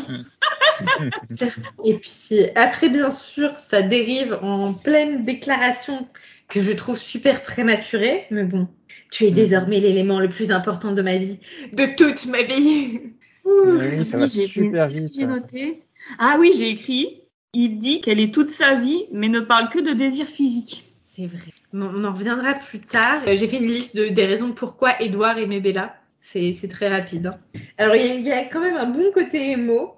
Et 1.86 1.96
puis 1.98 2.46
après, 2.56 2.89
bien 2.89 3.12
sûr, 3.12 3.56
ça 3.56 3.82
dérive 3.82 4.39
en 4.41 4.74
pleine 4.74 5.26
déclaration 5.26 6.08
que 6.48 6.62
je 6.62 6.72
trouve 6.72 6.98
super 6.98 7.44
prématurée. 7.44 8.26
Mais 8.32 8.44
bon, 8.44 8.68
tu 9.12 9.26
es 9.26 9.30
Mhm. 9.30 9.36
désormais 9.36 9.80
l'élément 9.80 10.20
le 10.20 10.30
plus 10.30 10.52
important 10.52 10.91
de 10.94 11.02
ma 11.02 11.18
vie, 11.18 11.39
de 11.74 11.86
toute 11.96 12.26
ma 12.28 12.44
vie. 12.44 13.02
Ouh. 13.46 13.78
Oui, 13.80 14.06
ça 14.06 14.18
va 14.18 14.28
j'ai- 14.28 14.48
super 14.48 14.88
qu'est-ce 14.88 15.00
que 15.00 15.06
vite. 15.06 15.16
J'ai 15.16 15.26
noté. 15.26 15.84
Ah 16.20 16.38
oui, 16.39 16.52
j'ai 16.58 16.70
écrit. 16.70 17.22
Il 17.54 17.78
dit 17.78 18.02
qu'elle 18.02 18.20
est 18.20 18.34
toute 18.34 18.50
sa 18.52 18.76
vie, 18.76 19.06
mais 19.12 19.30
ne 19.30 19.39
parle 19.39 19.70
que 19.70 19.80
de 19.80 19.94
désir 19.94 20.26
physique. 20.28 20.86
C'est 21.00 21.28
vrai. 21.28 21.52
On 21.74 22.04
en 22.04 22.12
reviendra 22.14 22.56
plus 22.56 22.80
tard. 22.80 23.22
Euh, 23.28 23.36
J'ai 23.38 23.48
fait 23.48 23.58
une 23.58 23.68
liste 23.68 23.96
de, 23.96 24.08
des 24.08 24.26
raisons 24.26 24.52
pourquoi 24.54 25.00
Edouard 25.02 25.38
aimait 25.38 25.60
Bella. 25.60 25.96
C'est 26.20 26.54
c'est 26.54 26.68
très 26.70 26.88
rapide. 26.88 27.28
hein. 27.28 27.38
Alors, 27.78 27.96
il 27.96 28.06
y, 28.06 28.10
a- 28.10 28.16
il 28.16 28.22
y 28.24 28.32
a 28.32 28.46
quand 28.46 28.62
même 28.62 28.78
un 28.78 28.88
bon 28.88 29.12
côté 29.14 29.52
émo. 29.52 29.94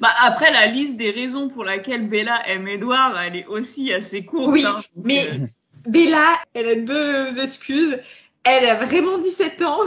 Bah 0.00 0.10
après, 0.22 0.52
la 0.52 0.66
liste 0.66 0.96
des 0.96 1.10
raisons 1.10 1.48
pour 1.48 1.64
laquelle 1.64 2.06
Bella 2.08 2.42
aime 2.46 2.68
Edouard, 2.68 3.18
elle 3.20 3.34
est 3.34 3.46
aussi 3.46 3.92
assez 3.92 4.24
courte. 4.24 4.52
Oui, 4.52 4.64
hein. 4.64 4.80
Mais- 4.94 5.26
euh, 5.30 5.46
Bella, 5.88 6.34
elle 6.54 6.68
a 6.68 6.74
deux 6.76 7.38
excuses. 7.42 7.98
Elle 8.44 8.66
a 8.68 8.76
vraiment 8.84 9.18
17 9.18 9.62
ans. 9.62 9.78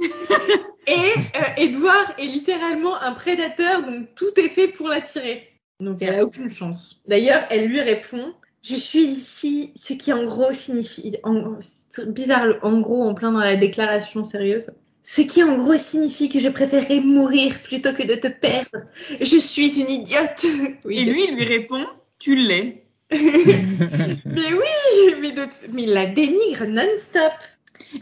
Et 0.00 0.92
euh, 0.92 1.42
Edouard 1.56 2.14
est 2.18 2.26
littéralement 2.26 2.94
un 3.02 3.12
prédateur, 3.12 3.82
donc 3.82 4.14
tout 4.14 4.30
est 4.36 4.48
fait 4.48 4.68
pour 4.68 4.88
l'attirer. 4.88 5.48
Donc 5.80 6.00
elle 6.00 6.14
a 6.14 6.24
aucune 6.24 6.50
chance. 6.50 7.00
D'ailleurs, 7.06 7.44
elle 7.50 7.66
lui 7.68 7.80
répond 7.80 8.34
Je 8.62 8.76
suis 8.76 9.04
ici, 9.04 9.72
ce 9.76 9.94
qui 9.94 10.12
en 10.12 10.24
gros 10.24 10.52
signifie. 10.52 11.16
En, 11.24 11.58
bizarre, 12.06 12.54
en 12.62 12.80
gros, 12.80 13.02
en 13.02 13.14
plein 13.14 13.32
dans 13.32 13.40
la 13.40 13.56
déclaration 13.56 14.24
sérieuse. 14.24 14.70
Ce 15.02 15.22
qui 15.22 15.42
en 15.42 15.58
gros 15.58 15.76
signifie 15.78 16.28
que 16.28 16.40
je 16.40 16.48
préférerais 16.48 17.00
mourir 17.00 17.60
plutôt 17.62 17.92
que 17.92 18.06
de 18.06 18.14
te 18.14 18.26
perdre. 18.28 18.86
Je 19.20 19.36
suis 19.38 19.80
une 19.80 19.90
idiote. 19.90 20.44
Oui, 20.84 20.98
Et 20.98 21.04
lui, 21.04 21.24
il 21.28 21.34
lui 21.36 21.44
répond 21.44 21.84
Tu 22.18 22.34
l'es. 22.36 22.84
mais 23.12 24.52
oui, 24.52 25.14
mais, 25.20 25.30
de- 25.30 25.72
mais 25.72 25.82
il 25.84 25.92
la 25.92 26.06
dénigre 26.06 26.64
non-stop. 26.66 27.32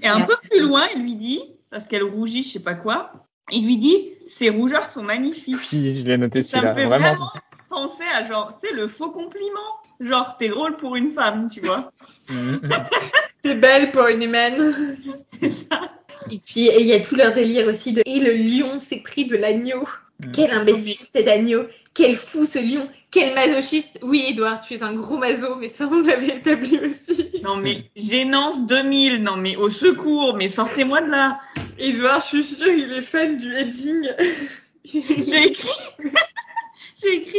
Et 0.02 0.06
un 0.08 0.20
Et 0.20 0.26
peu 0.26 0.34
plus 0.48 0.60
loin, 0.60 0.88
il 0.96 1.02
lui 1.02 1.14
dit, 1.16 1.42
parce 1.74 1.88
qu'elle 1.88 2.04
rougit, 2.04 2.44
je 2.44 2.50
sais 2.50 2.60
pas 2.60 2.74
quoi, 2.74 3.10
il 3.50 3.66
lui 3.66 3.76
dit 3.78 4.12
Ces 4.26 4.48
rougeurs 4.48 4.92
sont 4.92 5.02
magnifiques. 5.02 5.56
Oui, 5.72 5.98
je 6.00 6.06
l'ai 6.06 6.16
noté 6.16 6.44
Ça 6.44 6.58
me 6.62 6.72
fait 6.72 6.86
Vraiment. 6.86 7.14
vraiment 7.16 7.30
penser 7.68 8.04
à 8.16 8.22
genre, 8.22 8.56
tu 8.62 8.68
sais, 8.68 8.74
le 8.74 8.86
faux 8.86 9.10
compliment. 9.10 9.58
Genre, 9.98 10.36
t'es 10.38 10.50
drôle 10.50 10.76
pour 10.76 10.94
une 10.94 11.10
femme, 11.10 11.48
tu 11.52 11.60
vois. 11.62 11.90
Mhm. 12.30 12.60
C'est 13.44 13.56
belle 13.56 13.90
pour 13.90 14.06
une 14.06 14.22
humaine. 14.22 14.72
C'est 15.40 15.50
ça. 15.50 15.80
Et 16.30 16.38
puis, 16.38 16.66
et 16.66 16.80
il 16.80 16.86
y 16.86 16.92
a 16.92 17.00
tout 17.00 17.16
leur 17.16 17.34
délire 17.34 17.66
aussi 17.66 17.92
de 17.92 18.02
Et 18.06 18.20
le 18.20 18.34
lion 18.34 18.78
s'est 18.78 19.02
pris 19.02 19.24
de 19.24 19.36
l'agneau. 19.36 19.82
Mm. 20.20 20.32
Quel 20.32 20.50
imbécile 20.52 20.96
cet 21.02 21.28
agneau. 21.28 21.64
Quel 21.94 22.16
fou 22.16 22.46
ce 22.46 22.58
lion. 22.58 22.88
Quel 23.10 23.34
masochiste. 23.34 24.00
Oui, 24.02 24.24
Edouard, 24.28 24.60
tu 24.60 24.74
es 24.74 24.82
un 24.82 24.94
gros 24.94 25.16
maso, 25.16 25.54
mais 25.56 25.68
ça, 25.68 25.88
on 25.90 26.02
l'avait 26.02 26.36
établi 26.36 26.80
aussi. 26.80 27.30
Non, 27.42 27.56
mais 27.56 27.84
gênance 27.94 28.66
2000. 28.66 29.22
Non, 29.22 29.36
mais 29.36 29.56
au 29.56 29.70
secours, 29.70 30.34
mais 30.36 30.48
sortez-moi 30.48 31.02
de 31.02 31.10
là. 31.10 31.40
Edouard, 31.78 32.20
je 32.22 32.42
suis 32.42 32.56
sûre, 32.56 32.72
il 32.72 32.92
est 32.92 33.02
fan 33.02 33.38
du 33.38 33.52
edging. 33.54 34.08
J'ai 34.84 35.46
écrit. 35.46 35.68
J'ai 37.02 37.14
écrit. 37.14 37.38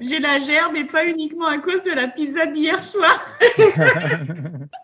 J'ai 0.00 0.18
la 0.18 0.40
gerbe 0.40 0.76
et 0.76 0.84
pas 0.84 1.06
uniquement 1.06 1.46
à 1.46 1.58
cause 1.58 1.82
de 1.82 1.92
la 1.92 2.08
pizza 2.08 2.46
d'hier 2.46 2.82
soir. 2.84 3.24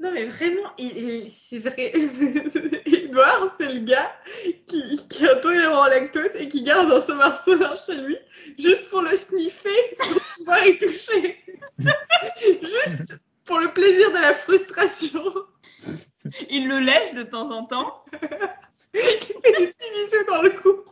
Non, 0.00 0.12
mais 0.12 0.24
vraiment, 0.26 0.72
il, 0.78 0.96
il- 0.96 1.30
c'est 1.30 1.58
vrai. 1.58 1.92
Edouard, 2.86 3.52
c'est 3.58 3.66
le 3.72 3.80
gars 3.80 4.12
qui, 4.66 4.96
qui 5.08 5.24
est 5.24 5.28
intolérant 5.30 5.86
au 5.86 5.90
lactose 5.90 6.30
et 6.36 6.48
qui 6.48 6.62
garde 6.62 6.92
un 6.92 7.00
saumon 7.02 7.32
sauvage 7.44 7.78
chez 7.86 7.94
lui 7.96 8.16
juste 8.58 8.88
pour 8.90 9.00
le 9.02 9.16
sniffer 9.16 9.96
sans 9.98 10.20
pouvoir 10.36 10.64
y 10.66 10.78
toucher. 10.78 11.44
juste 12.62 13.18
pour 13.44 13.58
le 13.58 13.68
plaisir 13.72 14.10
de 14.10 14.18
la 14.18 14.34
frustration. 14.34 15.24
Il 16.50 16.68
le 16.68 16.78
lèche 16.78 17.14
de 17.14 17.22
temps 17.24 17.50
en 17.50 17.64
temps. 17.64 18.04
Il 18.94 19.00
fait 19.00 19.58
des 19.58 19.66
petits 19.68 19.90
bisous 19.94 20.24
dans 20.28 20.42
le 20.42 20.50
cou. 20.50 20.84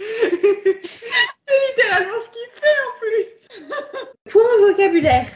c'est 0.00 1.68
littéralement 1.68 2.20
ce 2.24 2.30
qu'il 2.30 2.50
fait 2.54 2.78
en 2.86 2.92
plus. 3.00 3.28
Point 4.30 4.58
vocabulaire. 4.60 5.26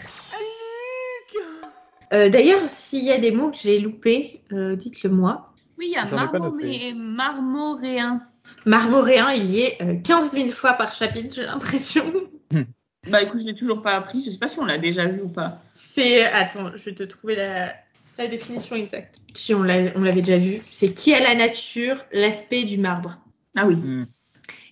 Euh, 2.12 2.28
D'ailleurs, 2.28 2.68
s'il 2.68 3.04
y 3.04 3.10
a 3.12 3.18
des 3.18 3.30
mots 3.30 3.50
que 3.50 3.58
j'ai 3.58 3.78
loupés, 3.78 4.42
euh, 4.52 4.76
dites-le 4.76 5.10
moi. 5.10 5.52
Oui, 5.78 5.86
il 5.88 5.92
y 5.92 5.96
a 5.96 6.04
marmoré- 6.04 6.94
marmoréen. 6.94 8.22
Marmoréen, 8.66 9.30
il 9.32 9.46
y 9.50 9.60
est 9.60 9.82
euh, 9.82 9.94
15 10.02 10.32
000 10.32 10.50
fois 10.50 10.74
par 10.74 10.94
chapitre, 10.94 11.34
j'ai 11.34 11.44
l'impression. 11.44 12.04
Bah 13.10 13.20
écoute, 13.20 13.40
je 13.40 13.46
l'ai 13.46 13.56
toujours 13.56 13.82
pas 13.82 13.96
appris. 13.96 14.22
Je 14.24 14.30
sais 14.30 14.38
pas 14.38 14.46
si 14.46 14.60
on 14.60 14.64
l'a 14.64 14.78
déjà 14.78 15.06
vu 15.06 15.22
ou 15.22 15.28
pas. 15.28 15.60
C'est. 15.74 16.22
Attends, 16.22 16.70
je 16.76 16.84
vais 16.84 16.94
te 16.94 17.02
trouver 17.02 17.34
la, 17.34 17.72
la 18.16 18.28
définition 18.28 18.76
exacte. 18.76 19.16
Si 19.34 19.52
on 19.54 19.64
l'a- 19.64 19.90
on 19.96 20.02
l'avait 20.02 20.20
déjà 20.22 20.38
vu, 20.38 20.60
c'est 20.70 20.92
qui 20.94 21.12
a 21.12 21.18
la 21.18 21.34
nature, 21.34 21.96
l'aspect 22.12 22.62
du 22.62 22.78
marbre. 22.78 23.18
Ah 23.56 23.66
oui. 23.66 23.74
Mhm. 23.74 24.06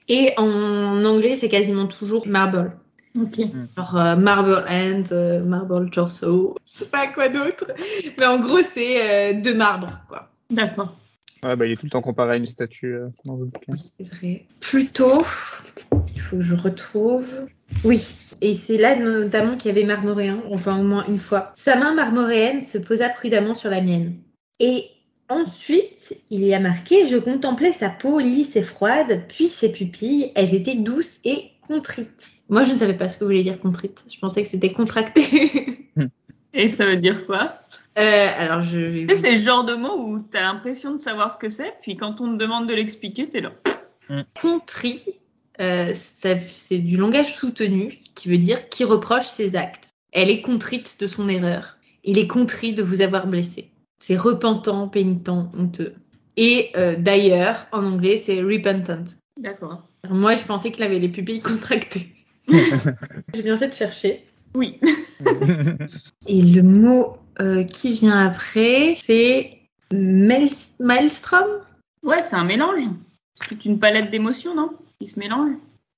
Et 0.07 0.33
en 0.37 1.05
anglais, 1.05 1.35
c'est 1.35 1.49
quasiment 1.49 1.87
toujours 1.89 2.29
marble. 2.29 2.71
Ok. 3.19 3.41
Genre 3.77 3.97
euh, 3.97 4.17
marble 4.17 4.65
hand, 4.69 5.09
euh, 5.13 5.43
marble 5.45 5.91
torso, 5.91 6.57
je 6.67 6.73
sais 6.73 6.85
pas 6.87 7.09
quoi 7.09 7.29
d'autre. 7.29 7.67
Mais 8.19 8.27
en 8.27 8.39
gros, 8.39 8.61
c'est 8.73 9.33
euh, 9.33 9.41
de 9.41 9.53
marbre, 9.53 9.91
quoi. 10.09 10.29
D'accord. 10.51 10.97
Ouais, 11.43 11.57
bah, 11.57 11.67
il 11.67 11.73
est 11.73 11.77
tout 11.77 11.87
le 11.87 11.91
temps 11.91 12.03
comparé 12.03 12.33
à 12.33 12.37
une 12.37 12.47
statue 12.47 12.95
euh, 12.95 13.09
dans 13.25 13.37
le 13.37 13.47
bouquin. 13.47 13.73
C'est 13.99 14.07
vrai. 14.07 14.47
Plutôt, 14.61 15.25
il 16.15 16.21
faut 16.21 16.37
que 16.37 16.43
je 16.43 16.55
retrouve. 16.55 17.47
Oui. 17.85 18.15
Et 18.43 18.55
c'est 18.55 18.79
là 18.79 18.97
notamment 18.97 19.57
qu'il 19.57 19.69
y 19.69 19.79
avait 19.79 19.87
marmoréen, 19.87 20.43
enfin 20.51 20.79
au 20.79 20.83
moins 20.83 21.05
une 21.09 21.19
fois. 21.19 21.53
Sa 21.57 21.77
main 21.77 21.95
marmoréenne 21.95 22.65
se 22.65 22.79
posa 22.79 23.09
prudemment 23.09 23.55
sur 23.55 23.71
la 23.71 23.81
mienne. 23.81 24.15
Et 24.61 24.87
ensuite, 25.29 26.19
il 26.31 26.45
y 26.45 26.55
a 26.55 26.61
marqué 26.61 27.07
Je 27.09 27.17
contemplais 27.17 27.73
sa 27.73 27.91
peau 27.91 28.19
lisse 28.19 28.57
et 28.57 28.63
froide, 28.63 29.25
puis 29.29 29.49
ses 29.49 29.71
pupilles, 29.71 30.33
elles 30.35 30.55
étaient 30.55 30.75
douces 30.75 31.21
et 31.25 31.51
contrites. 31.67 32.31
Moi, 32.51 32.65
je 32.65 32.73
ne 32.73 32.77
savais 32.77 32.95
pas 32.95 33.09
ce 33.09 33.17
que 33.17 33.25
voulait 33.25 33.43
dire 33.45 33.61
contrite. 33.61 34.05
Je 34.13 34.19
pensais 34.19 34.43
que 34.43 34.49
c'était 34.49 34.73
contracté. 34.73 35.89
Et 36.53 36.69
ça 36.69 36.85
veut 36.85 36.97
dire 36.97 37.25
quoi? 37.27 37.61
Euh, 37.99 38.29
alors, 38.37 38.63
je 38.63 38.77
vais. 38.77 39.07
Tu 39.07 39.15
c'est 39.15 39.33
le 39.37 39.41
genre 39.41 39.65
de 39.65 39.75
mot 39.75 39.97
où 39.97 40.19
t'as 40.19 40.43
l'impression 40.43 40.93
de 40.93 40.99
savoir 40.99 41.33
ce 41.33 41.39
que 41.39 41.49
c'est, 41.49 41.75
puis 41.83 41.97
quand 41.97 42.21
on 42.21 42.33
te 42.33 42.37
demande 42.39 42.69
de 42.69 42.75
l'expliquer, 42.75 43.29
t'es 43.29 43.41
là. 43.41 43.53
Contrit, 44.41 45.01
euh, 45.61 45.95
ça- 45.95 46.41
c'est 46.49 46.79
du 46.79 46.97
langage 46.97 47.35
soutenu, 47.37 47.97
ce 48.01 48.11
qui 48.15 48.29
veut 48.29 48.39
dire 48.39 48.69
qui 48.69 48.83
reproche 48.83 49.27
ses 49.27 49.55
actes. 49.55 49.89
Elle 50.13 50.31
est 50.31 50.43
contrite 50.43 50.97
de 50.99 51.07
son 51.07 51.29
erreur. 51.29 51.77
Il 52.03 52.19
est 52.19 52.27
contrit 52.27 52.73
de 52.73 52.83
vous 52.83 53.01
avoir 53.01 53.29
blessé. 53.29 53.71
C'est 54.01 54.17
repentant, 54.17 54.89
pénitent, 54.89 55.29
honteux. 55.29 55.95
Et 56.37 56.71
euh, 56.77 56.97
d'ailleurs, 56.99 57.67
en 57.71 57.85
anglais, 57.85 58.17
c'est 58.17 58.41
repentant. 58.41 59.05
D'accord. 59.39 59.87
Moi, 60.09 60.35
je 60.35 60.43
pensais 60.43 60.71
qu'il 60.73 60.83
avait 60.83 60.99
les 60.99 61.11
pupilles 61.11 61.41
contractées. 61.41 62.09
J'ai 63.35 63.43
bien 63.43 63.57
fait 63.59 63.69
de 63.69 63.75
chercher. 63.75 64.25
Oui. 64.55 64.81
Et 66.27 66.43
le 66.43 66.63
mot 66.63 67.17
euh, 67.41 67.65
qui 67.65 67.93
vient 67.93 68.27
après, 68.27 68.97
c'est 69.05 69.59
mael- 69.93 70.51
maelstrom? 70.81 71.47
Ouais, 72.03 72.23
c'est 72.23 72.37
un 72.37 72.45
mélange. 72.45 72.83
C'est 73.35 73.49
toute 73.49 73.65
une 73.65 73.79
palette 73.79 74.11
d'émotions, 74.11 74.55
non? 74.55 74.71
Qui 75.01 75.07
se 75.07 75.19
mélange. 75.19 75.53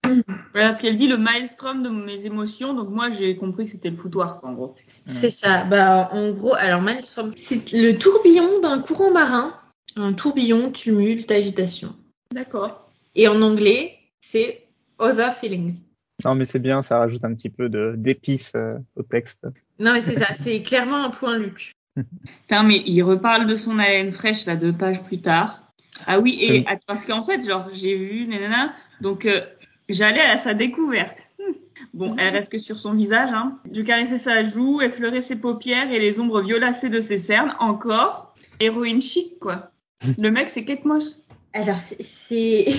Mhm. 0.06 0.22
Voilà 0.52 0.72
ce 0.74 0.82
qu'elle 0.82 0.96
dit, 0.96 1.06
le 1.06 1.16
maelstrom 1.16 1.82
de 1.82 1.88
mes 1.88 2.26
émotions. 2.26 2.74
Donc 2.74 2.90
moi, 2.90 3.10
j'ai 3.10 3.36
compris 3.36 3.64
que 3.64 3.70
c'était 3.70 3.90
le 3.90 3.96
foutoir, 3.96 4.40
quoi, 4.40 4.50
en 4.50 4.54
gros. 4.54 4.74
C'est 5.06 5.30
ça. 5.30 5.64
Bah, 5.64 6.08
en 6.12 6.32
gros, 6.32 6.54
alors 6.54 6.82
maelstrom, 6.82 7.32
c'est 7.36 7.72
le 7.72 7.96
tourbillon 7.96 8.60
d'un 8.60 8.80
courant 8.80 9.10
marin. 9.10 9.54
Un 9.96 10.12
tourbillon, 10.12 10.70
tumulte, 10.70 11.30
agitation. 11.30 11.94
D'accord. 12.32 12.90
Et 13.14 13.28
en 13.28 13.42
anglais, 13.42 13.98
c'est 14.20 14.66
other 14.98 15.34
feelings. 15.34 15.82
Non, 16.24 16.34
mais 16.34 16.44
c'est 16.44 16.58
bien, 16.58 16.82
ça 16.82 16.98
rajoute 16.98 17.24
un 17.24 17.34
petit 17.34 17.50
peu 17.50 17.68
de 17.68 17.94
d'épices 17.96 18.52
euh, 18.54 18.78
au 18.96 19.02
texte. 19.02 19.46
Non, 19.78 19.92
mais 19.92 20.02
c'est 20.02 20.18
ça. 20.18 20.34
C'est 20.34 20.62
clairement 20.62 21.04
un 21.04 21.10
point 21.10 21.38
Luc. 21.38 21.72
Putain, 21.96 22.62
mais 22.62 22.82
il 22.86 23.02
reparle 23.02 23.46
de 23.46 23.56
son 23.56 23.78
haleine 23.78 24.12
fraîche, 24.12 24.46
là, 24.46 24.56
deux 24.56 24.72
pages 24.72 25.02
plus 25.02 25.20
tard. 25.20 25.72
Ah 26.06 26.18
oui, 26.18 26.38
et 26.40 26.64
parce 26.86 27.04
qu'en 27.04 27.22
fait, 27.22 27.46
genre, 27.46 27.68
j'ai 27.74 27.96
vu, 27.96 28.26
nanana, 28.26 28.74
donc 29.00 29.26
euh, 29.26 29.40
j'allais 29.88 30.20
à 30.20 30.38
sa 30.38 30.54
découverte. 30.54 31.18
Bon, 31.94 32.16
elle 32.16 32.32
reste 32.32 32.50
que 32.50 32.58
sur 32.58 32.78
son 32.78 32.94
visage. 32.94 33.30
Hein. 33.34 33.58
Je 33.70 33.82
caressais 33.82 34.16
sa 34.16 34.42
joue, 34.44 34.80
effleurais 34.80 35.20
ses 35.20 35.36
paupières 35.36 35.92
et 35.92 35.98
les 35.98 36.20
ombres 36.20 36.40
violacées 36.40 36.88
de 36.88 37.02
ses 37.02 37.18
cernes. 37.18 37.54
Encore, 37.58 38.34
héroïne 38.60 39.02
chic, 39.02 39.38
quoi. 39.38 39.72
Le 40.18 40.30
mec, 40.30 40.48
c'est 40.48 40.64
Kate 40.64 40.86
Moss. 40.86 41.21
Alors, 41.54 41.76
c'est- 42.28 42.72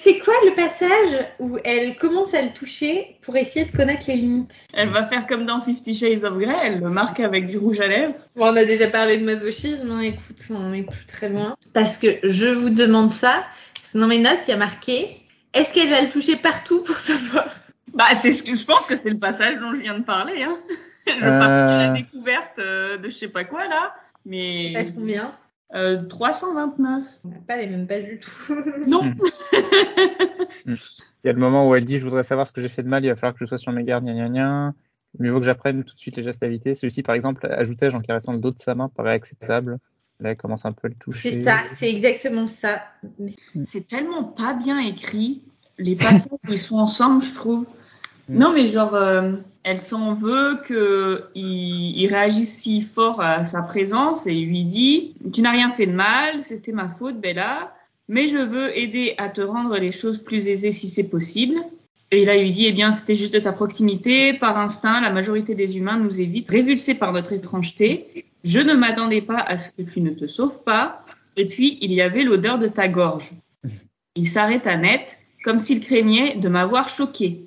c'est 0.00 0.18
quoi 0.18 0.34
le 0.44 0.54
passage 0.54 1.26
où 1.40 1.58
elle 1.64 1.96
commence 1.96 2.34
à 2.34 2.42
le 2.42 2.52
toucher 2.52 3.16
pour 3.22 3.36
essayer 3.36 3.64
de 3.64 3.76
connaître 3.76 4.04
les 4.08 4.14
limites? 4.16 4.54
Elle 4.72 4.90
va 4.90 5.04
faire 5.06 5.26
comme 5.26 5.44
dans 5.46 5.60
Fifty 5.60 5.94
Shades 5.94 6.24
of 6.24 6.38
Grey, 6.38 6.54
elle 6.62 6.80
le 6.80 6.88
marque 6.88 7.20
avec 7.20 7.46
du 7.48 7.58
rouge 7.58 7.80
à 7.80 7.88
lèvres. 7.88 8.14
Bon, 8.36 8.46
on 8.52 8.56
a 8.56 8.64
déjà 8.64 8.86
parlé 8.88 9.18
de 9.18 9.24
masochisme, 9.24 9.90
hein, 9.90 10.00
écoute, 10.00 10.38
on 10.50 10.72
est 10.72 10.82
plus 10.84 11.04
très 11.06 11.28
loin. 11.28 11.56
Parce 11.72 11.98
que 11.98 12.18
je 12.22 12.46
vous 12.46 12.70
demande 12.70 13.10
ça, 13.10 13.44
dans 13.94 14.06
mes 14.06 14.18
notes, 14.18 14.38
il 14.46 14.50
y 14.50 14.54
a 14.54 14.58
marqué 14.58 15.16
est-ce 15.54 15.72
qu'elle 15.72 15.90
va 15.90 16.02
le 16.02 16.10
toucher 16.10 16.36
partout 16.36 16.82
pour 16.82 16.96
savoir? 16.96 17.48
Bah, 17.94 18.04
c'est 18.14 18.32
ce 18.32 18.42
que 18.42 18.54
je 18.54 18.64
pense 18.64 18.84
que 18.86 18.94
c'est 18.94 19.08
le 19.10 19.18
passage 19.18 19.58
dont 19.58 19.74
je 19.74 19.80
viens 19.80 19.98
de 19.98 20.04
parler. 20.04 20.42
Hein. 20.42 20.58
Je 21.08 21.12
Euh. 21.24 21.38
partais 21.38 21.72
à 21.72 21.76
la 21.86 21.88
découverte 21.90 22.58
euh, 22.58 22.96
de 22.98 23.08
je 23.08 23.14
sais 23.14 23.28
pas 23.28 23.44
quoi 23.44 23.68
là, 23.68 23.94
mais 24.26 24.72
Ça 24.74 24.82
combien 24.92 25.32
euh, 25.74 26.02
329. 26.04 27.04
On 27.24 27.28
n'a 27.28 27.36
pas 27.46 27.56
les 27.56 27.66
mêmes 27.66 27.86
pages 27.86 28.04
du 28.04 28.20
tout. 28.20 28.30
Non. 28.86 29.02
Hmm. 30.64 30.74
Il 31.24 31.26
y 31.26 31.30
a 31.30 31.32
le 31.32 31.40
moment 31.40 31.68
où 31.68 31.74
elle 31.74 31.84
dit 31.84 31.98
Je 31.98 32.04
voudrais 32.04 32.22
savoir 32.22 32.46
ce 32.46 32.52
que 32.52 32.60
j'ai 32.60 32.68
fait 32.68 32.82
de 32.82 32.88
mal, 32.88 33.04
il 33.04 33.08
va 33.08 33.16
falloir 33.16 33.34
que 33.34 33.40
je 33.40 33.46
sois 33.46 33.58
sur 33.58 33.72
mes 33.72 33.84
gardes, 33.84 34.04
gna 34.04 34.14
gna 34.14 34.28
gna. 34.28 34.74
Mieux 35.18 35.30
vaut 35.30 35.40
que 35.40 35.46
j'apprenne 35.46 35.82
tout 35.82 35.94
de 35.94 36.00
suite 36.00 36.16
les 36.16 36.22
gestes 36.22 36.42
à 36.42 36.46
éviter. 36.46 36.74
Celui-ci, 36.74 37.02
par 37.02 37.14
exemple, 37.14 37.46
ajoutais-je 37.46 37.96
en 37.96 38.00
caressant 38.00 38.32
le 38.32 38.38
dos 38.38 38.50
de 38.50 38.58
sa 38.58 38.74
main, 38.74 38.88
paraît 38.88 39.12
acceptable. 39.12 39.78
Là, 40.20 40.30
elle 40.30 40.36
commence 40.36 40.64
un 40.64 40.72
peu 40.72 40.86
à 40.86 40.88
le 40.88 40.94
toucher. 40.94 41.32
C'est 41.32 41.42
ça, 41.42 41.58
c'est 41.76 41.90
exactement 41.90 42.48
ça. 42.48 42.82
C'est 43.64 43.86
tellement 43.86 44.24
pas 44.24 44.54
bien 44.54 44.78
écrit. 44.78 45.42
Les 45.78 45.96
passages 45.96 46.32
où 46.32 46.52
ils 46.52 46.58
sont 46.58 46.78
ensemble, 46.78 47.22
je 47.22 47.34
trouve. 47.34 47.66
Mm. 48.28 48.38
Non, 48.38 48.52
mais 48.52 48.66
genre, 48.68 48.94
euh, 48.94 49.32
elle 49.62 49.78
s'en 49.78 50.14
veut 50.14 50.58
que 50.64 51.24
il, 51.34 52.06
réagisse 52.08 52.56
si 52.56 52.80
fort 52.80 53.20
à 53.20 53.44
sa 53.44 53.62
présence 53.62 54.26
et 54.26 54.34
lui 54.34 54.64
dit 54.64 55.14
Tu 55.32 55.42
n'as 55.42 55.52
rien 55.52 55.70
fait 55.70 55.86
de 55.86 55.92
mal, 55.92 56.42
c'était 56.42 56.72
ma 56.72 56.88
faute, 56.88 57.20
Bella, 57.20 57.74
mais 58.08 58.26
je 58.28 58.38
veux 58.38 58.76
aider 58.78 59.14
à 59.18 59.28
te 59.28 59.40
rendre 59.40 59.76
les 59.76 59.92
choses 59.92 60.18
plus 60.18 60.48
aisées 60.48 60.72
si 60.72 60.88
c'est 60.88 61.04
possible. 61.04 61.56
Et 62.12 62.24
là, 62.24 62.36
il 62.36 62.42
lui 62.42 62.52
dit 62.52 62.66
Eh 62.66 62.72
bien, 62.72 62.92
c'était 62.92 63.16
juste 63.16 63.40
ta 63.42 63.52
proximité. 63.52 64.32
Par 64.34 64.58
instinct, 64.58 65.00
la 65.00 65.10
majorité 65.10 65.54
des 65.54 65.76
humains 65.76 65.98
nous 65.98 66.20
évitent, 66.20 66.48
révulsés 66.48 66.94
par 66.94 67.12
notre 67.12 67.32
étrangeté. 67.32 68.24
Je 68.44 68.60
ne 68.60 68.74
m'attendais 68.74 69.22
pas 69.22 69.40
à 69.40 69.56
ce 69.56 69.70
que 69.70 69.82
tu 69.82 70.00
ne 70.00 70.10
te 70.10 70.26
sauves 70.26 70.62
pas. 70.62 71.00
Et 71.36 71.46
puis, 71.46 71.78
il 71.80 71.92
y 71.92 72.00
avait 72.00 72.22
l'odeur 72.22 72.58
de 72.58 72.68
ta 72.68 72.88
gorge. 72.88 73.30
Il 74.14 74.26
s'arrêta 74.28 74.76
net, 74.76 75.18
comme 75.44 75.58
s'il 75.58 75.80
craignait 75.80 76.36
de 76.36 76.48
m'avoir 76.48 76.88
choqué. 76.88 77.46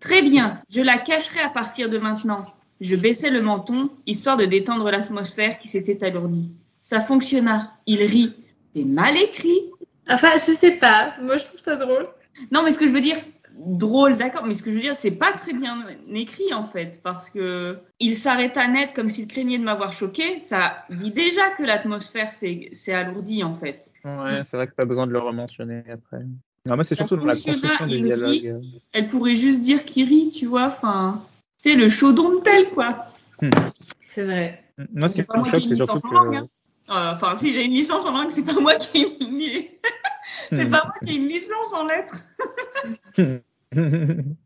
Très 0.00 0.22
bien, 0.22 0.62
je 0.70 0.80
la 0.80 0.98
cacherai 0.98 1.40
à 1.40 1.48
partir 1.48 1.88
de 1.88 1.98
maintenant. 1.98 2.44
Je 2.80 2.94
baissai 2.96 3.30
le 3.30 3.40
menton, 3.40 3.90
histoire 4.06 4.36
de 4.36 4.44
détendre 4.44 4.90
l'atmosphère 4.90 5.58
qui 5.58 5.68
s'était 5.68 6.04
alourdie. 6.04 6.52
Ça 6.82 7.00
fonctionna. 7.00 7.72
Il 7.86 8.02
rit. 8.02 8.34
C'est 8.74 8.84
mal 8.84 9.16
écrit. 9.16 9.60
Enfin, 10.08 10.32
je 10.34 10.52
sais 10.52 10.72
pas. 10.72 11.14
Moi, 11.22 11.38
je 11.38 11.44
trouve 11.44 11.60
ça 11.60 11.76
drôle. 11.76 12.04
Non, 12.52 12.62
mais 12.62 12.72
ce 12.72 12.78
que 12.78 12.86
je 12.86 12.92
veux 12.92 13.00
dire, 13.00 13.16
drôle, 13.58 14.16
d'accord, 14.16 14.44
mais 14.46 14.54
ce 14.54 14.62
que 14.62 14.70
je 14.70 14.76
veux 14.76 14.82
dire, 14.82 14.96
c'est 14.96 15.10
pas 15.10 15.32
très 15.32 15.52
bien 15.52 15.86
écrit 16.12 16.52
en 16.52 16.66
fait, 16.66 17.00
parce 17.02 17.30
que 17.30 17.78
il 17.98 18.16
s'arrêta 18.16 18.68
net 18.68 18.92
comme 18.94 19.10
s'il 19.10 19.26
craignait 19.26 19.58
de 19.58 19.64
m'avoir 19.64 19.92
choqué. 19.92 20.38
Ça 20.40 20.84
dit 20.90 21.10
déjà 21.10 21.50
que 21.50 21.62
l'atmosphère 21.62 22.32
s'est 22.32 22.68
s'est 22.72 22.92
alourdie 22.92 23.42
en 23.42 23.54
fait. 23.54 23.92
Ouais, 24.04 24.42
c'est 24.46 24.56
vrai 24.56 24.66
que 24.66 24.74
pas 24.74 24.84
besoin 24.84 25.06
de 25.06 25.12
le 25.12 25.18
rementionner 25.18 25.82
après. 25.90 26.22
Non, 26.66 26.74
moi, 26.74 26.84
c'est 26.84 26.94
Ça 26.96 27.06
surtout 27.06 27.16
dans 27.16 27.26
la 27.26 27.34
fonctionne, 27.34 27.54
construction 27.54 27.86
du 27.86 27.94
il 27.96 28.02
rit. 28.02 28.40
dialogue. 28.40 28.62
Elle 28.92 29.08
pourrait 29.08 29.36
juste 29.36 29.60
dire 29.60 29.84
qu'il 29.84 30.08
rit, 30.08 30.30
tu 30.34 30.46
vois, 30.46 30.66
enfin, 30.66 31.22
sais, 31.58 31.74
le 31.74 31.88
chaudon 31.88 32.36
de 32.38 32.40
tel, 32.42 32.70
quoi. 32.70 33.06
C'est 34.04 34.24
vrai. 34.24 34.62
Moi, 34.92 35.08
ce 35.08 35.14
qui 35.14 35.20
C'est 35.20 35.26
pas 35.26 35.38
me 35.38 35.42
moi 35.44 35.50
choque, 35.50 35.60
qui 35.60 35.66
ai 35.66 35.68
c'est 35.68 35.74
une 35.74 35.76
surtout 35.84 35.96
licence 35.98 36.04
en 36.04 36.24
langue, 36.24 36.32
que. 36.32 36.36
hein. 36.38 36.48
Euh, 36.90 37.14
Enfin, 37.14 37.36
si 37.36 37.52
j'ai 37.52 37.64
une 37.64 37.72
licence 37.72 38.04
en 38.04 38.10
langue, 38.12 38.30
c'est 38.30 38.44
pas 38.44 38.60
moi 38.60 38.74
qui 38.76 38.98
ai 39.02 39.16
une, 39.22 39.64
c'est 40.50 40.64
Hmm. 40.66 40.70
pas 40.70 40.84
moi 40.84 40.94
qui 41.04 41.10
ai 41.10 41.14
une 41.16 41.28
licence 41.28 41.72
en 41.72 41.84
lettres. 41.86 42.22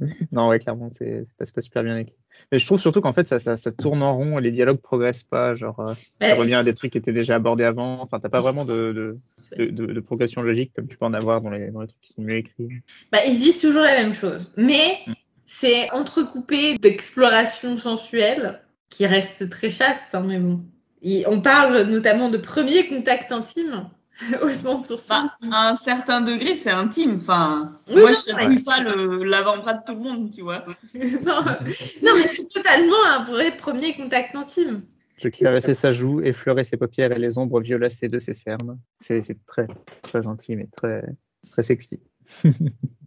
non, 0.32 0.48
ouais, 0.48 0.58
clairement, 0.58 0.90
c'est 0.96 1.26
pas, 1.38 1.44
pas 1.46 1.60
super 1.60 1.82
bien 1.82 1.98
écrit. 1.98 2.14
Mais 2.52 2.58
je 2.58 2.66
trouve 2.66 2.80
surtout 2.80 3.00
qu'en 3.00 3.12
fait, 3.12 3.26
ça, 3.26 3.38
ça, 3.38 3.56
ça 3.56 3.72
tourne 3.72 4.02
en 4.02 4.16
rond 4.16 4.38
et 4.38 4.42
les 4.42 4.52
dialogues 4.52 4.80
progressent 4.80 5.24
pas. 5.24 5.56
Genre, 5.56 5.78
euh, 5.80 5.94
ça 6.20 6.34
revient 6.36 6.54
à 6.54 6.62
des 6.62 6.74
trucs 6.74 6.92
qui 6.92 6.98
étaient 6.98 7.12
déjà 7.12 7.34
abordés 7.36 7.64
avant. 7.64 8.00
Enfin, 8.02 8.20
t'as 8.20 8.28
pas 8.28 8.40
vraiment 8.40 8.64
de, 8.64 8.92
de, 8.92 9.16
de, 9.56 9.70
de- 9.70 9.92
de 9.92 10.00
progression 10.00 10.42
logique 10.42 10.72
comme 10.74 10.86
tu 10.86 10.96
peux 10.96 11.04
en 11.06 11.14
avoir 11.14 11.40
dans 11.40 11.50
les, 11.50 11.70
dans 11.70 11.80
les 11.80 11.88
trucs 11.88 12.00
qui 12.00 12.12
sont 12.12 12.22
mieux 12.22 12.36
écrits. 12.36 12.68
Bah, 13.10 13.18
ils 13.26 13.38
disent 13.38 13.60
toujours 13.60 13.82
la 13.82 13.94
même 13.94 14.14
chose. 14.14 14.52
Mais 14.56 14.98
Mm. 15.06 15.12
c'est 15.46 15.90
entrecoupé 15.90 16.76
d'exploration 16.78 17.76
sensuelle 17.78 18.60
qui 18.90 19.06
reste 19.06 19.50
très 19.50 19.70
chaste, 19.70 20.02
hein, 20.14 20.24
mais 20.26 20.38
bon. 20.38 20.60
Et 21.02 21.24
on 21.26 21.40
parle 21.40 21.82
notamment 21.82 22.28
de 22.28 22.38
premier 22.38 22.86
contact 22.88 23.32
intime. 23.32 23.88
Haussement 24.42 24.78
de. 24.78 25.08
Bah, 25.08 25.30
à 25.52 25.68
un 25.70 25.74
certain 25.76 26.20
degré, 26.20 26.56
c'est 26.56 26.70
intime. 26.70 27.16
Enfin, 27.16 27.78
Oui, 27.88 27.96
moi, 27.96 28.02
non, 28.02 28.08
je 28.08 28.34
ouais. 28.34 28.42
salue 28.42 28.62
pas 28.64 28.82
l'avant-bras 28.82 29.74
de 29.74 29.84
tout 29.86 29.92
le 29.92 30.00
monde, 30.00 30.32
tu 30.34 30.42
vois. 30.42 30.64
non, 31.24 31.44
non, 31.44 32.12
mais 32.14 32.26
c'est 32.26 32.48
totalement 32.48 33.04
un 33.06 33.24
vrai 33.24 33.56
premier 33.56 33.94
contact 33.94 34.34
intime. 34.34 34.82
Je 35.16 35.28
caressais 35.28 35.74
sa 35.74 35.90
joue, 35.90 36.20
effleurais 36.20 36.64
ses 36.64 36.76
paupières 36.76 37.12
et 37.12 37.18
les 37.18 37.38
ombres 37.38 37.60
violacées 37.60 38.08
de 38.08 38.18
ses 38.18 38.34
cernes. 38.34 38.78
C'est 38.98 39.22
c'est 39.22 39.44
très, 39.46 39.66
très 40.02 40.26
intime 40.26 40.60
et 40.60 40.68
très, 40.68 41.04
très 41.50 41.62
sexy. 41.62 42.00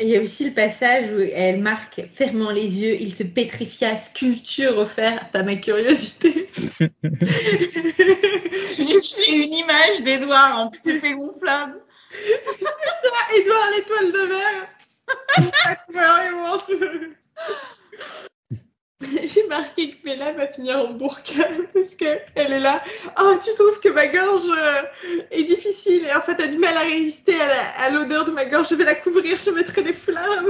Il 0.00 0.08
y 0.08 0.16
a 0.16 0.20
aussi 0.20 0.44
le 0.44 0.52
passage 0.52 1.10
où 1.12 1.20
elle 1.34 1.60
marque 1.60 2.00
fermant 2.12 2.50
les 2.50 2.80
yeux, 2.80 2.96
il 3.00 3.12
se 3.12 3.22
pétrifia, 3.22 3.96
sculpture 3.96 4.78
offerte 4.78 5.34
à 5.34 5.42
ma 5.42 5.56
curiosité. 5.56 6.48
J'ai 6.80 6.90
une 9.30 9.52
image 9.52 10.02
d'Edouard 10.04 10.60
en 10.60 10.70
poupée 10.70 11.14
gonflable. 11.14 11.80
Edouard 13.36 13.70
l'étoile 13.76 14.12
de 14.12 14.26
mer. 14.28 14.68
J'ai 19.00 19.46
marqué 19.46 19.92
que 19.92 20.02
Bella 20.02 20.32
va 20.32 20.48
finir 20.48 20.78
en 20.78 20.92
burqa 20.92 21.48
parce 21.72 21.94
que 21.94 22.18
elle 22.34 22.52
est 22.52 22.60
là. 22.60 22.82
Oh, 23.20 23.34
tu 23.42 23.54
trouves 23.54 23.78
que 23.80 23.90
ma 23.90 24.08
gorge 24.08 24.42
euh, 24.48 24.82
est 25.30 25.44
difficile 25.44 26.04
et 26.04 26.12
en 26.14 26.20
fait 26.20 26.34
t'as 26.34 26.48
du 26.48 26.58
mal 26.58 26.76
à 26.76 26.80
résister 26.80 27.27
à 27.88 27.90
l'odeur 27.90 28.24
de 28.24 28.30
ma 28.30 28.44
gorge. 28.44 28.68
Je 28.70 28.74
vais 28.74 28.84
la 28.84 28.94
couvrir, 28.94 29.36
je 29.44 29.50
mettrai 29.50 29.82
des 29.82 29.92
flammes. 29.92 30.46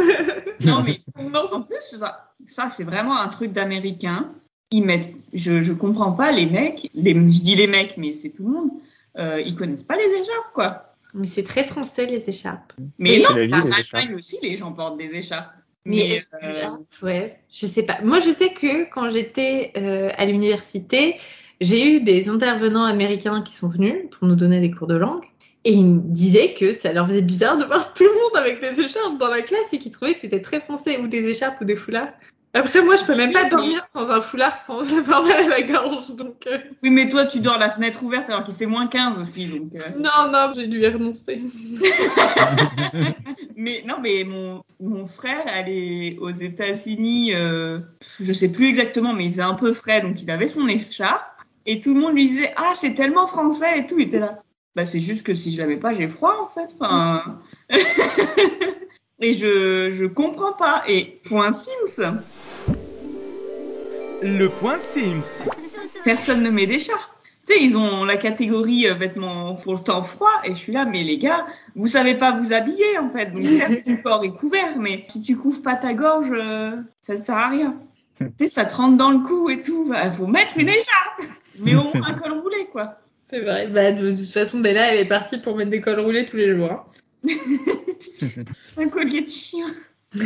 Non, 0.64 0.82
mais 0.84 1.01
non. 1.20 1.53
en 1.53 1.62
plus, 1.62 1.97
ça, 1.99 2.32
ça, 2.47 2.68
c'est 2.68 2.84
vraiment 2.84 3.18
un 3.18 3.28
truc 3.28 3.53
d'américain. 3.53 4.32
Ils 4.70 4.84
mettent, 4.84 5.14
je, 5.32 5.62
je 5.62 5.72
comprends 5.72 6.12
pas 6.12 6.32
les 6.32 6.47
mecs, 6.47 6.91
les, 6.95 7.14
je 7.14 7.41
dis 7.41 7.55
les 7.55 7.66
mecs, 7.66 7.97
mais 7.97 8.12
c'est 8.12 8.30
tout 8.30 8.45
le 8.45 8.53
monde. 8.53 8.70
Euh, 9.18 9.41
ils 9.41 9.55
connaissent 9.55 9.84
pas 9.84 9.97
les 9.97 10.05
écharpes, 10.05 10.53
quoi. 10.53 10.95
Mais 11.14 11.26
c'est 11.26 11.43
très 11.45 11.64
français 11.64 12.07
les 12.07 12.28
écharpes. 12.28 12.72
Mais 12.99 13.16
Oui, 13.16 13.22
non, 13.22 13.34
la 13.34 13.47
vie, 13.47 13.55
en 13.55 13.70
Allemagne 13.70 14.14
aussi, 14.14 14.39
les 14.43 14.57
gens 14.57 14.72
portent 14.72 14.99
des 14.99 15.14
écharpes. 15.14 15.53
Mais, 15.84 16.20
Mais, 16.43 16.62
euh, 16.62 16.68
ouais, 17.03 17.41
je 17.51 17.66
sais 17.66 17.82
pas. 17.82 17.99
Moi, 18.03 18.20
je 18.20 18.30
sais 18.30 18.53
que 18.53 18.91
quand 18.91 19.09
j'étais 19.11 19.72
euh, 19.76 20.11
à 20.16 20.26
l'université, 20.26 21.16
j'ai 21.61 21.97
eu 21.97 22.01
des 22.01 22.28
intervenants 22.28 22.84
américains 22.84 23.43
qui 23.43 23.55
sont 23.55 23.68
venus 23.68 23.95
pour 24.11 24.28
nous 24.28 24.34
donner 24.34 24.61
des 24.61 24.70
cours 24.70 24.86
de 24.86 24.97
langue. 24.97 25.24
Et 25.64 25.72
ils 25.72 25.84
me 25.84 26.00
disaient 26.00 26.54
que 26.54 26.72
ça 26.72 26.92
leur 26.92 27.06
faisait 27.06 27.22
bizarre 27.22 27.56
de 27.59 27.64
voir 27.64 27.92
tout 27.92 28.04
le 28.04 28.12
monde 28.12 28.36
avec 28.36 28.61
des 28.61 28.82
écharpes 28.82 29.18
dans 29.18 29.28
la 29.28 29.42
classe 29.42 29.72
et 29.72 29.78
qu'ils 29.78 29.92
trouvaient 29.92 30.14
que 30.14 30.20
c'était 30.20 30.40
très 30.40 30.61
français, 30.61 30.98
ou 30.98 31.09
des 31.09 31.24
écharpes 31.24 31.61
ou 31.61 31.64
des 31.64 31.76
foulards. 31.76 32.12
Après, 32.54 32.80
moi, 32.80 32.96
je 32.96 33.04
peux 33.04 33.14
même 33.14 33.32
pas 33.32 33.44
dormir 33.44 33.84
sans 33.86 34.11
un 34.11 34.22
foulard, 34.22 34.59
sans 34.61 34.80
avoir 34.98 35.22
mal 35.22 35.44
à 35.44 35.48
la 35.48 35.62
gorge. 35.62 36.11
Donc, 36.14 36.46
euh, 36.46 36.59
Oui, 36.82 36.90
mais 36.90 37.09
toi, 37.09 37.26
tu 37.26 37.40
dors 37.40 37.59
la 37.59 37.70
fenêtre 37.70 38.02
ouverte 38.02 38.30
alors 38.30 38.42
qu'il 38.42 38.54
fait 38.54 38.66
moins 38.66 38.86
15 38.86 39.18
aussi. 39.18 39.46
Donc, 39.46 39.74
euh. 39.74 39.90
non, 39.96 40.32
non, 40.32 40.52
j'ai 40.54 40.66
dû 40.66 40.80
y 40.80 40.88
renoncer. 40.88 41.42
Mais 43.61 43.82
non, 43.84 43.96
mais 44.00 44.22
mon, 44.22 44.62
mon 44.78 45.09
frère, 45.09 45.42
allait 45.48 46.16
aux 46.20 46.30
États-Unis, 46.30 47.34
euh, 47.34 47.80
je 48.20 48.32
sais 48.32 48.48
plus 48.48 48.68
exactement, 48.68 49.12
mais 49.12 49.24
il 49.24 49.32
faisait 49.32 49.42
un 49.42 49.54
peu 49.54 49.74
frais, 49.74 50.00
donc 50.00 50.22
il 50.22 50.30
avait 50.30 50.46
son 50.46 50.68
écharpe. 50.68 51.24
Et 51.66 51.80
tout 51.80 51.92
le 51.92 51.98
monde 51.98 52.14
lui 52.14 52.28
disait 52.28 52.54
Ah, 52.56 52.72
c'est 52.80 52.94
tellement 52.94 53.26
français 53.26 53.80
et 53.80 53.86
tout. 53.88 53.98
Il 53.98 54.06
était 54.06 54.20
là. 54.20 54.44
Bah, 54.78 54.86
c'est 54.86 55.00
juste 55.00 55.24
que 55.24 55.34
si 55.34 55.56
je 55.56 55.58
l'avais 55.60 55.76
pas, 55.76 55.92
j'ai 55.92 56.06
froid 56.06 56.36
en 56.40 56.46
fait. 56.54 56.72
Enfin... 56.78 57.40
et 59.20 59.32
je, 59.32 59.90
je 59.90 60.04
comprends 60.04 60.52
pas. 60.52 60.84
Et 60.86 61.20
point 61.24 61.50
Sims, 61.52 62.00
Le 64.22 64.46
point 64.46 64.78
Sims. 64.78 65.48
personne 66.04 66.44
ne 66.44 66.50
met 66.50 66.68
d'écharpe. 66.68 67.10
Tu 67.44 67.54
sais, 67.54 67.60
ils 67.60 67.76
ont 67.76 68.04
la 68.04 68.16
catégorie 68.16 68.86
euh, 68.86 68.94
vêtements 68.94 69.56
pour 69.56 69.74
le 69.74 69.80
temps 69.80 70.04
froid, 70.04 70.30
et 70.44 70.50
je 70.50 70.60
suis 70.60 70.72
là, 70.72 70.84
mais 70.84 71.02
les 71.02 71.18
gars, 71.18 71.44
vous 71.74 71.88
savez 71.88 72.14
pas 72.14 72.30
vous 72.30 72.52
habiller 72.52 72.98
en 72.98 73.10
fait. 73.10 73.32
Donc, 73.32 73.42
certes, 73.42 73.84
ton 73.84 73.96
corps 73.96 74.22
est 74.22 74.30
couvert, 74.30 74.78
mais 74.78 75.04
si 75.08 75.22
tu 75.22 75.36
couvres 75.36 75.60
pas 75.60 75.74
ta 75.74 75.92
gorge, 75.92 76.30
euh, 76.30 76.76
ça 77.02 77.16
ne 77.16 77.20
sert 77.20 77.36
à 77.36 77.48
rien. 77.48 77.74
tu 78.20 78.26
sais, 78.38 78.46
ça 78.48 78.64
te 78.64 78.76
rentre 78.76 78.96
dans 78.96 79.10
le 79.10 79.26
cou 79.26 79.50
et 79.50 79.60
tout. 79.60 79.92
Il 79.92 80.12
faut 80.12 80.28
mettre 80.28 80.56
une 80.56 80.68
écharpe, 80.68 81.22
mais 81.58 81.74
au 81.74 81.82
moins 81.82 82.10
un 82.10 82.14
col 82.14 82.34
roulé, 82.34 82.68
quoi. 82.70 82.96
C'est 83.30 83.40
vrai. 83.40 83.66
Bah, 83.68 83.92
de, 83.92 84.10
de 84.12 84.16
toute 84.16 84.30
façon, 84.32 84.60
Bella, 84.60 84.92
elle 84.92 85.00
est 85.00 85.04
partie 85.08 85.38
pour 85.38 85.56
mettre 85.56 85.70
des 85.70 85.80
cols 85.80 86.00
roulés 86.00 86.26
tous 86.26 86.36
les 86.36 86.54
jours. 86.56 86.70
hein. 86.72 86.84
Un 88.76 88.88
collier 88.88 89.22
de 89.22 89.28
chien. 89.28 89.66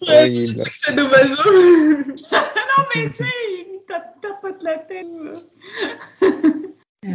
Horrible. 0.00 0.62
C'est 0.84 0.94
d'oiseau. 0.94 1.42
Non, 2.78 2.84
mais 2.94 3.10
tu 3.10 3.16
sais, 3.16 3.24
il 3.58 3.80
tape- 3.86 4.18
tapote 4.22 4.62
la 4.62 4.78
tête. 4.78 5.06
A- 7.04 7.08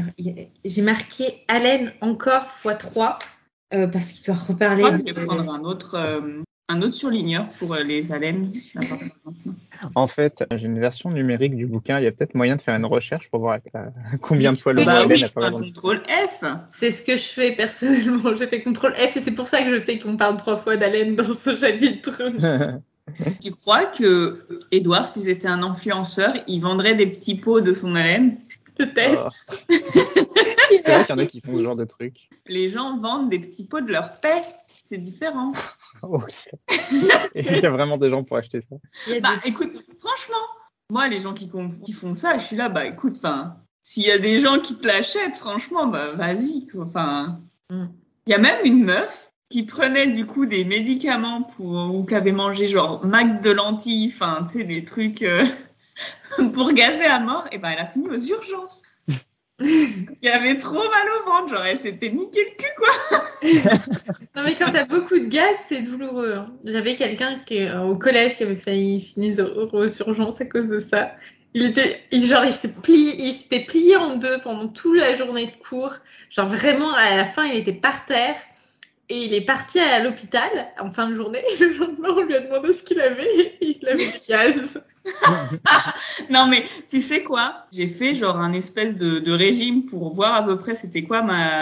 J'ai 0.64 0.82
marqué 0.84 1.44
Allen 1.48 1.92
encore 2.02 2.46
x3 2.64 3.18
euh, 3.74 3.88
parce 3.88 4.06
qu'il 4.12 4.24
doit 4.26 4.36
Je 4.36 4.52
reparler. 4.52 4.84
crois 4.84 4.92
que 4.92 5.00
je 5.08 5.14
vais 5.14 5.26
prendre 5.26 5.52
un 5.52 5.62
autre, 5.64 5.96
euh, 5.96 6.42
un 6.70 6.82
autre 6.84 6.94
surligneur 6.94 7.50
pour 7.58 7.74
euh, 7.74 7.82
les 7.82 8.12
haleines. 8.12 8.54
En 9.96 10.08
fait, 10.08 10.44
j'ai 10.56 10.66
une 10.66 10.80
version 10.80 11.10
numérique 11.12 11.56
du 11.56 11.66
bouquin. 11.66 12.00
Il 12.00 12.04
y 12.04 12.08
a 12.08 12.12
peut-être 12.12 12.36
moyen 12.36 12.56
de 12.56 12.62
faire 12.62 12.76
une 12.76 12.86
recherche 12.86 13.30
pour 13.30 13.42
voir 13.42 13.60
combien 14.22 14.54
de 14.54 14.58
fois 14.58 14.74
le 14.74 14.86
Bah 14.86 15.06
oui, 15.08 15.24
contrôle 15.34 16.02
F. 16.08 16.44
C'est 16.70 16.92
ce 16.92 17.04
que 17.04 17.18
je 17.18 17.26
fais 17.26 17.56
personnellement. 17.56 18.36
J'ai 18.36 18.48
fait 18.48 18.62
CTRL 18.62 18.94
F 18.96 19.18
et 19.18 19.22
c'est 19.22 19.32
pour 19.32 19.48
ça 19.48 19.62
que 19.62 19.78
je 19.78 19.84
sais 19.84 20.00
qu'on 20.00 20.18
parle 20.18 20.38
trois 20.38 20.58
fois 20.58 20.78
d'Allen 20.78 21.16
dans 21.16 21.34
ce 21.34 21.56
chapitre. 21.56 22.22
Tu 23.42 23.52
crois 23.52 23.86
que 23.86 24.46
Edouard, 24.70 25.08
si 25.08 25.22
c'était 25.22 25.48
un 25.48 25.64
influenceur, 25.64 26.34
il 26.46 26.60
vendrait 26.60 26.94
des 26.94 27.08
petits 27.08 27.36
pots 27.36 27.62
de 27.62 27.74
son 27.74 27.96
haleine 27.96 28.38
Peut-être. 28.78 29.34
Oh. 29.70 29.76
C'est 30.70 30.84
vrai 30.84 31.06
qu'il 31.06 31.16
y 31.16 31.20
en 31.20 31.24
a 31.24 31.26
qui 31.26 31.42
font 31.42 31.58
ce 31.58 31.64
genre 31.64 31.76
de 31.76 31.86
truc. 31.86 32.30
Les 32.48 32.70
gens 32.70 33.00
vendent 33.00 33.30
des 33.30 33.40
petits 33.40 33.64
pots 33.64 33.82
de 33.82 33.92
leur 33.92 34.14
paix. 34.20 34.42
C'est 34.88 34.98
différent. 34.98 35.54
Oh, 36.04 36.22
Il 36.92 37.60
y 37.62 37.66
a 37.66 37.72
vraiment 37.72 37.98
des 37.98 38.10
gens 38.12 38.24
pour 38.24 38.38
acheter 38.38 38.62
ça. 38.70 38.76
Bah 39.20 39.32
écoute, 39.46 39.72
franchement, 40.00 40.36
moi, 40.92 41.08
les 41.08 41.20
gens 41.20 41.34
qui, 41.34 41.50
font 41.50 42.14
ça, 42.14 42.38
je 42.38 42.44
suis 42.44 42.56
là, 42.56 42.70
bah 42.70 42.86
écoute, 42.86 43.16
enfin, 43.18 43.58
s'il 43.82 44.04
y 44.06 44.12
a 44.12 44.20
des 44.20 44.38
gens 44.38 44.60
qui 44.60 44.78
te 44.78 44.86
l'achètent, 44.86 45.36
franchement, 45.36 45.88
bah 45.88 46.12
vas-y. 46.12 46.68
quoi. 46.68 46.86
Enfin, 46.86 47.42
Mm. 47.70 47.86
il 48.28 48.32
y 48.32 48.34
a 48.34 48.38
même 48.38 48.60
une 48.64 48.84
meuf 48.84 49.32
qui 49.50 49.64
prenait 49.64 50.08
du 50.08 50.26
coup 50.26 50.46
des 50.46 50.64
médicaments 50.66 51.44
pour 51.44 51.94
ou 51.94 52.06
qui 52.06 52.16
avait 52.16 52.32
mangé 52.32 52.68
genre 52.68 53.06
max 53.06 53.42
de 53.42 53.52
lentilles, 53.52 54.12
enfin, 54.14 54.46
tu 54.50 54.60
sais, 54.60 54.64
des 54.64 54.84
trucs 54.84 55.22
euh, 55.22 55.46
pour 56.54 56.72
gazer 56.74 57.06
à 57.06 57.20
mort, 57.20 57.46
et 57.52 57.58
ben 57.58 57.70
elle 57.72 57.80
a 57.80 57.88
fini 57.88 58.08
aux 58.10 58.20
urgences. 58.20 58.84
Il 59.60 60.30
avait 60.30 60.58
trop 60.58 60.74
mal 60.76 61.08
au 61.20 61.26
ventre, 61.30 61.50
genre 61.50 61.64
elle 61.66 61.78
s'était 61.78 62.10
niqué 62.12 62.42
le 62.46 62.56
cul 62.58 62.74
quoi. 62.78 63.24
Non 64.36 64.44
mais 64.44 64.54
quand 64.56 64.72
t'as 64.72 64.86
beaucoup 64.86 65.18
de 65.18 65.26
gaz, 65.26 65.56
c'est 65.68 65.82
douloureux. 65.82 66.34
hein. 66.36 66.54
J'avais 66.64 66.96
quelqu'un 66.96 67.40
qui 67.46 67.64
euh, 67.64 67.82
au 67.82 67.96
collège 67.96 68.38
qui 68.38 68.44
avait 68.44 68.56
failli 68.56 69.02
finir 69.02 69.50
aux 69.74 69.88
urgences 69.88 70.42
à 70.42 70.46
cause 70.46 70.70
de 70.70 70.80
ça. 70.80 71.12
Il 71.56 71.64
était, 71.66 72.04
il, 72.12 72.24
genre, 72.24 72.46
il 72.46 72.54
s'est 72.54 72.72
plié, 72.74 73.16
il 73.18 73.34
s'était 73.34 73.62
plié 73.66 73.96
en 73.96 74.16
deux 74.18 74.38
pendant 74.44 74.68
toute 74.68 74.98
la 75.00 75.16
journée 75.16 75.48
de 75.48 75.64
cours. 75.68 75.96
Genre 76.30 76.46
vraiment, 76.46 76.94
à 76.94 77.16
la 77.16 77.26
fin, 77.26 77.46
il 77.46 77.56
était 77.58 77.74
par 77.74 78.06
terre 78.06 78.36
et 79.10 79.24
il 79.24 79.34
est 79.34 79.42
parti 79.42 79.80
à 79.80 80.04
l'hôpital 80.04 80.50
en 80.80 80.92
fin 80.92 81.10
de 81.10 81.16
journée. 81.16 81.42
Et 81.54 81.58
le 81.60 81.78
lendemain, 81.78 82.10
on 82.10 82.24
lui 82.24 82.36
a 82.36 82.42
demandé 82.42 82.74
ce 82.74 82.82
qu'il 82.82 83.00
avait 83.00 83.58
il 83.62 83.88
avait 83.88 84.08
du 84.08 84.20
gaz. 84.28 84.82
Non 86.30 86.48
mais 86.48 86.66
tu 86.90 87.00
sais 87.00 87.24
quoi? 87.24 87.66
J'ai 87.72 87.88
fait 87.88 88.14
genre 88.14 88.36
un 88.36 88.52
espèce 88.52 88.98
de, 88.98 89.32
régime 89.32 89.86
pour 89.86 90.14
voir 90.14 90.34
à 90.34 90.44
peu 90.44 90.58
près 90.58 90.76
c'était 90.76 91.04
quoi 91.04 91.22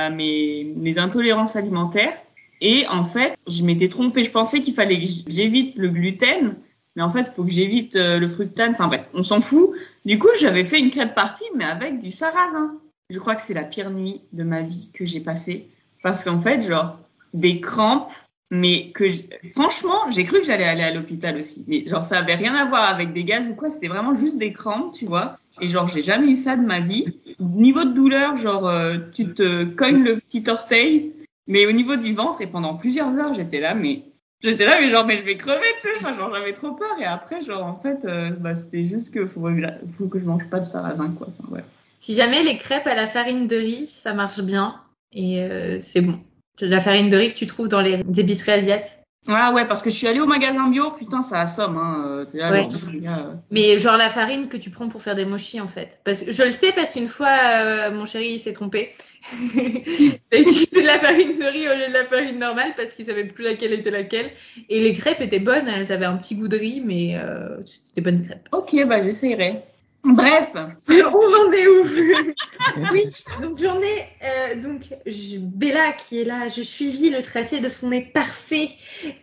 mes, 0.09 0.73
mes 0.75 0.97
intolérances 0.97 1.55
alimentaires. 1.55 2.17
Et 2.61 2.87
en 2.87 3.05
fait, 3.05 3.37
je 3.47 3.63
m'étais 3.63 3.87
trompée. 3.87 4.23
Je 4.23 4.31
pensais 4.31 4.61
qu'il 4.61 4.73
fallait 4.73 4.99
que 4.99 5.07
j'évite 5.27 5.77
le 5.77 5.89
gluten, 5.89 6.55
mais 6.95 7.03
en 7.03 7.11
fait, 7.11 7.21
il 7.21 7.31
faut 7.31 7.43
que 7.43 7.51
j'évite 7.51 7.95
euh, 7.95 8.17
le 8.17 8.27
fructane. 8.27 8.71
Enfin 8.71 8.87
bref, 8.87 9.05
on 9.13 9.21
s'en 9.21 9.41
fout. 9.41 9.71
Du 10.05 10.17
coup, 10.17 10.29
j'avais 10.39 10.65
fait 10.65 10.79
une 10.79 10.89
crêpe 10.89 11.13
partie, 11.13 11.45
mais 11.55 11.65
avec 11.65 11.99
du 11.99 12.09
sarrasin. 12.09 12.79
Je 13.09 13.19
crois 13.19 13.35
que 13.35 13.41
c'est 13.41 13.53
la 13.53 13.63
pire 13.63 13.91
nuit 13.91 14.21
de 14.33 14.43
ma 14.43 14.61
vie 14.61 14.89
que 14.93 15.05
j'ai 15.05 15.19
passée. 15.19 15.69
Parce 16.01 16.23
qu'en 16.23 16.39
fait, 16.39 16.61
genre, 16.63 16.97
des 17.35 17.59
crampes, 17.59 18.11
mais 18.49 18.91
que 18.91 19.05
franchement, 19.53 20.09
j'ai 20.09 20.25
cru 20.25 20.39
que 20.39 20.45
j'allais 20.45 20.65
aller 20.65 20.83
à 20.83 20.93
l'hôpital 20.93 21.37
aussi. 21.37 21.63
Mais 21.67 21.85
genre, 21.85 22.05
ça 22.05 22.19
avait 22.19 22.35
rien 22.35 22.55
à 22.55 22.65
voir 22.65 22.89
avec 22.89 23.13
des 23.13 23.23
gaz 23.23 23.43
ou 23.49 23.55
quoi, 23.55 23.69
c'était 23.69 23.87
vraiment 23.87 24.15
juste 24.15 24.37
des 24.37 24.53
crampes, 24.53 24.93
tu 24.93 25.05
vois. 25.05 25.37
Et 25.61 25.67
genre, 25.67 25.87
j'ai 25.87 26.01
jamais 26.01 26.27
eu 26.27 26.35
ça 26.35 26.55
de 26.55 26.65
ma 26.65 26.79
vie. 26.79 27.19
Niveau 27.39 27.83
de 27.83 27.93
douleur, 27.93 28.37
genre, 28.37 28.67
euh, 28.67 28.97
tu 29.13 29.33
te 29.33 29.63
cognes 29.65 30.03
le 30.03 30.19
petit 30.19 30.43
orteil, 30.49 31.13
mais 31.47 31.65
au 31.65 31.71
niveau 31.71 31.95
du 31.95 32.13
ventre, 32.13 32.41
et 32.41 32.47
pendant 32.47 32.75
plusieurs 32.75 33.17
heures, 33.17 33.33
j'étais 33.33 33.59
là, 33.59 33.73
mais 33.73 34.03
j'étais 34.41 34.65
là, 34.65 34.79
mais 34.79 34.89
genre, 34.89 35.05
mais 35.05 35.15
je 35.15 35.23
vais 35.23 35.37
crever, 35.37 35.67
tu 35.81 35.87
sais. 35.87 35.99
Genre, 35.99 36.33
j'avais 36.33 36.53
trop 36.53 36.71
peur. 36.71 36.95
Et 36.99 37.05
après, 37.05 37.41
genre, 37.43 37.63
en 37.63 37.79
fait, 37.79 38.05
euh, 38.05 38.31
bah, 38.31 38.55
c'était 38.55 38.85
juste 38.85 39.11
que 39.13 39.25
faut, 39.27 39.47
faut 39.97 40.07
que 40.07 40.19
je 40.19 40.25
mange 40.25 40.47
pas 40.49 40.59
de 40.59 40.65
sarrasin, 40.65 41.11
quoi. 41.11 41.27
Ouais. 41.49 41.63
Si 41.99 42.15
jamais 42.15 42.43
les 42.43 42.57
crêpes 42.57 42.87
à 42.87 42.95
la 42.95 43.07
farine 43.07 43.47
de 43.47 43.55
riz, 43.55 43.87
ça 43.87 44.13
marche 44.13 44.41
bien 44.41 44.75
et 45.11 45.41
euh, 45.41 45.79
c'est 45.79 46.01
bon. 46.01 46.19
La 46.61 46.79
farine 46.81 47.09
de 47.09 47.17
riz 47.17 47.33
que 47.33 47.37
tu 47.37 47.47
trouves 47.47 47.67
dans 47.67 47.81
les 47.81 47.99
épiceries 48.17 48.51
asiatiques. 48.53 48.99
Ah 49.27 49.51
ouais, 49.53 49.67
parce 49.67 49.81
que 49.81 49.89
je 49.89 49.95
suis 49.95 50.05
allée 50.07 50.19
au 50.19 50.27
magasin 50.27 50.69
bio, 50.69 50.91
putain, 50.91 51.23
ça 51.23 51.39
assomme, 51.39 51.77
hein. 51.77 52.03
euh, 52.05 52.25
là, 52.35 52.51
Ouais. 52.51 52.67
euh, 53.07 53.33
Mais 53.49 53.79
genre 53.79 53.97
la 53.97 54.11
farine 54.11 54.49
que 54.49 54.55
tu 54.57 54.69
prends 54.69 54.87
pour 54.87 55.01
faire 55.01 55.15
des 55.15 55.25
mochis 55.25 55.59
en 55.59 55.67
fait. 55.67 55.99
Parce 56.05 56.21
que 56.21 56.31
je 56.31 56.43
le 56.43 56.51
sais 56.51 56.71
parce 56.73 56.93
qu'une 56.93 57.07
fois 57.07 57.35
euh, 57.57 57.91
mon 57.91 58.05
chéri 58.05 58.33
il 58.33 58.39
s'est 58.39 58.53
trompé. 58.53 58.91
il 59.55 60.19
a 60.31 60.37
utilisé 60.37 60.81
de 60.81 60.85
la 60.85 60.99
farine 60.99 61.39
de 61.39 61.45
riz 61.45 61.67
au 61.67 61.73
lieu 61.73 61.87
de 61.87 61.93
la 61.93 62.05
farine 62.05 62.37
normale 62.37 62.73
parce 62.77 62.93
qu'il 62.93 63.07
savait 63.07 63.23
plus 63.25 63.43
laquelle 63.43 63.73
était 63.73 63.89
laquelle. 63.89 64.29
Et 64.69 64.79
les 64.79 64.93
crêpes 64.93 65.21
étaient 65.21 65.39
bonnes, 65.39 65.67
elles 65.67 65.91
avaient 65.91 66.05
un 66.05 66.17
petit 66.17 66.35
goût 66.35 66.47
de 66.47 66.57
riz 66.57 66.81
mais 66.85 67.15
euh, 67.15 67.57
c'était 67.83 68.01
bonnes 68.01 68.23
crêpes. 68.23 68.47
Ok, 68.51 68.75
bah 68.87 69.01
j'essayerai. 69.03 69.55
Bref, 70.05 70.49
On 70.55 71.47
en 71.47 71.51
est 71.51 71.67
où 71.67 71.83
Oui, 72.91 73.03
donc 73.41 73.59
j'en 73.59 73.79
ai 73.81 74.05
euh, 74.23 74.61
donc 74.61 74.81
je- 75.05 75.37
Bella 75.39 75.93
qui 75.93 76.21
est 76.21 76.23
là, 76.25 76.47
je 76.49 76.61
suivis 76.61 77.09
le 77.09 77.23
tracé 77.23 77.59
de 77.59 77.69
son 77.69 77.89
nez 77.89 78.11
parfait. 78.13 78.69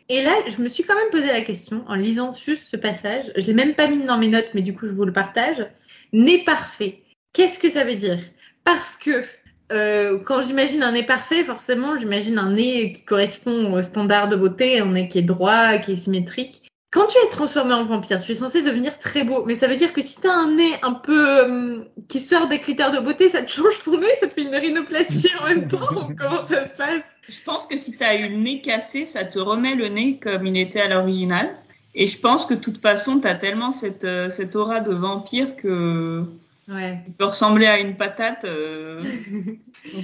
Et 0.09 0.22
là, 0.22 0.33
je 0.49 0.61
me 0.61 0.68
suis 0.68 0.83
quand 0.83 0.97
même 0.97 1.11
posé 1.11 1.26
la 1.26 1.43
question 1.43 1.85
en 1.87 1.95
lisant 1.95 2.33
juste 2.33 2.64
ce 2.68 2.76
passage. 2.76 3.26
Je 3.37 3.47
l'ai 3.47 3.55
même 3.55 3.74
pas 3.74 3.87
mis 3.87 4.05
dans 4.05 4.18
mes 4.18 4.28
notes, 4.28 4.49
mais 4.55 4.62
du 4.62 4.74
coup 4.74 4.87
je 4.87 4.93
vous 4.93 5.05
le 5.05 5.12
partage. 5.12 5.64
Nez 6.12 6.43
parfait. 6.45 7.03
Qu'est-ce 7.33 7.59
que 7.61 7.70
ça 7.70 7.85
veut 7.85 7.95
dire? 7.95 8.18
Parce 8.64 8.97
que 8.97 9.22
euh, 9.70 10.18
quand 10.18 10.43
j'imagine 10.43 10.83
un 10.83 10.93
nez 10.93 11.03
parfait, 11.05 11.45
forcément, 11.45 11.97
j'imagine 11.99 12.39
un 12.39 12.51
nez 12.51 12.93
qui 12.93 13.05
correspond 13.05 13.72
au 13.72 13.83
standard 13.83 14.28
de 14.28 14.37
beauté, 14.37 14.80
un 14.80 14.87
nez 14.87 15.09
qui 15.09 15.18
est 15.18 15.22
droit, 15.22 15.78
qui 15.78 15.93
est 15.93 15.97
symétrique. 15.97 16.72
Quand 16.93 17.07
tu 17.07 17.16
es 17.24 17.30
transformé 17.30 17.72
en 17.72 17.84
vampire, 17.84 18.20
tu 18.22 18.32
es 18.32 18.34
censé 18.34 18.61
devenir 18.61 18.99
très 18.99 19.24
beau. 19.24 19.45
Mais 19.47 19.55
ça 19.55 19.66
veut 19.66 19.76
dire 19.76 19.95
que 19.95 20.03
si 20.03 20.20
tu 20.20 20.28
as 20.28 20.34
un 20.34 20.51
nez 20.53 20.74
un 20.82 20.93
peu 20.93 21.26
euh, 21.40 21.78
qui 22.09 22.20
sort 22.20 22.49
des 22.49 22.59
critères 22.59 22.90
de 22.90 22.99
beauté, 22.99 23.30
ça 23.30 23.43
te 23.43 23.51
change 23.51 23.82
ton 23.82 23.99
nez, 23.99 24.07
ça 24.20 24.26
te 24.26 24.34
fait 24.34 24.43
une 24.43 24.55
rhinoplastie 24.55 25.30
en 25.40 25.47
même 25.47 25.68
temps. 25.68 25.78
Comment 26.18 26.47
ça 26.47 26.68
se 26.68 26.76
passe? 26.76 27.03
Je 27.28 27.43
pense 27.47 27.66
que 27.66 27.78
si 27.78 27.97
t'as 27.97 28.14
eu 28.16 28.28
le 28.28 28.36
nez 28.36 28.61
cassé, 28.61 29.07
ça 29.07 29.24
te 29.24 29.38
remet 29.38 29.74
le 29.74 29.88
nez 29.88 30.18
comme 30.22 30.47
il 30.47 30.59
était 30.59 30.82
à 30.82 30.88
l'original. 30.88 31.57
Et 31.95 32.07
je 32.07 32.18
pense 32.18 32.45
que 32.45 32.53
de 32.55 32.61
toute 32.61 32.78
façon, 32.78 33.20
t'as 33.20 33.36
tellement 33.36 33.72
cette, 33.72 34.05
euh, 34.05 34.28
cette 34.28 34.55
aura 34.55 34.80
de 34.80 34.93
vampire 34.93 35.57
que 35.57 36.24
Ouais. 36.68 37.01
tu 37.07 37.12
peux 37.12 37.24
ressembler 37.24 37.66
à 37.66 37.78
une 37.80 37.97
patate. 37.97 38.45
Euh, 38.45 39.01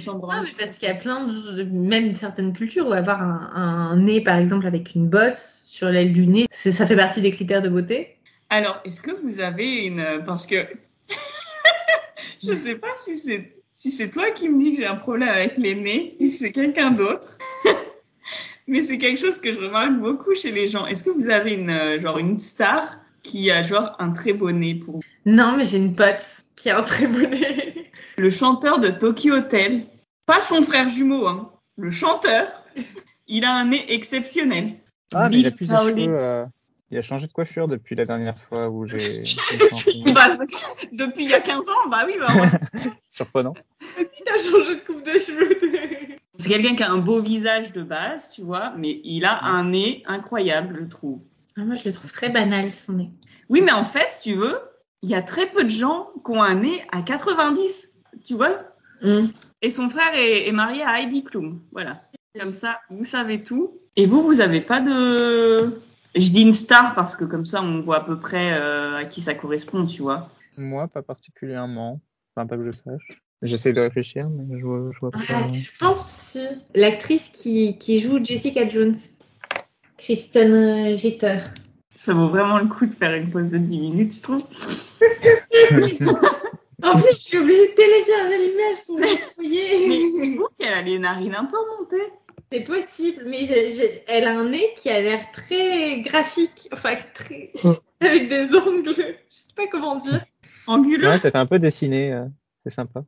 Non, 0.05 0.21
mais 0.43 0.49
parce 0.57 0.77
qu'il 0.77 0.89
y 0.89 0.91
a 0.91 0.95
plein 0.95 1.25
de, 1.25 1.63
même 1.63 2.13
certaines 2.15 2.51
cultures 2.51 2.87
où 2.87 2.91
avoir 2.91 3.21
un, 3.21 3.49
un 3.55 3.95
nez, 3.95 4.21
par 4.21 4.37
exemple, 4.37 4.67
avec 4.67 4.93
une 4.93 5.07
bosse 5.07 5.58
sur 5.79 5.87
l'aile 5.87 6.11
du 6.11 6.27
nez, 6.27 6.45
ça 6.51 6.85
fait 6.85 6.97
partie 6.97 7.21
des 7.21 7.31
critères 7.31 7.61
de 7.61 7.69
beauté? 7.69 8.17
Alors, 8.49 8.81
est-ce 8.83 8.99
que 8.99 9.11
vous 9.23 9.39
avez 9.39 9.85
une... 9.85 10.21
Parce 10.25 10.45
que 10.45 10.67
je 12.43 12.53
sais 12.53 12.75
pas 12.75 12.89
si 13.05 13.17
c'est 13.17 13.55
si 13.71 13.89
c'est 13.89 14.09
toi 14.09 14.29
qui 14.31 14.49
me 14.49 14.59
dis 14.59 14.73
que 14.73 14.79
j'ai 14.79 14.85
un 14.85 14.97
problème 14.97 15.29
avec 15.29 15.57
les 15.57 15.75
nez 15.75 16.17
ou 16.19 16.27
si 16.27 16.35
c'est 16.35 16.51
quelqu'un 16.51 16.91
d'autre. 16.91 17.29
Mais 18.67 18.81
c'est 18.81 18.97
quelque 18.97 19.21
chose 19.21 19.39
que 19.39 19.53
je 19.53 19.57
remarque 19.57 19.97
beaucoup 19.99 20.35
chez 20.35 20.51
les 20.51 20.67
gens. 20.67 20.85
Est-ce 20.85 21.01
que 21.01 21.11
vous 21.11 21.29
avez 21.29 21.53
une, 21.53 21.69
euh, 21.69 21.97
genre, 22.01 22.17
une 22.17 22.39
star 22.39 22.99
qui 23.23 23.49
a 23.49 23.63
genre 23.63 23.95
un 23.99 24.11
très 24.11 24.33
beau 24.33 24.51
nez 24.51 24.75
pour 24.75 24.95
vous? 24.95 25.03
Non, 25.25 25.55
mais 25.55 25.63
j'ai 25.63 25.77
une 25.77 25.95
pote 25.95 26.43
qui 26.57 26.69
a 26.69 26.79
un 26.79 26.83
très 26.83 27.07
beau 27.07 27.21
nez. 27.21 27.89
Le 28.17 28.29
chanteur 28.29 28.79
de 28.79 28.89
Tokyo 28.89 29.35
Hotel, 29.35 29.85
pas 30.25 30.41
son 30.41 30.61
frère 30.61 30.89
jumeau, 30.89 31.25
hein, 31.25 31.53
le 31.77 31.89
chanteur, 31.89 32.47
il 33.29 33.45
a 33.45 33.55
un 33.55 33.67
nez 33.67 33.85
exceptionnel. 33.87 34.75
Ah, 35.13 35.29
mais 35.29 35.39
il 35.39 35.45
a 35.47 35.49
Big 35.49 35.57
plus 35.57 35.67
de 35.67 35.73
Paulette. 35.73 35.95
cheveux. 35.95 36.15
euh, 36.17 36.45
Il 36.91 36.97
a 36.97 37.01
changé 37.01 37.27
de 37.27 37.31
coiffure 37.31 37.67
depuis 37.67 37.95
la 37.95 38.05
dernière 38.05 38.37
fois 38.37 38.69
où 38.69 38.85
j'ai. 38.87 39.23
Bah, 40.13 40.27
depuis 40.91 41.25
il 41.25 41.29
y 41.29 41.33
a 41.33 41.41
15 41.41 41.57
ans, 41.69 41.89
bah 41.89 42.03
oui, 42.05 42.13
bah 42.19 42.27
ouais. 42.35 42.81
Surprenant. 43.09 43.53
Il 43.97 44.29
a 44.29 44.37
changé 44.37 44.75
de 44.75 44.81
coupe 44.85 45.03
de 45.05 45.11
cheveux. 45.19 46.17
C'est 46.37 46.49
quelqu'un 46.49 46.75
qui 46.75 46.83
a 46.83 46.91
un 46.91 46.97
beau 46.99 47.19
visage 47.21 47.73
de 47.73 47.83
base, 47.83 48.29
tu 48.29 48.41
vois, 48.43 48.73
mais 48.77 49.01
il 49.03 49.25
a 49.25 49.43
un 49.43 49.65
nez 49.65 50.03
incroyable, 50.07 50.77
je 50.79 50.85
trouve. 50.85 51.21
Ah, 51.57 51.61
moi, 51.61 51.75
je 51.75 51.83
le 51.85 51.93
trouve 51.93 52.11
très 52.11 52.29
banal, 52.29 52.71
son 52.71 52.93
nez. 52.93 53.11
Oui, 53.49 53.61
mais 53.61 53.73
en 53.73 53.83
fait, 53.83 54.07
si 54.09 54.31
tu 54.31 54.35
veux, 54.37 54.57
il 55.01 55.09
y 55.09 55.15
a 55.15 55.21
très 55.21 55.47
peu 55.49 55.63
de 55.65 55.69
gens 55.69 56.09
qui 56.25 56.31
ont 56.31 56.41
un 56.41 56.55
nez 56.55 56.81
à 56.93 57.01
90, 57.01 57.91
tu 58.23 58.35
vois. 58.35 58.57
Hum. 59.01 59.29
Et 59.61 59.69
son 59.69 59.89
frère 59.89 60.13
est, 60.15 60.47
est 60.47 60.51
marié 60.53 60.83
à 60.83 61.01
Heidi 61.01 61.23
Klum. 61.25 61.61
Voilà. 61.73 62.03
Comme 62.39 62.53
ça, 62.53 62.79
vous 62.89 63.03
savez 63.03 63.43
tout. 63.43 63.77
Et 63.99 64.05
vous, 64.05 64.23
vous 64.23 64.39
avez 64.39 64.61
pas 64.61 64.79
de... 64.79 65.81
Je 66.15 66.29
dis 66.31 66.43
une 66.43 66.53
star 66.53 66.95
parce 66.95 67.17
que 67.17 67.25
comme 67.25 67.45
ça, 67.45 67.61
on 67.61 67.81
voit 67.81 67.97
à 67.97 67.99
peu 68.05 68.17
près 68.17 68.53
euh, 68.53 68.95
à 68.95 69.03
qui 69.03 69.19
ça 69.19 69.33
correspond, 69.33 69.85
tu 69.85 70.01
vois. 70.01 70.29
Moi, 70.57 70.87
pas 70.87 71.01
particulièrement. 71.01 71.99
Enfin, 72.33 72.47
pas 72.47 72.55
que 72.55 72.65
je 72.65 72.71
sache. 72.71 73.21
J'essaie 73.41 73.73
de 73.73 73.81
réfléchir, 73.81 74.29
mais 74.29 74.57
je 74.57 74.65
vois, 74.65 74.89
je 74.93 74.99
vois 75.01 75.11
pas. 75.11 75.19
Ah, 75.27 75.47
je 75.51 75.69
pense 75.77 76.13
si. 76.31 76.39
L'actrice 76.75 77.27
qui, 77.27 77.77
qui 77.77 77.99
joue 77.99 78.23
Jessica 78.23 78.65
Jones. 78.69 78.95
Kristen 79.97 80.95
Ritter. 80.95 81.39
Ça 81.97 82.13
vaut 82.13 82.29
vraiment 82.29 82.57
le 82.57 82.67
coup 82.67 82.85
de 82.85 82.93
faire 82.93 83.13
une 83.13 83.29
pause 83.29 83.49
de 83.49 83.57
10 83.57 83.79
minutes, 83.81 84.13
tu 84.13 84.21
trouves 84.21 84.47
En 86.83 86.93
plus, 86.93 87.11
je 87.11 87.17
suis 87.17 87.37
obligée 87.37 87.67
de 87.67 87.73
télécharger 87.73 88.37
l'image 88.37 88.85
pour 88.85 88.97
Mais 88.97 89.07
l'envoyer. 89.07 90.09
c'est 90.17 90.37
vous 90.37 90.47
qu'elle 90.57 90.73
a 90.73 90.81
les 90.83 90.99
narines 90.99 91.35
un 91.35 91.43
peu 91.43 91.57
remontées. 91.57 92.13
C'est 92.51 92.61
possible, 92.63 93.23
mais 93.27 93.45
elle 94.07 94.25
a 94.25 94.39
un 94.39 94.49
nez 94.49 94.73
qui 94.75 94.89
a 94.89 94.99
l'air 95.01 95.31
très 95.31 96.01
graphique. 96.01 96.67
Enfin, 96.73 96.95
très. 97.13 97.51
avec 97.99 98.27
des 98.29 98.55
ongles. 98.55 98.93
Je 98.95 99.03
sais 99.29 99.47
pas 99.55 99.67
comment 99.71 99.97
dire. 99.97 100.25
Anguleux. 100.67 101.07
Ouais, 101.07 101.19
ça 101.19 101.31
fait 101.31 101.37
un 101.37 101.45
peu 101.45 101.59
dessiné. 101.59 102.11
euh, 102.13 102.25
C'est 102.65 102.73
sympa. 102.73 103.03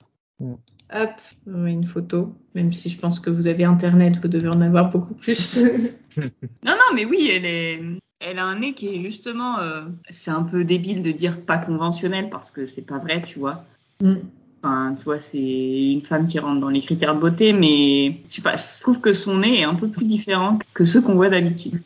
Hop, 0.93 1.11
une 1.47 1.85
photo. 1.85 2.35
Même 2.55 2.73
si 2.73 2.89
je 2.89 2.97
pense 2.99 3.19
que 3.19 3.29
vous 3.29 3.47
avez 3.47 3.63
internet, 3.63 4.15
vous 4.21 4.27
devez 4.27 4.47
en 4.49 4.61
avoir 4.61 4.89
beaucoup 4.91 5.13
plus. 5.15 5.57
Non, 6.17 6.73
non, 6.73 6.93
mais 6.93 7.05
oui, 7.05 7.31
elle 7.33 7.45
est. 7.45 7.81
Elle 8.19 8.37
a 8.37 8.43
un 8.45 8.59
nez 8.59 8.73
qui 8.73 8.89
est 8.89 9.01
justement. 9.01 9.59
euh, 9.59 9.85
C'est 10.09 10.29
un 10.31 10.43
peu 10.43 10.65
débile 10.65 11.01
de 11.01 11.11
dire 11.11 11.45
pas 11.45 11.57
conventionnel 11.57 12.29
parce 12.29 12.51
que 12.51 12.65
c'est 12.65 12.81
pas 12.81 12.99
vrai, 12.99 13.21
tu 13.21 13.39
vois. 13.39 13.63
Mm. 14.03 14.15
Enfin, 14.63 14.95
tu 14.97 15.03
vois, 15.05 15.17
c'est 15.19 15.39
une 15.39 16.01
femme 16.03 16.27
qui 16.27 16.37
rentre 16.37 16.59
dans 16.59 16.69
les 16.69 16.81
critères 16.81 17.15
de 17.15 17.19
beauté, 17.19 17.51
mais 17.51 18.17
je 18.29 18.35
sais 18.35 18.41
pas, 18.41 18.55
je 18.57 18.79
trouve 18.79 19.01
que 19.01 19.11
son 19.11 19.37
nez 19.37 19.61
est 19.61 19.63
un 19.63 19.73
peu 19.73 19.87
plus 19.87 20.05
différent 20.05 20.59
que 20.73 20.85
ceux 20.85 21.01
qu'on 21.01 21.15
voit 21.15 21.29
d'habitude. 21.29 21.81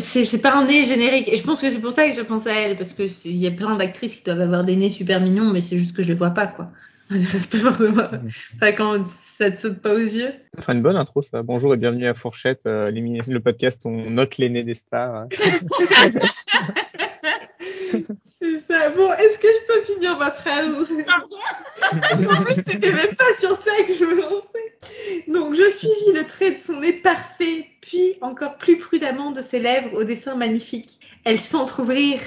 C'est 0.00 0.42
pas 0.42 0.54
un 0.54 0.66
nez 0.66 0.84
générique. 0.84 1.28
Et 1.32 1.36
je 1.38 1.42
pense 1.42 1.60
que 1.62 1.70
c'est 1.70 1.78
pour 1.80 1.92
ça 1.92 2.08
que 2.10 2.14
je 2.14 2.20
pense 2.20 2.46
à 2.46 2.52
elle. 2.52 2.76
Parce 2.76 2.92
que 2.92 3.06
c'est- 3.06 3.30
il 3.30 3.36
y 3.36 3.46
a 3.46 3.50
plein 3.50 3.76
d'actrices 3.76 4.16
qui 4.16 4.22
doivent 4.24 4.42
avoir 4.42 4.64
des 4.64 4.76
nés 4.76 4.90
super 4.90 5.20
mignons, 5.20 5.50
mais 5.50 5.62
c'est 5.62 5.78
juste 5.78 5.96
que 5.96 6.02
je 6.02 6.08
les 6.08 6.14
vois 6.14 6.30
pas, 6.30 6.46
quoi. 6.46 6.70
C'est 7.10 7.50
pas 7.50 7.58
forcément. 7.58 8.04
Enfin, 8.56 8.72
quand 8.72 9.06
ça 9.06 9.50
te 9.50 9.58
saute 9.58 9.78
pas 9.80 9.92
aux 9.92 9.98
yeux. 9.98 10.32
Ça 10.54 10.62
fera 10.62 10.72
une 10.72 10.82
bonne 10.82 10.96
intro, 10.96 11.20
ça. 11.20 11.42
Bonjour 11.42 11.74
et 11.74 11.76
bienvenue 11.76 12.06
à 12.06 12.14
Fourchette, 12.14 12.60
euh, 12.66 12.90
le 12.90 13.38
podcast 13.40 13.82
où 13.84 13.88
on 13.90 14.10
note 14.10 14.38
les 14.38 14.48
nez 14.48 14.62
des 14.62 14.74
stars. 14.74 15.26
Ça. 18.82 18.90
Bon, 18.90 19.12
est-ce 19.12 19.38
que 19.38 19.48
je 19.48 19.66
peux 19.66 19.92
finir 19.92 20.16
ma 20.18 20.30
phrase 20.30 20.68
En 20.72 22.42
plus, 22.42 22.54
c'était 22.54 22.92
même 22.92 23.14
pas 23.14 23.24
sur 23.38 23.50
ça 23.50 23.82
que 23.86 23.94
je 23.94 24.04
me 24.04 24.20
lançais. 24.20 25.28
Donc, 25.28 25.54
je 25.54 25.70
suivis 25.70 26.12
le 26.14 26.24
trait 26.24 26.52
de 26.52 26.58
son 26.58 26.80
nez 26.80 26.92
parfait, 26.92 27.66
puis 27.80 28.16
encore 28.20 28.56
plus 28.58 28.78
prudemment 28.78 29.30
de 29.30 29.42
ses 29.42 29.60
lèvres 29.60 29.94
au 29.94 30.04
dessin 30.04 30.34
magnifique. 30.34 30.98
Elles 31.24 31.40
s'entr'ouvrirent 31.40 32.20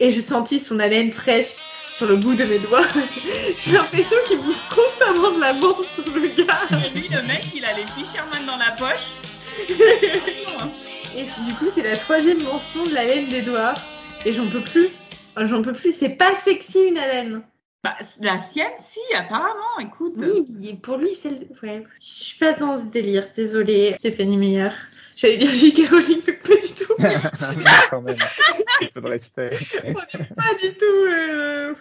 et 0.00 0.10
je 0.10 0.20
sentis 0.20 0.58
son 0.58 0.78
haleine 0.78 1.12
fraîche 1.12 1.56
sur 1.92 2.06
le 2.06 2.16
bout 2.16 2.34
de 2.34 2.44
mes 2.44 2.58
doigts. 2.58 2.86
J'ai 3.56 3.72
l'impression 3.72 4.16
qu'il 4.26 4.38
bouffe 4.38 4.62
constamment 4.74 5.32
de 5.32 5.40
la 5.40 5.52
menthe, 5.52 5.86
le 6.06 6.28
gars. 6.28 6.68
Et 6.86 6.98
lui, 6.98 7.08
le 7.08 7.22
mec, 7.22 7.44
il 7.54 7.64
a 7.64 7.74
les 7.74 7.86
Fisherman 7.96 8.46
dans 8.46 8.56
la 8.56 8.72
poche. 8.72 9.10
Et 11.16 11.24
du 11.44 11.54
coup, 11.54 11.66
c'est 11.74 11.82
la 11.82 11.96
troisième 11.96 12.42
mention 12.42 12.86
de 12.86 12.94
la 12.94 13.04
laine 13.04 13.28
des 13.28 13.42
doigts. 13.42 13.74
Et 14.24 14.32
j'en 14.32 14.46
peux 14.46 14.60
plus. 14.60 14.90
J'en 15.46 15.62
peux 15.62 15.72
plus. 15.72 15.92
C'est 15.92 16.10
pas 16.10 16.34
sexy 16.36 16.80
une 16.88 16.98
haleine. 16.98 17.42
Bah, 17.82 17.96
la 18.20 18.40
sienne, 18.40 18.72
si, 18.78 19.00
apparemment, 19.16 19.78
écoute. 19.80 20.12
Oui, 20.18 20.44
mais 20.60 20.74
pour 20.74 20.98
lui, 20.98 21.14
c'est 21.14 21.30
le... 21.30 21.38
Ouais, 21.62 21.82
je 21.98 22.06
suis 22.06 22.38
pas 22.38 22.52
dans 22.52 22.78
ce 22.78 22.90
délire, 22.90 23.28
désolée, 23.34 23.94
Stéphanie 23.98 24.36
Meyer. 24.36 24.68
J'allais 25.16 25.38
dire 25.38 25.50
J.K. 25.50 25.88
Rowling, 25.88 26.20
mais 26.26 26.32
pas 26.34 26.56
du 26.56 26.72
tout. 26.74 26.94
Quand 27.90 28.02
même. 28.02 28.16
Un 28.82 28.86
peu 28.92 29.00
de 29.00 29.06
respect. 29.06 29.50
pas 29.50 30.54
du 30.60 30.74
tout. 30.74 30.84
euh, 30.84 31.74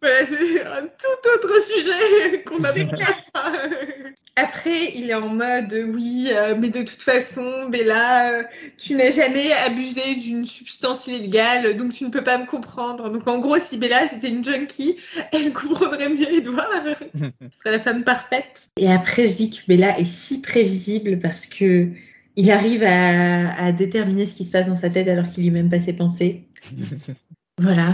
Voilà, 0.00 0.26
c'est 0.26 0.64
un 0.64 0.82
tout 0.82 1.28
autre 1.34 1.62
sujet 1.62 2.42
qu'on 2.44 2.62
a 2.62 2.72
Après, 4.36 4.92
il 4.94 5.10
est 5.10 5.14
en 5.14 5.28
mode 5.28 5.74
oui, 5.92 6.30
euh, 6.32 6.54
mais 6.56 6.68
de 6.68 6.82
toute 6.82 7.02
façon, 7.02 7.68
Bella, 7.70 8.32
euh, 8.32 8.42
tu 8.76 8.94
n'as 8.94 9.10
jamais 9.10 9.52
abusé 9.52 10.14
d'une 10.14 10.46
substance 10.46 11.08
illégale, 11.08 11.76
donc 11.76 11.92
tu 11.92 12.04
ne 12.04 12.10
peux 12.10 12.22
pas 12.22 12.38
me 12.38 12.46
comprendre. 12.46 13.10
Donc 13.10 13.26
en 13.26 13.40
gros, 13.40 13.58
si 13.58 13.78
Bella 13.78 14.08
c'était 14.08 14.28
une 14.28 14.44
junkie, 14.44 14.96
elle 15.32 15.52
comprendrait 15.52 16.08
mieux 16.08 16.32
Edouard. 16.32 16.68
Ce 17.14 17.58
serait 17.58 17.72
la 17.72 17.80
femme 17.80 18.04
parfaite. 18.04 18.70
Et 18.76 18.90
après, 18.90 19.26
je 19.26 19.32
dis 19.32 19.50
que 19.50 19.66
Bella 19.66 19.98
est 19.98 20.04
si 20.04 20.40
prévisible 20.40 21.18
parce 21.18 21.46
que 21.46 21.88
il 22.36 22.52
arrive 22.52 22.84
à, 22.84 23.52
à 23.56 23.72
déterminer 23.72 24.26
ce 24.26 24.36
qui 24.36 24.44
se 24.44 24.52
passe 24.52 24.68
dans 24.68 24.76
sa 24.76 24.90
tête 24.90 25.08
alors 25.08 25.28
qu'il 25.32 25.42
lit 25.42 25.50
même 25.50 25.68
pas 25.68 25.80
ses 25.80 25.92
pensées. 25.92 26.44
Voilà. 27.60 27.92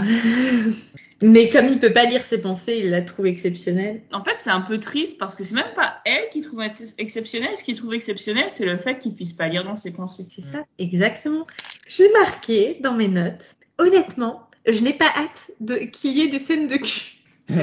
Mais 1.21 1.49
comme 1.49 1.67
il 1.67 1.79
peut 1.79 1.93
pas 1.93 2.05
lire 2.05 2.23
ses 2.25 2.37
pensées, 2.39 2.81
il 2.83 2.89
la 2.91 3.01
trouve 3.01 3.25
exceptionnelle. 3.27 4.01
En 4.11 4.23
fait, 4.23 4.35
c'est 4.37 4.49
un 4.49 4.59
peu 4.61 4.79
triste 4.79 5.17
parce 5.17 5.33
que 5.35 5.43
c'est 5.45 5.55
même 5.55 5.73
pas 5.75 5.97
elle 6.05 6.27
qui 6.31 6.41
trouve 6.41 6.61
ex- 6.61 6.93
exceptionnel. 6.97 7.51
Ce 7.57 7.63
qu'il 7.63 7.75
trouve 7.75 7.93
exceptionnel, 7.93 8.45
c'est 8.49 8.65
le 8.65 8.77
fait 8.77 8.99
qu'il 8.99 9.15
puisse 9.15 9.31
pas 9.33 9.47
lire 9.47 9.63
dans 9.63 9.77
ses 9.77 9.91
pensées. 9.91 10.25
C'est 10.33 10.41
ça, 10.43 10.65
exactement. 10.77 11.47
J'ai 11.87 12.11
marqué 12.11 12.79
dans 12.81 12.93
mes 12.93 13.07
notes, 13.07 13.55
honnêtement, 13.77 14.49
je 14.67 14.79
n'ai 14.79 14.93
pas 14.93 15.07
hâte 15.15 15.51
de 15.61 15.75
qu'il 15.77 16.11
y 16.17 16.21
ait 16.21 16.27
des 16.27 16.39
scènes 16.39 16.67
de 16.67 16.75
cul. 16.75 17.13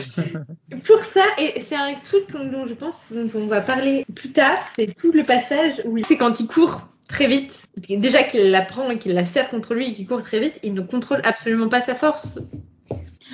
Pour 0.86 0.98
ça, 1.00 1.24
et 1.38 1.60
c'est 1.68 1.74
un 1.74 1.94
truc 2.02 2.30
dont, 2.32 2.44
dont 2.50 2.66
je 2.66 2.74
pense 2.74 2.96
dont 3.10 3.28
on 3.34 3.46
va 3.46 3.60
parler 3.60 4.06
plus 4.14 4.30
tard, 4.32 4.58
c'est 4.78 4.94
tout 4.94 5.12
le 5.12 5.24
passage 5.24 5.82
où 5.84 5.98
il- 5.98 6.06
c'est 6.06 6.16
quand 6.16 6.40
il 6.40 6.46
court 6.46 6.82
très 7.08 7.26
vite. 7.26 7.64
Déjà 7.88 8.22
qu'il 8.22 8.50
la 8.50 8.62
prend 8.62 8.90
et 8.90 8.98
qu'il 8.98 9.12
la 9.12 9.24
serre 9.24 9.50
contre 9.50 9.74
lui 9.74 9.88
et 9.88 9.92
qu'il 9.92 10.06
court 10.06 10.22
très 10.22 10.40
vite, 10.40 10.58
il 10.62 10.72
ne 10.72 10.80
contrôle 10.80 11.20
absolument 11.24 11.68
pas 11.68 11.82
sa 11.82 11.94
force. 11.94 12.38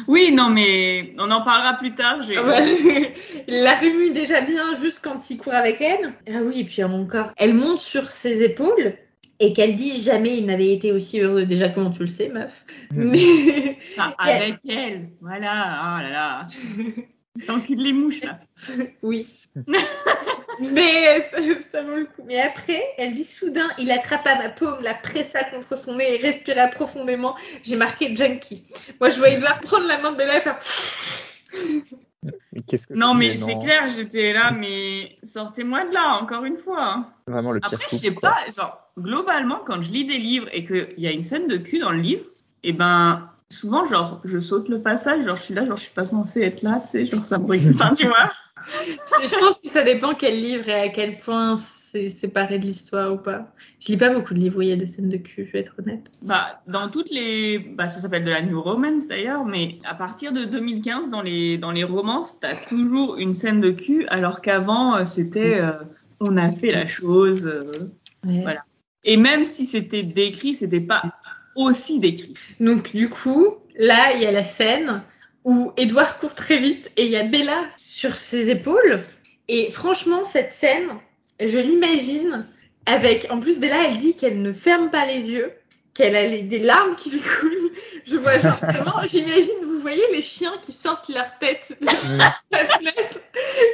Oui, 0.06 0.32
non, 0.32 0.50
mais 0.50 1.14
on 1.18 1.30
en 1.30 1.42
parlera 1.42 1.74
plus 1.74 1.94
tard. 1.94 2.20
Il 2.28 3.62
la 3.62 3.74
remue 3.74 4.10
déjà 4.10 4.40
bien 4.40 4.78
juste 4.80 5.00
quand 5.02 5.30
il 5.30 5.38
court 5.38 5.54
avec 5.54 5.80
elle. 5.80 6.12
Ah 6.28 6.40
oui, 6.42 6.60
et 6.60 6.64
puis 6.64 6.82
encore, 6.84 7.32
elle 7.36 7.54
monte 7.54 7.78
sur 7.78 8.08
ses 8.08 8.42
épaules 8.42 8.94
et 9.40 9.52
qu'elle 9.52 9.76
dit 9.76 10.00
jamais 10.00 10.38
il 10.38 10.46
n'avait 10.46 10.72
été 10.72 10.92
aussi 10.92 11.20
heureux. 11.20 11.44
Déjà, 11.44 11.68
comment 11.68 11.90
tu 11.90 12.00
le 12.02 12.08
sais, 12.08 12.28
meuf? 12.28 12.64
Mais 12.92 13.78
Enfin, 13.96 14.14
avec 14.18 14.58
elle. 14.68 15.10
Voilà. 15.20 15.98
Oh 15.98 16.02
là 16.02 16.10
là. 16.10 16.46
T'encules 17.46 17.82
les 17.82 17.92
mouches, 17.92 18.22
là. 18.22 18.40
oui. 19.02 19.26
Mais 20.60 21.20
ça, 21.30 21.38
ça 21.70 21.82
vaut 21.82 21.96
le 21.96 22.06
coup. 22.06 22.22
Mais 22.26 22.40
après, 22.40 22.82
elle 22.96 23.14
dit 23.14 23.24
soudain, 23.24 23.68
il 23.78 23.90
attrapa 23.90 24.34
ma 24.36 24.48
paume, 24.48 24.78
la 24.82 24.94
pressa 24.94 25.44
contre 25.44 25.78
son 25.78 25.94
nez 25.96 26.14
et 26.14 26.18
respira 26.18 26.66
profondément. 26.68 27.36
J'ai 27.62 27.76
marqué 27.76 28.14
junkie. 28.16 28.64
Moi, 29.00 29.10
je 29.10 29.18
vois 29.18 29.30
Edouard 29.30 29.60
prendre 29.60 29.86
la 29.86 29.98
main 29.98 30.12
de 30.12 30.16
Bella 30.16 30.38
et 30.38 30.40
faire 30.40 30.58
Mais 32.52 32.62
qu'est-ce 32.66 32.88
que 32.88 32.94
Non, 32.94 33.14
mais 33.14 33.36
c'est 33.36 33.56
clair, 33.58 33.88
j'étais 33.96 34.32
là, 34.32 34.50
mais 34.50 35.16
sortez-moi 35.22 35.86
de 35.86 35.94
là, 35.94 36.18
encore 36.20 36.44
une 36.44 36.58
fois. 36.58 36.82
hein. 36.82 37.06
Vraiment 37.28 37.52
le 37.52 37.60
pire 37.60 37.70
Après, 37.72 37.86
je 37.92 37.96
sais 37.96 38.12
quoi. 38.12 38.30
pas, 38.30 38.50
genre, 38.56 38.90
globalement, 38.98 39.60
quand 39.64 39.80
je 39.82 39.90
lis 39.90 40.04
des 40.04 40.18
livres 40.18 40.48
et 40.52 40.64
qu'il 40.64 40.94
y 40.98 41.06
a 41.06 41.12
une 41.12 41.22
scène 41.22 41.46
de 41.46 41.56
cul 41.56 41.78
dans 41.78 41.92
le 41.92 42.00
livre, 42.00 42.24
et 42.64 42.72
ben, 42.72 43.30
souvent, 43.50 43.84
genre, 43.86 44.20
je 44.24 44.38
saute 44.38 44.68
le 44.68 44.80
passage, 44.82 45.24
genre, 45.24 45.36
je 45.36 45.42
suis 45.42 45.54
là, 45.54 45.64
genre, 45.66 45.76
je 45.76 45.82
suis 45.84 45.92
pas 45.94 46.06
censée 46.06 46.42
être 46.42 46.62
là, 46.62 46.80
tu 46.84 46.90
sais, 46.90 47.06
genre, 47.06 47.24
ça 47.24 47.38
me 47.38 47.44
brûle. 47.44 47.70
Enfin, 47.74 47.94
tu 47.94 48.06
vois. 48.06 48.32
Je 49.22 49.38
pense 49.38 49.60
que 49.60 49.68
ça 49.68 49.82
dépend 49.82 50.14
quel 50.14 50.34
livre 50.40 50.68
et 50.68 50.74
à 50.74 50.88
quel 50.88 51.16
point 51.18 51.56
c'est 51.56 52.08
séparé 52.10 52.58
de 52.58 52.66
l'histoire 52.66 53.12
ou 53.14 53.16
pas. 53.16 53.52
Je 53.80 53.88
lis 53.88 53.96
pas 53.96 54.10
beaucoup 54.12 54.34
de 54.34 54.38
livres 54.40 54.58
où 54.58 54.62
il 54.62 54.68
y 54.68 54.72
a 54.72 54.76
des 54.76 54.86
scènes 54.86 55.08
de 55.08 55.16
cul, 55.16 55.46
je 55.46 55.52
vais 55.52 55.60
être 55.60 55.74
honnête. 55.78 56.18
Bah, 56.20 56.60
dans 56.66 56.90
toutes 56.90 57.10
les, 57.10 57.58
bah, 57.58 57.88
ça 57.88 58.00
s'appelle 58.00 58.24
de 58.24 58.30
la 58.30 58.42
New 58.42 58.60
Romance 58.60 59.06
d'ailleurs, 59.06 59.44
mais 59.46 59.78
à 59.84 59.94
partir 59.94 60.32
de 60.32 60.44
2015, 60.44 61.08
dans 61.08 61.22
les, 61.22 61.56
dans 61.56 61.70
les 61.70 61.84
romances, 61.84 62.38
t'as 62.40 62.56
toujours 62.56 63.16
une 63.16 63.32
scène 63.32 63.60
de 63.60 63.70
cul, 63.70 64.06
alors 64.08 64.42
qu'avant, 64.42 64.96
euh, 64.96 65.06
c'était, 65.06 65.60
euh, 65.60 65.70
on 66.20 66.36
a 66.36 66.52
fait 66.52 66.72
la 66.72 66.86
chose. 66.86 67.46
euh, 67.46 67.88
Ouais. 68.26 68.42
Voilà. 68.42 68.60
Et 69.04 69.16
même 69.16 69.44
si 69.44 69.64
c'était 69.64 70.02
décrit, 70.02 70.54
c'était 70.56 70.80
pas 70.80 71.02
aussi 71.66 72.00
décrit. 72.00 72.34
Donc 72.60 72.94
du 72.94 73.08
coup, 73.08 73.56
là, 73.76 74.12
il 74.14 74.22
y 74.22 74.26
a 74.26 74.32
la 74.32 74.44
scène 74.44 75.02
où 75.44 75.72
Edouard 75.76 76.18
court 76.18 76.34
très 76.34 76.58
vite 76.58 76.90
et 76.96 77.04
il 77.04 77.10
y 77.10 77.16
a 77.16 77.24
Bella 77.24 77.64
sur 77.76 78.16
ses 78.16 78.50
épaules. 78.50 79.02
Et 79.48 79.70
franchement, 79.70 80.22
cette 80.32 80.52
scène, 80.52 80.88
je 81.40 81.58
l'imagine 81.58 82.46
avec, 82.86 83.26
en 83.30 83.40
plus 83.40 83.58
Bella, 83.58 83.88
elle 83.88 83.98
dit 83.98 84.14
qu'elle 84.14 84.42
ne 84.42 84.52
ferme 84.52 84.90
pas 84.90 85.06
les 85.06 85.20
yeux, 85.20 85.52
qu'elle 85.98 86.14
a 86.14 86.26
les- 86.28 86.42
des 86.42 86.60
larmes 86.60 86.94
qui 86.94 87.10
lui 87.10 87.20
coulent. 87.20 87.72
Je 88.06 88.16
vois 88.16 88.38
genre 88.38 88.56
vraiment, 88.62 89.02
j'imagine, 89.06 89.64
vous 89.66 89.80
voyez 89.80 90.04
les 90.12 90.22
chiens 90.22 90.54
qui 90.64 90.72
sortent 90.72 91.08
leur 91.08 91.26
tête 91.40 91.62
de 91.80 91.86
la 92.16 92.34
fenêtre 92.58 93.18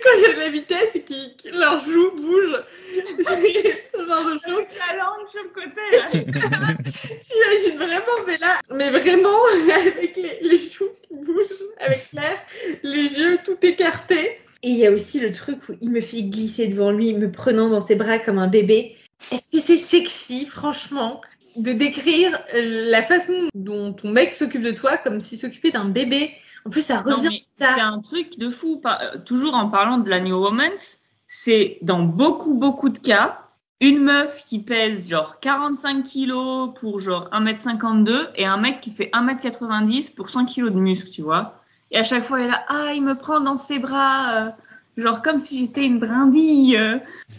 quand 0.03 0.11
il 0.17 0.23
y 0.23 0.27
a 0.27 0.35
de 0.35 0.41
la 0.41 0.49
vitesse 0.49 0.95
et 0.95 1.03
qui, 1.03 1.37
qui 1.37 1.51
leurs 1.51 1.85
joues 1.85 2.11
bougent. 2.17 2.63
Ce 2.95 4.07
genre 4.07 4.25
de 4.25 4.39
choses. 4.43 4.65
La 4.89 4.97
langue 4.97 5.29
sur 5.29 5.43
le 5.43 5.51
côté. 5.51 6.91
J'imagine 7.31 7.77
vraiment 7.77 8.27
Bella, 8.27 8.59
mais 8.75 8.91
vraiment 8.91 9.39
avec 9.71 10.17
les, 10.17 10.39
les 10.41 10.59
joues 10.59 10.89
qui 11.03 11.15
bougent, 11.15 11.47
avec 11.79 12.09
l'air, 12.15 12.39
les 12.83 13.03
yeux 13.19 13.39
tout 13.45 13.59
écartés. 13.63 14.39
Et 14.63 14.69
il 14.69 14.77
y 14.79 14.87
a 14.87 14.91
aussi 14.91 15.21
le 15.21 15.31
truc 15.31 15.59
où 15.69 15.75
il 15.83 15.91
me 15.91 16.01
fait 16.01 16.23
glisser 16.23 16.69
devant 16.69 16.91
lui, 16.91 17.13
me 17.13 17.31
prenant 17.31 17.69
dans 17.69 17.83
ses 17.83 17.97
bras 17.97 18.19
comme 18.19 18.39
un 18.39 18.47
bébé. 18.47 18.97
Est-ce 19.31 19.51
que 19.51 19.59
c'est 19.59 19.77
sexy, 19.79 20.47
franchement, 20.47 21.21
de 21.57 21.73
décrire 21.73 22.39
la 22.55 23.03
façon 23.03 23.49
dont 23.55 23.93
ton 23.93 24.11
mec 24.11 24.35
s'occupe 24.35 24.63
de 24.63 24.73
toi 24.73 24.97
comme 24.97 25.21
s'il 25.21 25.39
s'occupait 25.39 25.71
d'un 25.71 25.87
bébé 25.87 26.33
En 26.67 26.71
plus, 26.71 26.83
ça 26.83 27.01
revient 27.01 27.43
C'est 27.59 27.81
un 27.81 28.01
truc 28.01 28.39
de 28.39 28.51
fou. 28.51 28.79
Par- 28.79 29.01
euh, 29.01 29.19
toujours 29.25 29.55
en 29.55 29.69
parlant 29.69 29.99
de 29.99 30.09
la 30.09 30.21
New 30.21 30.39
Romance, 30.39 30.99
c'est 31.27 31.79
dans 31.83 32.03
beaucoup, 32.03 32.55
beaucoup 32.55 32.89
de 32.89 32.99
cas, 32.99 33.41
une 33.81 34.01
meuf 34.03 34.43
qui 34.45 34.61
pèse 34.61 35.09
genre 35.09 35.41
45 35.41 36.03
kilos 36.03 36.71
pour 36.79 37.01
genre 37.01 37.29
1m52 37.33 38.31
et 38.37 38.47
un 38.47 38.57
mec 38.57 38.81
qui 38.81 38.91
fait 38.91 39.11
1m90 39.13 40.15
pour 40.15 40.31
100 40.31 40.47
kilos 40.47 40.73
de 40.73 40.79
muscle, 40.79 41.11
tu 41.11 41.23
vois. 41.23 41.61
Et 41.91 41.99
à 41.99 42.03
chaque 42.03 42.25
fois, 42.25 42.41
elle 42.41 42.47
est 42.47 42.51
là, 42.51 42.65
ah, 42.69 42.93
il 42.95 43.03
me 43.03 43.15
prend 43.15 43.41
dans 43.41 43.57
ses 43.57 43.79
bras, 43.79 44.35
euh, 44.35 44.51
genre 44.97 45.23
comme 45.23 45.39
si 45.39 45.61
j'étais 45.61 45.87
une 45.87 45.99
brindille. 45.99 46.79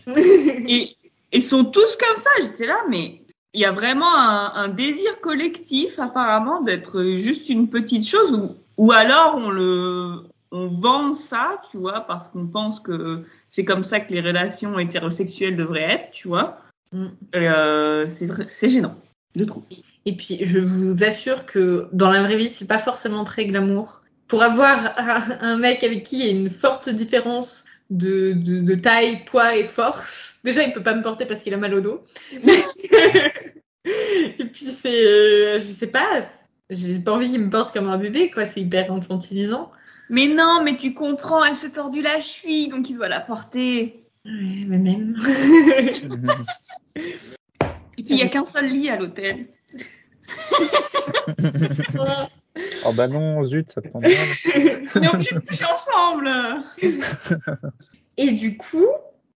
et 0.08 0.96
ils 1.32 1.44
sont 1.44 1.66
tous 1.66 1.98
comme 1.98 2.18
ça. 2.18 2.30
J'étais 2.42 2.68
là, 2.68 2.78
mais 2.90 3.22
il 3.56 3.62
y 3.62 3.66
a 3.66 3.72
vraiment 3.72 4.14
un, 4.16 4.54
un 4.56 4.68
désir 4.68 5.20
collectif 5.22 5.98
apparemment 5.98 6.62
d'être 6.62 7.04
juste 7.18 7.50
une 7.50 7.70
petite 7.70 8.08
chose 8.08 8.32
ou, 8.34 8.56
ou 8.78 8.92
alors 8.92 9.36
on 9.38 9.50
le 9.50 10.24
on 10.56 10.68
vend 10.68 11.14
ça, 11.14 11.62
tu 11.70 11.78
vois, 11.78 12.02
parce 12.02 12.30
qu'on 12.30 12.48
pense 12.48 12.80
que 12.80 13.24
c'est 13.50 13.66
comme 13.66 13.84
ça 13.84 14.00
que 14.00 14.14
les 14.14 14.22
relations 14.22 14.80
hétérosexuelles 14.80 15.58
devraient 15.58 15.92
être, 15.92 16.12
tu 16.12 16.30
vois. 16.30 16.60
Mm. 16.94 17.08
Euh, 17.36 18.06
c'est 18.10 18.70
gênant, 18.70 18.96
je 19.36 19.44
trouve. 19.44 19.64
Et 20.06 20.16
puis, 20.16 20.40
je 20.46 20.60
vous 20.60 21.04
assure 21.04 21.46
que 21.46 21.90
dans 21.92 22.10
la 22.10 22.24
vraie 22.24 22.38
vie, 22.38 22.52
c'est 22.52 22.68
pas 22.68 22.78
forcément 22.78 23.26
très 23.26 23.46
glamour. 23.46 24.02
Pour 24.28 24.44
avoir 24.44 24.98
un, 24.98 25.22
un 25.42 25.58
mec 25.58 25.84
avec 25.84 26.04
qui 26.04 26.20
il 26.20 26.26
y 26.26 26.30
a 26.30 26.32
une 26.32 26.50
forte 26.50 26.88
différence 26.90 27.65
de, 27.90 28.34
de, 28.34 28.60
de 28.60 28.76
taille, 28.76 29.26
poids 29.26 29.56
et 29.56 29.64
force, 29.66 30.40
déjà, 30.44 30.64
il 30.64 30.74
peut 30.74 30.84
pas 30.84 30.96
me 30.96 31.02
porter 31.02 31.26
parce 31.26 31.42
qu'il 31.44 31.54
a 31.54 31.58
mal 31.58 31.74
au 31.74 31.82
dos. 31.82 32.04
et 32.34 32.40
puis, 34.46 34.78
c'est, 34.82 35.06
euh, 35.06 35.60
je 35.60 35.66
sais 35.66 35.88
pas, 35.88 36.26
j'ai 36.70 37.00
pas 37.00 37.14
envie 37.14 37.30
qu'il 37.30 37.42
me 37.42 37.50
porte 37.50 37.74
comme 37.74 37.90
un 37.90 37.98
bébé, 37.98 38.32
quoi. 38.32 38.46
C'est 38.46 38.62
hyper 38.62 38.92
infantilisant. 38.92 39.72
Mais 40.10 40.28
non, 40.28 40.62
mais 40.64 40.76
tu 40.76 40.94
comprends, 40.94 41.44
elle 41.44 41.56
s'est 41.56 41.72
tordue 41.72 42.02
la 42.02 42.22
cheville, 42.22 42.70
donc 42.70 42.90
il 42.90 42.96
doit 42.96 43.10
la 43.10 43.20
porter. 43.20 44.06
Ouais, 44.26 44.66
mais 44.68 44.78
même. 44.78 45.18
Et 47.98 48.04
puis 48.04 48.16
il 48.16 48.18
y 48.18 48.24
a 48.24 48.28
qu'un 48.28 48.46
seul 48.46 48.68
lit 48.68 48.90
à 48.90 48.98
l'hôtel. 48.98 49.48
Oh 52.86 52.94
bah 52.94 53.08
non, 53.08 53.44
zut, 53.44 53.72
ça 53.72 53.82
tombe 53.82 54.04
mal. 54.04 54.12
On 54.96 55.02
est 55.02 55.08
obligés 55.14 55.36
de 55.36 55.40
coucher 55.40 55.66
ensemble. 55.66 56.30
Et 58.18 58.32
du 58.32 58.56
coup, 58.58 58.88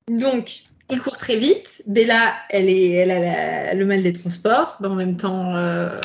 donc, 0.10 0.64
il 0.90 1.00
court 1.02 1.18
très 1.18 1.38
vite. 1.38 1.84
Bella, 1.86 2.34
elle, 2.50 2.70
est, 2.70 2.92
elle 2.92 3.12
a 3.12 3.20
la- 3.20 3.74
le 3.74 3.86
mal 3.86 4.04
des 4.04 4.14
transports. 4.14 4.78
Mais 4.80 4.88
en 4.88 4.96
même 4.96 5.18
temps, 5.18 5.56
euh, 5.56 6.00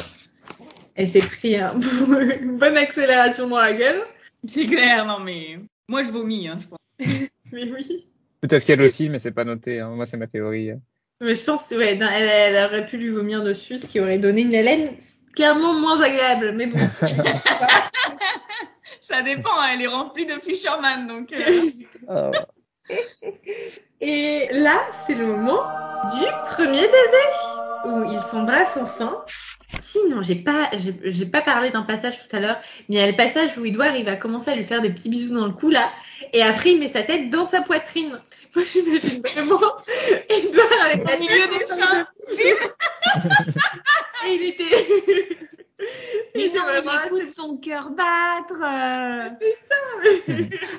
elle 0.96 1.08
s'est 1.08 1.20
pris 1.20 1.56
un- 1.56 1.74
une 2.42 2.58
bonne 2.58 2.76
accélération 2.76 3.48
dans 3.48 3.58
la 3.58 3.72
gueule. 3.72 4.02
C'est 4.46 4.66
clair, 4.66 5.06
non 5.06 5.20
mais 5.20 5.58
moi 5.88 6.02
je 6.02 6.10
vomis, 6.10 6.48
hein, 6.48 6.58
je 6.60 6.66
pense. 6.66 6.78
Mais 7.52 7.64
oui. 7.70 8.06
Peut-être 8.42 8.64
qu'elle 8.66 8.82
aussi, 8.82 9.08
mais 9.08 9.18
c'est 9.18 9.30
pas 9.30 9.44
noté. 9.44 9.80
hein. 9.80 9.88
Moi, 9.90 10.04
c'est 10.04 10.18
ma 10.18 10.26
théorie. 10.26 10.72
Mais 11.22 11.34
je 11.34 11.42
pense 11.44 11.70
ouais, 11.70 11.96
elle, 11.98 12.02
elle 12.28 12.66
aurait 12.66 12.84
pu 12.84 12.98
lui 12.98 13.08
vomir 13.08 13.42
dessus, 13.42 13.78
ce 13.78 13.86
qui 13.86 14.00
aurait 14.00 14.18
donné 14.18 14.42
une 14.42 14.54
haleine 14.54 14.90
clairement 15.34 15.74
moins 15.74 16.00
agréable. 16.00 16.52
Mais 16.52 16.66
bon. 16.66 16.78
Ça 19.00 19.22
dépend, 19.22 19.62
elle 19.72 19.82
est 19.82 19.86
remplie 19.86 20.26
de 20.26 20.34
Fisherman, 20.40 21.06
donc. 21.06 21.32
euh. 21.32 22.32
Et 24.00 24.48
là, 24.52 24.80
c'est 25.06 25.14
le 25.14 25.26
moment 25.26 25.62
du 26.14 26.24
premier 26.54 26.82
baiser 26.82 27.28
où 27.86 28.04
ils 28.12 28.20
s'embrassent 28.20 28.76
enfin. 28.80 29.24
Sinon, 29.80 30.22
j'ai 30.22 30.36
pas, 30.36 30.70
j'ai 30.76 31.26
pas 31.26 31.40
parlé 31.40 31.70
d'un 31.70 31.82
passage 31.82 32.18
tout 32.18 32.36
à 32.36 32.40
l'heure, 32.40 32.58
mais 32.88 32.96
il 32.96 32.98
y 32.98 33.02
a 33.02 33.06
le 33.10 33.16
passage 33.16 33.56
où 33.58 33.64
Edouard 33.64 33.96
il 33.96 34.04
va 34.04 34.16
commencer 34.16 34.50
à 34.50 34.54
lui 34.54 34.64
faire 34.64 34.80
des 34.80 34.90
petits 34.90 35.08
bisous 35.08 35.34
dans 35.34 35.46
le 35.46 35.52
cou 35.52 35.68
là, 35.68 35.90
et 36.32 36.42
après 36.42 36.72
il 36.72 36.78
met 36.78 36.92
sa 36.92 37.02
tête 37.02 37.30
dans 37.30 37.46
sa 37.46 37.60
poitrine. 37.62 38.20
Moi, 38.54 38.64
j'imagine 38.70 39.20
vraiment 39.22 39.58
Edouard 40.28 40.86
avec 40.86 41.08
la 41.08 41.16
milieu 41.16 41.46
des 41.48 41.66
seins. 41.66 42.06
Et 44.26 44.34
il 44.34 44.42
était, 44.44 44.64
il 45.78 45.86
Mais 46.34 46.44
était 46.46 46.58
non, 46.58 46.64
vraiment 46.64 46.92
il 46.92 46.96
là, 46.96 47.06
écoute 47.06 47.28
son 47.28 47.56
cœur 47.58 47.90
battre. 47.90 48.60
euh. 48.62 49.30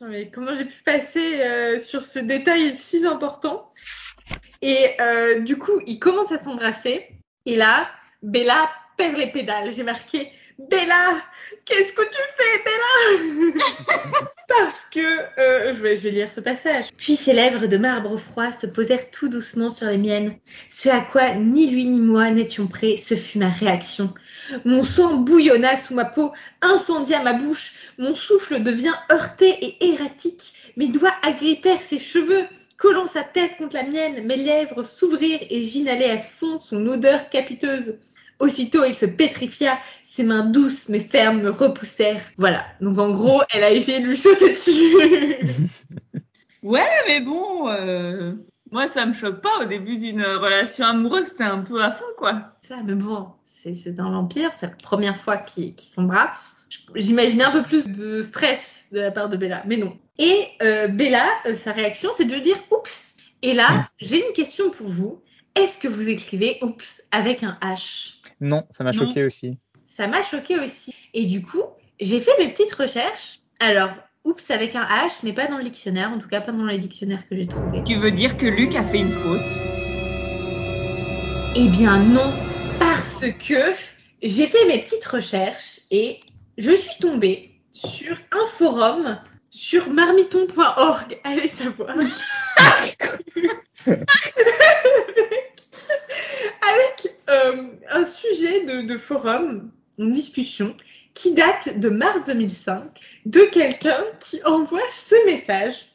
Non, 0.00 0.08
mais 0.08 0.30
comment 0.30 0.54
j'ai 0.54 0.64
pu 0.64 0.82
passer 0.82 1.42
euh, 1.42 1.78
sur 1.78 2.04
ce 2.04 2.18
détail 2.20 2.74
si 2.78 3.04
important? 3.04 3.70
Et 4.62 4.92
euh, 5.00 5.40
du 5.40 5.58
coup, 5.58 5.80
ils 5.86 5.98
commencent 5.98 6.32
à 6.32 6.38
s'embrasser. 6.38 7.06
Et 7.44 7.56
là, 7.56 7.90
Bella 8.22 8.70
perd 8.96 9.16
les 9.18 9.26
pédales. 9.26 9.74
J'ai 9.74 9.82
marqué 9.82 10.32
Bella, 10.58 11.22
qu'est-ce 11.70 11.92
que 11.92 12.02
tu 12.02 12.22
fais, 12.36 13.52
Bella 13.54 13.60
Parce 14.48 14.84
que 14.90 15.40
euh, 15.40 15.74
je, 15.74 15.80
vais, 15.80 15.96
je 15.96 16.02
vais 16.02 16.10
lire 16.10 16.28
ce 16.34 16.40
passage. 16.40 16.86
Puis 16.96 17.14
ses 17.14 17.32
lèvres 17.32 17.66
de 17.66 17.76
marbre 17.76 18.18
froid 18.18 18.50
se 18.50 18.66
posèrent 18.66 19.10
tout 19.10 19.28
doucement 19.28 19.70
sur 19.70 19.86
les 19.86 19.96
miennes. 19.96 20.34
Ce 20.68 20.88
à 20.88 21.00
quoi 21.00 21.34
ni 21.34 21.70
lui 21.70 21.86
ni 21.86 22.00
moi 22.00 22.30
n'étions 22.30 22.66
prêts, 22.66 22.96
ce 22.96 23.14
fut 23.14 23.38
ma 23.38 23.48
réaction. 23.48 24.12
Mon 24.64 24.84
sang 24.84 25.14
bouillonna 25.14 25.76
sous 25.76 25.94
ma 25.94 26.04
peau, 26.04 26.32
incendia 26.62 27.22
ma 27.22 27.34
bouche. 27.34 27.72
Mon 27.98 28.14
souffle 28.16 28.62
devient 28.62 28.94
heurté 29.12 29.50
et 29.64 29.92
erratique. 29.92 30.54
Mes 30.76 30.88
doigts 30.88 31.14
agrippèrent 31.22 31.82
ses 31.88 32.00
cheveux, 32.00 32.44
collant 32.76 33.06
sa 33.12 33.22
tête 33.22 33.56
contre 33.58 33.76
la 33.76 33.84
mienne. 33.84 34.26
Mes 34.26 34.36
lèvres 34.36 34.82
s'ouvrirent 34.82 35.46
et 35.48 35.62
j'inhalai 35.62 36.10
à 36.10 36.18
fond 36.18 36.58
son 36.58 36.84
odeur 36.88 37.28
capiteuse. 37.28 37.96
Aussitôt, 38.40 38.84
il 38.84 38.94
se 38.94 39.04
pétrifia. 39.04 39.78
Ses 40.12 40.24
mains 40.24 40.44
douces 40.44 40.88
mais 40.88 40.98
fermes 40.98 41.40
me 41.40 41.50
repoussèrent. 41.50 42.22
Voilà. 42.36 42.66
Donc 42.80 42.98
en 42.98 43.10
gros, 43.12 43.42
elle 43.54 43.62
a 43.62 43.70
essayé 43.70 44.00
de 44.00 44.06
lui 44.06 44.16
sauter 44.16 44.54
dessus. 44.54 44.96
Ouais, 46.62 46.90
mais 47.06 47.22
bon, 47.22 47.70
euh, 47.70 48.34
moi 48.70 48.86
ça 48.86 49.06
me 49.06 49.14
choque 49.14 49.40
pas. 49.40 49.62
Au 49.62 49.64
début 49.64 49.96
d'une 49.96 50.22
relation 50.22 50.84
amoureuse, 50.84 51.28
c'était 51.28 51.44
un 51.44 51.60
peu 51.60 51.82
à 51.82 51.90
fond, 51.90 52.04
quoi. 52.18 52.52
Ça, 52.68 52.76
mais 52.84 52.94
bon, 52.94 53.28
c'est 53.42 53.98
un 53.98 54.10
vampire, 54.10 54.52
c'est 54.52 54.66
la 54.66 54.72
première 54.72 55.16
fois 55.16 55.38
qu'ils 55.38 55.74
qu'ils 55.74 55.88
s'embrassent. 55.88 56.68
J'imaginais 56.94 57.44
un 57.44 57.50
peu 57.50 57.62
plus 57.62 57.86
de 57.86 58.22
stress 58.22 58.88
de 58.92 59.00
la 59.00 59.10
part 59.10 59.30
de 59.30 59.38
Bella, 59.38 59.62
mais 59.66 59.78
non. 59.78 59.96
Et 60.18 60.48
euh, 60.62 60.86
Bella, 60.88 61.26
euh, 61.46 61.56
sa 61.56 61.72
réaction, 61.72 62.10
c'est 62.14 62.26
de 62.26 62.38
dire 62.38 62.58
oups. 62.70 63.16
Et 63.40 63.54
là, 63.54 63.88
j'ai 63.98 64.26
une 64.26 64.34
question 64.34 64.70
pour 64.70 64.88
vous. 64.88 65.22
Est-ce 65.54 65.78
que 65.78 65.88
vous 65.88 66.08
écrivez 66.08 66.58
oups 66.60 67.02
avec 67.10 67.42
un 67.42 67.56
H? 67.62 68.16
Non, 68.40 68.64
ça 68.70 68.84
m'a 68.84 68.92
choqué 68.92 69.24
aussi. 69.24 69.58
Ça 70.00 70.06
m'a 70.06 70.22
choqué 70.22 70.58
aussi. 70.58 70.94
Et 71.12 71.26
du 71.26 71.42
coup, 71.42 71.62
j'ai 72.00 72.20
fait 72.20 72.30
mes 72.38 72.48
petites 72.48 72.72
recherches. 72.72 73.40
Alors, 73.58 73.90
oups 74.24 74.50
avec 74.50 74.74
un 74.74 74.84
H 74.84 75.22
n'est 75.24 75.34
pas 75.34 75.46
dans 75.46 75.58
le 75.58 75.64
dictionnaire, 75.64 76.10
en 76.10 76.18
tout 76.18 76.26
cas 76.26 76.40
pas 76.40 76.52
dans 76.52 76.64
les 76.64 76.78
dictionnaires 76.78 77.28
que 77.28 77.36
j'ai 77.36 77.46
trouvés. 77.46 77.84
Tu 77.84 77.96
veux 77.96 78.10
dire 78.10 78.38
que 78.38 78.46
Luc 78.46 78.74
a 78.76 78.82
fait 78.82 79.00
une 79.00 79.12
faute? 79.12 79.42
Eh 81.54 81.68
bien 81.68 81.98
non, 81.98 82.32
parce 82.78 83.26
que 83.46 83.74
j'ai 84.22 84.46
fait 84.46 84.64
mes 84.68 84.78
petites 84.78 85.04
recherches 85.04 85.80
et 85.90 86.20
je 86.56 86.74
suis 86.74 86.98
tombée 86.98 87.60
sur 87.70 88.16
un 88.32 88.46
forum 88.46 89.18
sur 89.50 89.90
marmiton.org. 89.90 91.20
Allez 91.24 91.48
savoir. 91.48 91.90
Avec 93.86 94.06
euh, 97.28 97.64
un 97.90 98.04
sujet 98.06 98.64
de, 98.64 98.80
de 98.80 98.96
forum, 98.96 99.70
une 100.00 100.12
discussion 100.12 100.74
qui 101.14 101.34
date 101.34 101.78
de 101.78 101.88
mars 101.88 102.20
2005 102.26 102.84
de 103.26 103.40
quelqu'un 103.42 104.02
qui 104.18 104.42
envoie 104.44 104.80
ce 104.92 105.26
message. 105.26 105.86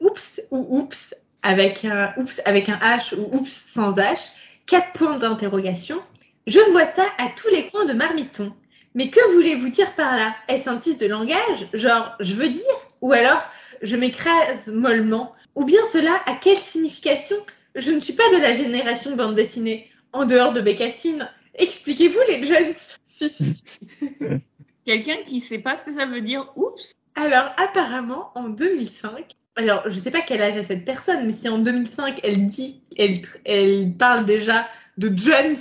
Oups 0.00 0.40
ou 0.50 0.78
oups 0.78 1.14
avec 1.42 1.84
un 1.84 2.12
oups 2.16 2.40
avec 2.44 2.68
un 2.68 2.76
H 2.76 3.14
ou 3.14 3.28
oups 3.36 3.52
sans 3.52 3.96
H, 3.96 4.18
quatre 4.66 4.92
points 4.92 5.18
d'interrogation. 5.18 6.02
Je 6.46 6.60
vois 6.72 6.86
ça 6.86 7.06
à 7.18 7.28
tous 7.36 7.48
les 7.48 7.68
coins 7.68 7.84
de 7.84 7.92
Marmiton. 7.92 8.54
Mais 8.94 9.10
que 9.10 9.20
voulez-vous 9.34 9.68
dire 9.68 9.94
par 9.94 10.16
là? 10.16 10.34
Est-ce 10.48 10.70
un 10.70 10.76
titre 10.76 11.00
de 11.00 11.06
langage? 11.06 11.68
Genre, 11.72 12.14
je 12.20 12.34
veux 12.34 12.48
dire? 12.48 12.62
Ou 13.00 13.12
alors, 13.12 13.42
je 13.82 13.96
m'écrase 13.96 14.66
mollement? 14.66 15.34
Ou 15.54 15.64
bien 15.64 15.80
cela 15.92 16.22
a 16.26 16.34
quelle 16.34 16.58
signification? 16.58 17.36
Je 17.74 17.90
ne 17.90 18.00
suis 18.00 18.12
pas 18.12 18.28
de 18.32 18.36
la 18.36 18.54
génération 18.54 19.16
bande 19.16 19.34
dessinée. 19.34 19.90
En 20.12 20.26
dehors 20.26 20.52
de 20.52 20.60
Bécassine, 20.60 21.28
expliquez-vous 21.56 22.20
les 22.28 22.44
jeunes. 22.44 22.74
Quelqu'un 24.86 25.16
qui 25.24 25.40
sait 25.40 25.60
pas 25.60 25.76
ce 25.76 25.84
que 25.84 25.94
ça 25.94 26.06
veut 26.06 26.20
dire, 26.20 26.52
oups. 26.56 26.94
Alors, 27.14 27.52
apparemment, 27.56 28.30
en 28.34 28.48
2005, 28.48 29.36
alors 29.56 29.82
je 29.86 29.98
sais 30.00 30.10
pas 30.10 30.20
quel 30.20 30.42
âge 30.42 30.56
a 30.56 30.64
cette 30.64 30.84
personne, 30.84 31.26
mais 31.26 31.32
si 31.32 31.48
en 31.48 31.58
2005 31.58 32.20
elle 32.24 32.46
dit, 32.46 32.82
elle, 32.98 33.20
elle 33.44 33.92
parle 33.96 34.26
déjà 34.26 34.66
de 34.98 35.12
Jones 35.16 35.56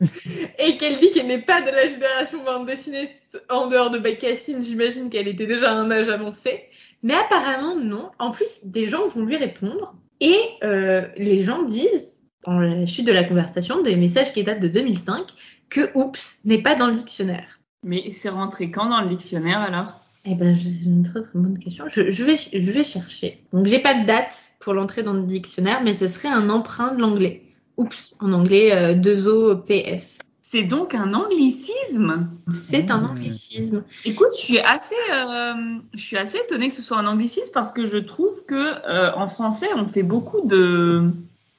et 0.58 0.76
qu'elle 0.76 0.96
dit 0.98 1.12
qu'elle 1.12 1.28
n'est 1.28 1.42
pas 1.42 1.60
de 1.60 1.70
la 1.70 1.88
génération 1.88 2.42
bande 2.44 2.66
dessinée 2.66 3.10
en 3.48 3.68
dehors 3.68 3.90
de 3.90 3.98
Bécassine, 3.98 4.62
j'imagine 4.62 5.08
qu'elle 5.08 5.28
était 5.28 5.46
déjà 5.46 5.72
à 5.72 5.74
un 5.74 5.90
âge 5.90 6.08
avancé. 6.08 6.64
Mais 7.02 7.14
apparemment, 7.14 7.76
non. 7.76 8.10
En 8.18 8.30
plus, 8.30 8.48
des 8.62 8.88
gens 8.88 9.08
vont 9.08 9.24
lui 9.24 9.36
répondre 9.36 9.94
et 10.20 10.38
euh, 10.62 11.06
les 11.16 11.42
gens 11.42 11.62
disent, 11.62 12.24
en 12.44 12.58
la 12.58 12.86
chute 12.86 13.06
de 13.06 13.12
la 13.12 13.24
conversation, 13.24 13.82
des 13.82 13.96
messages 13.96 14.32
qui 14.32 14.44
datent 14.44 14.60
de 14.60 14.68
2005, 14.68 15.26
que 15.72 15.90
oups 15.94 16.38
n'est 16.44 16.62
pas 16.62 16.74
dans 16.74 16.86
le 16.86 16.94
dictionnaire. 16.94 17.60
Mais 17.82 18.10
c'est 18.10 18.28
rentré 18.28 18.70
quand 18.70 18.88
dans 18.88 19.00
le 19.00 19.08
dictionnaire 19.08 19.60
alors? 19.60 20.00
Eh 20.24 20.34
ben, 20.36 20.56
c'est 20.56 20.84
une 20.84 21.02
très 21.02 21.20
très 21.22 21.30
bonne 21.38 21.58
question. 21.58 21.86
Je, 21.90 22.10
je 22.10 22.24
vais, 22.24 22.36
je 22.36 22.70
vais 22.70 22.84
chercher. 22.84 23.42
Donc, 23.52 23.66
j'ai 23.66 23.80
pas 23.80 23.94
de 24.00 24.06
date 24.06 24.52
pour 24.60 24.72
l'entrée 24.72 25.02
dans 25.02 25.14
le 25.14 25.24
dictionnaire, 25.24 25.82
mais 25.82 25.94
ce 25.94 26.06
serait 26.06 26.28
un 26.28 26.48
emprunt 26.48 26.94
de 26.94 27.00
l'anglais. 27.00 27.42
Oups, 27.76 28.14
en 28.20 28.32
anglais, 28.32 28.70
euh, 28.72 28.94
2O 28.94 29.56
PS. 29.66 30.18
C'est 30.42 30.62
donc 30.64 30.94
un 30.94 31.14
anglicisme? 31.14 32.28
C'est 32.62 32.90
un 32.90 33.00
Mmh. 33.00 33.10
anglicisme. 33.10 33.84
Écoute, 34.04 34.28
je 34.36 34.40
suis 34.44 34.58
assez, 34.60 34.94
euh, 35.12 35.54
je 35.94 36.00
suis 36.00 36.18
assez 36.18 36.38
étonnée 36.38 36.68
que 36.68 36.74
ce 36.74 36.82
soit 36.82 36.98
un 36.98 37.06
anglicisme 37.06 37.50
parce 37.54 37.72
que 37.72 37.86
je 37.86 37.96
trouve 37.96 38.44
que 38.46 38.54
euh, 38.54 39.12
en 39.16 39.26
français 39.28 39.68
on 39.74 39.86
fait 39.86 40.02
beaucoup 40.02 40.46
de 40.46 41.10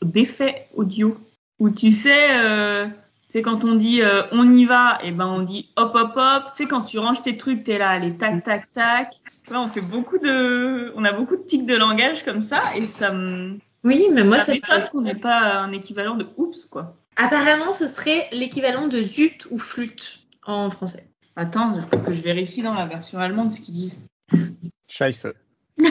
d'effets 0.03 0.67
audio 0.75 1.17
où 1.59 1.69
tu 1.69 1.91
sais, 1.91 2.29
sais 3.33 3.41
quand 3.41 3.65
on 3.65 3.75
dit 3.75 4.01
euh, 4.01 4.23
on 4.31 4.49
y 4.51 4.65
va, 4.65 4.99
et 5.03 5.11
ben 5.11 5.25
on 5.25 5.41
dit 5.41 5.69
hop 5.75 5.93
hop 5.95 6.13
hop. 6.15 6.43
Tu 6.51 6.63
sais 6.63 6.65
quand 6.65 6.81
tu 6.81 6.99
ranges 6.99 7.21
tes 7.21 7.37
trucs, 7.37 7.63
t'es 7.63 7.77
là, 7.77 7.89
allez 7.89 8.15
tac 8.15 8.43
tac 8.43 8.71
tac. 8.71 9.15
Là, 9.49 9.61
on 9.61 9.69
fait 9.69 9.81
beaucoup 9.81 10.17
de, 10.17 10.93
on 10.95 11.03
a 11.03 11.11
beaucoup 11.11 11.35
de 11.35 11.41
tics 11.41 11.65
de 11.65 11.75
langage 11.75 12.23
comme 12.23 12.41
ça 12.41 12.61
et 12.75 12.85
ça 12.85 13.11
me, 13.11 13.57
Oui, 13.83 14.07
mais 14.11 14.23
moi, 14.23 14.39
ça 14.39 14.45
ça 14.45 14.51
m'étonne 14.53 14.85
qu'on 14.91 15.01
n'ait 15.01 15.15
pas 15.15 15.57
un 15.57 15.71
équivalent 15.73 16.15
de 16.15 16.27
oups 16.37 16.65
quoi. 16.65 16.95
Apparemment, 17.15 17.73
ce 17.73 17.87
serait 17.87 18.27
l'équivalent 18.31 18.87
de 18.87 19.01
zut 19.01 19.47
ou 19.51 19.57
flûte 19.57 20.19
en 20.45 20.69
français. 20.69 21.07
Attends, 21.35 21.75
il 21.75 21.81
faut 21.81 21.97
que 21.97 22.13
je 22.13 22.21
vérifie 22.21 22.61
dans 22.61 22.73
la 22.73 22.85
version 22.85 23.19
allemande 23.19 23.51
ce 23.51 23.59
qu'ils 23.61 23.73
disent. 23.73 23.99
Scheiße. 24.87 25.27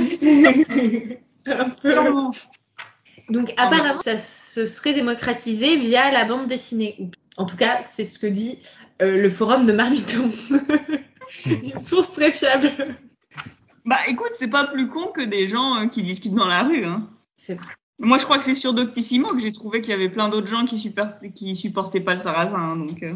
Un 1.46 1.70
peu. 1.70 1.94
Donc, 3.28 3.52
apparemment, 3.56 4.00
ça 4.02 4.16
se 4.54 4.66
serait 4.66 4.92
démocratisé 4.92 5.76
via 5.76 6.10
la 6.10 6.24
bande 6.24 6.46
dessinée. 6.48 6.96
Ou- 6.98 7.10
En 7.36 7.46
tout 7.46 7.56
cas, 7.56 7.80
c'est 7.82 8.04
ce 8.04 8.18
que 8.18 8.26
dit 8.26 8.58
euh, 9.00 9.16
le 9.20 9.30
forum 9.30 9.64
de 9.66 9.72
Marmiton. 9.72 10.28
Une 11.46 11.80
source 11.80 12.12
très 12.12 12.30
fiable. 12.32 12.70
Bah 13.84 13.98
écoute, 14.08 14.30
c'est 14.34 14.50
pas 14.50 14.66
plus 14.66 14.88
con 14.88 15.06
que 15.06 15.22
des 15.22 15.48
gens 15.48 15.76
euh, 15.80 15.86
qui 15.86 16.02
discutent 16.02 16.34
dans 16.34 16.46
la 16.46 16.62
rue. 16.64 16.84
Hein. 16.84 17.08
C'est 17.38 17.54
vrai. 17.54 17.72
Moi, 17.98 18.18
je 18.18 18.24
crois 18.24 18.36
que 18.38 18.44
c'est 18.44 18.54
sur 18.54 18.74
Doctissimo 18.74 19.32
que 19.32 19.40
j'ai 19.40 19.52
trouvé 19.52 19.80
qu'il 19.80 19.90
y 19.90 19.94
avait 19.94 20.08
plein 20.10 20.28
d'autres 20.28 20.48
gens 20.48 20.64
qui, 20.66 20.76
super... 20.76 21.16
qui 21.34 21.54
supportaient 21.56 22.00
pas 22.00 22.14
le 22.14 22.20
sarrasin. 22.20 22.58
hein, 22.58 22.76
donc, 22.76 23.02
euh. 23.02 23.14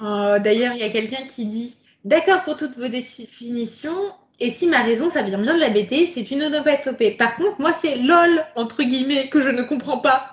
Euh, 0.00 0.38
D'ailleurs, 0.38 0.72
il 0.74 0.80
y 0.80 0.84
a 0.84 0.90
quelqu'un 0.90 1.26
qui 1.26 1.46
dit 1.46 1.76
D'accord 2.04 2.42
pour 2.44 2.56
toutes 2.56 2.76
vos 2.76 2.88
définitions. 2.88 4.12
Et 4.40 4.50
si 4.50 4.66
ma 4.66 4.82
raison, 4.82 5.10
ça 5.10 5.22
vient 5.22 5.38
bien 5.38 5.54
de 5.54 5.60
la 5.60 5.70
BT, 5.70 6.08
c'est 6.12 6.30
une 6.30 6.42
onomatopée. 6.42 7.12
Par 7.12 7.36
contre, 7.36 7.60
moi, 7.60 7.72
c'est 7.80 7.96
LOL, 7.96 8.44
entre 8.56 8.82
guillemets, 8.82 9.28
que 9.28 9.40
je 9.40 9.48
ne 9.50 9.62
comprends 9.62 9.98
pas. 9.98 10.30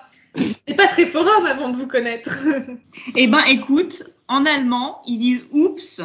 C'est 0.66 0.74
pas 0.74 0.86
très 0.88 1.06
forum 1.06 1.46
avant 1.46 1.70
de 1.70 1.76
vous 1.76 1.86
connaître. 1.86 2.30
Eh 3.16 3.26
ben, 3.26 3.42
écoute, 3.48 4.02
en 4.28 4.44
allemand, 4.46 5.02
ils 5.06 5.18
disent 5.18 5.44
oups 5.52 6.00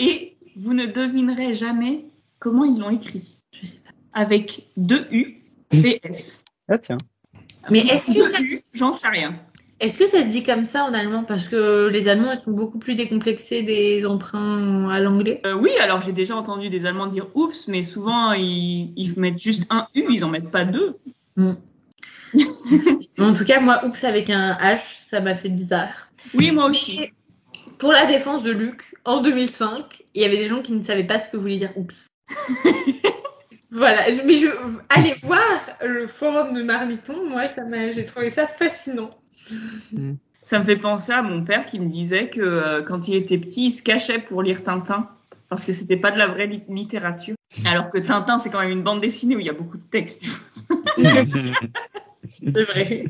et 0.00 0.36
vous 0.56 0.74
ne 0.74 0.86
devinerez 0.86 1.54
jamais 1.54 2.04
comment 2.38 2.64
ils 2.64 2.78
l'ont 2.78 2.90
écrit. 2.90 3.38
Je 3.52 3.66
sais 3.66 3.76
pas. 3.78 3.90
Avec 4.20 4.66
deux 4.76 5.06
U, 5.12 5.36
PS. 5.70 6.40
Ah 6.68 6.78
tiens. 6.78 6.98
Mais 7.70 7.80
est-ce 7.80 8.06
que 8.12 8.30
ça- 8.30 8.38
j'en 8.74 8.92
sais 8.92 9.08
rien. 9.08 9.38
Est-ce 9.80 9.98
que 9.98 10.06
ça 10.06 10.22
se 10.22 10.28
dit 10.28 10.42
comme 10.42 10.64
ça 10.64 10.84
en 10.84 10.92
allemand? 10.92 11.22
Parce 11.22 11.46
que 11.46 11.88
les 11.88 12.08
Allemands, 12.08 12.32
ils 12.32 12.42
sont 12.42 12.50
beaucoup 12.50 12.78
plus 12.78 12.96
décomplexés 12.96 13.62
des 13.62 14.04
emprunts 14.04 14.88
à 14.90 14.98
l'anglais. 14.98 15.40
Euh, 15.46 15.54
oui, 15.54 15.70
alors 15.80 16.02
j'ai 16.02 16.12
déjà 16.12 16.34
entendu 16.34 16.68
des 16.68 16.84
Allemands 16.84 17.06
dire 17.06 17.28
oups, 17.34 17.68
mais 17.68 17.84
souvent 17.84 18.32
ils, 18.32 18.92
ils 18.96 19.18
mettent 19.18 19.38
juste 19.38 19.62
un 19.70 19.86
U, 19.94 20.04
ils 20.10 20.24
en 20.24 20.28
mettent 20.28 20.50
pas 20.50 20.64
deux. 20.64 20.96
Mm. 21.36 21.52
En 23.18 23.32
tout 23.34 23.44
cas, 23.44 23.58
moi, 23.60 23.84
oups 23.84 24.04
avec 24.04 24.30
un 24.30 24.52
H, 24.54 24.80
ça 24.96 25.20
m'a 25.20 25.34
fait 25.34 25.48
bizarre. 25.48 26.08
Oui, 26.34 26.52
moi 26.52 26.66
aussi. 26.66 27.00
Pour 27.78 27.92
la 27.92 28.06
défense 28.06 28.42
de 28.42 28.52
Luc, 28.52 28.94
en 29.04 29.22
2005, 29.22 30.04
il 30.14 30.22
y 30.22 30.24
avait 30.24 30.36
des 30.36 30.48
gens 30.48 30.62
qui 30.62 30.72
ne 30.72 30.82
savaient 30.82 31.04
pas 31.04 31.18
ce 31.18 31.28
que 31.28 31.36
voulait 31.36 31.58
dire 31.58 31.72
oups. 31.76 32.06
voilà, 33.70 34.02
mais 34.24 34.34
je 34.34 34.48
allez 34.88 35.14
voir 35.22 35.40
le 35.84 36.06
forum 36.06 36.54
de 36.54 36.62
Marmiton, 36.62 37.28
moi 37.28 37.44
ça 37.44 37.64
m'a 37.64 37.92
j'ai 37.92 38.04
trouvé 38.04 38.30
ça 38.30 38.46
fascinant. 38.46 39.10
Ça 40.42 40.58
me 40.58 40.64
fait 40.64 40.76
penser 40.76 41.12
à 41.12 41.22
mon 41.22 41.44
père 41.44 41.66
qui 41.66 41.78
me 41.78 41.88
disait 41.88 42.28
que 42.28 42.40
euh, 42.40 42.82
quand 42.82 43.06
il 43.08 43.14
était 43.14 43.38
petit, 43.38 43.66
il 43.68 43.72
se 43.72 43.82
cachait 43.82 44.18
pour 44.18 44.42
lire 44.42 44.62
Tintin 44.64 45.10
parce 45.48 45.64
que 45.64 45.72
c'était 45.72 45.96
pas 45.96 46.10
de 46.10 46.18
la 46.18 46.26
vraie 46.26 46.46
li- 46.46 46.62
littérature. 46.68 47.34
Alors 47.64 47.90
que 47.90 47.98
Tintin, 47.98 48.38
c'est 48.38 48.50
quand 48.50 48.60
même 48.60 48.70
une 48.70 48.82
bande 48.82 49.00
dessinée 49.00 49.36
où 49.36 49.40
il 49.40 49.46
y 49.46 49.50
a 49.50 49.54
beaucoup 49.54 49.76
de 49.78 49.82
textes. 49.90 50.26
C'est 52.42 52.62
vrai. 52.64 53.04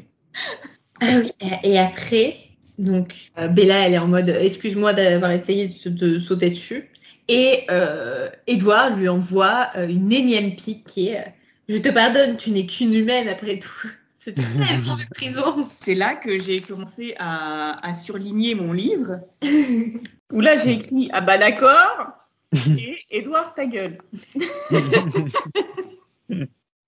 Ah 1.00 1.20
oui, 1.20 1.32
et- 1.62 1.78
après, 1.78 2.36
donc 2.78 3.14
euh, 3.38 3.48
Bella, 3.48 3.86
elle 3.86 3.94
est 3.94 3.98
en 3.98 4.08
mode 4.08 4.28
excuse-moi 4.28 4.92
d'avoir 4.92 5.30
essayé 5.32 5.74
de, 5.84 6.18
sauter 6.18 6.50
dessus. 6.50 6.90
Et 7.28 7.64
euh, 7.70 8.28
Edouard 8.46 8.96
lui 8.96 9.08
envoie 9.08 9.68
euh, 9.76 9.86
une 9.86 10.12
énième 10.12 10.56
pique 10.56 10.84
qui 10.86 11.08
est 11.08 11.18
euh, 11.18 11.30
Je 11.68 11.78
te 11.78 11.88
pardonne, 11.88 12.36
tu 12.36 12.50
n'es 12.50 12.66
qu'une 12.66 12.94
humaine 12.94 13.28
après 13.28 13.58
tout. 13.58 13.88
C'est 14.36 15.32
tellement 15.32 15.68
là 15.86 16.14
que 16.14 16.38
j'ai 16.38 16.60
commencé 16.60 17.14
à, 17.18 17.84
à 17.86 17.94
surligner 17.94 18.54
mon 18.54 18.72
livre 18.72 19.20
où 20.32 20.40
là 20.40 20.56
j'ai 20.56 20.72
écrit 20.72 21.10
ah 21.12 21.20
bah 21.20 21.38
d'accord 21.38 22.18
et 22.54 22.98
Edouard 23.10 23.54
ta 23.54 23.66
gueule. 23.66 23.98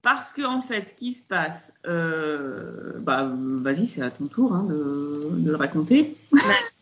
Parce 0.03 0.33
que 0.33 0.43
en 0.43 0.63
fait, 0.63 0.83
ce 0.85 0.95
qui 0.95 1.13
se 1.13 1.23
passe, 1.23 1.75
euh, 1.87 2.93
bah 3.01 3.31
vas-y, 3.35 3.87
c'est 3.87 4.01
à 4.01 4.11
ton 4.11 4.29
tour 4.29 4.55
hein, 4.55 4.65
de, 4.65 5.21
de 5.23 5.51
le 5.51 5.57
raconter. 5.57 6.17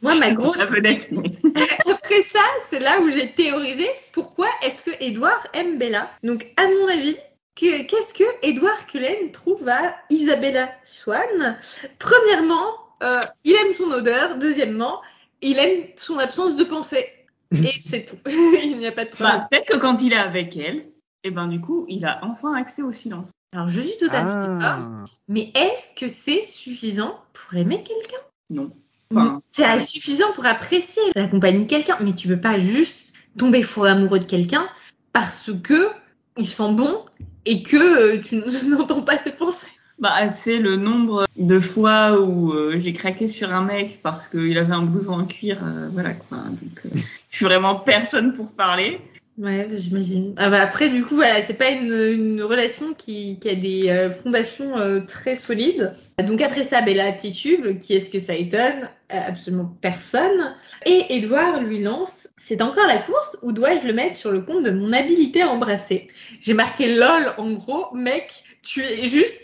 Moi, 0.03 0.15
ma 0.21 0.31
grosse. 0.31 0.57
Après 0.57 2.23
ça, 2.33 2.45
c'est 2.71 2.79
là 2.79 3.01
où 3.01 3.11
j'ai 3.11 3.33
théorisé 3.33 3.89
pourquoi 4.13 4.47
est-ce 4.63 4.83
que 4.83 4.93
Edouard 5.01 5.45
aime 5.53 5.79
Bella. 5.79 6.09
Donc, 6.23 6.47
à 6.57 6.69
mon 6.69 6.87
avis, 6.87 7.17
qu'est-ce 7.59 8.15
que 8.15 8.25
Edouard 8.43 8.87
Cullen 8.87 9.33
trouve 9.33 9.69
à 9.69 9.97
Isabella 10.11 10.71
Swan 10.85 11.59
Premièrement, 11.99 12.75
euh, 13.03 13.21
il 13.45 13.55
aime 13.55 13.75
son 13.77 13.91
odeur. 13.91 14.37
Deuxièmement, 14.39 15.01
il 15.43 15.59
aime 15.59 15.85
son 15.97 16.19
absence 16.19 16.57
de 16.57 16.65
pensée. 16.65 17.07
Et 17.53 17.71
c'est 17.81 18.05
tout. 18.05 18.17
il 18.29 18.79
n'y 18.79 18.87
a 18.87 18.93
pas 18.93 19.05
de 19.05 19.11
Bah, 19.11 19.17
problème. 19.17 19.41
peut-être 19.51 19.67
que 19.67 19.77
quand 19.77 20.03
il 20.03 20.13
est 20.13 20.17
avec 20.17 20.57
elle, 20.57 20.87
et 21.25 21.31
ben 21.31 21.49
du 21.49 21.61
coup, 21.61 21.85
il 21.89 22.05
a 22.05 22.21
enfin 22.23 22.55
accès 22.55 22.83
au 22.83 22.93
silence. 22.93 23.31
Alors, 23.53 23.69
je 23.69 23.81
suis 23.81 23.97
totalement 23.99 24.47
d'accord. 24.59 24.89
Ah. 24.91 25.05
Mais 25.27 25.51
est-ce 25.55 25.95
que 25.99 26.07
c'est 26.13 26.43
suffisant 26.43 27.19
pour 27.33 27.59
aimer 27.59 27.83
quelqu'un? 27.83 28.23
Non. 28.51 28.71
Enfin, 29.11 29.41
C'est 29.53 29.81
suffisant 29.81 30.33
pour 30.35 30.45
apprécier 30.47 31.03
la 31.17 31.27
compagnie 31.29 31.65
de 31.65 31.69
quelqu'un, 31.69 31.97
mais 32.01 32.15
tu 32.15 32.29
peux 32.29 32.41
pas 32.41 32.59
juste 32.61 33.15
tomber 33.39 33.63
fou 33.63 33.85
amoureux 33.85 34.19
de 34.19 34.25
quelqu'un 34.27 34.69
parce 35.15 35.51
que 35.63 35.89
il 36.37 36.49
sent 36.49 36.73
bon 36.75 37.05
et 37.49 37.63
que 37.63 37.77
euh, 38.17 38.21
tu 38.21 38.37
n'entends 38.69 39.03
pas 39.03 39.19
ses 39.19 39.33
pensées. 39.33 39.67
Bah, 39.99 40.33
c'est 40.33 40.59
le 40.59 40.77
nombre 40.77 41.27
de 41.37 41.59
fois 41.59 42.21
où 42.21 42.53
euh, 42.53 42.79
j'ai 42.79 42.93
craqué 42.93 43.27
sur 43.27 43.53
un 43.53 43.65
mec 43.65 44.01
parce 44.03 44.29
qu'il 44.29 44.57
avait 44.57 44.75
un 44.75 44.83
blouson 44.83 45.15
en 45.15 45.25
cuir, 45.25 45.59
euh, 45.65 45.89
voilà 45.93 46.13
quoi. 46.13 46.39
Donc, 46.39 46.81
euh, 46.85 47.01
je 47.31 47.37
suis 47.37 47.47
vraiment 47.47 47.77
personne 47.77 48.35
pour 48.35 48.53
parler. 48.53 49.01
Ouais, 49.39 49.69
j'imagine. 49.73 50.35
Ah 50.37 50.51
bah 50.51 50.61
après, 50.61 50.89
du 50.89 51.05
coup, 51.05 51.15
voilà, 51.15 51.43
c'est 51.43 51.55
pas 51.55 51.71
une, 51.71 51.93
une 51.93 52.43
relation 52.43 52.93
qui, 52.93 53.39
qui 53.39 53.49
a 53.49 53.55
des 53.55 53.89
euh, 53.89 54.11
fondations 54.11 54.77
euh, 54.77 55.01
très 55.01 55.37
solides. 55.37 55.93
Donc 56.25 56.43
après 56.43 56.65
ça, 56.65 56.83
Bella 56.83 57.13
Titube, 57.13 57.79
qui 57.79 57.95
est-ce 57.95 58.11
que 58.11 58.21
ça 58.21 58.35
étonne? 58.35 58.89
Absolument 59.09 59.73
personne. 59.81 60.55
Et 60.85 61.17
Edouard 61.17 61.61
lui 61.63 61.83
lance 61.83 62.18
C'est 62.41 62.63
encore 62.63 62.87
la 62.87 62.99
course 62.99 63.37
ou 63.43 63.53
dois-je 63.53 63.87
le 63.87 63.93
mettre 63.93 64.17
sur 64.17 64.31
le 64.31 64.41
compte 64.41 64.65
de 64.65 64.71
mon 64.71 64.93
habilité 64.93 65.43
à 65.43 65.49
embrasser? 65.49 66.09
J'ai 66.41 66.55
marqué 66.55 66.95
LOL 66.95 67.35
en 67.37 67.53
gros, 67.53 67.95
mec, 67.95 68.33
tu 68.63 68.83
es 68.83 69.09
juste 69.09 69.37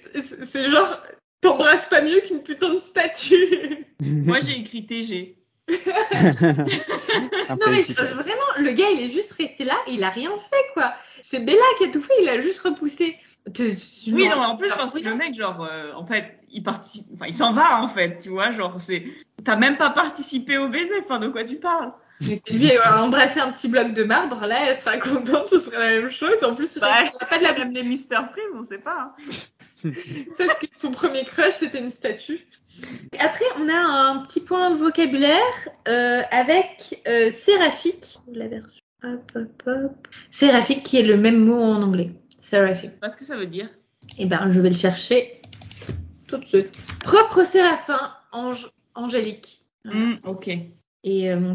c'est- 0.46 0.66
genre, 0.70 1.00
t'embrasses 1.40 1.86
pas 1.88 2.02
mieux 2.02 2.20
qu'une 2.20 2.42
putain 2.42 2.74
de 2.74 2.78
statue. 2.78 3.86
Moi, 4.00 4.38
j'ai 4.40 4.58
écrit 4.60 4.86
TG. 4.86 5.36
Non 7.48 7.70
mais 7.70 7.82
vraiment, 7.82 8.42
le 8.58 8.72
gars 8.72 8.90
il 8.92 9.00
est 9.08 9.12
juste 9.12 9.32
resté 9.32 9.64
là, 9.64 9.76
il 9.88 10.02
a 10.04 10.10
rien 10.10 10.30
fait 10.50 10.64
quoi. 10.74 10.92
C'est 11.22 11.40
Bella 11.40 11.62
qui 11.78 11.84
a 11.84 11.88
tout 11.88 12.02
fait, 12.02 12.12
il 12.22 12.28
a 12.28 12.40
juste 12.40 12.58
repoussé. 12.60 13.16
Tu- 13.54 13.74
tu- 13.76 14.12
Oui, 14.14 14.28
non, 14.28 14.36
en 14.42 14.56
plus, 14.56 14.68
parce 14.70 14.92
que 14.92 14.98
le 14.98 15.14
mec, 15.14 15.34
genre, 15.34 15.62
euh, 15.70 15.92
en 15.94 16.06
fait, 16.06 16.38
il 16.50 16.62
participe, 16.62 17.06
enfin, 17.14 17.26
il 17.26 17.34
s'en 17.34 17.52
va, 17.52 17.82
en 17.82 17.88
fait, 17.88 18.16
tu 18.22 18.30
vois, 18.30 18.52
genre, 18.52 18.80
c'est, 18.80 19.04
t'as 19.44 19.56
même 19.56 19.76
pas 19.76 19.90
participé 19.90 20.56
au 20.58 20.68
baiser, 20.68 20.94
enfin, 21.02 21.18
de 21.18 21.28
quoi 21.28 21.44
tu 21.44 21.56
parles? 21.56 21.92
Lui 22.20 22.72
a 22.76 23.02
embrassé 23.02 23.40
un 23.40 23.50
petit 23.52 23.68
bloc 23.68 23.92
de 23.92 24.04
marbre, 24.04 24.46
là 24.46 24.70
elle 24.70 24.76
sera 24.76 24.96
contente, 24.98 25.48
ce 25.48 25.58
serait 25.58 25.78
la 25.78 26.00
même 26.00 26.10
chose. 26.10 26.36
En 26.42 26.54
plus, 26.54 26.76
Ouais. 26.76 27.10
il 27.12 27.22
a 27.22 27.26
pas 27.26 27.38
de 27.38 27.42
la 27.42 27.52
Même 27.58 27.72
les 27.72 27.82
Mister 27.82 28.16
Freeze, 28.32 28.44
on 28.54 28.62
sait 28.62 28.78
pas. 28.78 29.12
hein. 29.18 29.24
Peut-être 29.82 30.58
que 30.60 30.66
son 30.76 30.92
premier 30.92 31.24
crush 31.24 31.54
c'était 31.54 31.80
une 31.80 31.90
statue. 31.90 32.46
Après, 33.18 33.44
on 33.60 33.68
a 33.68 33.76
un 33.76 34.18
petit 34.20 34.40
point 34.40 34.74
vocabulaire 34.74 35.42
euh, 35.88 36.22
avec 36.30 37.02
euh, 37.06 37.30
séraphique. 37.30 38.18
La 38.32 38.48
version. 38.48 38.80
Hop, 39.04 39.32
hop, 39.36 39.62
hop. 39.66 40.08
Séraphique 40.30 40.82
qui 40.82 40.98
est 40.98 41.02
le 41.02 41.16
même 41.16 41.38
mot 41.44 41.60
en 41.60 41.82
anglais. 41.82 42.10
Je 42.40 42.46
Séraphique. 42.48 42.90
sais 42.90 42.96
pas 42.96 43.10
ce 43.10 43.16
que 43.16 43.24
ça 43.24 43.36
veut 43.36 43.46
dire. 43.46 43.68
Eh 44.18 44.24
ben, 44.26 44.50
je 44.50 44.60
vais 44.60 44.70
le 44.70 44.76
chercher 44.76 45.42
tout 46.26 46.38
de 46.38 46.46
suite. 46.46 46.88
Propre 47.00 47.44
séraphin, 47.44 48.12
ange, 48.32 48.68
angélique. 48.94 49.60
Hmm, 49.84 50.14
ok. 50.24 50.48
Et 51.04 51.30
euh, 51.30 51.52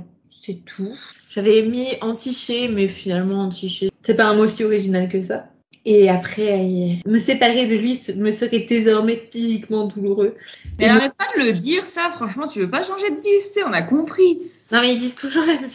c'est 0.49 0.65
tout. 0.65 0.95
J'avais 1.29 1.61
mis 1.61 1.89
antiché, 2.01 2.69
mais 2.69 2.87
finalement 2.87 3.43
antiché, 3.43 3.91
c'est 4.01 4.15
pas 4.15 4.25
un 4.25 4.33
mot 4.33 4.47
si 4.47 4.63
original 4.63 5.07
que 5.07 5.21
ça. 5.21 5.45
Et 5.85 6.09
après, 6.09 6.99
me 7.05 7.19
séparer 7.19 7.67
de 7.67 7.75
lui 7.75 8.01
me 8.15 8.31
serait 8.31 8.65
désormais 8.67 9.27
physiquement 9.31 9.85
douloureux. 9.85 10.35
Mais 10.77 10.85
Et 10.85 10.89
arrête 10.89 11.13
pas 11.13 11.27
de 11.37 11.43
le 11.45 11.53
dire, 11.53 11.87
ça, 11.87 12.11
franchement, 12.15 12.47
tu 12.47 12.59
veux 12.59 12.69
pas 12.69 12.83
changer 12.83 13.11
de 13.11 13.15
10, 13.15 13.21
tu 13.21 13.53
sais, 13.53 13.63
on 13.63 13.71
a 13.71 13.81
compris. 13.81 14.39
Non, 14.71 14.81
mais 14.81 14.93
ils 14.93 14.99
disent 14.99 15.15
toujours, 15.15 15.45
la 15.45 15.53
même 15.61 15.69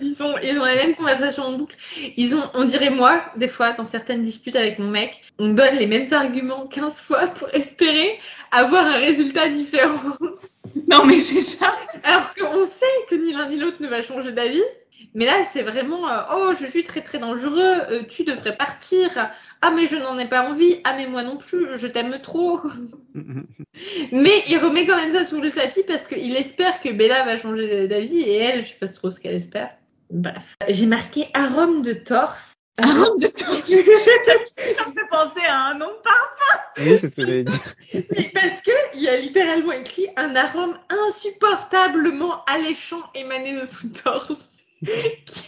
ils 0.00 0.22
ont, 0.22 0.36
ils 0.42 0.58
ont 0.58 0.64
la 0.64 0.76
même 0.76 0.94
conversation 0.94 1.42
en 1.42 1.58
boucle. 1.58 1.76
Ils 2.16 2.34
ont, 2.36 2.42
on 2.54 2.64
dirait 2.64 2.90
moi, 2.90 3.22
des 3.36 3.48
fois, 3.48 3.72
dans 3.72 3.84
certaines 3.84 4.22
disputes 4.22 4.56
avec 4.56 4.78
mon 4.78 4.90
mec, 4.90 5.20
on 5.38 5.48
donne 5.48 5.76
les 5.76 5.86
mêmes 5.86 6.10
arguments 6.12 6.66
15 6.66 6.94
fois 6.96 7.26
pour 7.26 7.48
espérer 7.54 8.18
avoir 8.52 8.86
un 8.86 8.98
résultat 8.98 9.48
différent. 9.48 10.16
Non, 10.90 11.04
mais 11.04 11.20
c'est 11.20 11.42
ça. 11.42 11.74
Alors 12.02 12.34
qu'on 12.34 12.66
sait 12.66 12.86
que 13.08 13.14
ni 13.14 13.32
l'un 13.32 13.48
ni 13.48 13.56
l'autre 13.56 13.78
ne 13.80 13.88
va 13.88 14.02
changer 14.02 14.32
d'avis. 14.32 14.62
Mais 15.14 15.26
là, 15.26 15.44
c'est 15.52 15.62
vraiment, 15.62 16.08
euh, 16.08 16.22
oh, 16.34 16.52
je 16.60 16.66
suis 16.66 16.82
très 16.82 17.00
très 17.00 17.18
dangereux, 17.18 17.82
euh, 17.90 18.02
tu 18.08 18.24
devrais 18.24 18.56
partir. 18.56 19.10
Ah, 19.62 19.70
mais 19.70 19.86
je 19.86 19.96
n'en 19.96 20.18
ai 20.18 20.26
pas 20.26 20.48
envie. 20.48 20.80
Ah, 20.84 20.94
mais 20.96 21.06
moi 21.06 21.22
non 21.22 21.36
plus, 21.36 21.78
je 21.78 21.86
t'aime 21.86 22.18
trop. 22.20 22.60
Mais 24.12 24.42
il 24.48 24.58
remet 24.58 24.86
quand 24.86 24.96
même 24.96 25.12
ça 25.12 25.24
sous 25.24 25.40
le 25.40 25.50
tapis 25.50 25.82
parce 25.86 26.06
qu'il 26.06 26.36
espère 26.36 26.80
que 26.80 26.90
Bella 26.90 27.24
va 27.24 27.38
changer 27.38 27.88
d'avis 27.88 28.20
et 28.20 28.36
elle, 28.36 28.62
je 28.62 28.68
sais 28.68 28.76
pas 28.78 28.86
trop 28.86 29.10
ce 29.10 29.18
qu'elle 29.18 29.34
espère. 29.34 29.70
Bref. 30.10 30.56
J'ai 30.68 30.86
marqué 30.86 31.26
arôme 31.34 31.82
de 31.82 31.92
torse. 31.92 32.52
Arôme 32.82 33.18
de 33.18 33.28
torse. 33.28 33.68
ça 33.68 34.88
me 34.88 34.92
fait 34.92 35.08
penser 35.10 35.40
à 35.48 35.66
un 35.68 35.74
nom 35.74 35.86
de 35.88 36.02
parfum. 36.02 36.60
Oui, 36.78 36.98
c'est 37.00 37.08
ce 37.10 37.14
que 37.16 37.22
j'avais 37.22 37.44
dit. 37.44 37.60
Mais 37.94 38.30
Parce 38.34 38.60
que 38.62 38.70
il 38.94 39.02
y 39.02 39.08
a 39.08 39.16
littéralement 39.16 39.72
écrit 39.72 40.08
un 40.16 40.34
arôme 40.34 40.76
insupportablement 40.88 42.44
alléchant 42.46 43.02
émané 43.14 43.52
de 43.60 43.66
son 43.66 43.88
torse. 43.90 44.56
qui, 44.84 44.90
qui 45.26 45.42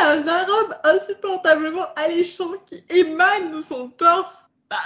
a 0.00 0.10
un 0.12 0.26
arôme 0.26 0.74
insupportablement 0.82 1.86
alléchant 1.94 2.52
qui 2.66 2.84
émane 2.90 3.56
de 3.56 3.62
son 3.62 3.88
torse? 3.90 4.34
Bah, 4.68 4.76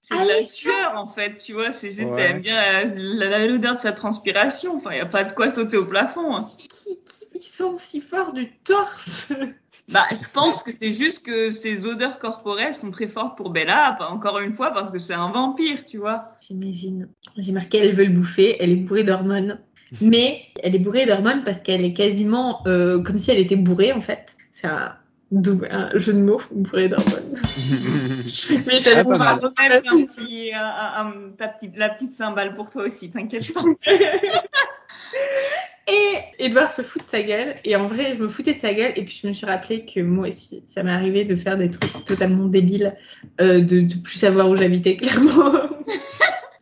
c'est 0.00 0.18
de 0.18 0.26
la 0.28 0.44
sueur, 0.44 0.92
en 0.96 1.12
fait, 1.12 1.36
tu 1.38 1.52
vois, 1.52 1.72
c'est 1.72 1.92
juste, 1.92 2.12
Ouais. 2.12 2.22
elle 2.22 2.30
aime 2.36 2.40
bien 2.40 2.56
la- 2.56 2.84
la- 2.84 3.28
la- 3.38 3.46
l'odeur 3.46 3.74
de 3.74 3.80
sa 3.80 3.92
transpiration. 3.92 4.76
Enfin, 4.76 4.94
y 4.94 5.00
a 5.00 5.06
pas 5.06 5.24
de 5.24 5.32
quoi 5.34 5.50
sauter 5.50 5.76
au 5.76 5.84
plafond. 5.86 6.36
hein. 6.36 6.46
Qui, 6.58 6.68
qui, 6.68 6.98
qui 7.40 7.46
sent 7.50 7.74
si 7.78 8.00
fort 8.00 8.32
du 8.32 8.50
torse? 8.60 9.26
Bah, 9.88 10.06
je 10.10 10.28
pense 10.32 10.64
que 10.64 10.72
c'est 10.80 10.92
juste 10.92 11.24
que 11.24 11.50
ces 11.50 11.84
odeurs 11.86 12.18
corporelles 12.18 12.74
sont 12.74 12.90
très 12.90 13.06
fortes 13.06 13.36
pour 13.36 13.50
Bella, 13.50 13.96
encore 14.10 14.40
une 14.40 14.52
fois, 14.52 14.72
parce 14.72 14.90
que 14.92 14.98
c'est 14.98 15.14
un 15.14 15.30
vampire, 15.30 15.84
tu 15.84 15.98
vois. 15.98 16.32
J'imagine. 16.46 17.08
J'ai 17.36 17.52
marqué 17.52 17.78
elle 17.78 17.94
veut 17.94 18.04
le 18.04 18.10
bouffer, 18.12 18.56
elle 18.60 18.70
est 18.70 18.76
bourrée 18.76 19.04
d'hormones. 19.04 19.60
Mais 20.00 20.42
elle 20.64 20.74
est 20.74 20.80
bourrée 20.80 21.06
d'hormones 21.06 21.44
parce 21.44 21.60
qu'elle 21.60 21.84
est 21.84 21.92
quasiment 21.92 22.66
euh, 22.66 23.00
comme 23.02 23.20
si 23.20 23.30
elle 23.30 23.38
était 23.38 23.54
bourrée 23.54 23.92
en 23.92 24.00
fait. 24.00 24.36
C'est 24.50 24.66
un, 24.66 24.96
un 25.70 25.90
jeu 25.98 26.12
de 26.12 26.18
mots, 26.18 26.40
bourrée 26.50 26.88
d'hormones. 26.88 27.34
Mais 28.66 28.78
Ah, 28.92 29.02
va 29.04 29.18
mal. 29.18 29.34
remettre 29.38 29.92
un 29.94 30.04
petit, 30.04 30.50
un- 30.52 30.58
un- 30.60 31.06
un- 31.06 31.30
ta 31.38 31.46
petite, 31.46 31.76
la 31.76 31.90
petite 31.90 32.10
cymbale 32.10 32.56
pour 32.56 32.70
toi 32.70 32.82
aussi, 32.86 33.10
t'inquiète 33.10 33.54
pas. 33.54 33.62
Et 35.88 36.44
Edouard 36.44 36.72
se 36.72 36.82
fout 36.82 37.04
de 37.04 37.08
sa 37.08 37.22
gueule. 37.22 37.54
Et 37.64 37.76
en 37.76 37.86
vrai, 37.86 38.14
je 38.16 38.22
me 38.22 38.28
foutais 38.28 38.54
de 38.54 38.58
sa 38.58 38.74
gueule. 38.74 38.92
Et 38.96 39.04
puis, 39.04 39.20
je 39.22 39.28
me 39.28 39.32
suis 39.32 39.46
rappelé 39.46 39.84
que 39.84 40.00
moi 40.00 40.28
aussi, 40.28 40.64
ça 40.66 40.82
m'est 40.82 40.90
arrivé 40.90 41.24
de 41.24 41.36
faire 41.36 41.56
des 41.56 41.70
trucs 41.70 42.04
totalement 42.04 42.46
débiles, 42.46 42.96
euh, 43.40 43.60
de, 43.60 43.80
de 43.80 43.94
plus 43.94 44.18
savoir 44.18 44.50
où 44.50 44.56
j'habitais, 44.56 44.96
clairement. 44.96 45.52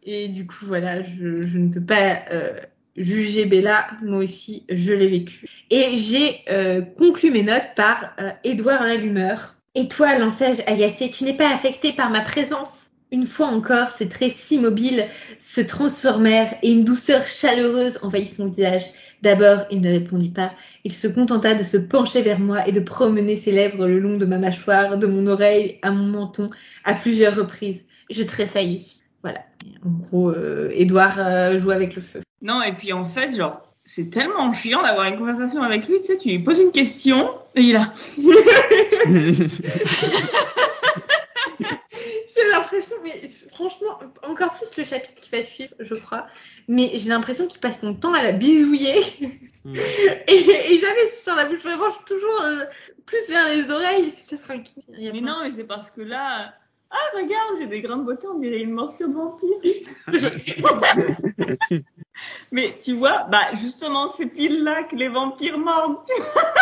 et 0.05 0.29
du 0.29 0.47
coup, 0.47 0.67
voilà, 0.67 1.03
je, 1.03 1.25
ne 1.57 1.73
peux 1.73 1.81
pas 1.81 2.19
euh, 2.31 2.61
juger 2.97 3.47
Bella. 3.47 3.87
Moi 4.03 4.19
aussi, 4.19 4.65
je 4.69 4.93
l'ai 4.93 5.09
vécu. 5.09 5.47
Et 5.71 5.97
j'ai 5.97 6.41
euh, 6.51 6.83
conclu 6.83 7.31
mes 7.31 7.43
notes 7.43 7.75
par 7.77 8.15
Édouard 8.45 8.83
l'allumeur. 8.83 9.55
Et 9.75 9.89
toi, 9.89 10.19
l'ensage 10.19 10.59
agacé, 10.67 11.09
tu 11.09 11.25
n'es 11.25 11.35
pas 11.35 11.53
affecté 11.53 11.95
par 11.95 12.11
ma 12.11 12.21
présence. 12.21 12.74
Une 13.15 13.27
fois 13.29 13.47
encore, 13.47 13.91
ses 13.91 14.09
traits 14.09 14.35
si 14.35 14.59
mobiles 14.59 15.07
se 15.39 15.61
transformèrent 15.61 16.53
et 16.65 16.73
une 16.73 16.83
douceur 16.83 17.29
chaleureuse 17.29 18.01
envahit 18.03 18.35
son 18.35 18.49
visage. 18.49 18.83
D'abord, 19.23 19.67
il 19.71 19.83
ne 19.83 19.89
répondit 19.89 20.31
pas. 20.31 20.51
Il 20.83 20.91
se 20.91 21.07
contenta 21.07 21.55
de 21.55 21.63
se 21.63 21.77
pencher 21.77 22.23
vers 22.23 22.41
moi 22.41 22.67
et 22.67 22.73
de 22.73 22.81
promener 22.81 23.37
ses 23.37 23.53
lèvres 23.53 23.87
le 23.87 24.01
long 24.01 24.17
de 24.17 24.27
ma 24.27 24.39
mâchoire, 24.39 24.99
de 24.99 25.07
mon 25.07 25.29
oreille 25.29 25.79
à 25.83 25.93
mon 25.93 26.07
menton, 26.07 26.51
à 26.83 26.95
plusieurs 26.95 27.37
reprises. 27.37 27.85
Je 28.11 28.25
tressaillis. 28.25 29.01
Voilà. 29.23 29.43
En 29.87 29.91
gros, 29.91 30.31
euh, 30.31 30.73
Edouard 30.75 31.21
euh, 31.21 31.57
joue 31.57 31.71
avec 31.71 31.95
le 31.95 32.03
feu. 32.03 32.19
Non, 32.43 32.65
et 32.65 32.73
puis 32.73 32.93
en 32.93 33.05
fait, 33.05 33.37
genre, 33.37 33.63
c'est 33.85 34.11
tellement 34.11 34.53
chiant 34.53 34.83
d'avoir 34.83 35.07
une 35.07 35.19
conversation 35.19 35.63
avec 35.63 35.87
lui, 35.87 36.01
tu 36.01 36.07
sais, 36.07 36.17
tu 36.17 36.31
lui 36.31 36.41
poses 36.41 36.59
une 36.59 36.73
question, 36.73 37.29
et 37.55 37.61
il 37.61 37.77
a. 37.77 37.93
J'ai 42.35 42.49
l'impression, 42.51 42.97
mais 43.03 43.31
franchement, 43.53 43.99
encore 44.23 44.55
plus 44.55 44.77
le 44.77 44.85
chapitre 44.85 45.21
qui 45.21 45.31
va 45.31 45.43
suivre, 45.43 45.75
je 45.79 45.95
crois. 45.95 46.27
Mais 46.69 46.91
j'ai 46.95 47.09
l'impression 47.09 47.47
qu'il 47.47 47.61
passe 47.61 47.81
son 47.81 47.95
temps 47.95 48.13
à 48.13 48.23
la 48.23 48.33
bisouiller. 48.33 49.03
Mm. 49.65 49.75
et 50.29 50.35
et 50.35 50.79
jamais 50.79 51.07
sur 51.23 51.35
la 51.37 51.45
bouche. 51.45 51.61
Vraiment, 51.63 51.89
je 51.91 51.95
suis 51.95 52.05
toujours 52.07 52.43
euh, 52.43 52.65
plus 53.07 53.29
vers 53.29 53.49
les 53.49 53.71
oreilles. 53.71 54.13
C'est 54.17 54.37
peut-être 54.37 54.51
un 54.51 54.63
Mais 54.99 55.11
pas- 55.13 55.21
non, 55.21 55.37
mais 55.43 55.53
c'est 55.53 55.65
parce 55.65 55.91
que 55.91 56.01
là. 56.01 56.55
Ah, 56.91 57.17
regarde, 57.17 57.57
j'ai 57.59 57.67
des 57.67 57.83
grains 57.83 57.97
de 57.97 58.05
beauté, 58.05 58.27
on 58.29 58.39
dirait 58.39 58.61
une 58.61 58.71
morsure 58.71 59.09
de 59.09 59.15
vampire. 59.15 59.57
Mais 62.53 62.79
tu 62.81 62.93
vois, 62.95 63.25
bah 63.25 63.49
justement, 63.55 64.13
c'est 64.17 64.27
pile 64.27 64.63
là 64.63 64.85
que 64.85 64.95
les 64.95 65.09
vampires 65.09 65.59
mordent, 65.59 66.05
tu 66.07 66.13
vois. 66.23 66.53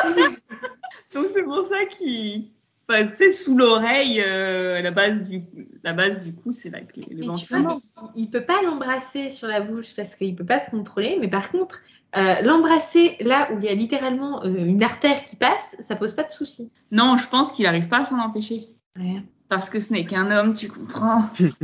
Donc 1.13 1.27
c'est 1.35 1.43
pour 1.43 1.69
ça 1.69 1.85
qu'il. 1.85 2.51
Enfin, 2.89 3.07
tu 3.07 3.17
sais, 3.17 3.33
sous 3.33 3.57
l'oreille, 3.57 4.23
euh, 4.27 4.83
la, 4.83 4.91
base 4.91 5.29
du... 5.29 5.43
la 5.83 5.93
base 5.93 6.25
du 6.25 6.35
cou, 6.35 6.53
c'est 6.53 6.71
là 6.71 6.81
que 6.81 6.97
les, 6.97 7.07
Mais 7.11 7.27
tu 7.35 7.47
vois, 7.55 7.79
il, 8.17 8.23
il 8.23 8.31
peut 8.31 8.45
pas 8.45 8.61
l'embrasser 8.63 9.31
sur 9.31 9.49
la 9.49 9.61
bouche 9.61 9.95
parce 9.95 10.15
qu'il 10.15 10.35
peut 10.35 10.45
pas 10.45 10.65
se 10.65 10.71
contrôler. 10.71 11.17
Mais 11.21 11.29
par 11.29 11.51
contre, 11.51 11.81
euh, 12.17 12.43
l'embrasser 12.43 13.17
là 13.21 13.49
où 13.53 13.59
il 13.59 13.65
y 13.65 13.69
a 13.69 13.75
littéralement 13.75 14.45
euh, 14.45 14.55
une 14.67 14.83
artère 14.83 15.25
qui 15.25 15.37
passe, 15.37 15.77
ça 15.81 15.97
pose 15.97 16.15
pas 16.15 16.25
de 16.25 16.33
souci. 16.33 16.71
Non, 16.91 17.17
je 17.17 17.27
pense 17.29 17.53
qu'il 17.53 17.67
arrive 17.67 17.89
pas 17.89 18.01
à 18.01 18.05
s'en 18.05 18.19
empêcher. 18.19 18.69
Ouais. 18.99 19.23
Parce 19.49 19.71
que 19.71 19.81
ce 19.81 19.93
n'est 19.93 20.05
qu'un 20.05 20.31
homme, 20.31 20.55
tu 20.55 20.69
comprends. 20.69 21.31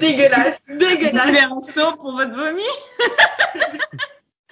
Dégueulasse, 0.00 0.60
Vous 0.68 0.78
dégueulasse. 0.78 1.26
voulez 1.26 1.40
un 1.40 1.60
seau 1.60 1.96
pour 1.96 2.12
votre 2.12 2.34
vomi? 2.34 2.62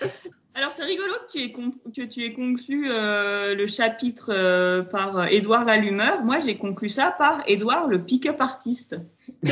Alors 0.54 0.70
c'est 0.70 0.84
rigolo 0.84 1.12
que 1.26 1.32
tu 1.32 1.44
aies, 1.44 1.52
que 1.52 2.02
tu 2.02 2.24
aies 2.24 2.32
conclu 2.32 2.86
euh, 2.88 3.54
le 3.56 3.66
chapitre 3.66 4.30
euh, 4.32 4.82
par 4.82 5.18
euh, 5.18 5.24
Édouard 5.24 5.64
l'allumeur. 5.64 6.22
Moi 6.24 6.38
j'ai 6.40 6.56
conclu 6.56 6.88
ça 6.88 7.10
par 7.10 7.42
Édouard 7.48 7.88
le 7.88 8.02
pick-up 8.02 8.40
artiste. 8.40 8.96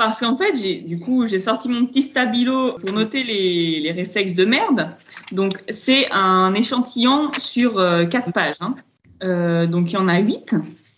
Parce 0.00 0.20
qu'en 0.20 0.34
fait, 0.34 0.54
j'ai 0.56 0.76
du 0.76 0.98
coup, 0.98 1.26
j'ai 1.26 1.38
sorti 1.38 1.68
mon 1.68 1.84
petit 1.84 2.00
stabilo 2.00 2.78
pour 2.78 2.90
noter 2.90 3.22
les, 3.22 3.80
les 3.80 3.92
réflexes 3.92 4.34
de 4.34 4.46
merde. 4.46 4.96
Donc, 5.30 5.62
c'est 5.68 6.10
un 6.10 6.54
échantillon 6.54 7.30
sur 7.38 7.78
euh, 7.78 8.06
quatre 8.06 8.32
pages. 8.32 8.56
hein. 8.60 8.76
Euh, 9.22 9.66
donc, 9.66 9.90
il 9.92 9.96
y 9.96 9.98
en 9.98 10.08
a 10.08 10.18
huit 10.18 10.54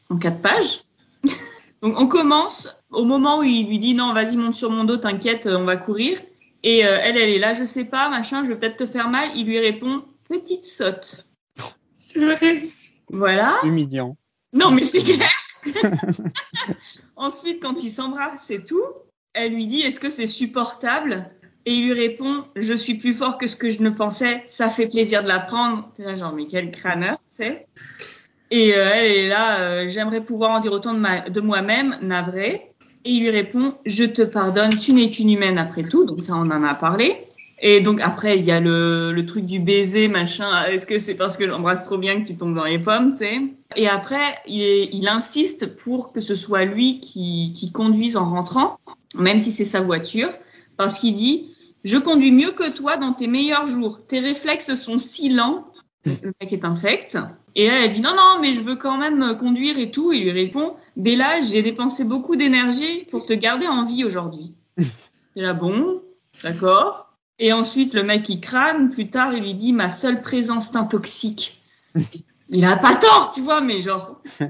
en 0.08 0.18
quatre 0.18 0.40
pages. 0.40 0.84
donc, 1.82 1.98
on 1.98 2.06
commence 2.06 2.80
au 2.92 3.04
moment 3.04 3.40
où 3.40 3.42
il 3.42 3.66
lui 3.66 3.80
dit 3.80 3.94
non, 3.94 4.12
vas-y, 4.14 4.36
monte 4.36 4.54
sur 4.54 4.70
mon 4.70 4.84
dos, 4.84 4.98
t'inquiète, 4.98 5.48
on 5.50 5.64
va 5.64 5.74
courir. 5.74 6.18
Et 6.62 6.86
euh, 6.86 6.98
elle, 7.02 7.16
elle 7.16 7.30
est 7.30 7.38
là, 7.38 7.54
je 7.54 7.64
sais 7.64 7.84
pas, 7.84 8.08
machin, 8.08 8.44
je 8.44 8.50
vais 8.50 8.56
peut-être 8.58 8.76
te 8.76 8.86
faire 8.86 9.08
mal. 9.08 9.30
Il 9.34 9.46
lui 9.46 9.58
répond 9.58 10.04
petite 10.28 10.64
sotte. 10.64 11.26
C'est 11.96 12.20
vrai. 12.24 12.62
Voilà. 13.10 13.54
Humiliant. 13.64 14.16
Non, 14.52 14.70
mais 14.70 14.84
c'est 14.84 15.02
clair. 15.02 15.30
Ensuite, 17.16 17.62
quand 17.62 17.82
ils 17.82 17.90
s'embrassent 17.90 18.50
et 18.50 18.62
tout, 18.64 18.82
elle 19.32 19.52
lui 19.54 19.66
dit 19.66 19.80
Est-ce 19.80 20.00
que 20.00 20.10
c'est 20.10 20.26
supportable? 20.26 21.30
Et 21.64 21.74
il 21.74 21.84
lui 21.86 21.92
répond 21.94 22.44
Je 22.56 22.74
suis 22.74 22.94
plus 22.94 23.14
fort 23.14 23.38
que 23.38 23.46
ce 23.46 23.56
que 23.56 23.70
je 23.70 23.80
ne 23.82 23.90
pensais, 23.90 24.42
ça 24.46 24.68
fait 24.70 24.88
plaisir 24.88 25.22
de 25.22 25.28
l'apprendre. 25.28 25.90
T'es 25.94 26.02
là, 26.04 26.14
genre, 26.14 26.32
mais 26.32 26.46
quel 26.46 26.70
crâneur, 26.72 27.18
sais 27.28 27.66
Et 28.50 28.74
euh, 28.74 28.90
elle 28.92 29.06
est 29.06 29.28
là 29.28 29.60
euh, 29.60 29.88
J'aimerais 29.88 30.24
pouvoir 30.24 30.50
en 30.52 30.60
dire 30.60 30.72
autant 30.72 30.94
de, 30.94 30.98
ma- 30.98 31.28
de 31.28 31.40
moi-même, 31.40 31.98
navré. 32.02 32.71
Et 33.04 33.10
il 33.10 33.22
lui 33.22 33.30
répond 33.30 33.74
Je 33.86 34.04
te 34.04 34.22
pardonne, 34.22 34.78
tu 34.78 34.92
n'es 34.92 35.10
qu'une 35.10 35.30
humaine 35.30 35.58
après 35.58 35.84
tout. 35.84 36.04
Donc, 36.04 36.22
ça, 36.22 36.34
on 36.34 36.50
en 36.50 36.64
a 36.64 36.74
parlé. 36.74 37.16
Et 37.64 37.80
donc, 37.80 38.00
après, 38.00 38.38
il 38.38 38.44
y 38.44 38.50
a 38.50 38.58
le, 38.58 39.24
truc 39.26 39.46
du 39.46 39.60
baiser, 39.60 40.08
machin. 40.08 40.64
Est-ce 40.64 40.84
que 40.84 40.98
c'est 40.98 41.14
parce 41.14 41.36
que 41.36 41.46
j'embrasse 41.46 41.84
trop 41.84 41.96
bien 41.96 42.20
que 42.20 42.26
tu 42.26 42.36
tombes 42.36 42.56
dans 42.56 42.64
les 42.64 42.80
pommes, 42.80 43.12
tu 43.12 43.18
sais? 43.18 43.40
Et 43.76 43.88
après, 43.88 44.38
il 44.46 45.06
insiste 45.08 45.76
pour 45.76 46.12
que 46.12 46.20
ce 46.20 46.34
soit 46.34 46.64
lui 46.64 46.98
qui, 46.98 47.52
qui 47.54 47.70
conduise 47.70 48.16
en 48.16 48.28
rentrant, 48.28 48.78
même 49.16 49.38
si 49.38 49.52
c'est 49.52 49.64
sa 49.64 49.80
voiture, 49.80 50.30
parce 50.76 50.98
qu'il 50.98 51.14
dit 51.14 51.54
Je 51.84 51.98
conduis 51.98 52.32
mieux 52.32 52.50
que 52.50 52.68
toi 52.70 52.96
dans 52.96 53.12
tes 53.12 53.28
meilleurs 53.28 53.68
jours. 53.68 54.00
Tes 54.08 54.18
réflexes 54.18 54.74
sont 54.74 54.98
si 54.98 55.28
lents. 55.28 55.68
Le 56.04 56.32
mec 56.40 56.52
est 56.52 56.64
infect. 56.64 57.16
Et 57.54 57.66
là, 57.66 57.84
elle 57.84 57.90
dit 57.90 58.00
Non, 58.00 58.14
non, 58.14 58.38
mais 58.40 58.54
je 58.54 58.60
veux 58.60 58.76
quand 58.76 58.98
même 58.98 59.36
conduire 59.36 59.78
et 59.78 59.90
tout. 59.90 60.12
Il 60.12 60.24
lui 60.24 60.32
répond 60.32 60.76
Bella, 60.96 61.40
j'ai 61.40 61.62
dépensé 61.62 62.04
beaucoup 62.04 62.36
d'énergie 62.36 63.06
pour 63.10 63.26
te 63.26 63.32
garder 63.32 63.66
en 63.66 63.84
vie 63.84 64.04
aujourd'hui. 64.04 64.54
C'est 65.34 65.42
là, 65.42 65.54
bon, 65.54 66.02
d'accord. 66.42 67.14
Et 67.38 67.52
ensuite, 67.52 67.94
le 67.94 68.02
mec, 68.02 68.28
il 68.28 68.40
crâne. 68.40 68.90
Plus 68.90 69.10
tard, 69.10 69.32
il 69.32 69.42
lui 69.42 69.54
dit 69.54 69.72
Ma 69.72 69.90
seule 69.90 70.22
présence 70.22 70.72
t'intoxique. 70.72 71.62
Il 72.54 72.66
a 72.66 72.76
pas 72.76 72.96
tort, 72.96 73.30
tu 73.34 73.40
vois, 73.40 73.62
mais 73.62 73.78
genre. 73.78 74.20
tu 74.38 74.46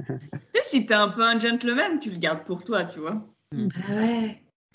sais, 0.54 0.62
si 0.62 0.86
t'es 0.86 0.94
un 0.94 1.08
peu 1.08 1.22
un 1.22 1.38
gentleman, 1.38 2.00
tu 2.00 2.10
le 2.10 2.16
gardes 2.16 2.42
pour 2.42 2.64
toi, 2.64 2.82
tu 2.82 2.98
vois. 2.98 3.22
Ah 3.54 3.92
ouais. 3.94 4.42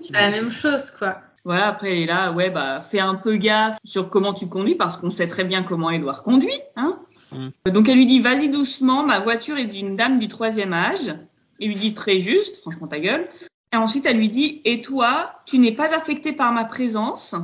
c'est 0.00 0.12
la 0.12 0.30
même 0.30 0.52
chose, 0.52 0.92
quoi. 0.96 1.22
Voilà, 1.44 1.68
après, 1.68 1.96
il 1.96 2.02
est 2.02 2.06
là, 2.06 2.32
ouais, 2.32 2.50
bah, 2.50 2.80
fais 2.80 3.00
un 3.00 3.16
peu 3.16 3.36
gaffe 3.36 3.78
sur 3.84 4.10
comment 4.10 4.32
tu 4.32 4.48
conduis 4.48 4.76
parce 4.76 4.96
qu'on 4.96 5.10
sait 5.10 5.26
très 5.26 5.44
bien 5.44 5.64
comment 5.64 5.90
Edouard 5.90 6.22
conduit, 6.22 6.60
hein. 6.76 7.00
Mm. 7.36 7.70
Donc, 7.70 7.88
elle 7.88 7.96
lui 7.96 8.06
dit, 8.06 8.20
vas-y 8.20 8.48
doucement, 8.48 9.04
ma 9.04 9.20
voiture 9.20 9.58
est 9.58 9.66
d'une 9.66 9.96
dame 9.96 10.18
du 10.18 10.28
troisième 10.28 10.72
âge. 10.72 11.14
Il 11.58 11.68
lui 11.68 11.76
dit 11.76 11.94
très 11.94 12.20
juste, 12.20 12.60
franchement, 12.60 12.86
ta 12.86 13.00
gueule. 13.00 13.28
Et 13.72 13.76
ensuite, 13.76 14.06
elle 14.06 14.18
lui 14.18 14.28
dit, 14.28 14.60
et 14.64 14.80
toi, 14.80 15.40
tu 15.46 15.58
n'es 15.58 15.72
pas 15.72 15.94
affecté 15.94 16.32
par 16.32 16.52
ma 16.52 16.64
présence? 16.64 17.34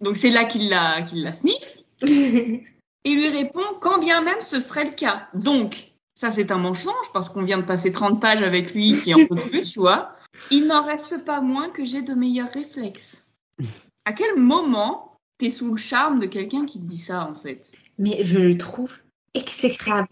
Donc, 0.00 0.16
c'est 0.16 0.30
là 0.30 0.44
qu'il 0.44 0.68
la, 0.68 1.02
qu'il 1.02 1.22
la 1.22 1.32
sniffe. 1.32 1.78
Et 3.06 3.14
lui 3.14 3.28
répond, 3.28 3.60
quand 3.80 3.98
bien 3.98 4.22
même 4.22 4.40
ce 4.40 4.60
serait 4.60 4.84
le 4.84 4.92
cas. 4.92 5.28
Donc, 5.34 5.92
ça, 6.14 6.30
c'est 6.30 6.50
un 6.50 6.58
mensonge 6.58 7.12
parce 7.12 7.28
qu'on 7.28 7.42
vient 7.42 7.58
de 7.58 7.64
passer 7.64 7.92
30 7.92 8.20
pages 8.20 8.42
avec 8.42 8.72
lui 8.72 8.98
qui 8.98 9.14
en 9.14 9.26
peut 9.26 9.42
plus, 9.50 9.70
tu 9.70 9.78
vois. 9.78 10.16
Il 10.50 10.66
n'en 10.66 10.82
reste 10.82 11.22
pas 11.24 11.40
moins 11.40 11.68
que 11.68 11.84
j'ai 11.84 12.02
de 12.02 12.14
meilleurs 12.14 12.50
réflexes. 12.50 13.30
À 14.06 14.12
quel 14.12 14.36
moment 14.36 15.18
t'es 15.38 15.48
sous 15.48 15.70
le 15.70 15.78
charme 15.78 16.20
de 16.20 16.26
quelqu'un 16.26 16.66
qui 16.66 16.78
te 16.78 16.84
dit 16.84 16.98
ça, 16.98 17.26
en 17.26 17.34
fait? 17.34 17.72
Mais 17.98 18.22
je 18.24 18.38
le 18.38 18.58
trouve 18.58 18.92
exécrable. 19.34 20.08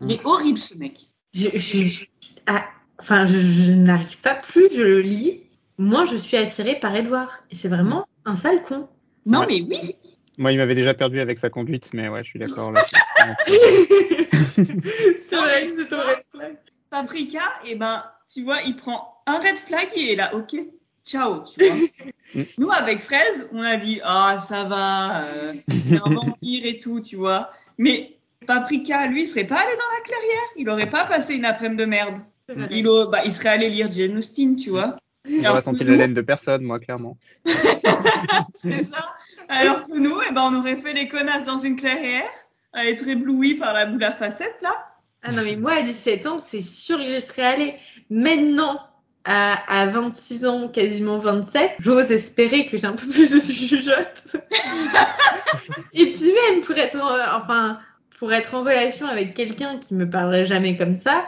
Il 0.00 0.12
est 0.12 0.24
horrible, 0.24 0.58
ce 0.58 0.74
mec. 0.76 1.08
Je, 1.34 1.48
je, 1.54 1.84
je- 1.84 2.04
ah, 2.46 2.66
enfin, 2.98 3.26
je, 3.26 3.38
je 3.40 3.70
n'arrive 3.72 4.18
pas 4.18 4.34
plus, 4.34 4.68
je 4.74 4.82
le 4.82 5.00
lis. 5.00 5.40
Moi, 5.78 6.04
je 6.06 6.16
suis 6.16 6.36
attirée 6.36 6.78
par 6.80 6.94
Edouard. 6.96 7.38
Et 7.50 7.54
c'est 7.54 7.68
vraiment 7.68 8.06
un 8.24 8.36
sale 8.36 8.62
con. 8.64 8.88
Non, 9.26 9.40
Ouais. 9.40 9.46
mais 9.48 9.62
oui. 9.82 9.96
Moi, 10.38 10.52
il 10.52 10.58
m'avait 10.58 10.74
déjà 10.74 10.94
perdu 10.94 11.20
avec 11.20 11.38
sa 11.38 11.50
conduite, 11.50 11.90
mais 11.92 12.08
ouais, 12.08 12.24
je 12.24 12.30
suis 12.30 12.38
d'accord. 12.38 12.72
là. 12.72 12.84
c'est 14.56 15.36
vrai 15.36 15.70
c'est 15.70 15.92
un 15.92 16.00
red 16.00 16.24
flag. 16.34 16.56
Paprika, 16.90 17.40
eh 17.66 17.74
ben, 17.74 18.02
tu 18.32 18.42
vois, 18.44 18.60
il 18.66 18.76
prend 18.76 19.22
un 19.26 19.38
red 19.38 19.58
flag 19.58 19.88
et 19.94 20.00
il 20.00 20.08
est 20.10 20.16
là, 20.16 20.34
ok, 20.34 20.54
ciao, 21.04 21.42
tu 21.44 21.64
vois. 21.64 21.76
Nous, 22.58 22.70
avec 22.70 23.00
Fraise, 23.00 23.48
on 23.52 23.60
a 23.62 23.76
dit, 23.76 24.00
ah, 24.04 24.40
ça 24.46 24.64
va, 24.64 25.24
euh, 25.24 25.52
il 25.68 25.94
est 25.94 26.00
un 26.04 26.10
vampire 26.10 26.66
et 26.66 26.78
tout, 26.78 27.00
tu 27.00 27.16
vois. 27.16 27.50
Mais 27.78 28.16
Paprika, 28.46 29.06
lui, 29.06 29.22
il 29.22 29.26
serait 29.26 29.44
pas 29.44 29.56
allé 29.60 29.72
dans 29.76 29.96
la 29.96 30.00
clairière. 30.04 30.48
Il 30.56 30.68
aurait 30.70 30.88
pas 30.90 31.04
passé 31.04 31.34
une 31.34 31.44
après-midi 31.44 31.82
de 31.82 31.86
merde. 31.86 32.14
Il, 32.70 32.86
au- 32.88 33.08
bah, 33.08 33.20
il 33.24 33.32
serait 33.32 33.48
allé 33.50 33.68
lire 33.70 33.90
Jane 33.90 34.16
Austen, 34.18 34.56
tu 34.56 34.70
vois. 34.70 34.96
J'aurais 35.24 35.46
Alors 35.46 35.62
senti 35.62 35.84
la 35.84 35.92
nous- 35.92 35.98
laine 35.98 36.14
de 36.14 36.20
personne, 36.20 36.62
moi, 36.62 36.78
clairement. 36.80 37.16
C'est 38.54 38.84
ça. 38.84 39.14
Alors 39.48 39.86
que 39.86 39.96
nous, 39.98 40.18
eh 40.28 40.32
ben, 40.32 40.42
on 40.50 40.58
aurait 40.58 40.76
fait 40.76 40.92
les 40.92 41.08
connasses 41.08 41.44
dans 41.44 41.58
une 41.58 41.76
clairière, 41.76 42.28
à 42.72 42.86
être 42.86 43.06
éblouis 43.06 43.54
par 43.54 43.72
la 43.72 43.86
boule 43.86 44.02
à 44.04 44.12
facettes, 44.12 44.56
là. 44.62 44.86
Ah 45.22 45.30
non, 45.32 45.42
mais 45.44 45.56
moi, 45.56 45.72
à 45.74 45.82
17 45.82 46.26
ans, 46.26 46.42
c'est 46.50 46.62
sûr 46.62 46.98
que 46.98 47.06
je 47.08 47.20
serais 47.20 47.42
allée. 47.42 47.74
Maintenant, 48.10 48.80
à, 49.24 49.54
à 49.82 49.86
26 49.86 50.46
ans, 50.46 50.68
quasiment 50.68 51.18
27, 51.18 51.74
j'ose 51.78 52.10
espérer 52.10 52.66
que 52.66 52.76
j'ai 52.76 52.86
un 52.86 52.94
peu 52.94 53.06
plus 53.06 53.30
de 53.30 53.38
jugeote. 53.54 54.36
Et 55.92 56.06
puis 56.14 56.32
même, 56.50 56.60
pour 56.62 56.76
être, 56.76 56.96
en, 57.00 57.40
enfin, 57.40 57.78
pour 58.18 58.32
être 58.32 58.54
en 58.54 58.60
relation 58.60 59.06
avec 59.06 59.34
quelqu'un 59.34 59.78
qui 59.78 59.94
me 59.94 60.08
parlerait 60.08 60.46
jamais 60.46 60.76
comme 60.76 60.96
ça, 60.96 61.24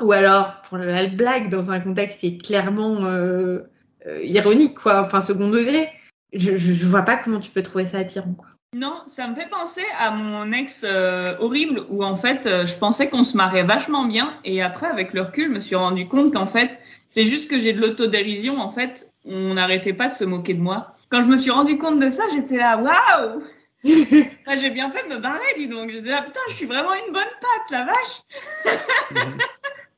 ou 0.00 0.12
alors 0.12 0.60
pour 0.68 0.78
la 0.78 1.06
blague 1.06 1.48
dans 1.48 1.70
un 1.70 1.80
contexte 1.80 2.20
qui 2.20 2.26
est 2.28 2.38
clairement 2.38 3.04
euh, 3.04 3.60
euh, 4.06 4.22
ironique, 4.22 4.78
quoi, 4.78 5.02
enfin 5.02 5.20
second 5.20 5.50
degré, 5.50 5.88
je, 6.32 6.56
je, 6.56 6.86
vois 6.86 7.02
pas 7.02 7.16
comment 7.16 7.40
tu 7.40 7.50
peux 7.50 7.62
trouver 7.62 7.84
ça 7.84 7.98
attirant, 7.98 8.34
quoi. 8.34 8.48
Non, 8.74 9.00
ça 9.06 9.26
me 9.26 9.34
fait 9.34 9.48
penser 9.48 9.84
à 9.98 10.10
mon 10.10 10.52
ex 10.52 10.84
euh, 10.84 11.34
horrible 11.38 11.86
où 11.88 12.04
en 12.04 12.16
fait 12.16 12.44
euh, 12.44 12.66
je 12.66 12.76
pensais 12.76 13.08
qu'on 13.08 13.24
se 13.24 13.34
marrait 13.34 13.64
vachement 13.64 14.04
bien 14.04 14.34
et 14.44 14.60
après 14.60 14.88
avec 14.88 15.14
le 15.14 15.22
recul 15.22 15.44
je 15.44 15.54
me 15.54 15.60
suis 15.60 15.74
rendu 15.74 16.06
compte 16.06 16.34
qu'en 16.34 16.46
fait 16.46 16.78
c'est 17.06 17.24
juste 17.24 17.48
que 17.48 17.58
j'ai 17.58 17.72
de 17.72 17.80
l'autodérision 17.80 18.60
en 18.60 18.70
fait 18.70 19.10
on 19.24 19.54
n'arrêtait 19.54 19.94
pas 19.94 20.08
de 20.08 20.12
se 20.12 20.24
moquer 20.24 20.52
de 20.52 20.60
moi. 20.60 20.94
Quand 21.08 21.22
je 21.22 21.28
me 21.28 21.38
suis 21.38 21.50
rendu 21.50 21.78
compte 21.78 21.98
de 21.98 22.10
ça 22.10 22.24
j'étais 22.30 22.58
là 22.58 22.76
waouh 22.76 23.42
Ah, 24.46 24.56
j'ai 24.56 24.70
bien 24.70 24.90
fait 24.90 25.04
de 25.08 25.14
me 25.14 25.18
barrer 25.20 25.54
dis 25.56 25.68
donc 25.68 25.90
j'étais 25.90 26.10
là 26.10 26.22
putain 26.22 26.40
je 26.48 26.54
suis 26.54 26.66
vraiment 26.66 26.94
une 26.94 27.12
bonne 27.12 27.22
patte 27.40 27.70
la 27.70 27.84
vache. 27.84 28.22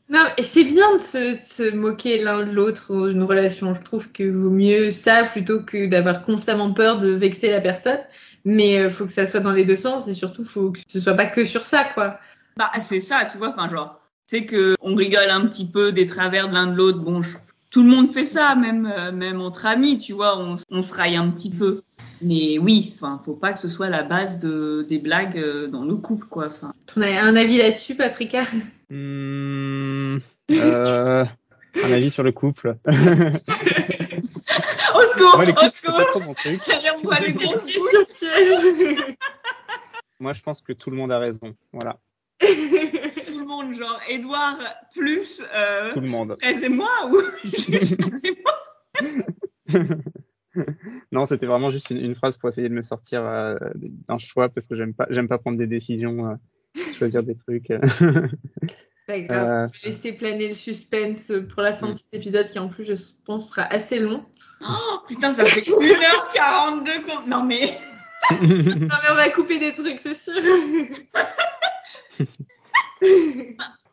Non, 0.08 0.24
et 0.36 0.42
c'est 0.42 0.64
bien 0.64 0.96
de 0.96 1.00
se, 1.00 1.36
de 1.36 1.40
se 1.40 1.74
moquer 1.74 2.22
l'un 2.22 2.42
de 2.44 2.50
l'autre 2.50 2.92
dans 2.92 3.08
une 3.08 3.22
relation. 3.22 3.74
Je 3.76 3.82
trouve 3.82 4.10
que 4.10 4.24
vaut 4.28 4.50
mieux 4.50 4.90
ça 4.90 5.24
plutôt 5.24 5.62
que 5.62 5.86
d'avoir 5.86 6.22
constamment 6.24 6.72
peur 6.72 6.98
de 6.98 7.10
vexer 7.10 7.48
la 7.50 7.60
personne. 7.60 8.00
Mais 8.44 8.78
euh, 8.80 8.90
faut 8.90 9.06
que 9.06 9.12
ça 9.12 9.26
soit 9.26 9.40
dans 9.40 9.52
les 9.52 9.64
deux 9.64 9.76
sens 9.76 10.08
et 10.08 10.14
surtout 10.14 10.44
faut 10.44 10.72
que 10.72 10.80
ce 10.88 11.00
soit 11.00 11.14
pas 11.14 11.26
que 11.26 11.44
sur 11.44 11.64
ça, 11.64 11.84
quoi. 11.84 12.18
Bah 12.56 12.70
c'est 12.80 13.00
ça 13.00 13.24
tu 13.30 13.38
vois 13.38 13.50
enfin 13.50 13.70
genre 13.70 14.00
c'est 14.26 14.46
que 14.46 14.74
on 14.80 14.94
rigole 14.96 15.30
un 15.30 15.46
petit 15.46 15.66
peu 15.68 15.92
des 15.92 16.06
travers 16.06 16.48
de 16.48 16.54
l'un 16.54 16.66
de 16.66 16.74
l'autre 16.76 16.98
bon 16.98 17.22
je- 17.22 17.36
tout 17.70 17.82
le 17.84 17.88
monde 17.88 18.10
fait 18.12 18.24
ça 18.26 18.54
même 18.56 18.86
euh, 18.86 19.12
même 19.12 19.40
entre 19.40 19.66
amis 19.66 19.98
tu 19.98 20.12
vois 20.12 20.36
on, 20.38 20.56
on 20.70 20.82
se 20.82 20.92
raille 20.92 21.16
un 21.16 21.30
petit 21.30 21.50
peu 21.50 21.82
mais 22.22 22.58
oui 22.58 22.92
enfin 22.94 23.20
faut 23.24 23.34
pas 23.34 23.52
que 23.52 23.58
ce 23.58 23.68
soit 23.68 23.88
la 23.88 24.02
base 24.02 24.38
de 24.38 24.86
des 24.88 24.98
blagues 24.98 25.38
euh, 25.38 25.66
dans 25.68 25.84
le 25.84 25.96
couple 25.96 26.26
quoi 26.26 26.48
enfin 26.48 26.72
On 26.96 27.02
a 27.02 27.20
un 27.22 27.36
avis 27.36 27.58
là-dessus, 27.58 27.94
Paprika? 27.94 28.44
Hmm, 28.90 30.18
euh, 30.50 31.24
un 31.84 31.92
avis 31.92 32.10
sur 32.10 32.22
le 32.22 32.32
couple. 32.32 32.76
au 32.86 32.92
secours 35.06 35.36
Moi, 35.36 35.44
les 35.44 35.52
au 35.52 35.54
couples, 35.54 35.70
secours 35.72 36.22
mon 36.24 36.34
truc. 36.34 36.60
derrière 36.66 36.96
moi 37.02 37.18
les 37.20 37.32
grosses 37.32 37.78
Moi, 40.20 40.32
je 40.34 40.42
pense 40.42 40.60
que 40.60 40.74
tout 40.74 40.90
le 40.90 40.96
monde 40.96 41.12
a 41.12 41.18
raison. 41.18 41.54
Voilà, 41.72 41.98
tout 42.40 42.46
le 43.38 43.44
monde 43.46 43.74
genre 43.74 44.00
Edouard 44.08 44.58
plus 44.92 45.42
euh, 45.54 45.92
tout 45.92 46.00
le 46.00 46.08
monde. 46.08 46.36
Et 46.42 46.68
moi 46.68 47.10
ou 47.10 47.18
c'est 47.56 48.36
moi 48.42 48.54
Non, 51.12 51.26
c'était 51.26 51.46
vraiment 51.46 51.70
juste 51.70 51.90
une, 51.90 51.98
une 51.98 52.14
phrase 52.14 52.36
pour 52.36 52.48
essayer 52.48 52.68
de 52.68 52.74
me 52.74 52.82
sortir 52.82 53.22
euh, 53.24 53.56
d'un 54.08 54.18
choix 54.18 54.48
parce 54.48 54.66
que 54.66 54.76
j'aime 54.76 54.94
pas, 54.94 55.06
j'aime 55.10 55.28
pas 55.28 55.38
prendre 55.38 55.58
des 55.58 55.66
décisions, 55.66 56.26
euh, 56.30 56.34
choisir 56.98 57.22
des 57.22 57.34
trucs. 57.36 57.68
Pas 59.06 59.20
grave, 59.22 59.48
Euh. 59.48 59.68
je 59.72 59.82
vais 59.82 59.88
laisser 59.88 60.12
planer 60.12 60.48
le 60.48 60.54
suspense 60.54 61.32
pour 61.52 61.62
la 61.62 61.72
fin 61.74 61.88
de 61.90 61.94
cet 61.96 62.14
épisode 62.14 62.48
qui 62.48 62.60
en 62.60 62.68
plus 62.68 62.84
je 62.84 62.94
pense 63.24 63.48
sera 63.48 63.62
assez 63.62 63.98
long. 63.98 64.24
oh, 64.60 64.98
putain 65.08 65.34
ça 65.34 65.44
fait 65.44 65.60
1h42 65.68 67.02
qu'on 67.02 67.26
non 67.26 67.42
mais 67.44 67.76
Non 68.30 68.38
mais 68.38 69.10
on 69.10 69.14
va 69.16 69.28
couper 69.30 69.58
des 69.58 69.72
trucs, 69.72 69.98
c'est 70.00 70.14
sûr. 70.16 70.40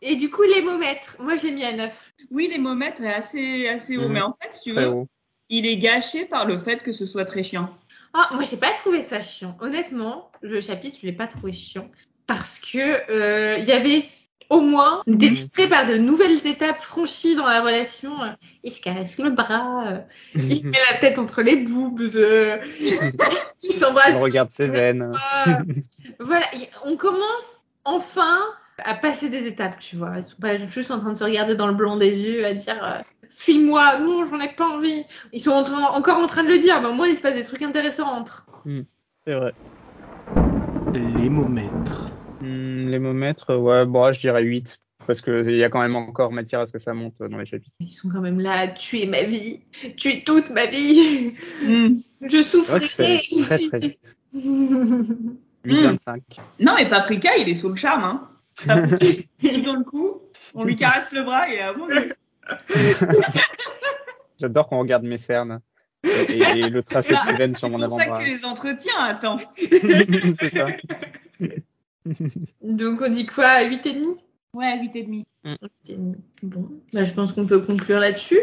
Et 0.01 0.15
du 0.17 0.29
coup, 0.29 0.43
les 0.43 0.61
momètres, 0.61 1.15
moi 1.19 1.35
je 1.35 1.43
l'ai 1.43 1.51
mis 1.51 1.63
à 1.63 1.73
9. 1.73 2.13
oui 2.31 2.47
les 2.51 2.59
momètres 2.59 3.01
est 3.01 3.13
assez 3.13 3.67
assez 3.67 3.97
haut 3.97 4.03
Mhm. 4.07 4.13
mais 4.13 4.21
en 4.21 4.33
fait 4.33 4.53
si 4.53 4.61
tu 4.69 4.73
Très 4.75 4.85
veux 4.85 4.91
haut. 4.91 5.07
Il 5.49 5.65
est 5.65 5.77
gâché 5.77 6.25
par 6.25 6.45
le 6.45 6.59
fait 6.59 6.83
que 6.83 6.91
ce 6.91 7.05
soit 7.05 7.25
très 7.25 7.43
chiant 7.43 7.75
Ah, 8.13 8.29
moi 8.33 8.43
j'ai 8.43 8.57
pas 8.57 8.71
trouvé 8.73 9.01
ça 9.01 9.21
chiant. 9.21 9.57
Honnêtement, 9.61 10.31
le 10.41 10.61
chapitre, 10.61 10.97
je 11.01 11.07
l'ai 11.07 11.13
pas 11.13 11.27
trouvé 11.27 11.51
chiant 11.53 11.89
parce 12.25 12.59
que 12.59 13.11
euh, 13.11 13.57
il 13.57 13.65
y 13.65 13.71
avait 13.71 14.01
au 14.49 14.61
moins 14.61 15.01
était 15.07 15.29
distrait 15.29 15.67
par 15.67 15.85
de 15.85 15.95
nouvelles 15.95 16.45
étapes 16.45 16.81
franchies 16.81 17.35
dans 17.35 17.45
la 17.45 17.61
relation. 17.61 18.13
Il 18.63 18.71
se 18.71 18.81
caresse 18.81 19.17
le 19.17 19.29
bras, 19.29 19.87
euh, 19.87 19.99
il 20.35 20.65
met 20.65 20.77
la 20.91 20.99
tête 20.99 21.19
entre 21.19 21.41
les 21.41 21.57
boobs, 21.57 22.01
euh, 22.15 22.57
il 22.79 23.73
s'embrasse. 23.73 24.13
On 24.15 24.21
regarde 24.21 24.51
ses 24.51 24.67
veines. 24.67 25.11
voilà, 26.19 26.45
on 26.85 26.95
commence 26.95 27.43
enfin 27.83 28.39
à 28.83 28.93
passer 28.93 29.29
des 29.29 29.47
étapes, 29.47 29.79
tu 29.79 29.95
vois. 29.95 30.13
Ils 30.17 30.23
sont 30.23 30.37
pas 30.39 30.57
juste 30.65 30.91
en 30.91 30.99
train 30.99 31.13
de 31.13 31.17
se 31.17 31.23
regarder 31.23 31.55
dans 31.55 31.67
le 31.67 31.73
blanc 31.73 31.97
des 31.97 32.19
yeux, 32.19 32.45
à 32.45 32.53
dire 32.53 32.79
euh, 32.83 32.99
Suis-moi, 33.39 33.99
non, 33.99 34.25
j'en 34.25 34.39
ai 34.39 34.53
pas 34.53 34.67
envie. 34.67 35.03
Ils 35.33 35.41
sont 35.41 35.51
en 35.51 35.63
train- 35.63 35.83
encore 35.95 36.17
en 36.17 36.27
train 36.27 36.43
de 36.43 36.49
le 36.49 36.57
dire, 36.59 36.81
mais 36.81 36.87
au 36.87 36.93
moins 36.93 37.07
il 37.07 37.15
se 37.15 37.21
passe 37.21 37.35
des 37.35 37.43
trucs 37.43 37.61
intéressants 37.61 38.07
entre. 38.11 38.47
C'est 39.25 39.33
vrai. 39.33 39.53
Lémomètre. 40.93 42.09
Hmm, 42.41 42.87
les 42.89 42.99
momètres, 42.99 43.55
ouais, 43.55 43.85
bon, 43.85 44.11
je 44.11 44.19
dirais 44.19 44.43
8. 44.43 44.79
Parce 45.05 45.21
qu'il 45.21 45.55
y 45.55 45.63
a 45.63 45.69
quand 45.69 45.81
même 45.81 45.95
encore 45.95 46.31
matière 46.33 46.59
à 46.59 46.65
ce 46.65 46.73
que 46.73 46.79
ça 46.79 46.93
monte 46.93 47.15
dans 47.19 47.37
les 47.37 47.45
chapitres. 47.45 47.75
Ils 47.79 47.89
sont 47.89 48.09
quand 48.09 48.19
même 48.19 48.41
là 48.41 48.51
à 48.59 48.67
tuer 48.67 49.05
ma 49.05 49.23
vie, 49.23 49.61
tuer 49.95 50.21
toute 50.25 50.49
ma 50.49 50.65
vie. 50.65 51.33
Hmm. 51.63 51.99
Je 52.21 52.41
souffre. 52.43 52.73
Ouais, 52.73 52.79
c'est 52.81 53.19
très 53.43 53.59
très 53.69 53.79
vite. 53.79 53.99
8,25. 55.65 56.21
Non, 56.59 56.73
mais 56.75 56.87
Paprika, 56.89 57.37
il 57.37 57.47
est 57.49 57.55
sous 57.55 57.69
le 57.69 57.75
charme. 57.75 58.03
Hein. 58.03 58.27
il 59.41 59.59
est 59.59 59.61
dans 59.61 59.75
le 59.75 59.83
coup, 59.83 60.21
on 60.55 60.63
lui 60.63 60.75
caresse 60.75 61.11
le 61.11 61.23
bras 61.23 61.49
et 61.49 61.59
à 61.61 61.73
bon 61.73 61.87
Dieu. 61.87 62.11
J'adore 64.39 64.67
quand 64.69 64.77
on 64.77 64.81
regarde 64.81 65.03
mes 65.03 65.17
cernes. 65.17 65.59
Et, 66.03 66.37
et 66.59 66.69
le 66.69 66.83
tracé 66.83 67.13
Ah, 67.17 67.31
de 67.31 67.37
veine 67.37 67.55
sur 67.55 67.69
mon 67.69 67.79
C'est 67.79 67.87
pour 67.87 67.97
ça 67.99 68.05
que 68.05 68.09
avant-bras. 68.11 68.23
tu 68.23 68.37
les 68.37 68.45
entretiens, 68.45 68.99
attends. 68.99 69.37
C'est 69.57 70.53
ça. 70.53 70.67
Donc 72.61 73.01
on 73.01 73.09
dit 73.09 73.25
quoi 73.25 73.61
8,5 73.63 74.15
Ouais, 74.53 74.77
8,5. 74.77 75.23
8,5. 75.89 76.15
Bon, 76.43 76.69
bah, 76.93 77.03
je 77.03 77.13
pense 77.13 77.33
qu'on 77.33 77.45
peut 77.45 77.59
conclure 77.61 77.99
là-dessus 77.99 78.39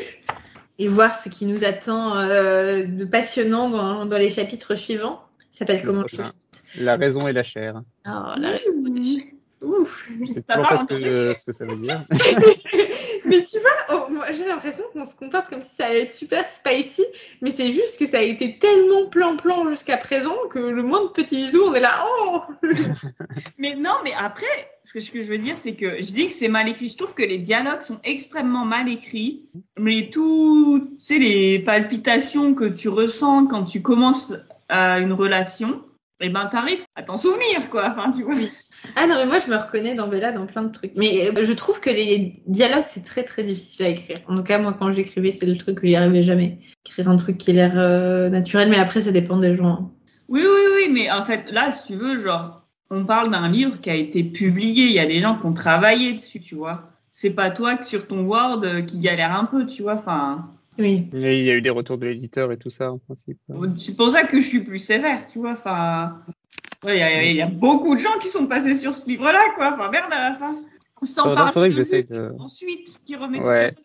et 0.78 0.88
voir 0.88 1.14
ce 1.16 1.28
qui 1.28 1.46
nous 1.46 1.64
attend 1.64 2.18
euh, 2.18 2.84
de 2.84 3.04
passionnant 3.04 3.70
dans, 3.70 4.04
dans 4.04 4.18
les 4.18 4.30
chapitres 4.30 4.74
suivants. 4.74 5.22
Ça 5.52 5.60
s'appelle 5.60 5.80
Le 5.82 5.86
comment 5.86 6.00
prochain. 6.00 6.32
La 6.76 6.96
raison 6.96 7.26
et 7.28 7.32
la 7.32 7.44
chair. 7.44 7.80
Oh, 8.06 8.10
la 8.36 8.50
raison 8.50 8.72
des- 8.90 9.30
Ouf. 9.62 10.10
Je 10.20 10.26
sais 10.26 10.42
toujours 10.42 10.68
pas 10.68 10.78
ce 10.78 10.84
que, 10.84 11.32
ce 11.34 11.44
que 11.44 11.52
ça 11.52 11.64
veut 11.64 11.76
dire. 11.76 12.04
Mais 13.24 13.42
tu 13.44 13.58
vois, 13.58 13.70
oh, 13.96 14.10
moi, 14.10 14.26
j'ai 14.32 14.44
l'impression 14.44 14.84
qu'on 14.92 15.04
se 15.04 15.14
comporte 15.14 15.48
comme 15.48 15.62
si 15.62 15.74
ça 15.74 15.86
allait 15.86 16.02
être 16.02 16.14
super 16.14 16.44
spicy, 16.48 17.04
mais 17.40 17.50
c'est 17.50 17.72
juste 17.72 17.98
que 17.98 18.06
ça 18.06 18.18
a 18.18 18.22
été 18.22 18.54
tellement 18.54 19.06
plan-plan 19.06 19.68
jusqu'à 19.70 19.96
présent 19.96 20.36
que 20.50 20.58
le 20.58 20.82
moindre 20.82 21.12
petit 21.12 21.36
bisou, 21.36 21.62
on 21.64 21.74
est 21.74 21.80
là, 21.80 22.04
oh 22.06 22.42
Mais 23.58 23.74
non, 23.74 23.94
mais 24.04 24.12
après, 24.18 24.46
ce 24.84 24.92
que, 24.92 25.00
ce 25.00 25.10
que 25.10 25.22
je 25.22 25.28
veux 25.28 25.38
dire, 25.38 25.56
c'est 25.58 25.74
que 25.74 25.96
je 26.02 26.12
dis 26.12 26.28
que 26.28 26.32
c'est 26.32 26.48
mal 26.48 26.68
écrit. 26.68 26.88
Je 26.88 26.96
trouve 26.96 27.14
que 27.14 27.22
les 27.22 27.38
dialogues 27.38 27.80
sont 27.80 27.98
extrêmement 28.04 28.64
mal 28.64 28.88
écrits. 28.88 29.46
Mais 29.78 30.10
tout, 30.10 30.90
tu 30.98 31.04
sais, 31.04 31.18
les 31.18 31.58
palpitations 31.58 32.54
que 32.54 32.66
tu 32.66 32.88
ressens 32.88 33.46
quand 33.46 33.64
tu 33.64 33.82
commences 33.82 34.32
à 34.68 34.98
une 34.98 35.12
relation, 35.12 35.82
eh 36.20 36.28
ben, 36.28 36.46
t'arrives 36.46 36.84
à 36.94 37.02
t'en 37.02 37.16
souvenir, 37.16 37.68
quoi. 37.70 37.90
Enfin, 37.90 38.10
tu 38.12 38.22
vois. 38.22 38.34
Oui. 38.34 38.48
Ah 38.96 39.06
non, 39.06 39.16
mais 39.16 39.26
moi 39.26 39.38
je 39.38 39.50
me 39.50 39.56
reconnais 39.56 39.94
dans 39.94 40.08
Bella 40.08 40.32
dans 40.32 40.46
plein 40.46 40.62
de 40.62 40.72
trucs. 40.72 40.92
Mais 40.96 41.28
euh, 41.28 41.44
je 41.44 41.52
trouve 41.52 41.80
que 41.80 41.90
les 41.90 42.42
dialogues 42.46 42.84
c'est 42.86 43.04
très 43.04 43.24
très 43.24 43.42
difficile 43.42 43.86
à 43.86 43.88
écrire. 43.88 44.20
En 44.28 44.36
tout 44.36 44.44
cas, 44.44 44.58
moi 44.58 44.74
quand 44.78 44.92
j'écrivais, 44.92 45.32
c'est 45.32 45.46
le 45.46 45.56
truc 45.56 45.80
que 45.80 45.86
j'y 45.86 45.96
arrivais 45.96 46.22
jamais. 46.22 46.60
Écrire 46.86 47.08
un 47.08 47.16
truc 47.16 47.38
qui 47.38 47.50
a 47.50 47.54
l'air 47.54 47.72
euh, 47.76 48.28
naturel, 48.28 48.68
mais 48.68 48.78
après 48.78 49.02
ça 49.02 49.10
dépend 49.10 49.38
des 49.38 49.54
gens. 49.54 49.92
Oui, 50.28 50.42
oui, 50.42 50.60
oui, 50.76 50.92
mais 50.92 51.10
en 51.10 51.24
fait, 51.24 51.50
là, 51.50 51.70
si 51.70 51.88
tu 51.88 51.94
veux, 51.96 52.18
genre, 52.18 52.64
on 52.90 53.04
parle 53.04 53.30
d'un 53.30 53.48
livre 53.48 53.80
qui 53.80 53.90
a 53.90 53.94
été 53.94 54.24
publié. 54.24 54.86
Il 54.86 54.92
y 54.92 54.98
a 54.98 55.06
des 55.06 55.20
gens 55.20 55.38
qui 55.38 55.46
ont 55.46 55.52
travaillé 55.52 56.14
dessus, 56.14 56.40
tu 56.40 56.54
vois. 56.54 56.90
C'est 57.12 57.30
pas 57.30 57.50
toi 57.50 57.76
que 57.76 57.86
sur 57.86 58.06
ton 58.06 58.24
Word 58.24 58.62
euh, 58.64 58.82
qui 58.82 58.98
galère 58.98 59.36
un 59.36 59.44
peu, 59.44 59.66
tu 59.66 59.82
vois. 59.82 59.94
Enfin, 59.94 60.50
Oui. 60.78 61.08
Et 61.12 61.38
il 61.38 61.44
y 61.44 61.50
a 61.50 61.54
eu 61.54 61.62
des 61.62 61.70
retours 61.70 61.98
de 61.98 62.06
l'éditeur 62.06 62.50
et 62.52 62.56
tout 62.56 62.70
ça, 62.70 62.92
en 62.92 62.98
principe. 62.98 63.38
c'est 63.76 63.96
pour 63.96 64.10
ça 64.10 64.24
que 64.24 64.40
je 64.40 64.46
suis 64.46 64.60
plus 64.60 64.78
sévère, 64.78 65.26
tu 65.26 65.38
vois. 65.38 65.52
Enfin, 65.52 66.20
ouais, 66.84 66.96
il 66.96 67.00
y, 67.00 67.02
a- 67.02 67.24
il 67.24 67.36
y 67.36 67.42
a 67.42 67.46
beaucoup 67.46 67.94
de 67.94 68.00
gens 68.00 68.18
qui 68.20 68.28
sont 68.28 68.46
passés 68.46 68.74
sur 68.76 68.94
ce 68.94 69.08
livre-là, 69.08 69.40
quoi. 69.54 69.72
Enfin, 69.74 69.90
merde 69.90 70.12
à 70.12 70.30
la 70.30 70.34
fin. 70.36 70.56
On 71.02 71.06
s'en 71.06 71.22
Faudrait, 71.24 71.36
parle 71.36 71.52
faudrait 71.52 71.68
que 71.70 71.74
plus 71.74 71.84
j'essaye 71.84 72.04
de. 72.04 72.32
ensuite, 72.38 73.00
qui 73.04 73.16
remet 73.16 73.40
Ouais. 73.40 73.70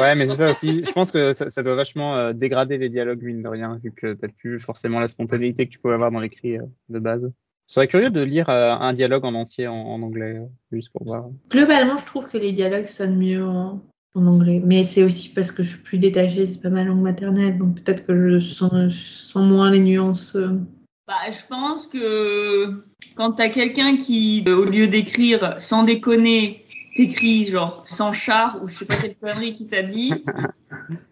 Ouais, 0.00 0.16
mais 0.16 0.26
c'est 0.26 0.34
ça 0.36 0.50
aussi. 0.50 0.82
Je 0.84 0.90
pense 0.90 1.12
que 1.12 1.32
ça, 1.32 1.48
ça 1.48 1.62
doit 1.62 1.76
vachement 1.76 2.16
euh, 2.16 2.32
dégrader 2.32 2.76
les 2.76 2.88
dialogues, 2.88 3.22
mine 3.22 3.40
de 3.40 3.46
rien, 3.48 3.78
vu 3.84 3.92
que 3.92 4.14
t'as 4.14 4.26
plus 4.26 4.58
forcément 4.58 4.98
la 4.98 5.06
spontanéité 5.06 5.64
que 5.66 5.70
tu 5.70 5.78
pouvais 5.78 5.94
avoir 5.94 6.10
dans 6.10 6.18
l'écrit 6.18 6.58
euh, 6.58 6.62
de 6.88 6.98
base. 6.98 7.30
Je 7.68 7.72
serais 7.74 7.86
curieux 7.86 8.10
de 8.10 8.20
lire 8.20 8.48
euh, 8.48 8.72
un 8.72 8.92
dialogue 8.94 9.24
en 9.24 9.34
entier 9.34 9.68
en, 9.68 9.76
en 9.76 10.02
anglais, 10.02 10.38
euh, 10.38 10.46
juste 10.72 10.90
pour 10.92 11.04
voir. 11.04 11.26
Globalement, 11.50 11.96
je 11.98 12.04
trouve 12.04 12.26
que 12.26 12.36
les 12.36 12.50
dialogues 12.50 12.86
sonnent 12.86 13.16
mieux 13.16 13.44
en, 13.44 13.80
en 14.16 14.26
anglais. 14.26 14.60
Mais 14.64 14.82
c'est 14.84 15.02
aussi 15.02 15.28
parce 15.28 15.52
que 15.52 15.62
je 15.62 15.70
suis 15.70 15.78
plus 15.78 15.98
détachée, 15.98 16.46
c'est 16.46 16.60
pas 16.60 16.70
ma 16.70 16.84
langue 16.84 17.02
maternelle, 17.02 17.58
donc 17.58 17.80
peut-être 17.80 18.06
que 18.06 18.38
je 18.38 18.38
sens, 18.38 19.34
moins 19.36 19.70
les 19.70 19.80
nuances. 19.80 20.34
euh. 20.36 20.58
Bah, 21.06 21.30
je 21.30 21.46
pense 21.48 21.86
que 21.86 22.84
quand 23.14 23.32
t'as 23.32 23.48
quelqu'un 23.48 23.96
qui, 23.96 24.44
euh, 24.48 24.56
au 24.56 24.64
lieu 24.64 24.88
d'écrire 24.88 25.54
sans 25.60 25.84
déconner, 25.84 26.64
t'écrit 26.96 27.46
genre 27.46 27.82
sans 27.84 28.12
char 28.12 28.58
ou 28.62 28.68
je 28.68 28.78
sais 28.78 28.84
pas 28.86 28.96
quelle 28.96 29.16
connerie 29.16 29.52
qui 29.52 29.66
t'a 29.66 29.82
dit, 29.82 30.24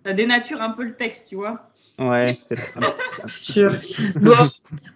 ça 0.05 0.13
dénature 0.13 0.61
un 0.63 0.71
peu 0.71 0.85
le 0.85 0.95
texte, 0.95 1.29
tu 1.29 1.37
vois. 1.37 1.71
Ouais, 1.99 2.39
c'est 3.27 3.29
Sûr. 3.29 3.73
Bon, 4.16 4.35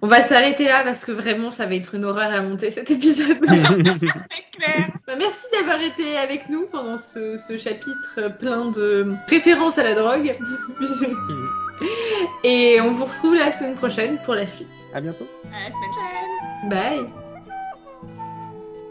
on 0.02 0.08
va 0.08 0.22
s'arrêter 0.22 0.64
là 0.64 0.82
parce 0.82 1.04
que 1.04 1.12
vraiment, 1.12 1.52
ça 1.52 1.66
va 1.66 1.76
être 1.76 1.94
une 1.94 2.04
horreur 2.04 2.32
à 2.32 2.42
monter 2.42 2.72
cet 2.72 2.90
épisode. 2.90 3.38
C'est 3.46 4.58
clair. 4.58 4.90
Bah, 5.06 5.14
Merci 5.16 5.46
d'avoir 5.52 5.80
été 5.80 6.16
avec 6.16 6.48
nous 6.48 6.66
pendant 6.66 6.98
ce, 6.98 7.36
ce 7.36 7.56
chapitre 7.56 8.36
plein 8.38 8.70
de 8.72 9.14
références 9.28 9.78
à 9.78 9.84
la 9.84 9.94
drogue. 9.94 10.36
Et 12.44 12.80
on 12.80 12.92
vous 12.92 13.04
retrouve 13.04 13.36
la 13.36 13.52
semaine 13.52 13.74
prochaine 13.74 14.18
pour 14.22 14.34
la 14.34 14.46
suite. 14.46 14.66
À 14.92 15.00
bientôt. 15.00 15.28
À 15.46 15.68
la 15.68 15.74
semaine 15.74 15.90
prochaine. 15.92 16.68
Bye 16.68 17.04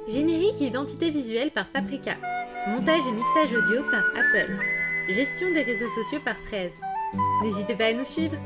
Générique 0.09 0.61
et 0.61 0.67
identité 0.67 1.09
visuelle 1.09 1.51
par 1.51 1.65
Paprika. 1.65 2.13
Montage 2.67 3.01
et 3.05 3.11
mixage 3.11 3.57
audio 3.57 3.81
par 3.81 4.05
Apple. 4.15 4.53
Gestion 5.09 5.47
des 5.51 5.63
réseaux 5.63 5.89
sociaux 5.95 6.21
par 6.23 6.35
13. 6.45 6.71
N'hésitez 7.43 7.75
pas 7.75 7.85
à 7.85 7.93
nous 7.93 8.05
suivre. 8.05 8.37